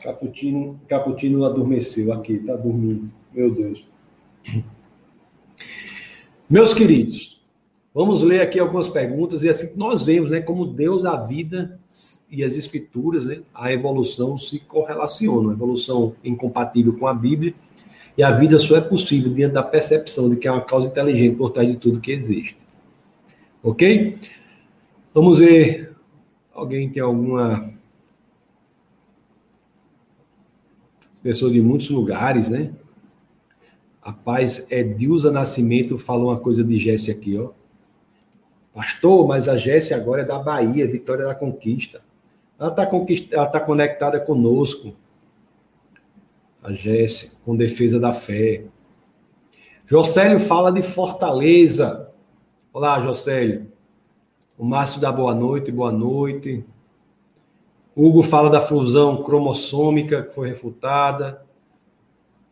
Caputino, 0.00 0.80
Caputino 0.86 1.44
adormeceu 1.44 2.12
aqui, 2.12 2.34
está 2.34 2.54
dormindo. 2.54 3.10
Meu 3.32 3.52
Deus. 3.52 3.84
Meus 6.48 6.72
queridos, 6.72 7.33
vamos 7.94 8.22
ler 8.22 8.40
aqui 8.40 8.58
algumas 8.58 8.88
perguntas 8.88 9.44
e 9.44 9.48
assim 9.48 9.72
nós 9.76 10.04
vemos, 10.04 10.32
né, 10.32 10.40
como 10.40 10.66
Deus 10.66 11.04
a 11.04 11.16
vida 11.16 11.78
e 12.28 12.42
as 12.42 12.56
escrituras, 12.56 13.24
né, 13.24 13.42
a 13.54 13.72
evolução 13.72 14.36
se 14.36 14.58
correlacionam. 14.58 15.50
A 15.50 15.52
evolução 15.52 16.16
incompatível 16.24 16.92
com 16.98 17.06
a 17.06 17.14
Bíblia 17.14 17.54
e 18.18 18.22
a 18.22 18.30
vida 18.32 18.58
só 18.58 18.76
é 18.76 18.80
possível 18.80 19.32
diante 19.32 19.54
da 19.54 19.62
percepção 19.62 20.28
de 20.28 20.36
que 20.36 20.48
é 20.48 20.50
uma 20.50 20.64
causa 20.64 20.88
inteligente 20.88 21.36
por 21.36 21.50
trás 21.50 21.68
de 21.68 21.76
tudo 21.76 22.00
que 22.00 22.12
existe. 22.12 22.56
Ok? 23.62 24.18
Vamos 25.12 25.38
ver. 25.38 25.96
Alguém 26.52 26.90
tem 26.90 27.02
alguma. 27.02 27.72
Pessoa 31.22 31.50
de 31.50 31.60
muitos 31.60 31.88
lugares, 31.88 32.50
né? 32.50 32.72
A 34.02 34.12
paz 34.12 34.66
é 34.68 34.82
Dilza 34.82 35.30
Nascimento 35.30 35.96
falou 35.96 36.28
uma 36.28 36.38
coisa 36.38 36.62
de 36.62 36.76
Jesse 36.76 37.10
aqui, 37.10 37.38
ó. 37.38 37.50
Pastor, 38.74 39.28
mas 39.28 39.48
a 39.48 39.56
Jesse 39.56 39.94
agora 39.94 40.22
é 40.22 40.24
da 40.24 40.36
Bahia, 40.36 40.90
Vitória 40.90 41.24
da 41.24 41.34
Conquista. 41.34 42.02
Ela 42.58 42.70
está 42.70 42.90
ela 43.30 43.46
tá 43.46 43.60
conectada 43.60 44.18
conosco. 44.18 44.96
A 46.60 46.72
Jéssica, 46.72 47.36
com 47.44 47.54
defesa 47.54 48.00
da 48.00 48.12
fé. 48.12 48.64
Jocélio 49.86 50.40
fala 50.40 50.72
de 50.72 50.82
Fortaleza. 50.82 52.10
Olá, 52.72 53.00
Jocélio. 53.00 53.70
O 54.58 54.64
Márcio 54.64 55.00
dá 55.00 55.12
boa 55.12 55.34
noite, 55.34 55.70
boa 55.70 55.92
noite. 55.92 56.64
Hugo 57.94 58.22
fala 58.22 58.50
da 58.50 58.60
fusão 58.60 59.22
cromossômica 59.22 60.22
que 60.24 60.34
foi 60.34 60.48
refutada. 60.48 61.44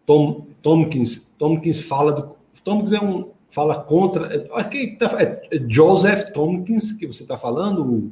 Tom, 0.06 0.46
Tomkins, 0.62 1.28
Tomkins 1.36 1.80
fala 1.80 2.12
do. 2.12 2.36
Tomkins 2.62 2.92
é 2.92 3.00
um, 3.00 3.30
fala 3.52 3.84
contra. 3.84 4.46
Aqui 4.54 4.96
tá, 4.98 5.06
é 5.20 5.46
Joseph 5.68 6.32
Tomkins 6.32 6.92
que 6.92 7.06
você 7.06 7.22
está 7.22 7.36
falando, 7.36 8.10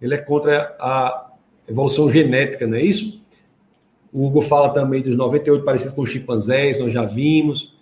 ele 0.00 0.14
é 0.14 0.18
contra 0.18 0.76
a 0.78 1.32
evolução 1.66 2.10
genética, 2.12 2.66
não 2.66 2.76
é 2.76 2.82
isso? 2.82 3.20
O 4.12 4.26
Hugo 4.26 4.40
fala 4.42 4.68
também 4.72 5.02
dos 5.02 5.16
98 5.16 5.64
parecidos 5.64 5.94
com 5.94 6.02
os 6.02 6.10
chimpanzés, 6.10 6.78
nós 6.78 6.92
já 6.92 7.04
vimos. 7.04 7.76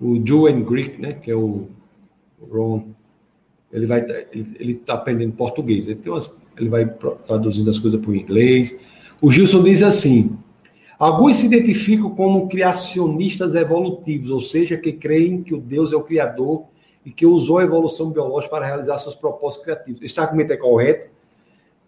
O 0.00 0.20
Joan 0.24 0.62
Greek, 0.62 1.00
né, 1.00 1.12
que 1.12 1.30
é 1.30 1.36
o 1.36 1.68
Ron, 2.40 2.90
ele 3.72 3.86
vai 3.86 4.04
ele 4.34 4.72
está 4.72 4.94
aprendendo 4.94 5.32
português, 5.34 5.86
ele, 5.86 5.96
tem 5.96 6.10
umas, 6.10 6.36
ele 6.56 6.68
vai 6.68 6.86
traduzindo 7.26 7.70
as 7.70 7.78
coisas 7.78 8.00
para 8.00 8.10
o 8.10 8.16
inglês. 8.16 8.78
O 9.20 9.30
Gilson 9.30 9.62
diz 9.62 9.82
assim: 9.82 10.38
Alguns 10.98 11.36
se 11.36 11.46
identificam 11.46 12.10
como 12.10 12.48
criacionistas 12.48 13.54
evolutivos, 13.54 14.30
ou 14.30 14.40
seja, 14.40 14.76
que 14.76 14.92
creem 14.92 15.42
que 15.42 15.54
o 15.54 15.60
Deus 15.60 15.92
é 15.92 15.96
o 15.96 16.02
criador 16.02 16.64
e 17.06 17.12
que 17.12 17.24
usou 17.24 17.58
a 17.58 17.62
evolução 17.62 18.10
biológica 18.10 18.50
para 18.50 18.66
realizar 18.66 18.98
seus 18.98 19.14
propósitos 19.14 19.64
criativos. 19.64 20.02
Este 20.02 20.18
argumento 20.18 20.52
é 20.52 20.56
correto? 20.56 21.08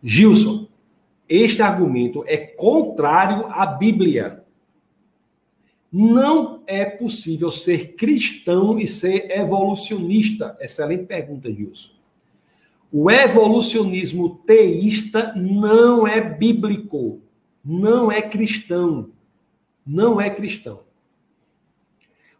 Gilson, 0.02 0.68
este 1.28 1.60
argumento 1.60 2.24
é 2.26 2.36
contrário 2.36 3.46
à 3.48 3.66
Bíblia. 3.66 4.44
Não 5.92 6.62
é 6.64 6.84
possível 6.84 7.50
ser 7.50 7.94
cristão 7.96 8.78
e 8.78 8.86
ser 8.86 9.28
evolucionista. 9.30 10.56
Excelente 10.60 11.04
pergunta, 11.06 11.52
Gilson. 11.52 11.88
O 12.92 13.10
evolucionismo 13.10 14.40
teísta 14.46 15.32
não 15.34 16.06
é 16.06 16.20
bíblico, 16.20 17.20
não 17.64 18.10
é 18.10 18.22
cristão. 18.22 19.10
Não 19.86 20.20
é 20.20 20.30
cristão. 20.30 20.80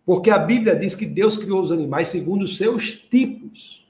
Porque 0.05 0.31
a 0.31 0.39
Bíblia 0.39 0.75
diz 0.75 0.95
que 0.95 1.07
Deus 1.07 1.37
criou 1.37 1.61
os 1.61 1.71
animais 1.71 2.09
segundo 2.09 2.43
os 2.43 2.57
seus 2.57 2.93
tipos. 2.93 3.87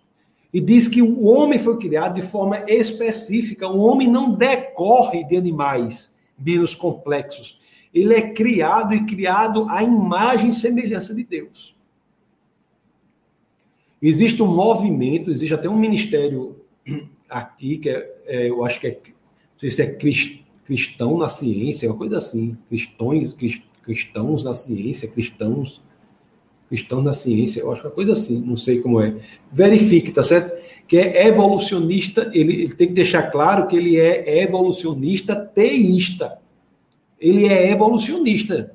E 0.52 0.60
diz 0.60 0.88
que 0.88 1.00
o 1.00 1.24
homem 1.24 1.58
foi 1.58 1.78
criado 1.78 2.14
de 2.14 2.22
forma 2.22 2.64
específica. 2.68 3.68
O 3.68 3.78
homem 3.78 4.10
não 4.10 4.32
decorre 4.32 5.24
de 5.24 5.36
animais 5.36 6.14
menos 6.38 6.74
complexos. 6.74 7.60
Ele 7.94 8.14
é 8.14 8.32
criado 8.32 8.94
e 8.94 9.04
criado 9.04 9.66
à 9.68 9.82
imagem 9.82 10.50
e 10.50 10.52
semelhança 10.52 11.14
de 11.14 11.24
Deus. 11.24 11.74
Existe 14.02 14.42
um 14.42 14.46
movimento, 14.46 15.30
existe 15.30 15.54
até 15.54 15.68
um 15.68 15.78
ministério 15.78 16.56
aqui, 17.28 17.78
que 17.78 17.90
é, 17.90 18.16
é 18.26 18.48
eu 18.48 18.64
acho 18.64 18.80
que 18.80 18.86
é, 18.86 18.90
não 18.90 19.58
sei 19.58 19.70
se 19.70 19.82
é 19.82 19.92
cristão 19.94 20.49
na 21.18 21.28
ciência, 21.28 21.88
uma 21.88 21.98
coisa 21.98 22.18
assim, 22.18 22.56
cristões, 22.68 23.34
cristãos 23.82 24.44
na 24.44 24.54
ciência, 24.54 25.10
cristãos 25.10 25.82
cristão 26.70 27.02
na 27.02 27.12
ciência, 27.12 27.60
eu 27.60 27.72
acho 27.72 27.82
uma 27.82 27.90
coisa 27.90 28.12
assim, 28.12 28.40
não 28.40 28.56
sei 28.56 28.80
como 28.80 29.00
é. 29.00 29.16
Verifique, 29.52 30.12
tá 30.12 30.22
certo? 30.22 30.56
Que 30.86 30.98
é 30.98 31.26
evolucionista, 31.26 32.30
ele, 32.32 32.62
ele 32.62 32.74
tem 32.74 32.86
que 32.86 32.94
deixar 32.94 33.24
claro 33.24 33.66
que 33.66 33.76
ele 33.76 33.96
é 33.96 34.40
evolucionista 34.44 35.34
teísta. 35.34 36.38
Ele 37.20 37.46
é 37.46 37.72
evolucionista. 37.72 38.72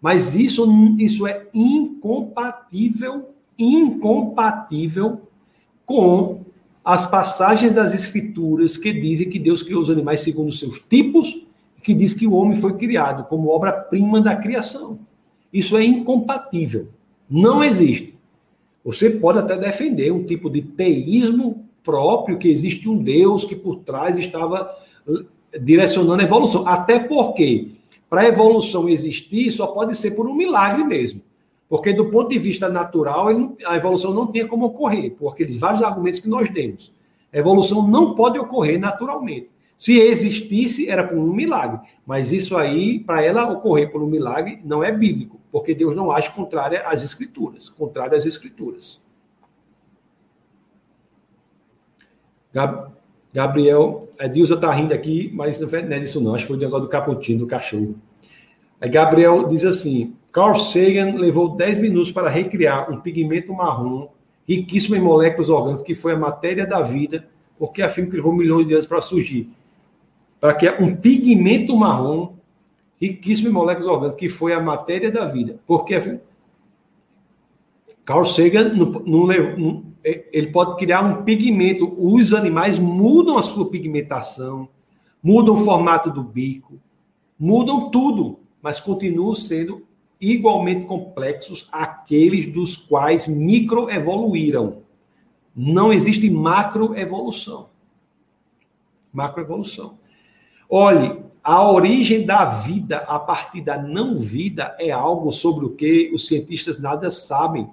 Mas 0.00 0.36
isso, 0.36 0.64
isso 0.96 1.26
é 1.26 1.48
incompatível, 1.52 3.30
incompatível 3.58 5.22
com 5.84 6.44
as 6.84 7.06
passagens 7.06 7.72
das 7.72 7.94
escrituras 7.94 8.76
que 8.76 8.92
dizem 8.92 9.30
que 9.30 9.38
Deus 9.38 9.62
criou 9.62 9.80
os 9.80 9.88
animais 9.88 10.20
segundo 10.20 10.48
os 10.48 10.58
seus 10.58 10.78
tipos, 10.78 11.42
que 11.82 11.94
diz 11.94 12.12
que 12.12 12.26
o 12.26 12.34
homem 12.34 12.56
foi 12.56 12.76
criado 12.76 13.24
como 13.24 13.48
obra-prima 13.48 14.20
da 14.20 14.36
criação. 14.36 14.98
Isso 15.52 15.76
é 15.76 15.84
incompatível. 15.84 16.88
Não 17.28 17.64
existe. 17.64 18.14
Você 18.84 19.08
pode 19.08 19.38
até 19.38 19.56
defender 19.56 20.12
um 20.12 20.24
tipo 20.24 20.50
de 20.50 20.60
teísmo 20.60 21.64
próprio, 21.82 22.38
que 22.38 22.48
existe 22.48 22.88
um 22.88 22.96
Deus 22.98 23.44
que 23.44 23.56
por 23.56 23.76
trás 23.76 24.16
estava 24.18 24.70
direcionando 25.62 26.20
a 26.22 26.24
evolução. 26.24 26.66
Até 26.66 26.98
porque, 26.98 27.68
para 28.10 28.22
a 28.22 28.28
evolução 28.28 28.88
existir, 28.88 29.50
só 29.50 29.66
pode 29.66 29.96
ser 29.96 30.10
por 30.12 30.26
um 30.26 30.34
milagre 30.34 30.84
mesmo. 30.84 31.22
Porque, 31.68 31.92
do 31.92 32.10
ponto 32.10 32.28
de 32.28 32.38
vista 32.38 32.68
natural, 32.68 33.28
a 33.66 33.76
evolução 33.76 34.12
não 34.12 34.30
tinha 34.30 34.46
como 34.46 34.66
ocorrer, 34.66 35.12
por 35.12 35.32
aqueles 35.32 35.58
vários 35.58 35.82
argumentos 35.82 36.20
que 36.20 36.28
nós 36.28 36.50
demos. 36.50 36.94
A 37.32 37.38
evolução 37.38 37.86
não 37.88 38.14
pode 38.14 38.38
ocorrer 38.38 38.78
naturalmente. 38.78 39.50
Se 39.76 39.98
existisse, 39.98 40.88
era 40.88 41.06
por 41.06 41.18
um 41.18 41.32
milagre. 41.32 41.80
Mas 42.06 42.32
isso 42.32 42.56
aí, 42.56 43.00
para 43.00 43.22
ela 43.22 43.50
ocorrer 43.50 43.90
por 43.90 44.02
um 44.02 44.06
milagre, 44.06 44.60
não 44.64 44.84
é 44.84 44.92
bíblico, 44.92 45.40
porque 45.50 45.74
Deus 45.74 45.96
não 45.96 46.12
age 46.12 46.30
contrária 46.30 46.82
às 46.86 47.02
Escrituras 47.02 47.68
contrária 47.68 48.16
às 48.16 48.24
Escrituras. 48.24 49.02
Gabriel, 53.32 54.08
a 54.16 54.28
Dilza 54.28 54.54
está 54.54 54.70
rindo 54.70 54.94
aqui, 54.94 55.30
mas 55.34 55.58
não 55.58 55.68
é 55.68 55.98
disso 55.98 56.20
não, 56.20 56.34
acho 56.34 56.44
que 56.44 56.48
foi 56.48 56.56
o 56.56 56.60
negócio 56.60 56.82
do 56.82 56.88
caputinho, 56.88 57.40
do 57.40 57.46
cachorro. 57.48 57.96
Gabriel 58.80 59.48
diz 59.48 59.64
assim: 59.64 60.14
Carl 60.34 60.56
Sagan 60.56 61.14
levou 61.14 61.50
10 61.50 61.78
minutos 61.78 62.10
para 62.10 62.28
recriar 62.28 62.90
um 62.90 63.00
pigmento 63.00 63.54
marrom 63.54 64.08
riquíssimo 64.48 64.96
em 64.96 65.00
moléculas 65.00 65.48
orgânicas, 65.48 65.80
que 65.80 65.94
foi 65.94 66.12
a 66.12 66.18
matéria 66.18 66.66
da 66.66 66.82
vida, 66.82 67.28
porque 67.56 67.80
afirma 67.80 68.10
que 68.10 68.16
levou 68.16 68.32
milhões 68.32 68.66
de 68.66 68.74
anos 68.74 68.84
para 68.84 69.00
surgir. 69.00 69.48
Para 70.40 70.52
que 70.54 70.68
um 70.68 70.96
pigmento 70.96 71.76
marrom 71.76 72.34
riquíssimo 73.00 73.48
em 73.48 73.52
moléculas 73.52 73.86
orgânicas, 73.86 74.18
que 74.18 74.28
foi 74.28 74.52
a 74.52 74.60
matéria 74.60 75.08
da 75.08 75.24
vida. 75.24 75.60
Porque 75.68 76.18
Carl 78.04 78.24
Sagan 78.24 78.70
não, 78.70 78.86
não, 78.90 79.26
não, 79.56 79.84
ele 80.02 80.48
pode 80.48 80.76
criar 80.78 81.02
um 81.02 81.22
pigmento. 81.22 81.94
Os 81.96 82.34
animais 82.34 82.76
mudam 82.76 83.38
a 83.38 83.42
sua 83.42 83.70
pigmentação, 83.70 84.68
mudam 85.22 85.54
o 85.54 85.58
formato 85.58 86.10
do 86.10 86.24
bico, 86.24 86.74
mudam 87.38 87.88
tudo, 87.88 88.40
mas 88.60 88.80
continuam 88.80 89.32
sendo 89.32 89.86
igualmente 90.32 90.84
complexos 90.84 91.68
aqueles 91.70 92.46
dos 92.46 92.76
quais 92.76 93.26
microevoluíram. 93.26 94.82
Não 95.54 95.92
existe 95.92 96.28
macroevolução. 96.30 97.68
Macroevolução. 99.12 99.98
Olhe, 100.68 101.22
a 101.42 101.62
origem 101.70 102.24
da 102.24 102.44
vida 102.44 102.98
a 102.98 103.18
partir 103.18 103.60
da 103.60 103.76
não 103.76 104.16
vida 104.16 104.74
é 104.78 104.90
algo 104.90 105.30
sobre 105.30 105.66
o 105.66 105.70
que 105.70 106.10
os 106.12 106.26
cientistas 106.26 106.78
nada 106.78 107.10
sabem. 107.10 107.70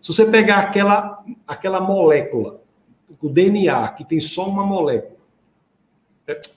Se 0.00 0.12
você 0.12 0.24
pegar 0.24 0.58
aquela, 0.58 1.24
aquela 1.46 1.80
molécula, 1.80 2.62
o 3.20 3.28
DNA, 3.28 3.88
que 3.88 4.04
tem 4.04 4.20
só 4.20 4.48
uma 4.48 4.64
molécula. 4.64 5.18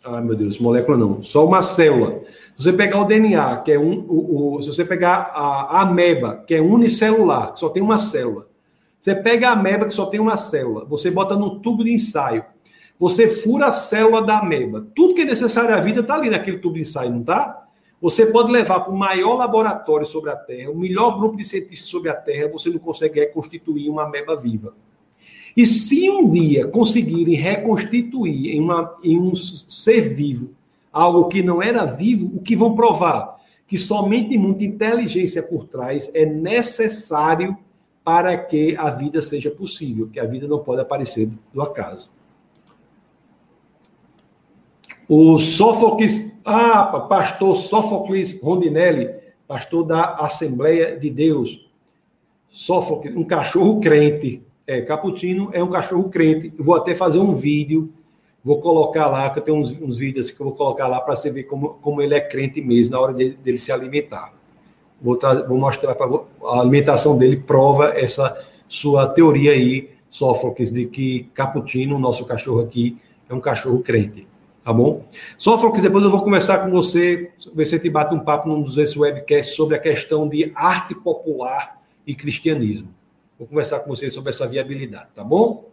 Ai, 0.03 0.21
meu 0.21 0.35
Deus, 0.35 0.59
molécula 0.59 0.97
não, 0.97 1.23
só 1.23 1.45
uma 1.45 1.61
célula. 1.61 2.21
Você 2.61 2.71
pegar 2.71 3.01
o 3.01 3.05
DNA, 3.05 3.57
que 3.57 3.71
é 3.71 3.79
um. 3.79 4.05
O, 4.07 4.57
o, 4.57 4.61
se 4.61 4.67
você 4.67 4.85
pegar 4.85 5.31
a, 5.33 5.79
a 5.79 5.81
ameba, 5.81 6.43
que 6.45 6.53
é 6.53 6.61
unicelular, 6.61 7.53
que 7.53 7.59
só 7.59 7.69
tem 7.69 7.81
uma 7.81 7.97
célula. 7.97 8.47
Você 8.99 9.15
pega 9.15 9.49
a 9.49 9.53
ameba, 9.53 9.87
que 9.87 9.93
só 9.95 10.05
tem 10.05 10.19
uma 10.19 10.37
célula, 10.37 10.85
você 10.85 11.09
bota 11.09 11.35
no 11.35 11.59
tubo 11.59 11.83
de 11.83 11.91
ensaio. 11.91 12.45
Você 12.99 13.27
fura 13.27 13.65
a 13.67 13.73
célula 13.73 14.21
da 14.21 14.37
ameba. 14.37 14.85
Tudo 14.93 15.15
que 15.15 15.21
é 15.21 15.25
necessário 15.25 15.73
à 15.73 15.79
vida 15.79 16.01
está 16.01 16.13
ali 16.13 16.29
naquele 16.29 16.59
tubo 16.59 16.75
de 16.75 16.81
ensaio, 16.81 17.09
não 17.09 17.21
está? 17.21 17.65
Você 17.99 18.27
pode 18.27 18.51
levar 18.51 18.81
para 18.81 18.93
o 18.93 18.97
maior 18.97 19.37
laboratório 19.37 20.05
sobre 20.05 20.29
a 20.29 20.35
Terra, 20.35 20.69
o 20.69 20.77
melhor 20.77 21.17
grupo 21.17 21.35
de 21.35 21.43
cientistas 21.43 21.89
sobre 21.89 22.11
a 22.11 22.15
Terra, 22.15 22.47
você 22.47 22.69
não 22.69 22.77
consegue 22.77 23.19
reconstituir 23.19 23.89
uma 23.89 24.03
ameba 24.03 24.35
viva. 24.35 24.75
E 25.57 25.65
se 25.65 26.07
um 26.11 26.29
dia 26.29 26.67
conseguirem 26.67 27.33
reconstituir 27.33 28.55
em, 28.55 28.61
uma, 28.61 28.93
em 29.03 29.19
um 29.19 29.33
ser 29.33 30.01
vivo 30.01 30.60
algo 30.91 31.27
que 31.27 31.41
não 31.41 31.61
era 31.61 31.85
vivo, 31.85 32.31
o 32.35 32.41
que 32.41 32.55
vão 32.55 32.75
provar? 32.75 33.37
Que 33.67 33.77
somente 33.77 34.37
muita 34.37 34.63
inteligência 34.63 35.41
por 35.41 35.65
trás 35.65 36.11
é 36.13 36.25
necessário 36.25 37.57
para 38.03 38.37
que 38.37 38.75
a 38.77 38.89
vida 38.89 39.21
seja 39.21 39.49
possível, 39.49 40.09
que 40.09 40.19
a 40.19 40.25
vida 40.25 40.47
não 40.47 40.59
pode 40.59 40.81
aparecer 40.81 41.31
do 41.53 41.61
acaso. 41.61 42.09
O 45.07 45.37
Sófocles 45.37 46.31
ah, 46.43 46.85
pastor 47.07 47.55
Sófocles 47.55 48.41
Rondinelli, 48.41 49.09
pastor 49.47 49.83
da 49.85 50.15
Assembleia 50.15 50.97
de 50.97 51.09
Deus. 51.09 51.69
Sófocles, 52.49 53.15
um 53.15 53.23
cachorro 53.23 53.79
crente. 53.79 54.43
É, 54.65 54.81
Caputino 54.81 55.49
é 55.53 55.63
um 55.63 55.69
cachorro 55.69 56.09
crente. 56.09 56.53
Vou 56.57 56.75
até 56.75 56.95
fazer 56.95 57.19
um 57.19 57.33
vídeo, 57.33 57.93
vou 58.43 58.59
colocar 58.59 59.07
lá, 59.07 59.29
que 59.29 59.39
eu 59.39 59.43
tenho 59.43 59.57
uns, 59.57 59.71
uns 59.79 59.97
vídeos 59.97 60.31
que 60.31 60.41
eu 60.41 60.47
vou 60.47 60.55
colocar 60.55 60.87
lá 60.87 60.99
para 60.99 61.15
você 61.15 61.29
ver 61.29 61.43
como, 61.43 61.75
como 61.81 62.01
ele 62.01 62.15
é 62.15 62.21
crente 62.21 62.61
mesmo 62.61 62.91
na 62.91 62.99
hora 62.99 63.13
dele, 63.13 63.57
se 63.57 63.71
alimentar. 63.71 64.33
Vou, 65.01 65.17
vou 65.47 65.57
mostrar 65.57 65.95
para 65.95 66.07
a 66.43 66.59
alimentação 66.59 67.17
dele 67.17 67.37
prova 67.37 67.89
essa 67.89 68.45
sua 68.67 69.07
teoria 69.07 69.51
aí, 69.51 69.89
Sófocles, 70.09 70.71
de 70.71 70.85
que 70.85 71.29
Caputino, 71.33 71.97
nosso 71.97 72.25
cachorro 72.25 72.61
aqui, 72.61 72.97
é 73.29 73.33
um 73.33 73.39
cachorro 73.39 73.79
crente. 73.79 74.27
Tá 74.63 74.71
bom? 74.71 75.05
Só 75.39 75.57
que 75.71 75.81
depois 75.81 76.03
eu 76.03 76.11
vou 76.11 76.21
conversar 76.21 76.59
com 76.59 76.69
você, 76.69 77.31
ver 77.53 77.65
se 77.65 77.77
gente 77.77 77.89
bate 77.89 78.13
um 78.13 78.19
papo 78.19 78.47
num 78.47 78.61
dos 78.61 78.77
webcasts 78.95 79.55
sobre 79.55 79.75
a 79.75 79.79
questão 79.79 80.29
de 80.29 80.51
arte 80.55 80.93
popular 80.93 81.81
e 82.05 82.13
cristianismo. 82.13 82.89
Vou 83.39 83.47
conversar 83.47 83.79
com 83.79 83.89
você 83.89 84.11
sobre 84.11 84.29
essa 84.29 84.47
viabilidade, 84.47 85.07
tá 85.15 85.23
bom? 85.23 85.70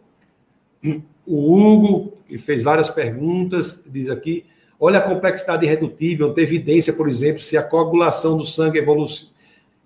O 1.25 1.53
Hugo, 1.53 2.13
que 2.27 2.37
fez 2.37 2.63
várias 2.63 2.89
perguntas, 2.89 3.81
diz 3.85 4.09
aqui: 4.09 4.45
olha 4.79 4.99
a 4.99 5.01
complexidade 5.01 5.65
irredutível, 5.65 6.33
tem 6.33 6.43
evidência, 6.43 6.93
por 6.93 7.09
exemplo, 7.09 7.41
se 7.41 7.57
a 7.57 7.63
coagulação 7.63 8.37
do 8.37 8.45
sangue 8.45 8.79
evoluciona 8.79 9.29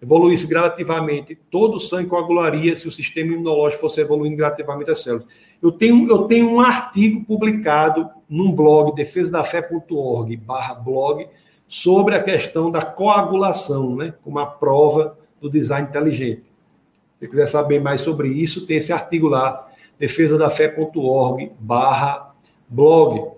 evoluísse 0.04 0.46
gradativamente, 0.46 1.38
todo 1.50 1.76
o 1.76 1.80
sangue 1.80 2.10
coagularia 2.10 2.76
se 2.76 2.86
o 2.86 2.92
sistema 2.92 3.34
imunológico 3.34 3.80
fosse 3.80 4.02
evoluindo 4.02 4.36
gradativamente 4.36 4.92
as 4.92 5.02
células. 5.02 5.26
Eu 5.62 5.72
tenho, 5.72 6.10
eu 6.10 6.24
tenho 6.24 6.50
um 6.52 6.60
artigo 6.60 7.24
publicado 7.24 8.10
num 8.30 8.52
blog, 8.52 8.94
defesadafé.org 8.94 10.36
barra 10.36 10.74
blog, 10.74 11.26
sobre 11.70 12.16
a 12.16 12.22
questão 12.22 12.70
da 12.70 12.82
coagulação, 12.82 13.96
né, 13.96 14.14
como 14.22 14.40
a 14.40 14.46
prova 14.46 15.18
do 15.40 15.50
design 15.50 15.88
inteligente. 15.88 16.44
Se 16.44 17.20
você 17.22 17.28
quiser 17.30 17.48
saber 17.48 17.80
mais 17.80 18.02
sobre 18.02 18.28
isso, 18.28 18.68
tem 18.68 18.78
esse 18.78 18.92
artigo 18.92 19.30
lá, 19.30 19.72
defesadafé.org 20.06 21.52
barra 21.60 22.36
blog. 22.68 23.32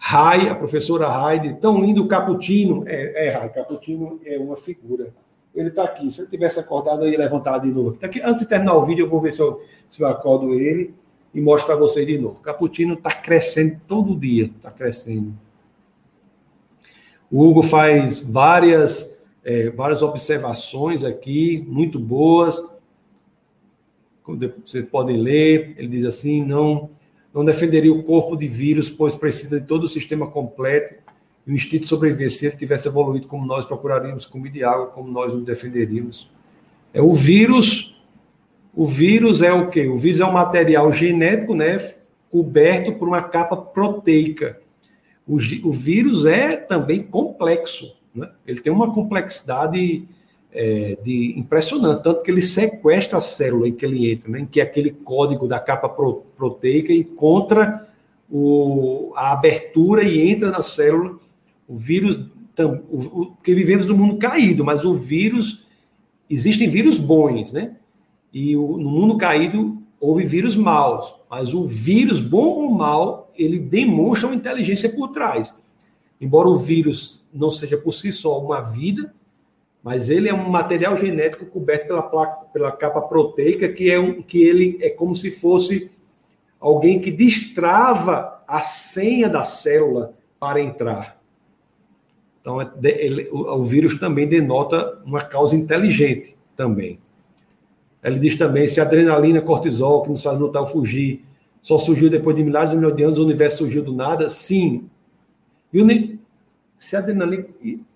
Rai, 0.00 0.48
a 0.48 0.54
professora 0.54 1.08
Rai, 1.08 1.40
de 1.40 1.54
tão 1.54 1.80
lindo 1.80 2.02
o 2.04 2.08
Caputino. 2.08 2.84
É, 2.86 3.26
é 3.26 3.30
Rai, 3.30 3.48
Caputino 3.48 4.20
é 4.24 4.38
uma 4.38 4.56
figura 4.56 5.12
ele 5.54 5.68
está 5.68 5.84
aqui. 5.84 6.10
Se 6.10 6.20
ele 6.20 6.30
tivesse 6.30 6.60
acordado, 6.60 7.04
eu 7.04 7.12
ia 7.12 7.18
levantar 7.18 7.58
de 7.58 7.68
novo. 7.68 7.92
Tá 7.92 8.06
aqui. 8.06 8.20
Antes 8.22 8.42
de 8.42 8.48
terminar 8.48 8.74
o 8.74 8.84
vídeo, 8.84 9.04
eu 9.04 9.08
vou 9.08 9.20
ver 9.20 9.32
se 9.32 9.40
eu, 9.40 9.60
se 9.88 10.00
eu 10.00 10.06
acordo 10.06 10.54
ele 10.54 10.94
e 11.34 11.40
mostro 11.40 11.66
para 11.66 11.76
vocês 11.76 12.06
de 12.06 12.18
novo. 12.18 12.40
Caputino 12.40 12.94
está 12.94 13.10
crescendo 13.10 13.80
todo 13.86 14.16
dia, 14.16 14.52
está 14.56 14.70
crescendo. 14.70 15.34
O 17.30 17.44
Hugo 17.44 17.62
faz 17.62 18.20
várias, 18.20 19.20
é, 19.44 19.70
várias 19.70 20.00
observações 20.02 21.04
aqui, 21.04 21.64
muito 21.68 21.98
boas. 21.98 22.62
Vocês 24.64 24.84
podem 24.86 25.16
ler, 25.16 25.74
ele 25.76 25.88
diz 25.88 26.04
assim: 26.04 26.44
não, 26.44 26.90
não 27.32 27.44
defenderia 27.44 27.92
o 27.92 28.02
corpo 28.02 28.36
de 28.36 28.48
vírus, 28.48 28.90
pois 28.90 29.14
precisa 29.14 29.60
de 29.60 29.66
todo 29.66 29.84
o 29.84 29.88
sistema 29.88 30.26
completo 30.26 30.94
e 31.46 31.50
o 31.50 31.54
instinto 31.54 31.84
de 31.84 31.88
sobreviver, 31.88 32.56
tivesse 32.58 32.88
evoluído 32.88 33.26
como 33.26 33.46
nós, 33.46 33.64
procuraríamos 33.64 34.26
comida 34.26 34.58
e 34.58 34.62
água, 34.62 34.88
como 34.88 35.10
nós 35.10 35.32
nos 35.32 35.44
defenderíamos. 35.44 36.30
É 36.92 37.00
o 37.00 37.14
vírus. 37.14 37.96
O 38.74 38.86
vírus 38.86 39.40
é 39.40 39.50
o 39.50 39.70
quê? 39.70 39.88
O 39.88 39.96
vírus 39.96 40.20
é 40.20 40.26
um 40.26 40.32
material 40.32 40.92
genético, 40.92 41.54
né, 41.54 41.78
coberto 42.30 42.92
por 42.92 43.08
uma 43.08 43.22
capa 43.22 43.56
proteica. 43.56 44.60
O, 45.26 45.36
o 45.36 45.72
vírus 45.72 46.26
é 46.26 46.56
também 46.56 47.02
complexo, 47.02 47.96
né? 48.14 48.30
Ele 48.46 48.60
tem 48.60 48.72
uma 48.72 48.92
complexidade 48.92 50.06
é, 50.52 50.96
de 51.02 51.38
impressionante, 51.38 52.02
tanto 52.02 52.22
que 52.22 52.30
ele 52.30 52.40
sequestra 52.40 53.18
a 53.18 53.20
célula 53.20 53.68
em 53.68 53.72
que 53.72 53.84
ele 53.84 54.10
entra, 54.10 54.30
né, 54.30 54.40
em 54.40 54.46
que 54.46 54.60
aquele 54.60 54.90
código 54.90 55.46
da 55.46 55.60
capa 55.60 55.88
pro, 55.88 56.22
proteica 56.36 56.92
encontra 56.92 57.88
o, 58.30 59.12
a 59.14 59.32
abertura 59.32 60.02
e 60.02 60.28
entra 60.28 60.50
na 60.50 60.62
célula 60.62 61.18
o 61.66 61.76
vírus, 61.76 62.18
porque 62.54 63.54
vivemos 63.54 63.86
num 63.86 63.96
mundo 63.96 64.16
caído, 64.16 64.64
mas 64.64 64.84
o 64.84 64.94
vírus, 64.94 65.66
existem 66.28 66.68
vírus 66.68 66.98
bons, 66.98 67.52
né? 67.52 67.76
E 68.32 68.56
o, 68.56 68.78
no 68.78 68.90
mundo 68.90 69.16
caído 69.16 69.78
houve 70.00 70.24
vírus 70.24 70.56
maus, 70.56 71.14
mas 71.30 71.52
o 71.52 71.64
vírus, 71.64 72.20
bom 72.20 72.46
ou 72.46 72.70
mal, 72.70 73.30
ele 73.36 73.58
demonstra 73.58 74.28
uma 74.28 74.36
inteligência 74.36 74.88
por 74.88 75.08
trás. 75.08 75.54
Embora 76.20 76.48
o 76.48 76.56
vírus 76.56 77.28
não 77.32 77.50
seja 77.50 77.76
por 77.76 77.92
si 77.92 78.10
só 78.12 78.40
uma 78.42 78.60
vida, 78.60 79.14
mas 79.82 80.10
ele 80.10 80.28
é 80.28 80.34
um 80.34 80.48
material 80.48 80.96
genético 80.96 81.46
coberto 81.46 81.88
pela, 81.88 82.02
placa, 82.02 82.46
pela 82.52 82.72
capa 82.72 83.00
proteica, 83.00 83.68
que 83.68 83.90
é 83.90 83.98
um, 83.98 84.22
que 84.22 84.42
ele 84.42 84.78
é 84.80 84.90
como 84.90 85.14
se 85.14 85.30
fosse 85.30 85.90
alguém 86.60 87.00
que 87.00 87.10
destrava 87.10 88.42
a 88.46 88.60
senha 88.60 89.28
da 89.28 89.44
célula 89.44 90.14
para 90.38 90.60
entrar. 90.60 91.18
Então, 92.40 92.60
é 92.60 92.68
ele, 92.82 93.28
o, 93.30 93.58
o 93.58 93.62
vírus 93.62 93.98
também 93.98 94.26
denota 94.26 95.00
uma 95.04 95.20
causa 95.20 95.54
inteligente 95.54 96.36
também. 96.56 96.98
Ele 98.02 98.18
diz 98.18 98.36
também, 98.36 98.66
se 98.66 98.80
a 98.80 98.84
adrenalina, 98.84 99.40
cortisol, 99.40 100.02
que 100.02 100.10
nos 100.10 100.22
faz 100.22 100.38
lutar 100.38 100.62
ou 100.62 100.68
fugir, 100.68 101.24
só 101.60 101.78
surgiu 101.78 102.08
depois 102.08 102.36
de 102.36 102.42
milhares 102.42 102.70
de 102.70 102.76
milhões 102.76 102.96
de 102.96 103.02
anos, 103.02 103.18
o 103.18 103.24
universo 103.24 103.58
surgiu 103.58 103.82
do 103.82 103.92
nada, 103.92 104.28
sim. 104.28 104.88
E 105.72 105.82
o, 105.82 106.17
se 106.78 106.94
a 106.96 107.00
adrenalina 107.00 107.46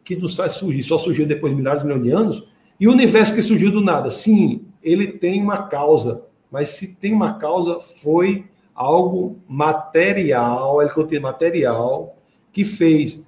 que 0.05 0.17
nos 0.17 0.35
faz 0.35 0.55
surgir 0.55 0.83
só 0.83 0.99
surgiu 0.99 1.27
depois 1.27 1.53
de 1.53 1.59
milhares 1.59 1.83
de 1.83 1.87
milhões 1.87 2.05
de 2.05 2.11
anos, 2.11 2.49
e 2.81 2.89
o 2.89 2.93
universo 2.93 3.35
que 3.35 3.43
surgiu 3.43 3.71
do 3.71 3.81
nada, 3.81 4.11
sim, 4.11 4.65
ele 4.83 5.07
tem 5.07 5.41
uma 5.41 5.69
causa, 5.69 6.25
mas 6.51 6.71
se 6.71 6.97
tem 6.97 7.13
uma 7.13 7.35
causa, 7.35 7.79
foi 7.81 8.45
algo 8.75 9.39
material, 9.49 10.83
ele 10.83 10.91
contém 10.91 11.21
material 11.21 12.17
que 12.53 12.65
fez. 12.65 13.25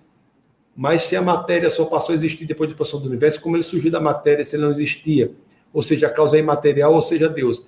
Mas 0.76 1.02
se 1.02 1.14
a 1.14 1.22
matéria 1.22 1.70
só 1.70 1.84
passou 1.84 2.12
a 2.12 2.16
existir 2.16 2.46
depois 2.46 2.68
da 2.68 2.74
expansão 2.74 3.00
do 3.00 3.06
universo, 3.06 3.40
como 3.40 3.56
ele 3.56 3.62
surgiu 3.62 3.92
da 3.92 4.00
matéria 4.00 4.44
se 4.44 4.56
ele 4.56 4.64
não 4.64 4.72
existia? 4.72 5.32
Ou 5.72 5.82
seja, 5.82 6.08
a 6.08 6.10
causa 6.10 6.36
é 6.36 6.40
imaterial, 6.40 6.92
ou 6.92 7.00
seja, 7.00 7.28
Deus. 7.28 7.62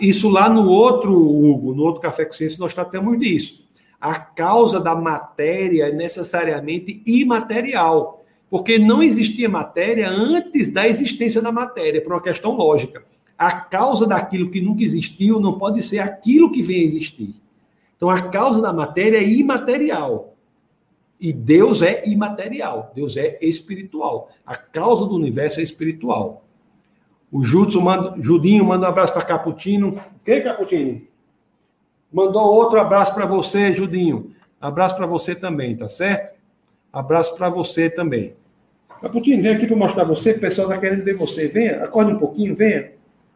Isso 0.00 0.28
lá 0.28 0.48
no 0.48 0.68
outro, 0.68 1.14
Hugo, 1.14 1.74
no 1.74 1.84
outro 1.84 2.00
Café 2.00 2.24
com 2.24 2.32
Ciência, 2.32 2.58
nós 2.58 2.74
tratamos 2.74 3.18
disso. 3.18 3.63
A 4.04 4.18
causa 4.18 4.78
da 4.78 4.94
matéria 4.94 5.86
é 5.86 5.90
necessariamente 5.90 7.02
imaterial, 7.06 8.22
porque 8.50 8.78
não 8.78 9.02
existia 9.02 9.48
matéria 9.48 10.10
antes 10.10 10.68
da 10.68 10.86
existência 10.86 11.40
da 11.40 11.50
matéria, 11.50 12.02
por 12.02 12.12
uma 12.12 12.20
questão 12.20 12.54
lógica. 12.54 13.02
A 13.38 13.50
causa 13.50 14.06
daquilo 14.06 14.50
que 14.50 14.60
nunca 14.60 14.84
existiu 14.84 15.40
não 15.40 15.58
pode 15.58 15.82
ser 15.82 16.00
aquilo 16.00 16.52
que 16.52 16.60
vem 16.60 16.82
a 16.82 16.84
existir. 16.84 17.36
Então, 17.96 18.10
a 18.10 18.28
causa 18.28 18.60
da 18.60 18.74
matéria 18.74 19.16
é 19.16 19.26
imaterial. 19.26 20.34
E 21.18 21.32
Deus 21.32 21.80
é 21.80 22.06
imaterial, 22.06 22.92
Deus 22.94 23.16
é 23.16 23.38
espiritual. 23.40 24.28
A 24.44 24.54
causa 24.54 25.06
do 25.06 25.14
universo 25.14 25.60
é 25.60 25.62
espiritual. 25.62 26.44
O 27.32 27.40
manda, 27.80 28.20
Judinho 28.20 28.66
manda 28.66 28.84
um 28.84 28.90
abraço 28.90 29.14
para 29.14 29.24
Caputino. 29.24 29.98
Quem, 30.22 30.44
Caputino? 30.44 31.13
Mandou 32.14 32.44
outro 32.44 32.78
abraço 32.78 33.12
para 33.12 33.26
você, 33.26 33.72
Judinho. 33.72 34.30
Abraço 34.60 34.94
para 34.94 35.04
você 35.04 35.34
também, 35.34 35.76
tá 35.76 35.88
certo? 35.88 36.32
Abraço 36.92 37.34
para 37.34 37.50
você 37.50 37.90
também. 37.90 38.36
Caputino, 39.02 39.42
vem 39.42 39.56
aqui 39.56 39.66
para 39.66 39.74
mostrar 39.74 40.04
você, 40.04 40.30
o 40.30 40.38
pessoal 40.38 40.68
está 40.68 40.80
querendo 40.80 41.02
ver 41.02 41.16
você. 41.16 41.48
Venha, 41.48 41.82
acorde 41.82 42.12
um 42.12 42.18
pouquinho, 42.20 42.54
venha. 42.54 42.92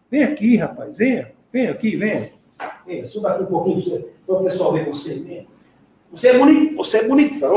Vem 0.09 0.23
aqui, 0.23 0.57
rapaz, 0.57 0.97
venha. 0.97 1.33
Venha 1.53 1.73
aqui, 1.73 1.97
venha. 1.97 2.31
Venha, 2.87 3.05
suba 3.05 3.33
aqui 3.33 3.43
um 3.43 3.47
pouquinho 3.47 4.05
para 4.25 4.37
o 4.37 4.45
pessoal 4.45 4.73
ver 4.73 4.87
você. 4.87 5.15
Venha. 5.19 5.47
Você 6.13 6.29
é, 6.29 6.39
bonito, 6.39 6.77
você 6.77 6.99
é 6.99 7.09
bonitão. 7.09 7.55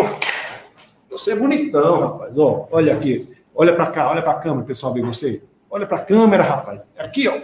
Você 1.11 1.31
é 1.33 1.35
bonitão, 1.35 1.99
rapaz. 1.99 2.35
Ó, 2.35 2.67
olha 2.71 2.95
aqui. 2.95 3.31
Olha 3.53 3.75
para 3.75 3.85
cá, 3.91 4.09
olha 4.09 4.23
para 4.23 4.31
a 4.31 4.39
câmera, 4.39 4.63
o 4.63 4.67
pessoal 4.67 4.91
ver 4.91 5.03
você. 5.03 5.39
Olha 5.69 5.85
para 5.85 5.97
a 5.97 6.03
câmera, 6.03 6.41
rapaz. 6.41 6.87
Aqui, 6.97 7.27
ó. 7.27 7.39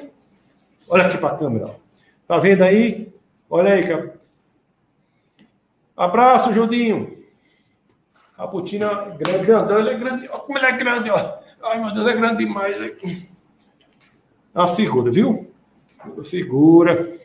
Olha 0.89 1.05
aqui 1.05 1.19
para 1.19 1.35
a 1.35 1.37
câmera. 1.37 1.67
Ó. 1.67 1.71
Tá 2.27 2.39
vendo 2.39 2.63
aí? 2.63 3.15
Olha 3.49 3.73
aí, 3.73 3.87
cara. 3.87 4.19
Abraço, 5.95 6.53
Judinho. 6.53 7.17
A 8.37 8.47
putina 8.47 8.93
grande, 9.17 9.45
grandão, 9.45 9.79
ele 9.79 9.89
é 9.89 9.97
grande. 9.97 10.27
Olha 10.29 10.39
como 10.39 10.57
ele 10.57 10.65
é 10.67 10.71
grande, 10.73 11.09
ó. 11.09 11.39
Ai, 11.63 11.79
meu 11.83 11.93
Deus, 11.93 12.07
é 12.07 12.15
grande 12.15 12.45
demais 12.45 12.81
aqui. 12.81 13.29
É 14.53 14.59
uma 14.59 14.67
figura, 14.67 15.11
viu? 15.11 15.51
Figura. 16.23 17.17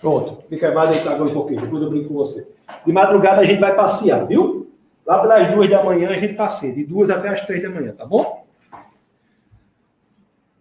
Pronto. 0.00 0.42
Fica 0.48 0.72
mais 0.72 0.90
deitado 0.90 1.16
agora 1.16 1.30
um 1.30 1.34
pouquinho, 1.34 1.60
depois 1.60 1.82
eu 1.82 1.90
brinco 1.90 2.08
com 2.08 2.14
você. 2.14 2.48
De 2.84 2.92
madrugada 2.92 3.42
a 3.42 3.44
gente 3.44 3.60
vai 3.60 3.74
passear, 3.74 4.26
viu? 4.26 4.72
Lá 5.04 5.20
pelas 5.20 5.52
duas 5.54 5.68
da 5.68 5.84
manhã 5.84 6.10
a 6.10 6.16
gente 6.16 6.34
passeia, 6.34 6.74
de 6.74 6.84
duas 6.84 7.10
até 7.10 7.28
as 7.28 7.40
três 7.42 7.62
da 7.62 7.70
manhã, 7.70 7.92
tá 7.92 8.04
bom? 8.04 8.46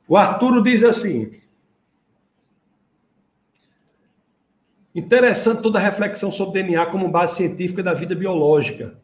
O 0.07 0.15
Arturo 0.15 0.61
diz 0.61 0.83
assim: 0.83 1.31
Interessante 4.95 5.61
toda 5.61 5.77
a 5.77 5.81
reflexão 5.81 6.31
sobre 6.31 6.63
DNA 6.63 6.85
como 6.85 7.09
base 7.09 7.35
científica 7.35 7.83
da 7.83 7.93
vida 7.93 8.15
biológica. 8.15 8.95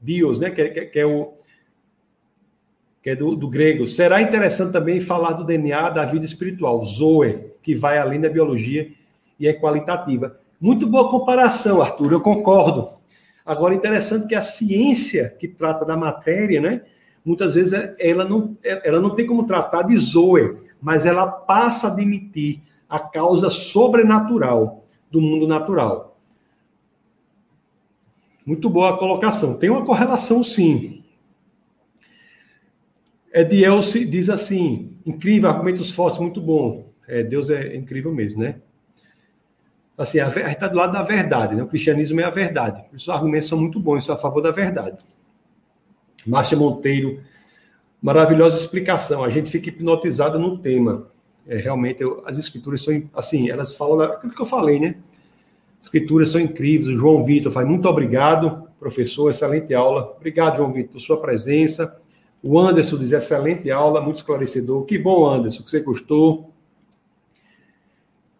Bios, 0.00 0.38
né? 0.38 0.50
Que, 0.50 0.68
que, 0.68 0.86
que 0.86 0.98
é 1.00 1.04
o 1.04 1.34
que 3.02 3.10
é 3.10 3.16
do, 3.16 3.34
do, 3.34 3.48
grego. 3.48 3.88
Será 3.88 4.22
interessante 4.22 4.70
também 4.70 5.00
falar 5.00 5.32
do 5.32 5.42
DNA 5.42 5.90
da 5.90 6.04
vida 6.04 6.24
espiritual, 6.24 6.84
Zoe, 6.84 7.50
que 7.60 7.74
vai 7.74 7.98
além 7.98 8.20
da 8.20 8.28
biologia 8.28 8.92
e 9.40 9.48
é 9.48 9.52
qualitativa. 9.52 10.38
Muito 10.60 10.86
boa 10.86 11.10
comparação, 11.10 11.82
Arthur, 11.82 12.12
eu 12.12 12.20
concordo. 12.20 12.90
Agora, 13.44 13.74
interessante 13.74 14.28
que 14.28 14.36
a 14.36 14.42
ciência 14.42 15.34
que 15.36 15.48
trata 15.48 15.84
da 15.84 15.96
matéria, 15.96 16.60
né? 16.60 16.82
Muitas 17.24 17.56
vezes 17.56 17.72
ela 17.98 18.24
não, 18.24 18.56
ela 18.62 19.00
não 19.00 19.10
tem 19.10 19.26
como 19.26 19.44
tratar 19.44 19.82
de 19.82 19.98
Zoe, 19.98 20.58
mas 20.80 21.04
ela 21.04 21.26
passa 21.26 21.88
a 21.88 21.90
admitir 21.90 22.62
a 22.88 23.00
causa 23.00 23.50
sobrenatural 23.50 24.81
do 25.12 25.20
mundo 25.20 25.46
natural. 25.46 26.18
Muito 28.44 28.68
boa 28.68 28.90
a 28.90 28.96
colocação. 28.96 29.54
Tem 29.54 29.70
uma 29.70 29.84
correlação, 29.84 30.42
sim. 30.42 31.04
Edielce 33.32 34.04
diz 34.06 34.30
assim: 34.30 34.96
incrível, 35.06 35.50
argumentos 35.50 35.92
fortes, 35.92 36.18
muito 36.18 36.40
bom. 36.40 36.90
É, 37.06 37.22
Deus 37.22 37.50
é 37.50 37.76
incrível 37.76 38.12
mesmo, 38.12 38.42
né? 38.42 38.56
Assim, 39.96 40.18
a, 40.18 40.30
gente 40.30 40.48
está 40.48 40.66
do 40.66 40.76
lado 40.76 40.92
da 40.92 41.02
verdade, 41.02 41.54
né? 41.54 41.62
O 41.62 41.68
cristianismo 41.68 42.20
é 42.20 42.24
a 42.24 42.30
verdade. 42.30 42.82
Os 42.92 43.08
argumentos 43.08 43.48
são 43.48 43.60
muito 43.60 43.78
bons, 43.78 44.04
são 44.04 44.14
a 44.14 44.18
favor 44.18 44.40
da 44.40 44.50
verdade. 44.50 44.98
Márcia 46.26 46.56
Monteiro, 46.56 47.22
maravilhosa 48.00 48.58
explicação. 48.58 49.22
A 49.22 49.28
gente 49.28 49.50
fica 49.50 49.68
hipnotizado 49.68 50.38
no 50.38 50.58
tema. 50.58 51.11
É, 51.46 51.56
realmente, 51.56 52.02
eu, 52.02 52.22
as 52.24 52.38
escrituras 52.38 52.82
são, 52.82 53.02
assim, 53.14 53.50
elas 53.50 53.74
falam 53.74 54.00
aquilo 54.00 54.32
que 54.32 54.40
eu 54.40 54.46
falei, 54.46 54.78
né? 54.78 54.96
As 55.78 55.86
escrituras 55.86 56.30
são 56.30 56.40
incríveis. 56.40 56.86
O 56.86 56.96
João 56.96 57.24
Vitor 57.24 57.50
faz 57.50 57.66
muito 57.66 57.88
obrigado, 57.88 58.68
professor, 58.78 59.30
excelente 59.30 59.74
aula. 59.74 60.14
Obrigado, 60.16 60.56
João 60.56 60.72
Vitor, 60.72 60.92
por 60.92 61.00
sua 61.00 61.20
presença. 61.20 61.96
O 62.42 62.58
Anderson 62.58 62.98
diz 62.98 63.12
excelente 63.12 63.70
aula, 63.70 64.00
muito 64.00 64.16
esclarecedor. 64.16 64.84
Que 64.84 64.98
bom, 64.98 65.28
Anderson, 65.28 65.62
que 65.62 65.70
você 65.70 65.80
gostou. 65.80 66.50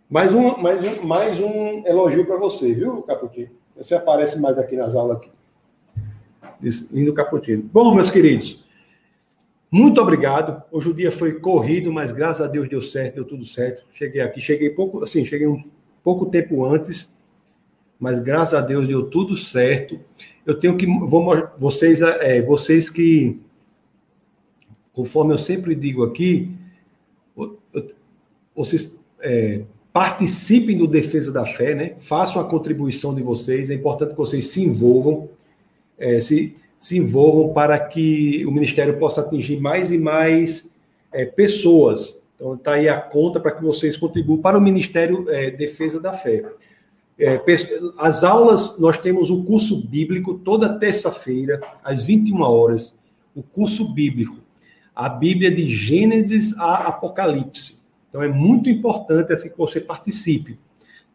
Mais 0.09 0.33
um, 0.35 0.59
mais 0.59 0.83
um, 0.87 1.03
mais 1.05 1.41
um 1.41 1.87
elogio 1.87 2.27
para 2.27 2.37
você, 2.37 2.73
viu, 2.73 3.03
Caputinho? 3.03 3.51
Você 3.77 3.95
aparece 3.95 4.39
mais 4.39 4.59
aqui 4.59 4.77
nas 4.77 4.95
aulas 4.95 5.17
aqui. 5.17 5.31
Lindo 6.93 7.15
Caputinho. 7.15 7.69
Bom, 7.73 7.95
meus 7.95 8.11
queridos, 8.11 8.62
muito 9.73 10.03
obrigado. 10.03 10.63
Hoje 10.71 10.91
o 10.91 10.95
dia 10.95 11.11
foi 11.11 11.41
corrido, 11.41 11.91
mas 11.91 12.13
graças 12.13 12.47
a 12.47 12.47
Deus 12.47 12.69
deu 12.69 12.83
certo, 12.83 13.15
deu 13.15 13.25
tudo 13.25 13.47
certo. 13.47 13.83
Cheguei 13.95 14.21
aqui, 14.21 14.39
cheguei 14.39 14.69
pouco, 14.69 15.03
assim, 15.03 15.25
cheguei 15.25 15.47
um 15.47 15.65
pouco 16.05 16.27
tempo 16.27 16.63
antes, 16.63 17.17
mas 17.99 18.21
graças 18.21 18.53
a 18.53 18.61
Deus 18.61 18.87
deu 18.87 19.09
tudo 19.09 19.35
certo. 19.35 19.99
Eu 20.45 20.61
tenho 20.61 20.77
que 20.77 20.85
vou 20.85 21.49
vocês 21.59 22.03
é, 22.03 22.43
vocês 22.43 22.91
que 22.91 23.41
conforme 24.93 25.33
eu 25.33 25.39
sempre 25.39 25.75
digo 25.75 26.05
aqui, 26.05 26.55
vocês 28.55 28.95
é, 29.21 29.63
participem 29.91 30.77
do 30.77 30.87
defesa 30.87 31.33
da 31.33 31.47
fé, 31.47 31.75
né? 31.75 31.95
Façam 31.99 32.43
a 32.43 32.45
contribuição 32.45 33.15
de 33.15 33.23
vocês. 33.23 33.71
É 33.71 33.75
importante 33.75 34.11
que 34.11 34.19
vocês 34.19 34.49
se 34.49 34.63
envolvam, 34.63 35.31
é, 35.99 36.21
se 36.21 36.55
se 36.83 36.99
envolvam 36.99 37.53
para 37.53 37.79
que 37.79 38.45
o 38.45 38.51
Ministério 38.51 38.99
possa 38.99 39.21
atingir 39.21 39.61
mais 39.61 39.93
e 39.93 39.97
mais 39.97 40.69
é, 41.13 41.25
pessoas. 41.25 42.21
Então, 42.35 42.55
está 42.55 42.73
aí 42.73 42.89
a 42.89 43.01
conta 43.01 43.39
para 43.39 43.53
que 43.53 43.63
vocês 43.63 43.97
contribuam 43.97 44.43
para 44.43 44.59
o 44.59 44.61
Ministério 44.61 45.25
é, 45.29 45.49
Defesa 45.49 46.01
da 46.01 46.13
Fé. 46.13 46.45
É, 47.17 47.41
as 47.97 48.25
aulas, 48.25 48.81
nós 48.81 48.99
temos 48.99 49.31
o 49.31 49.45
curso 49.45 49.87
bíblico 49.87 50.35
toda 50.35 50.77
terça-feira, 50.77 51.61
às 51.85 52.03
21 52.03 52.43
horas, 52.43 52.99
o 53.33 53.45
curso 53.45 53.89
bíblico, 53.95 54.39
a 54.93 55.09
Bíblia 55.09 55.53
de 55.55 55.73
Gênesis 55.73 56.53
a 56.59 56.89
Apocalipse. 56.89 57.81
Então, 58.09 58.25
é 58.25 58.29
muito 58.29 58.69
importante 58.69 59.33
assim, 59.33 59.49
que 59.49 59.57
você 59.57 59.81
participe. 59.81 60.59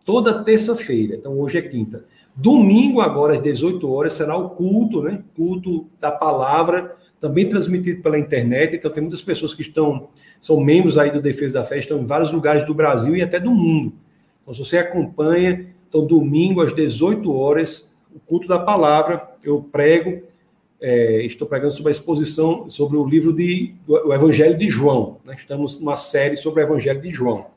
Toda 0.05 0.45
terça-feira, 0.45 1.17
então 1.17 1.37
hoje 1.37 1.57
é 1.57 1.61
quinta. 1.61 2.05
Domingo, 2.39 3.01
agora 3.01 3.33
às 3.33 3.41
18 3.41 3.91
horas, 3.91 4.13
será 4.13 4.37
o 4.37 4.51
culto, 4.51 5.01
né? 5.01 5.23
Culto 5.35 5.87
da 5.99 6.11
palavra, 6.11 6.95
também 7.19 7.49
transmitido 7.49 8.03
pela 8.03 8.19
internet. 8.19 8.75
Então, 8.75 8.91
tem 8.91 9.01
muitas 9.01 9.23
pessoas 9.23 9.55
que 9.55 9.63
estão, 9.63 10.09
são 10.39 10.59
membros 10.59 10.99
aí 10.99 11.09
do 11.09 11.19
Defesa 11.19 11.59
da 11.59 11.65
Fé, 11.65 11.79
estão 11.79 11.97
em 11.99 12.05
vários 12.05 12.31
lugares 12.31 12.63
do 12.63 12.75
Brasil 12.75 13.15
e 13.15 13.23
até 13.23 13.39
do 13.39 13.49
mundo. 13.49 13.91
Então, 14.43 14.53
se 14.53 14.63
você 14.63 14.77
acompanha, 14.77 15.65
então, 15.89 16.05
domingo 16.05 16.61
às 16.61 16.71
18 16.75 17.33
horas, 17.33 17.91
o 18.15 18.19
culto 18.19 18.47
da 18.47 18.59
palavra, 18.59 19.27
eu 19.43 19.59
prego, 19.71 20.21
é, 20.79 21.25
estou 21.25 21.47
pregando 21.47 21.73
sobre 21.73 21.89
a 21.89 21.95
exposição 21.95 22.69
sobre 22.69 22.97
o 22.97 23.03
livro 23.03 23.33
de 23.33 23.73
o 23.87 24.13
Evangelho 24.13 24.55
de 24.55 24.69
João. 24.69 25.17
Né? 25.25 25.33
Estamos 25.35 25.79
numa 25.79 25.97
série 25.97 26.37
sobre 26.37 26.61
o 26.61 26.65
Evangelho 26.65 27.01
de 27.01 27.09
João. 27.09 27.47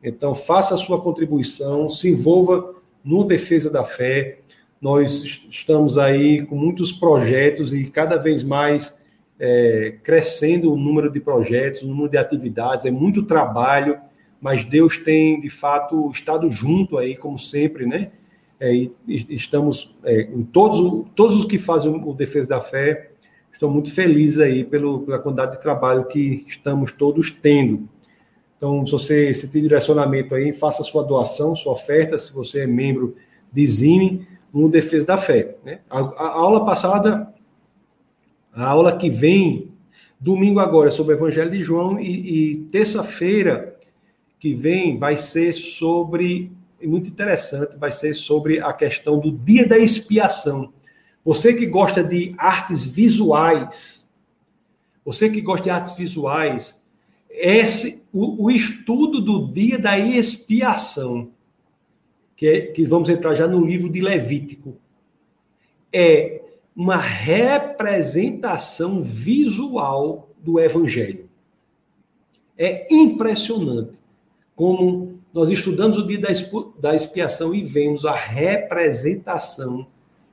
Então, 0.00 0.32
faça 0.32 0.76
a 0.76 0.78
sua 0.78 1.00
contribuição, 1.00 1.88
se 1.88 2.08
envolva 2.08 2.79
no 3.04 3.24
defesa 3.24 3.70
da 3.70 3.84
fé. 3.84 4.38
Nós 4.80 5.42
estamos 5.50 5.98
aí 5.98 6.44
com 6.46 6.56
muitos 6.56 6.92
projetos 6.92 7.72
e 7.72 7.84
cada 7.84 8.16
vez 8.16 8.42
mais 8.42 9.00
é, 9.38 9.94
crescendo 10.02 10.72
o 10.72 10.76
número 10.76 11.10
de 11.10 11.20
projetos, 11.20 11.82
o 11.82 11.88
número 11.88 12.10
de 12.10 12.18
atividades, 12.18 12.84
é 12.84 12.90
muito 12.90 13.22
trabalho, 13.22 13.98
mas 14.40 14.64
Deus 14.64 14.98
tem, 14.98 15.40
de 15.40 15.48
fato, 15.48 16.10
estado 16.10 16.50
junto 16.50 16.98
aí, 16.98 17.16
como 17.16 17.38
sempre, 17.38 17.86
né? 17.86 18.10
É, 18.58 18.74
e, 18.74 18.92
estamos, 19.30 19.94
é, 20.04 20.28
todos, 20.52 21.06
todos 21.14 21.36
os 21.36 21.44
que 21.46 21.58
fazem 21.58 21.90
o 21.92 22.12
Defesa 22.12 22.50
da 22.50 22.60
Fé, 22.60 23.10
estou 23.50 23.70
muito 23.70 23.92
feliz 23.92 24.38
aí 24.38 24.64
pelo, 24.64 25.00
pela 25.00 25.18
quantidade 25.18 25.52
de 25.52 25.62
trabalho 25.62 26.04
que 26.04 26.44
estamos 26.46 26.92
todos 26.92 27.30
tendo. 27.30 27.88
Então, 28.60 28.84
se 28.84 28.92
você 28.92 29.32
se 29.32 29.48
tem 29.48 29.62
direcionamento 29.62 30.34
aí, 30.34 30.52
faça 30.52 30.84
sua 30.84 31.02
doação, 31.02 31.56
sua 31.56 31.72
oferta, 31.72 32.18
se 32.18 32.30
você 32.30 32.64
é 32.64 32.66
membro 32.66 33.16
de 33.50 33.66
Zine, 33.66 34.28
no 34.52 34.68
Defesa 34.68 35.06
da 35.06 35.16
Fé. 35.16 35.56
Né? 35.64 35.80
A, 35.88 36.00
a, 36.00 36.28
aula 36.32 36.62
passada, 36.66 37.32
a 38.52 38.66
aula 38.66 38.98
que 38.98 39.08
vem, 39.08 39.72
domingo 40.20 40.60
agora, 40.60 40.88
é 40.88 40.92
sobre 40.92 41.14
o 41.14 41.16
Evangelho 41.16 41.50
de 41.50 41.62
João, 41.62 41.98
e, 41.98 42.50
e 42.50 42.56
terça-feira 42.70 43.78
que 44.38 44.52
vem 44.52 44.98
vai 44.98 45.16
ser 45.16 45.54
sobre, 45.54 46.52
muito 46.82 47.08
interessante, 47.08 47.78
vai 47.78 47.90
ser 47.90 48.12
sobre 48.12 48.60
a 48.60 48.74
questão 48.74 49.18
do 49.18 49.32
dia 49.32 49.66
da 49.66 49.78
expiação. 49.78 50.70
Você 51.24 51.54
que 51.54 51.64
gosta 51.64 52.04
de 52.04 52.34
artes 52.36 52.84
visuais, 52.84 54.06
você 55.02 55.30
que 55.30 55.40
gosta 55.40 55.64
de 55.64 55.70
artes 55.70 55.96
visuais, 55.96 56.78
esse, 57.30 58.02
o, 58.12 58.44
o 58.44 58.50
estudo 58.50 59.20
do 59.20 59.52
dia 59.52 59.78
da 59.78 59.98
expiação, 59.98 61.30
que, 62.36 62.46
é, 62.46 62.60
que 62.66 62.84
vamos 62.84 63.08
entrar 63.08 63.34
já 63.34 63.46
no 63.46 63.64
livro 63.64 63.88
de 63.88 64.00
Levítico, 64.00 64.76
é 65.92 66.42
uma 66.74 66.96
representação 66.96 69.00
visual 69.00 70.28
do 70.38 70.58
Evangelho. 70.58 71.28
É 72.56 72.92
impressionante 72.92 73.98
como 74.54 75.20
nós 75.32 75.48
estudamos 75.48 75.96
o 75.96 76.06
dia 76.06 76.20
da 76.78 76.94
expiação 76.94 77.54
e 77.54 77.62
vemos 77.62 78.04
a 78.04 78.14
representação 78.14 79.86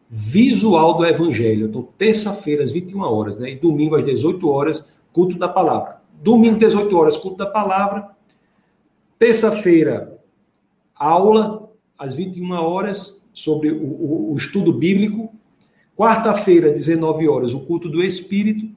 visual 0.10 0.98
do 0.98 1.06
Evangelho. 1.06 1.68
Então, 1.68 1.88
terça-feira, 1.98 2.64
às 2.64 2.72
21 2.72 3.02
horas, 3.02 3.38
né? 3.38 3.52
e 3.52 3.56
domingo, 3.56 3.96
às 3.96 4.04
18 4.04 4.50
horas, 4.50 4.84
culto 5.14 5.38
da 5.38 5.48
palavra. 5.48 5.97
Domingo, 6.22 6.58
18 6.58 6.98
horas, 6.98 7.18
culto 7.18 7.38
da 7.38 7.46
palavra. 7.46 8.10
Terça-feira, 9.20 10.20
aula, 10.96 11.72
às 11.98 12.16
21 12.16 12.52
horas, 12.54 13.22
sobre 13.34 13.72
o, 13.72 13.84
o, 13.84 14.34
o 14.34 14.38
estudo 14.38 14.74
bíblico. 14.74 15.34
Quarta-feira, 15.96 16.72
19 16.72 17.28
horas, 17.28 17.54
o 17.54 17.62
culto 17.62 17.90
do 17.90 18.04
Espírito. 18.04 18.70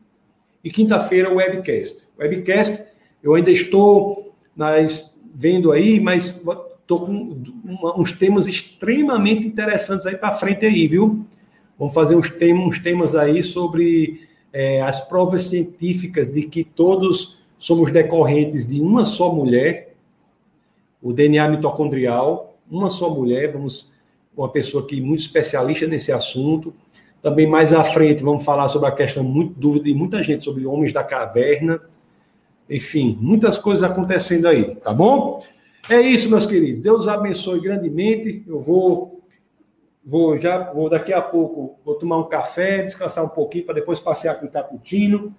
E 0.63 0.71
quinta-feira, 0.71 1.33
o 1.33 1.37
webcast. 1.37 2.07
Webcast, 2.19 2.85
eu 3.23 3.35
ainda 3.35 3.51
estou 3.51 4.35
nas, 4.55 5.15
vendo 5.35 5.73
aí, 5.73 6.01
mas 6.01 6.41
estou 6.81 7.07
com 7.07 7.43
uns 7.97 8.13
temas 8.13 8.47
extremamente 8.47 9.47
interessantes 9.47 10.07
aí 10.07 10.17
para 10.17 10.33
frente 10.33 10.67
aí, 10.67 10.87
viu? 10.87 11.25
Vamos 11.79 11.95
fazer 11.95 12.15
uns 12.15 12.29
temas, 12.29 12.67
uns 12.67 12.79
temas 12.79 13.15
aí 13.15 13.43
sobre 13.43 14.29
é, 14.53 14.83
as 14.83 15.01
provas 15.09 15.45
científicas 15.45 16.33
de 16.33 16.43
que 16.43 16.65
todos 16.65 17.39
somos 17.59 17.91
decorrentes 17.91 18.67
de 18.67 18.81
uma 18.81 19.05
só 19.05 19.33
mulher, 19.33 19.95
o 21.03 21.13
DNA 21.13 21.49
mitocondrial, 21.49 22.55
uma 22.71 22.89
só 22.89 23.09
mulher, 23.11 23.53
vamos 23.53 23.91
uma 24.37 24.49
pessoa 24.49 24.87
que 24.87 25.01
muito 25.01 25.21
especialista 25.21 25.87
nesse 25.87 26.13
assunto. 26.13 26.73
Também 27.21 27.47
mais 27.47 27.73
à 27.73 27.85
frente 27.85 28.23
vamos 28.23 28.45
falar 28.45 28.69
sobre 28.69 28.89
a 28.89 28.93
questão 28.93 29.23
muito 29.23 29.59
dúvida 29.59 29.85
de 29.85 29.95
muita 29.95 30.23
gente 30.23 30.45
sobre 30.45 30.65
homens 30.67 30.93
da 30.93 31.05
caverna. 31.05 31.81
Enfim, 32.69 33.19
muitas 33.21 33.59
coisas 33.59 33.83
acontecendo 33.83 34.47
aí, 34.47 34.77
tá 34.77 34.95
bom? 34.95 35.43
É 35.89 36.01
isso, 36.01 36.31
meus 36.31 36.47
queridos. 36.47 36.81
Deus 36.81 37.09
abençoe 37.09 37.61
grandemente. 37.61 38.43
Eu 38.47 38.59
vou 38.59 39.20
Vou 40.05 40.39
já, 40.39 40.73
vou 40.73 40.89
daqui 40.89 41.13
a 41.13 41.21
pouco, 41.21 41.79
vou 41.85 41.95
tomar 41.95 42.19
um 42.19 42.29
café, 42.29 42.83
descansar 42.83 43.25
um 43.25 43.29
pouquinho 43.29 43.65
para 43.65 43.75
depois 43.75 44.01
passear 44.01 44.41
com 44.41 44.47
o 44.47 44.51
cappuccino. 44.51 45.35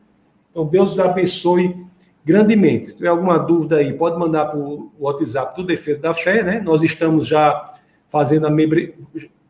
Então, 0.52 0.66
Deus 0.66 0.94
os 0.94 1.00
abençoe 1.00 1.86
grandemente. 2.24 2.88
Se 2.88 2.98
tiver 2.98 3.10
alguma 3.10 3.40
dúvida 3.40 3.78
aí, 3.78 3.94
pode 3.94 4.20
mandar 4.20 4.48
para 4.48 4.60
o 4.60 4.92
WhatsApp 5.00 5.56
do 5.56 5.66
Defesa 5.66 6.02
da 6.02 6.14
Fé, 6.14 6.44
né? 6.44 6.60
Nós 6.60 6.84
estamos 6.84 7.28
já 7.28 7.74
fazendo 8.10 8.46
a 8.46 8.50
membre... 8.50 8.96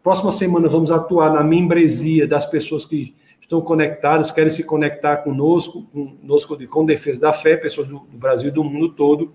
Próxima 0.01 0.31
semana 0.31 0.67
vamos 0.67 0.91
atuar 0.91 1.33
na 1.33 1.43
membresia 1.43 2.27
das 2.27 2.45
pessoas 2.45 2.85
que 2.85 3.13
estão 3.39 3.61
conectadas, 3.61 4.31
querem 4.31 4.49
se 4.49 4.63
conectar 4.63 5.17
conosco, 5.17 5.83
conosco 5.91 6.67
com 6.67 6.85
Defesa 6.85 7.21
da 7.21 7.33
Fé, 7.33 7.57
pessoas 7.57 7.87
do, 7.87 7.99
do 7.99 8.17
Brasil 8.17 8.47
e 8.49 8.51
do 8.51 8.63
mundo 8.63 8.89
todo. 8.89 9.33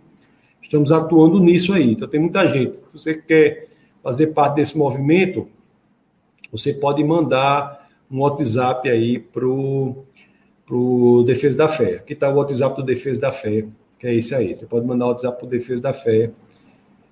Estamos 0.63 0.91
atuando 0.91 1.39
nisso 1.39 1.75
aí. 1.75 1.93
Então 1.93 2.09
tem 2.09 2.19
muita 2.19 2.47
gente. 2.49 2.79
Se 2.79 2.87
você 2.93 3.15
quer 3.15 3.69
fazer 4.03 4.29
parte 4.29 4.57
desse 4.57 4.77
movimento, 4.77 5.49
você 6.51 6.73
pode 6.73 7.03
mandar 7.05 7.89
um 8.11 8.21
WhatsApp 8.21 8.89
aí 8.89 9.19
para 9.19 9.47
o 9.47 11.23
Defesa 11.27 11.59
da 11.59 11.69
Fé. 11.69 11.97
Aqui 11.97 12.13
está 12.13 12.31
o 12.31 12.37
WhatsApp 12.37 12.77
do 12.77 12.83
Defesa 12.83 13.21
da 13.21 13.33
Fé, 13.33 13.67
que 13.99 14.07
é 14.07 14.15
isso 14.15 14.35
aí. 14.35 14.55
Você 14.55 14.67
pode 14.67 14.87
mandar 14.87 15.07
o 15.07 15.09
WhatsApp 15.09 15.39
para 15.39 15.47
o 15.47 15.51
Defesa 15.51 15.83
da 15.83 15.93
Fé 15.93 16.31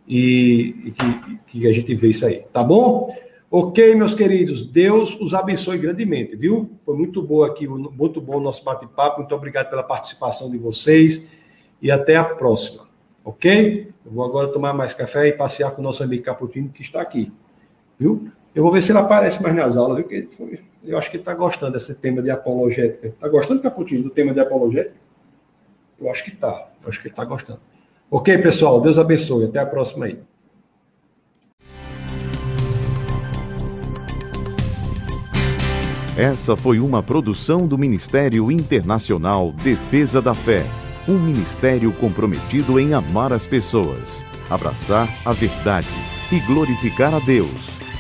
e, 0.06 0.74
e 0.84 0.90
que, 0.90 1.38
que, 1.46 1.66
a 1.66 1.72
gente 1.72 1.94
vê 1.94 2.08
isso 2.08 2.26
aí, 2.26 2.44
tá 2.52 2.62
bom? 2.62 3.14
Ok, 3.50 3.94
meus 3.94 4.14
queridos, 4.14 4.66
Deus 4.66 5.18
os 5.20 5.32
abençoe 5.32 5.78
grandemente, 5.78 6.34
viu? 6.34 6.70
Foi 6.82 6.96
muito 6.96 7.22
bom 7.22 7.44
aqui, 7.44 7.68
muito 7.68 8.20
bom 8.20 8.38
o 8.38 8.40
nosso 8.40 8.64
bate-papo. 8.64 9.20
Muito 9.20 9.34
obrigado 9.34 9.70
pela 9.70 9.82
participação 9.82 10.50
de 10.50 10.58
vocês 10.58 11.26
e 11.80 11.90
até 11.90 12.16
a 12.16 12.24
próxima, 12.24 12.88
ok? 13.24 13.88
Eu 14.04 14.12
vou 14.12 14.24
agora 14.24 14.48
tomar 14.48 14.74
mais 14.74 14.92
café 14.92 15.28
e 15.28 15.32
passear 15.32 15.70
com 15.70 15.80
o 15.80 15.84
nosso 15.84 16.02
amigo 16.02 16.24
Caputino 16.24 16.68
que 16.68 16.82
está 16.82 17.00
aqui, 17.00 17.32
viu? 17.98 18.28
Eu 18.54 18.62
vou 18.62 18.70
ver 18.70 18.82
se 18.82 18.92
ele 18.92 18.98
aparece 18.98 19.42
mais 19.42 19.54
nas 19.54 19.76
aulas, 19.76 19.96
viu? 19.96 20.04
Porque 20.04 20.60
eu 20.84 20.96
acho 20.96 21.10
que 21.10 21.16
ele 21.16 21.22
está 21.22 21.34
gostando 21.34 21.72
desse 21.72 21.92
tema 21.96 22.22
de 22.22 22.30
apologética. 22.30 23.08
Está 23.08 23.26
gostando, 23.26 23.60
Caputinho, 23.60 24.04
do 24.04 24.10
tema 24.10 24.32
de 24.32 24.38
apologética? 24.38 24.94
Eu 26.00 26.08
acho 26.08 26.22
que 26.22 26.30
está. 26.30 26.68
Eu 26.82 26.88
acho 26.88 27.00
que 27.00 27.08
ele 27.08 27.12
está 27.12 27.24
gostando. 27.24 27.58
Ok, 28.08 28.38
pessoal. 28.38 28.80
Deus 28.80 28.96
abençoe. 28.96 29.46
Até 29.46 29.58
a 29.58 29.66
próxima 29.66 30.06
aí. 30.06 30.20
Essa 36.16 36.54
foi 36.54 36.78
uma 36.78 37.02
produção 37.02 37.66
do 37.66 37.76
Ministério 37.76 38.52
Internacional 38.52 39.50
Defesa 39.50 40.22
da 40.22 40.32
Fé, 40.32 40.64
um 41.08 41.18
ministério 41.18 41.92
comprometido 41.94 42.78
em 42.78 42.94
amar 42.94 43.32
as 43.32 43.44
pessoas, 43.44 44.24
abraçar 44.48 45.08
a 45.26 45.32
verdade 45.32 45.88
e 46.30 46.38
glorificar 46.38 47.12
a 47.12 47.18
Deus. 47.18 47.73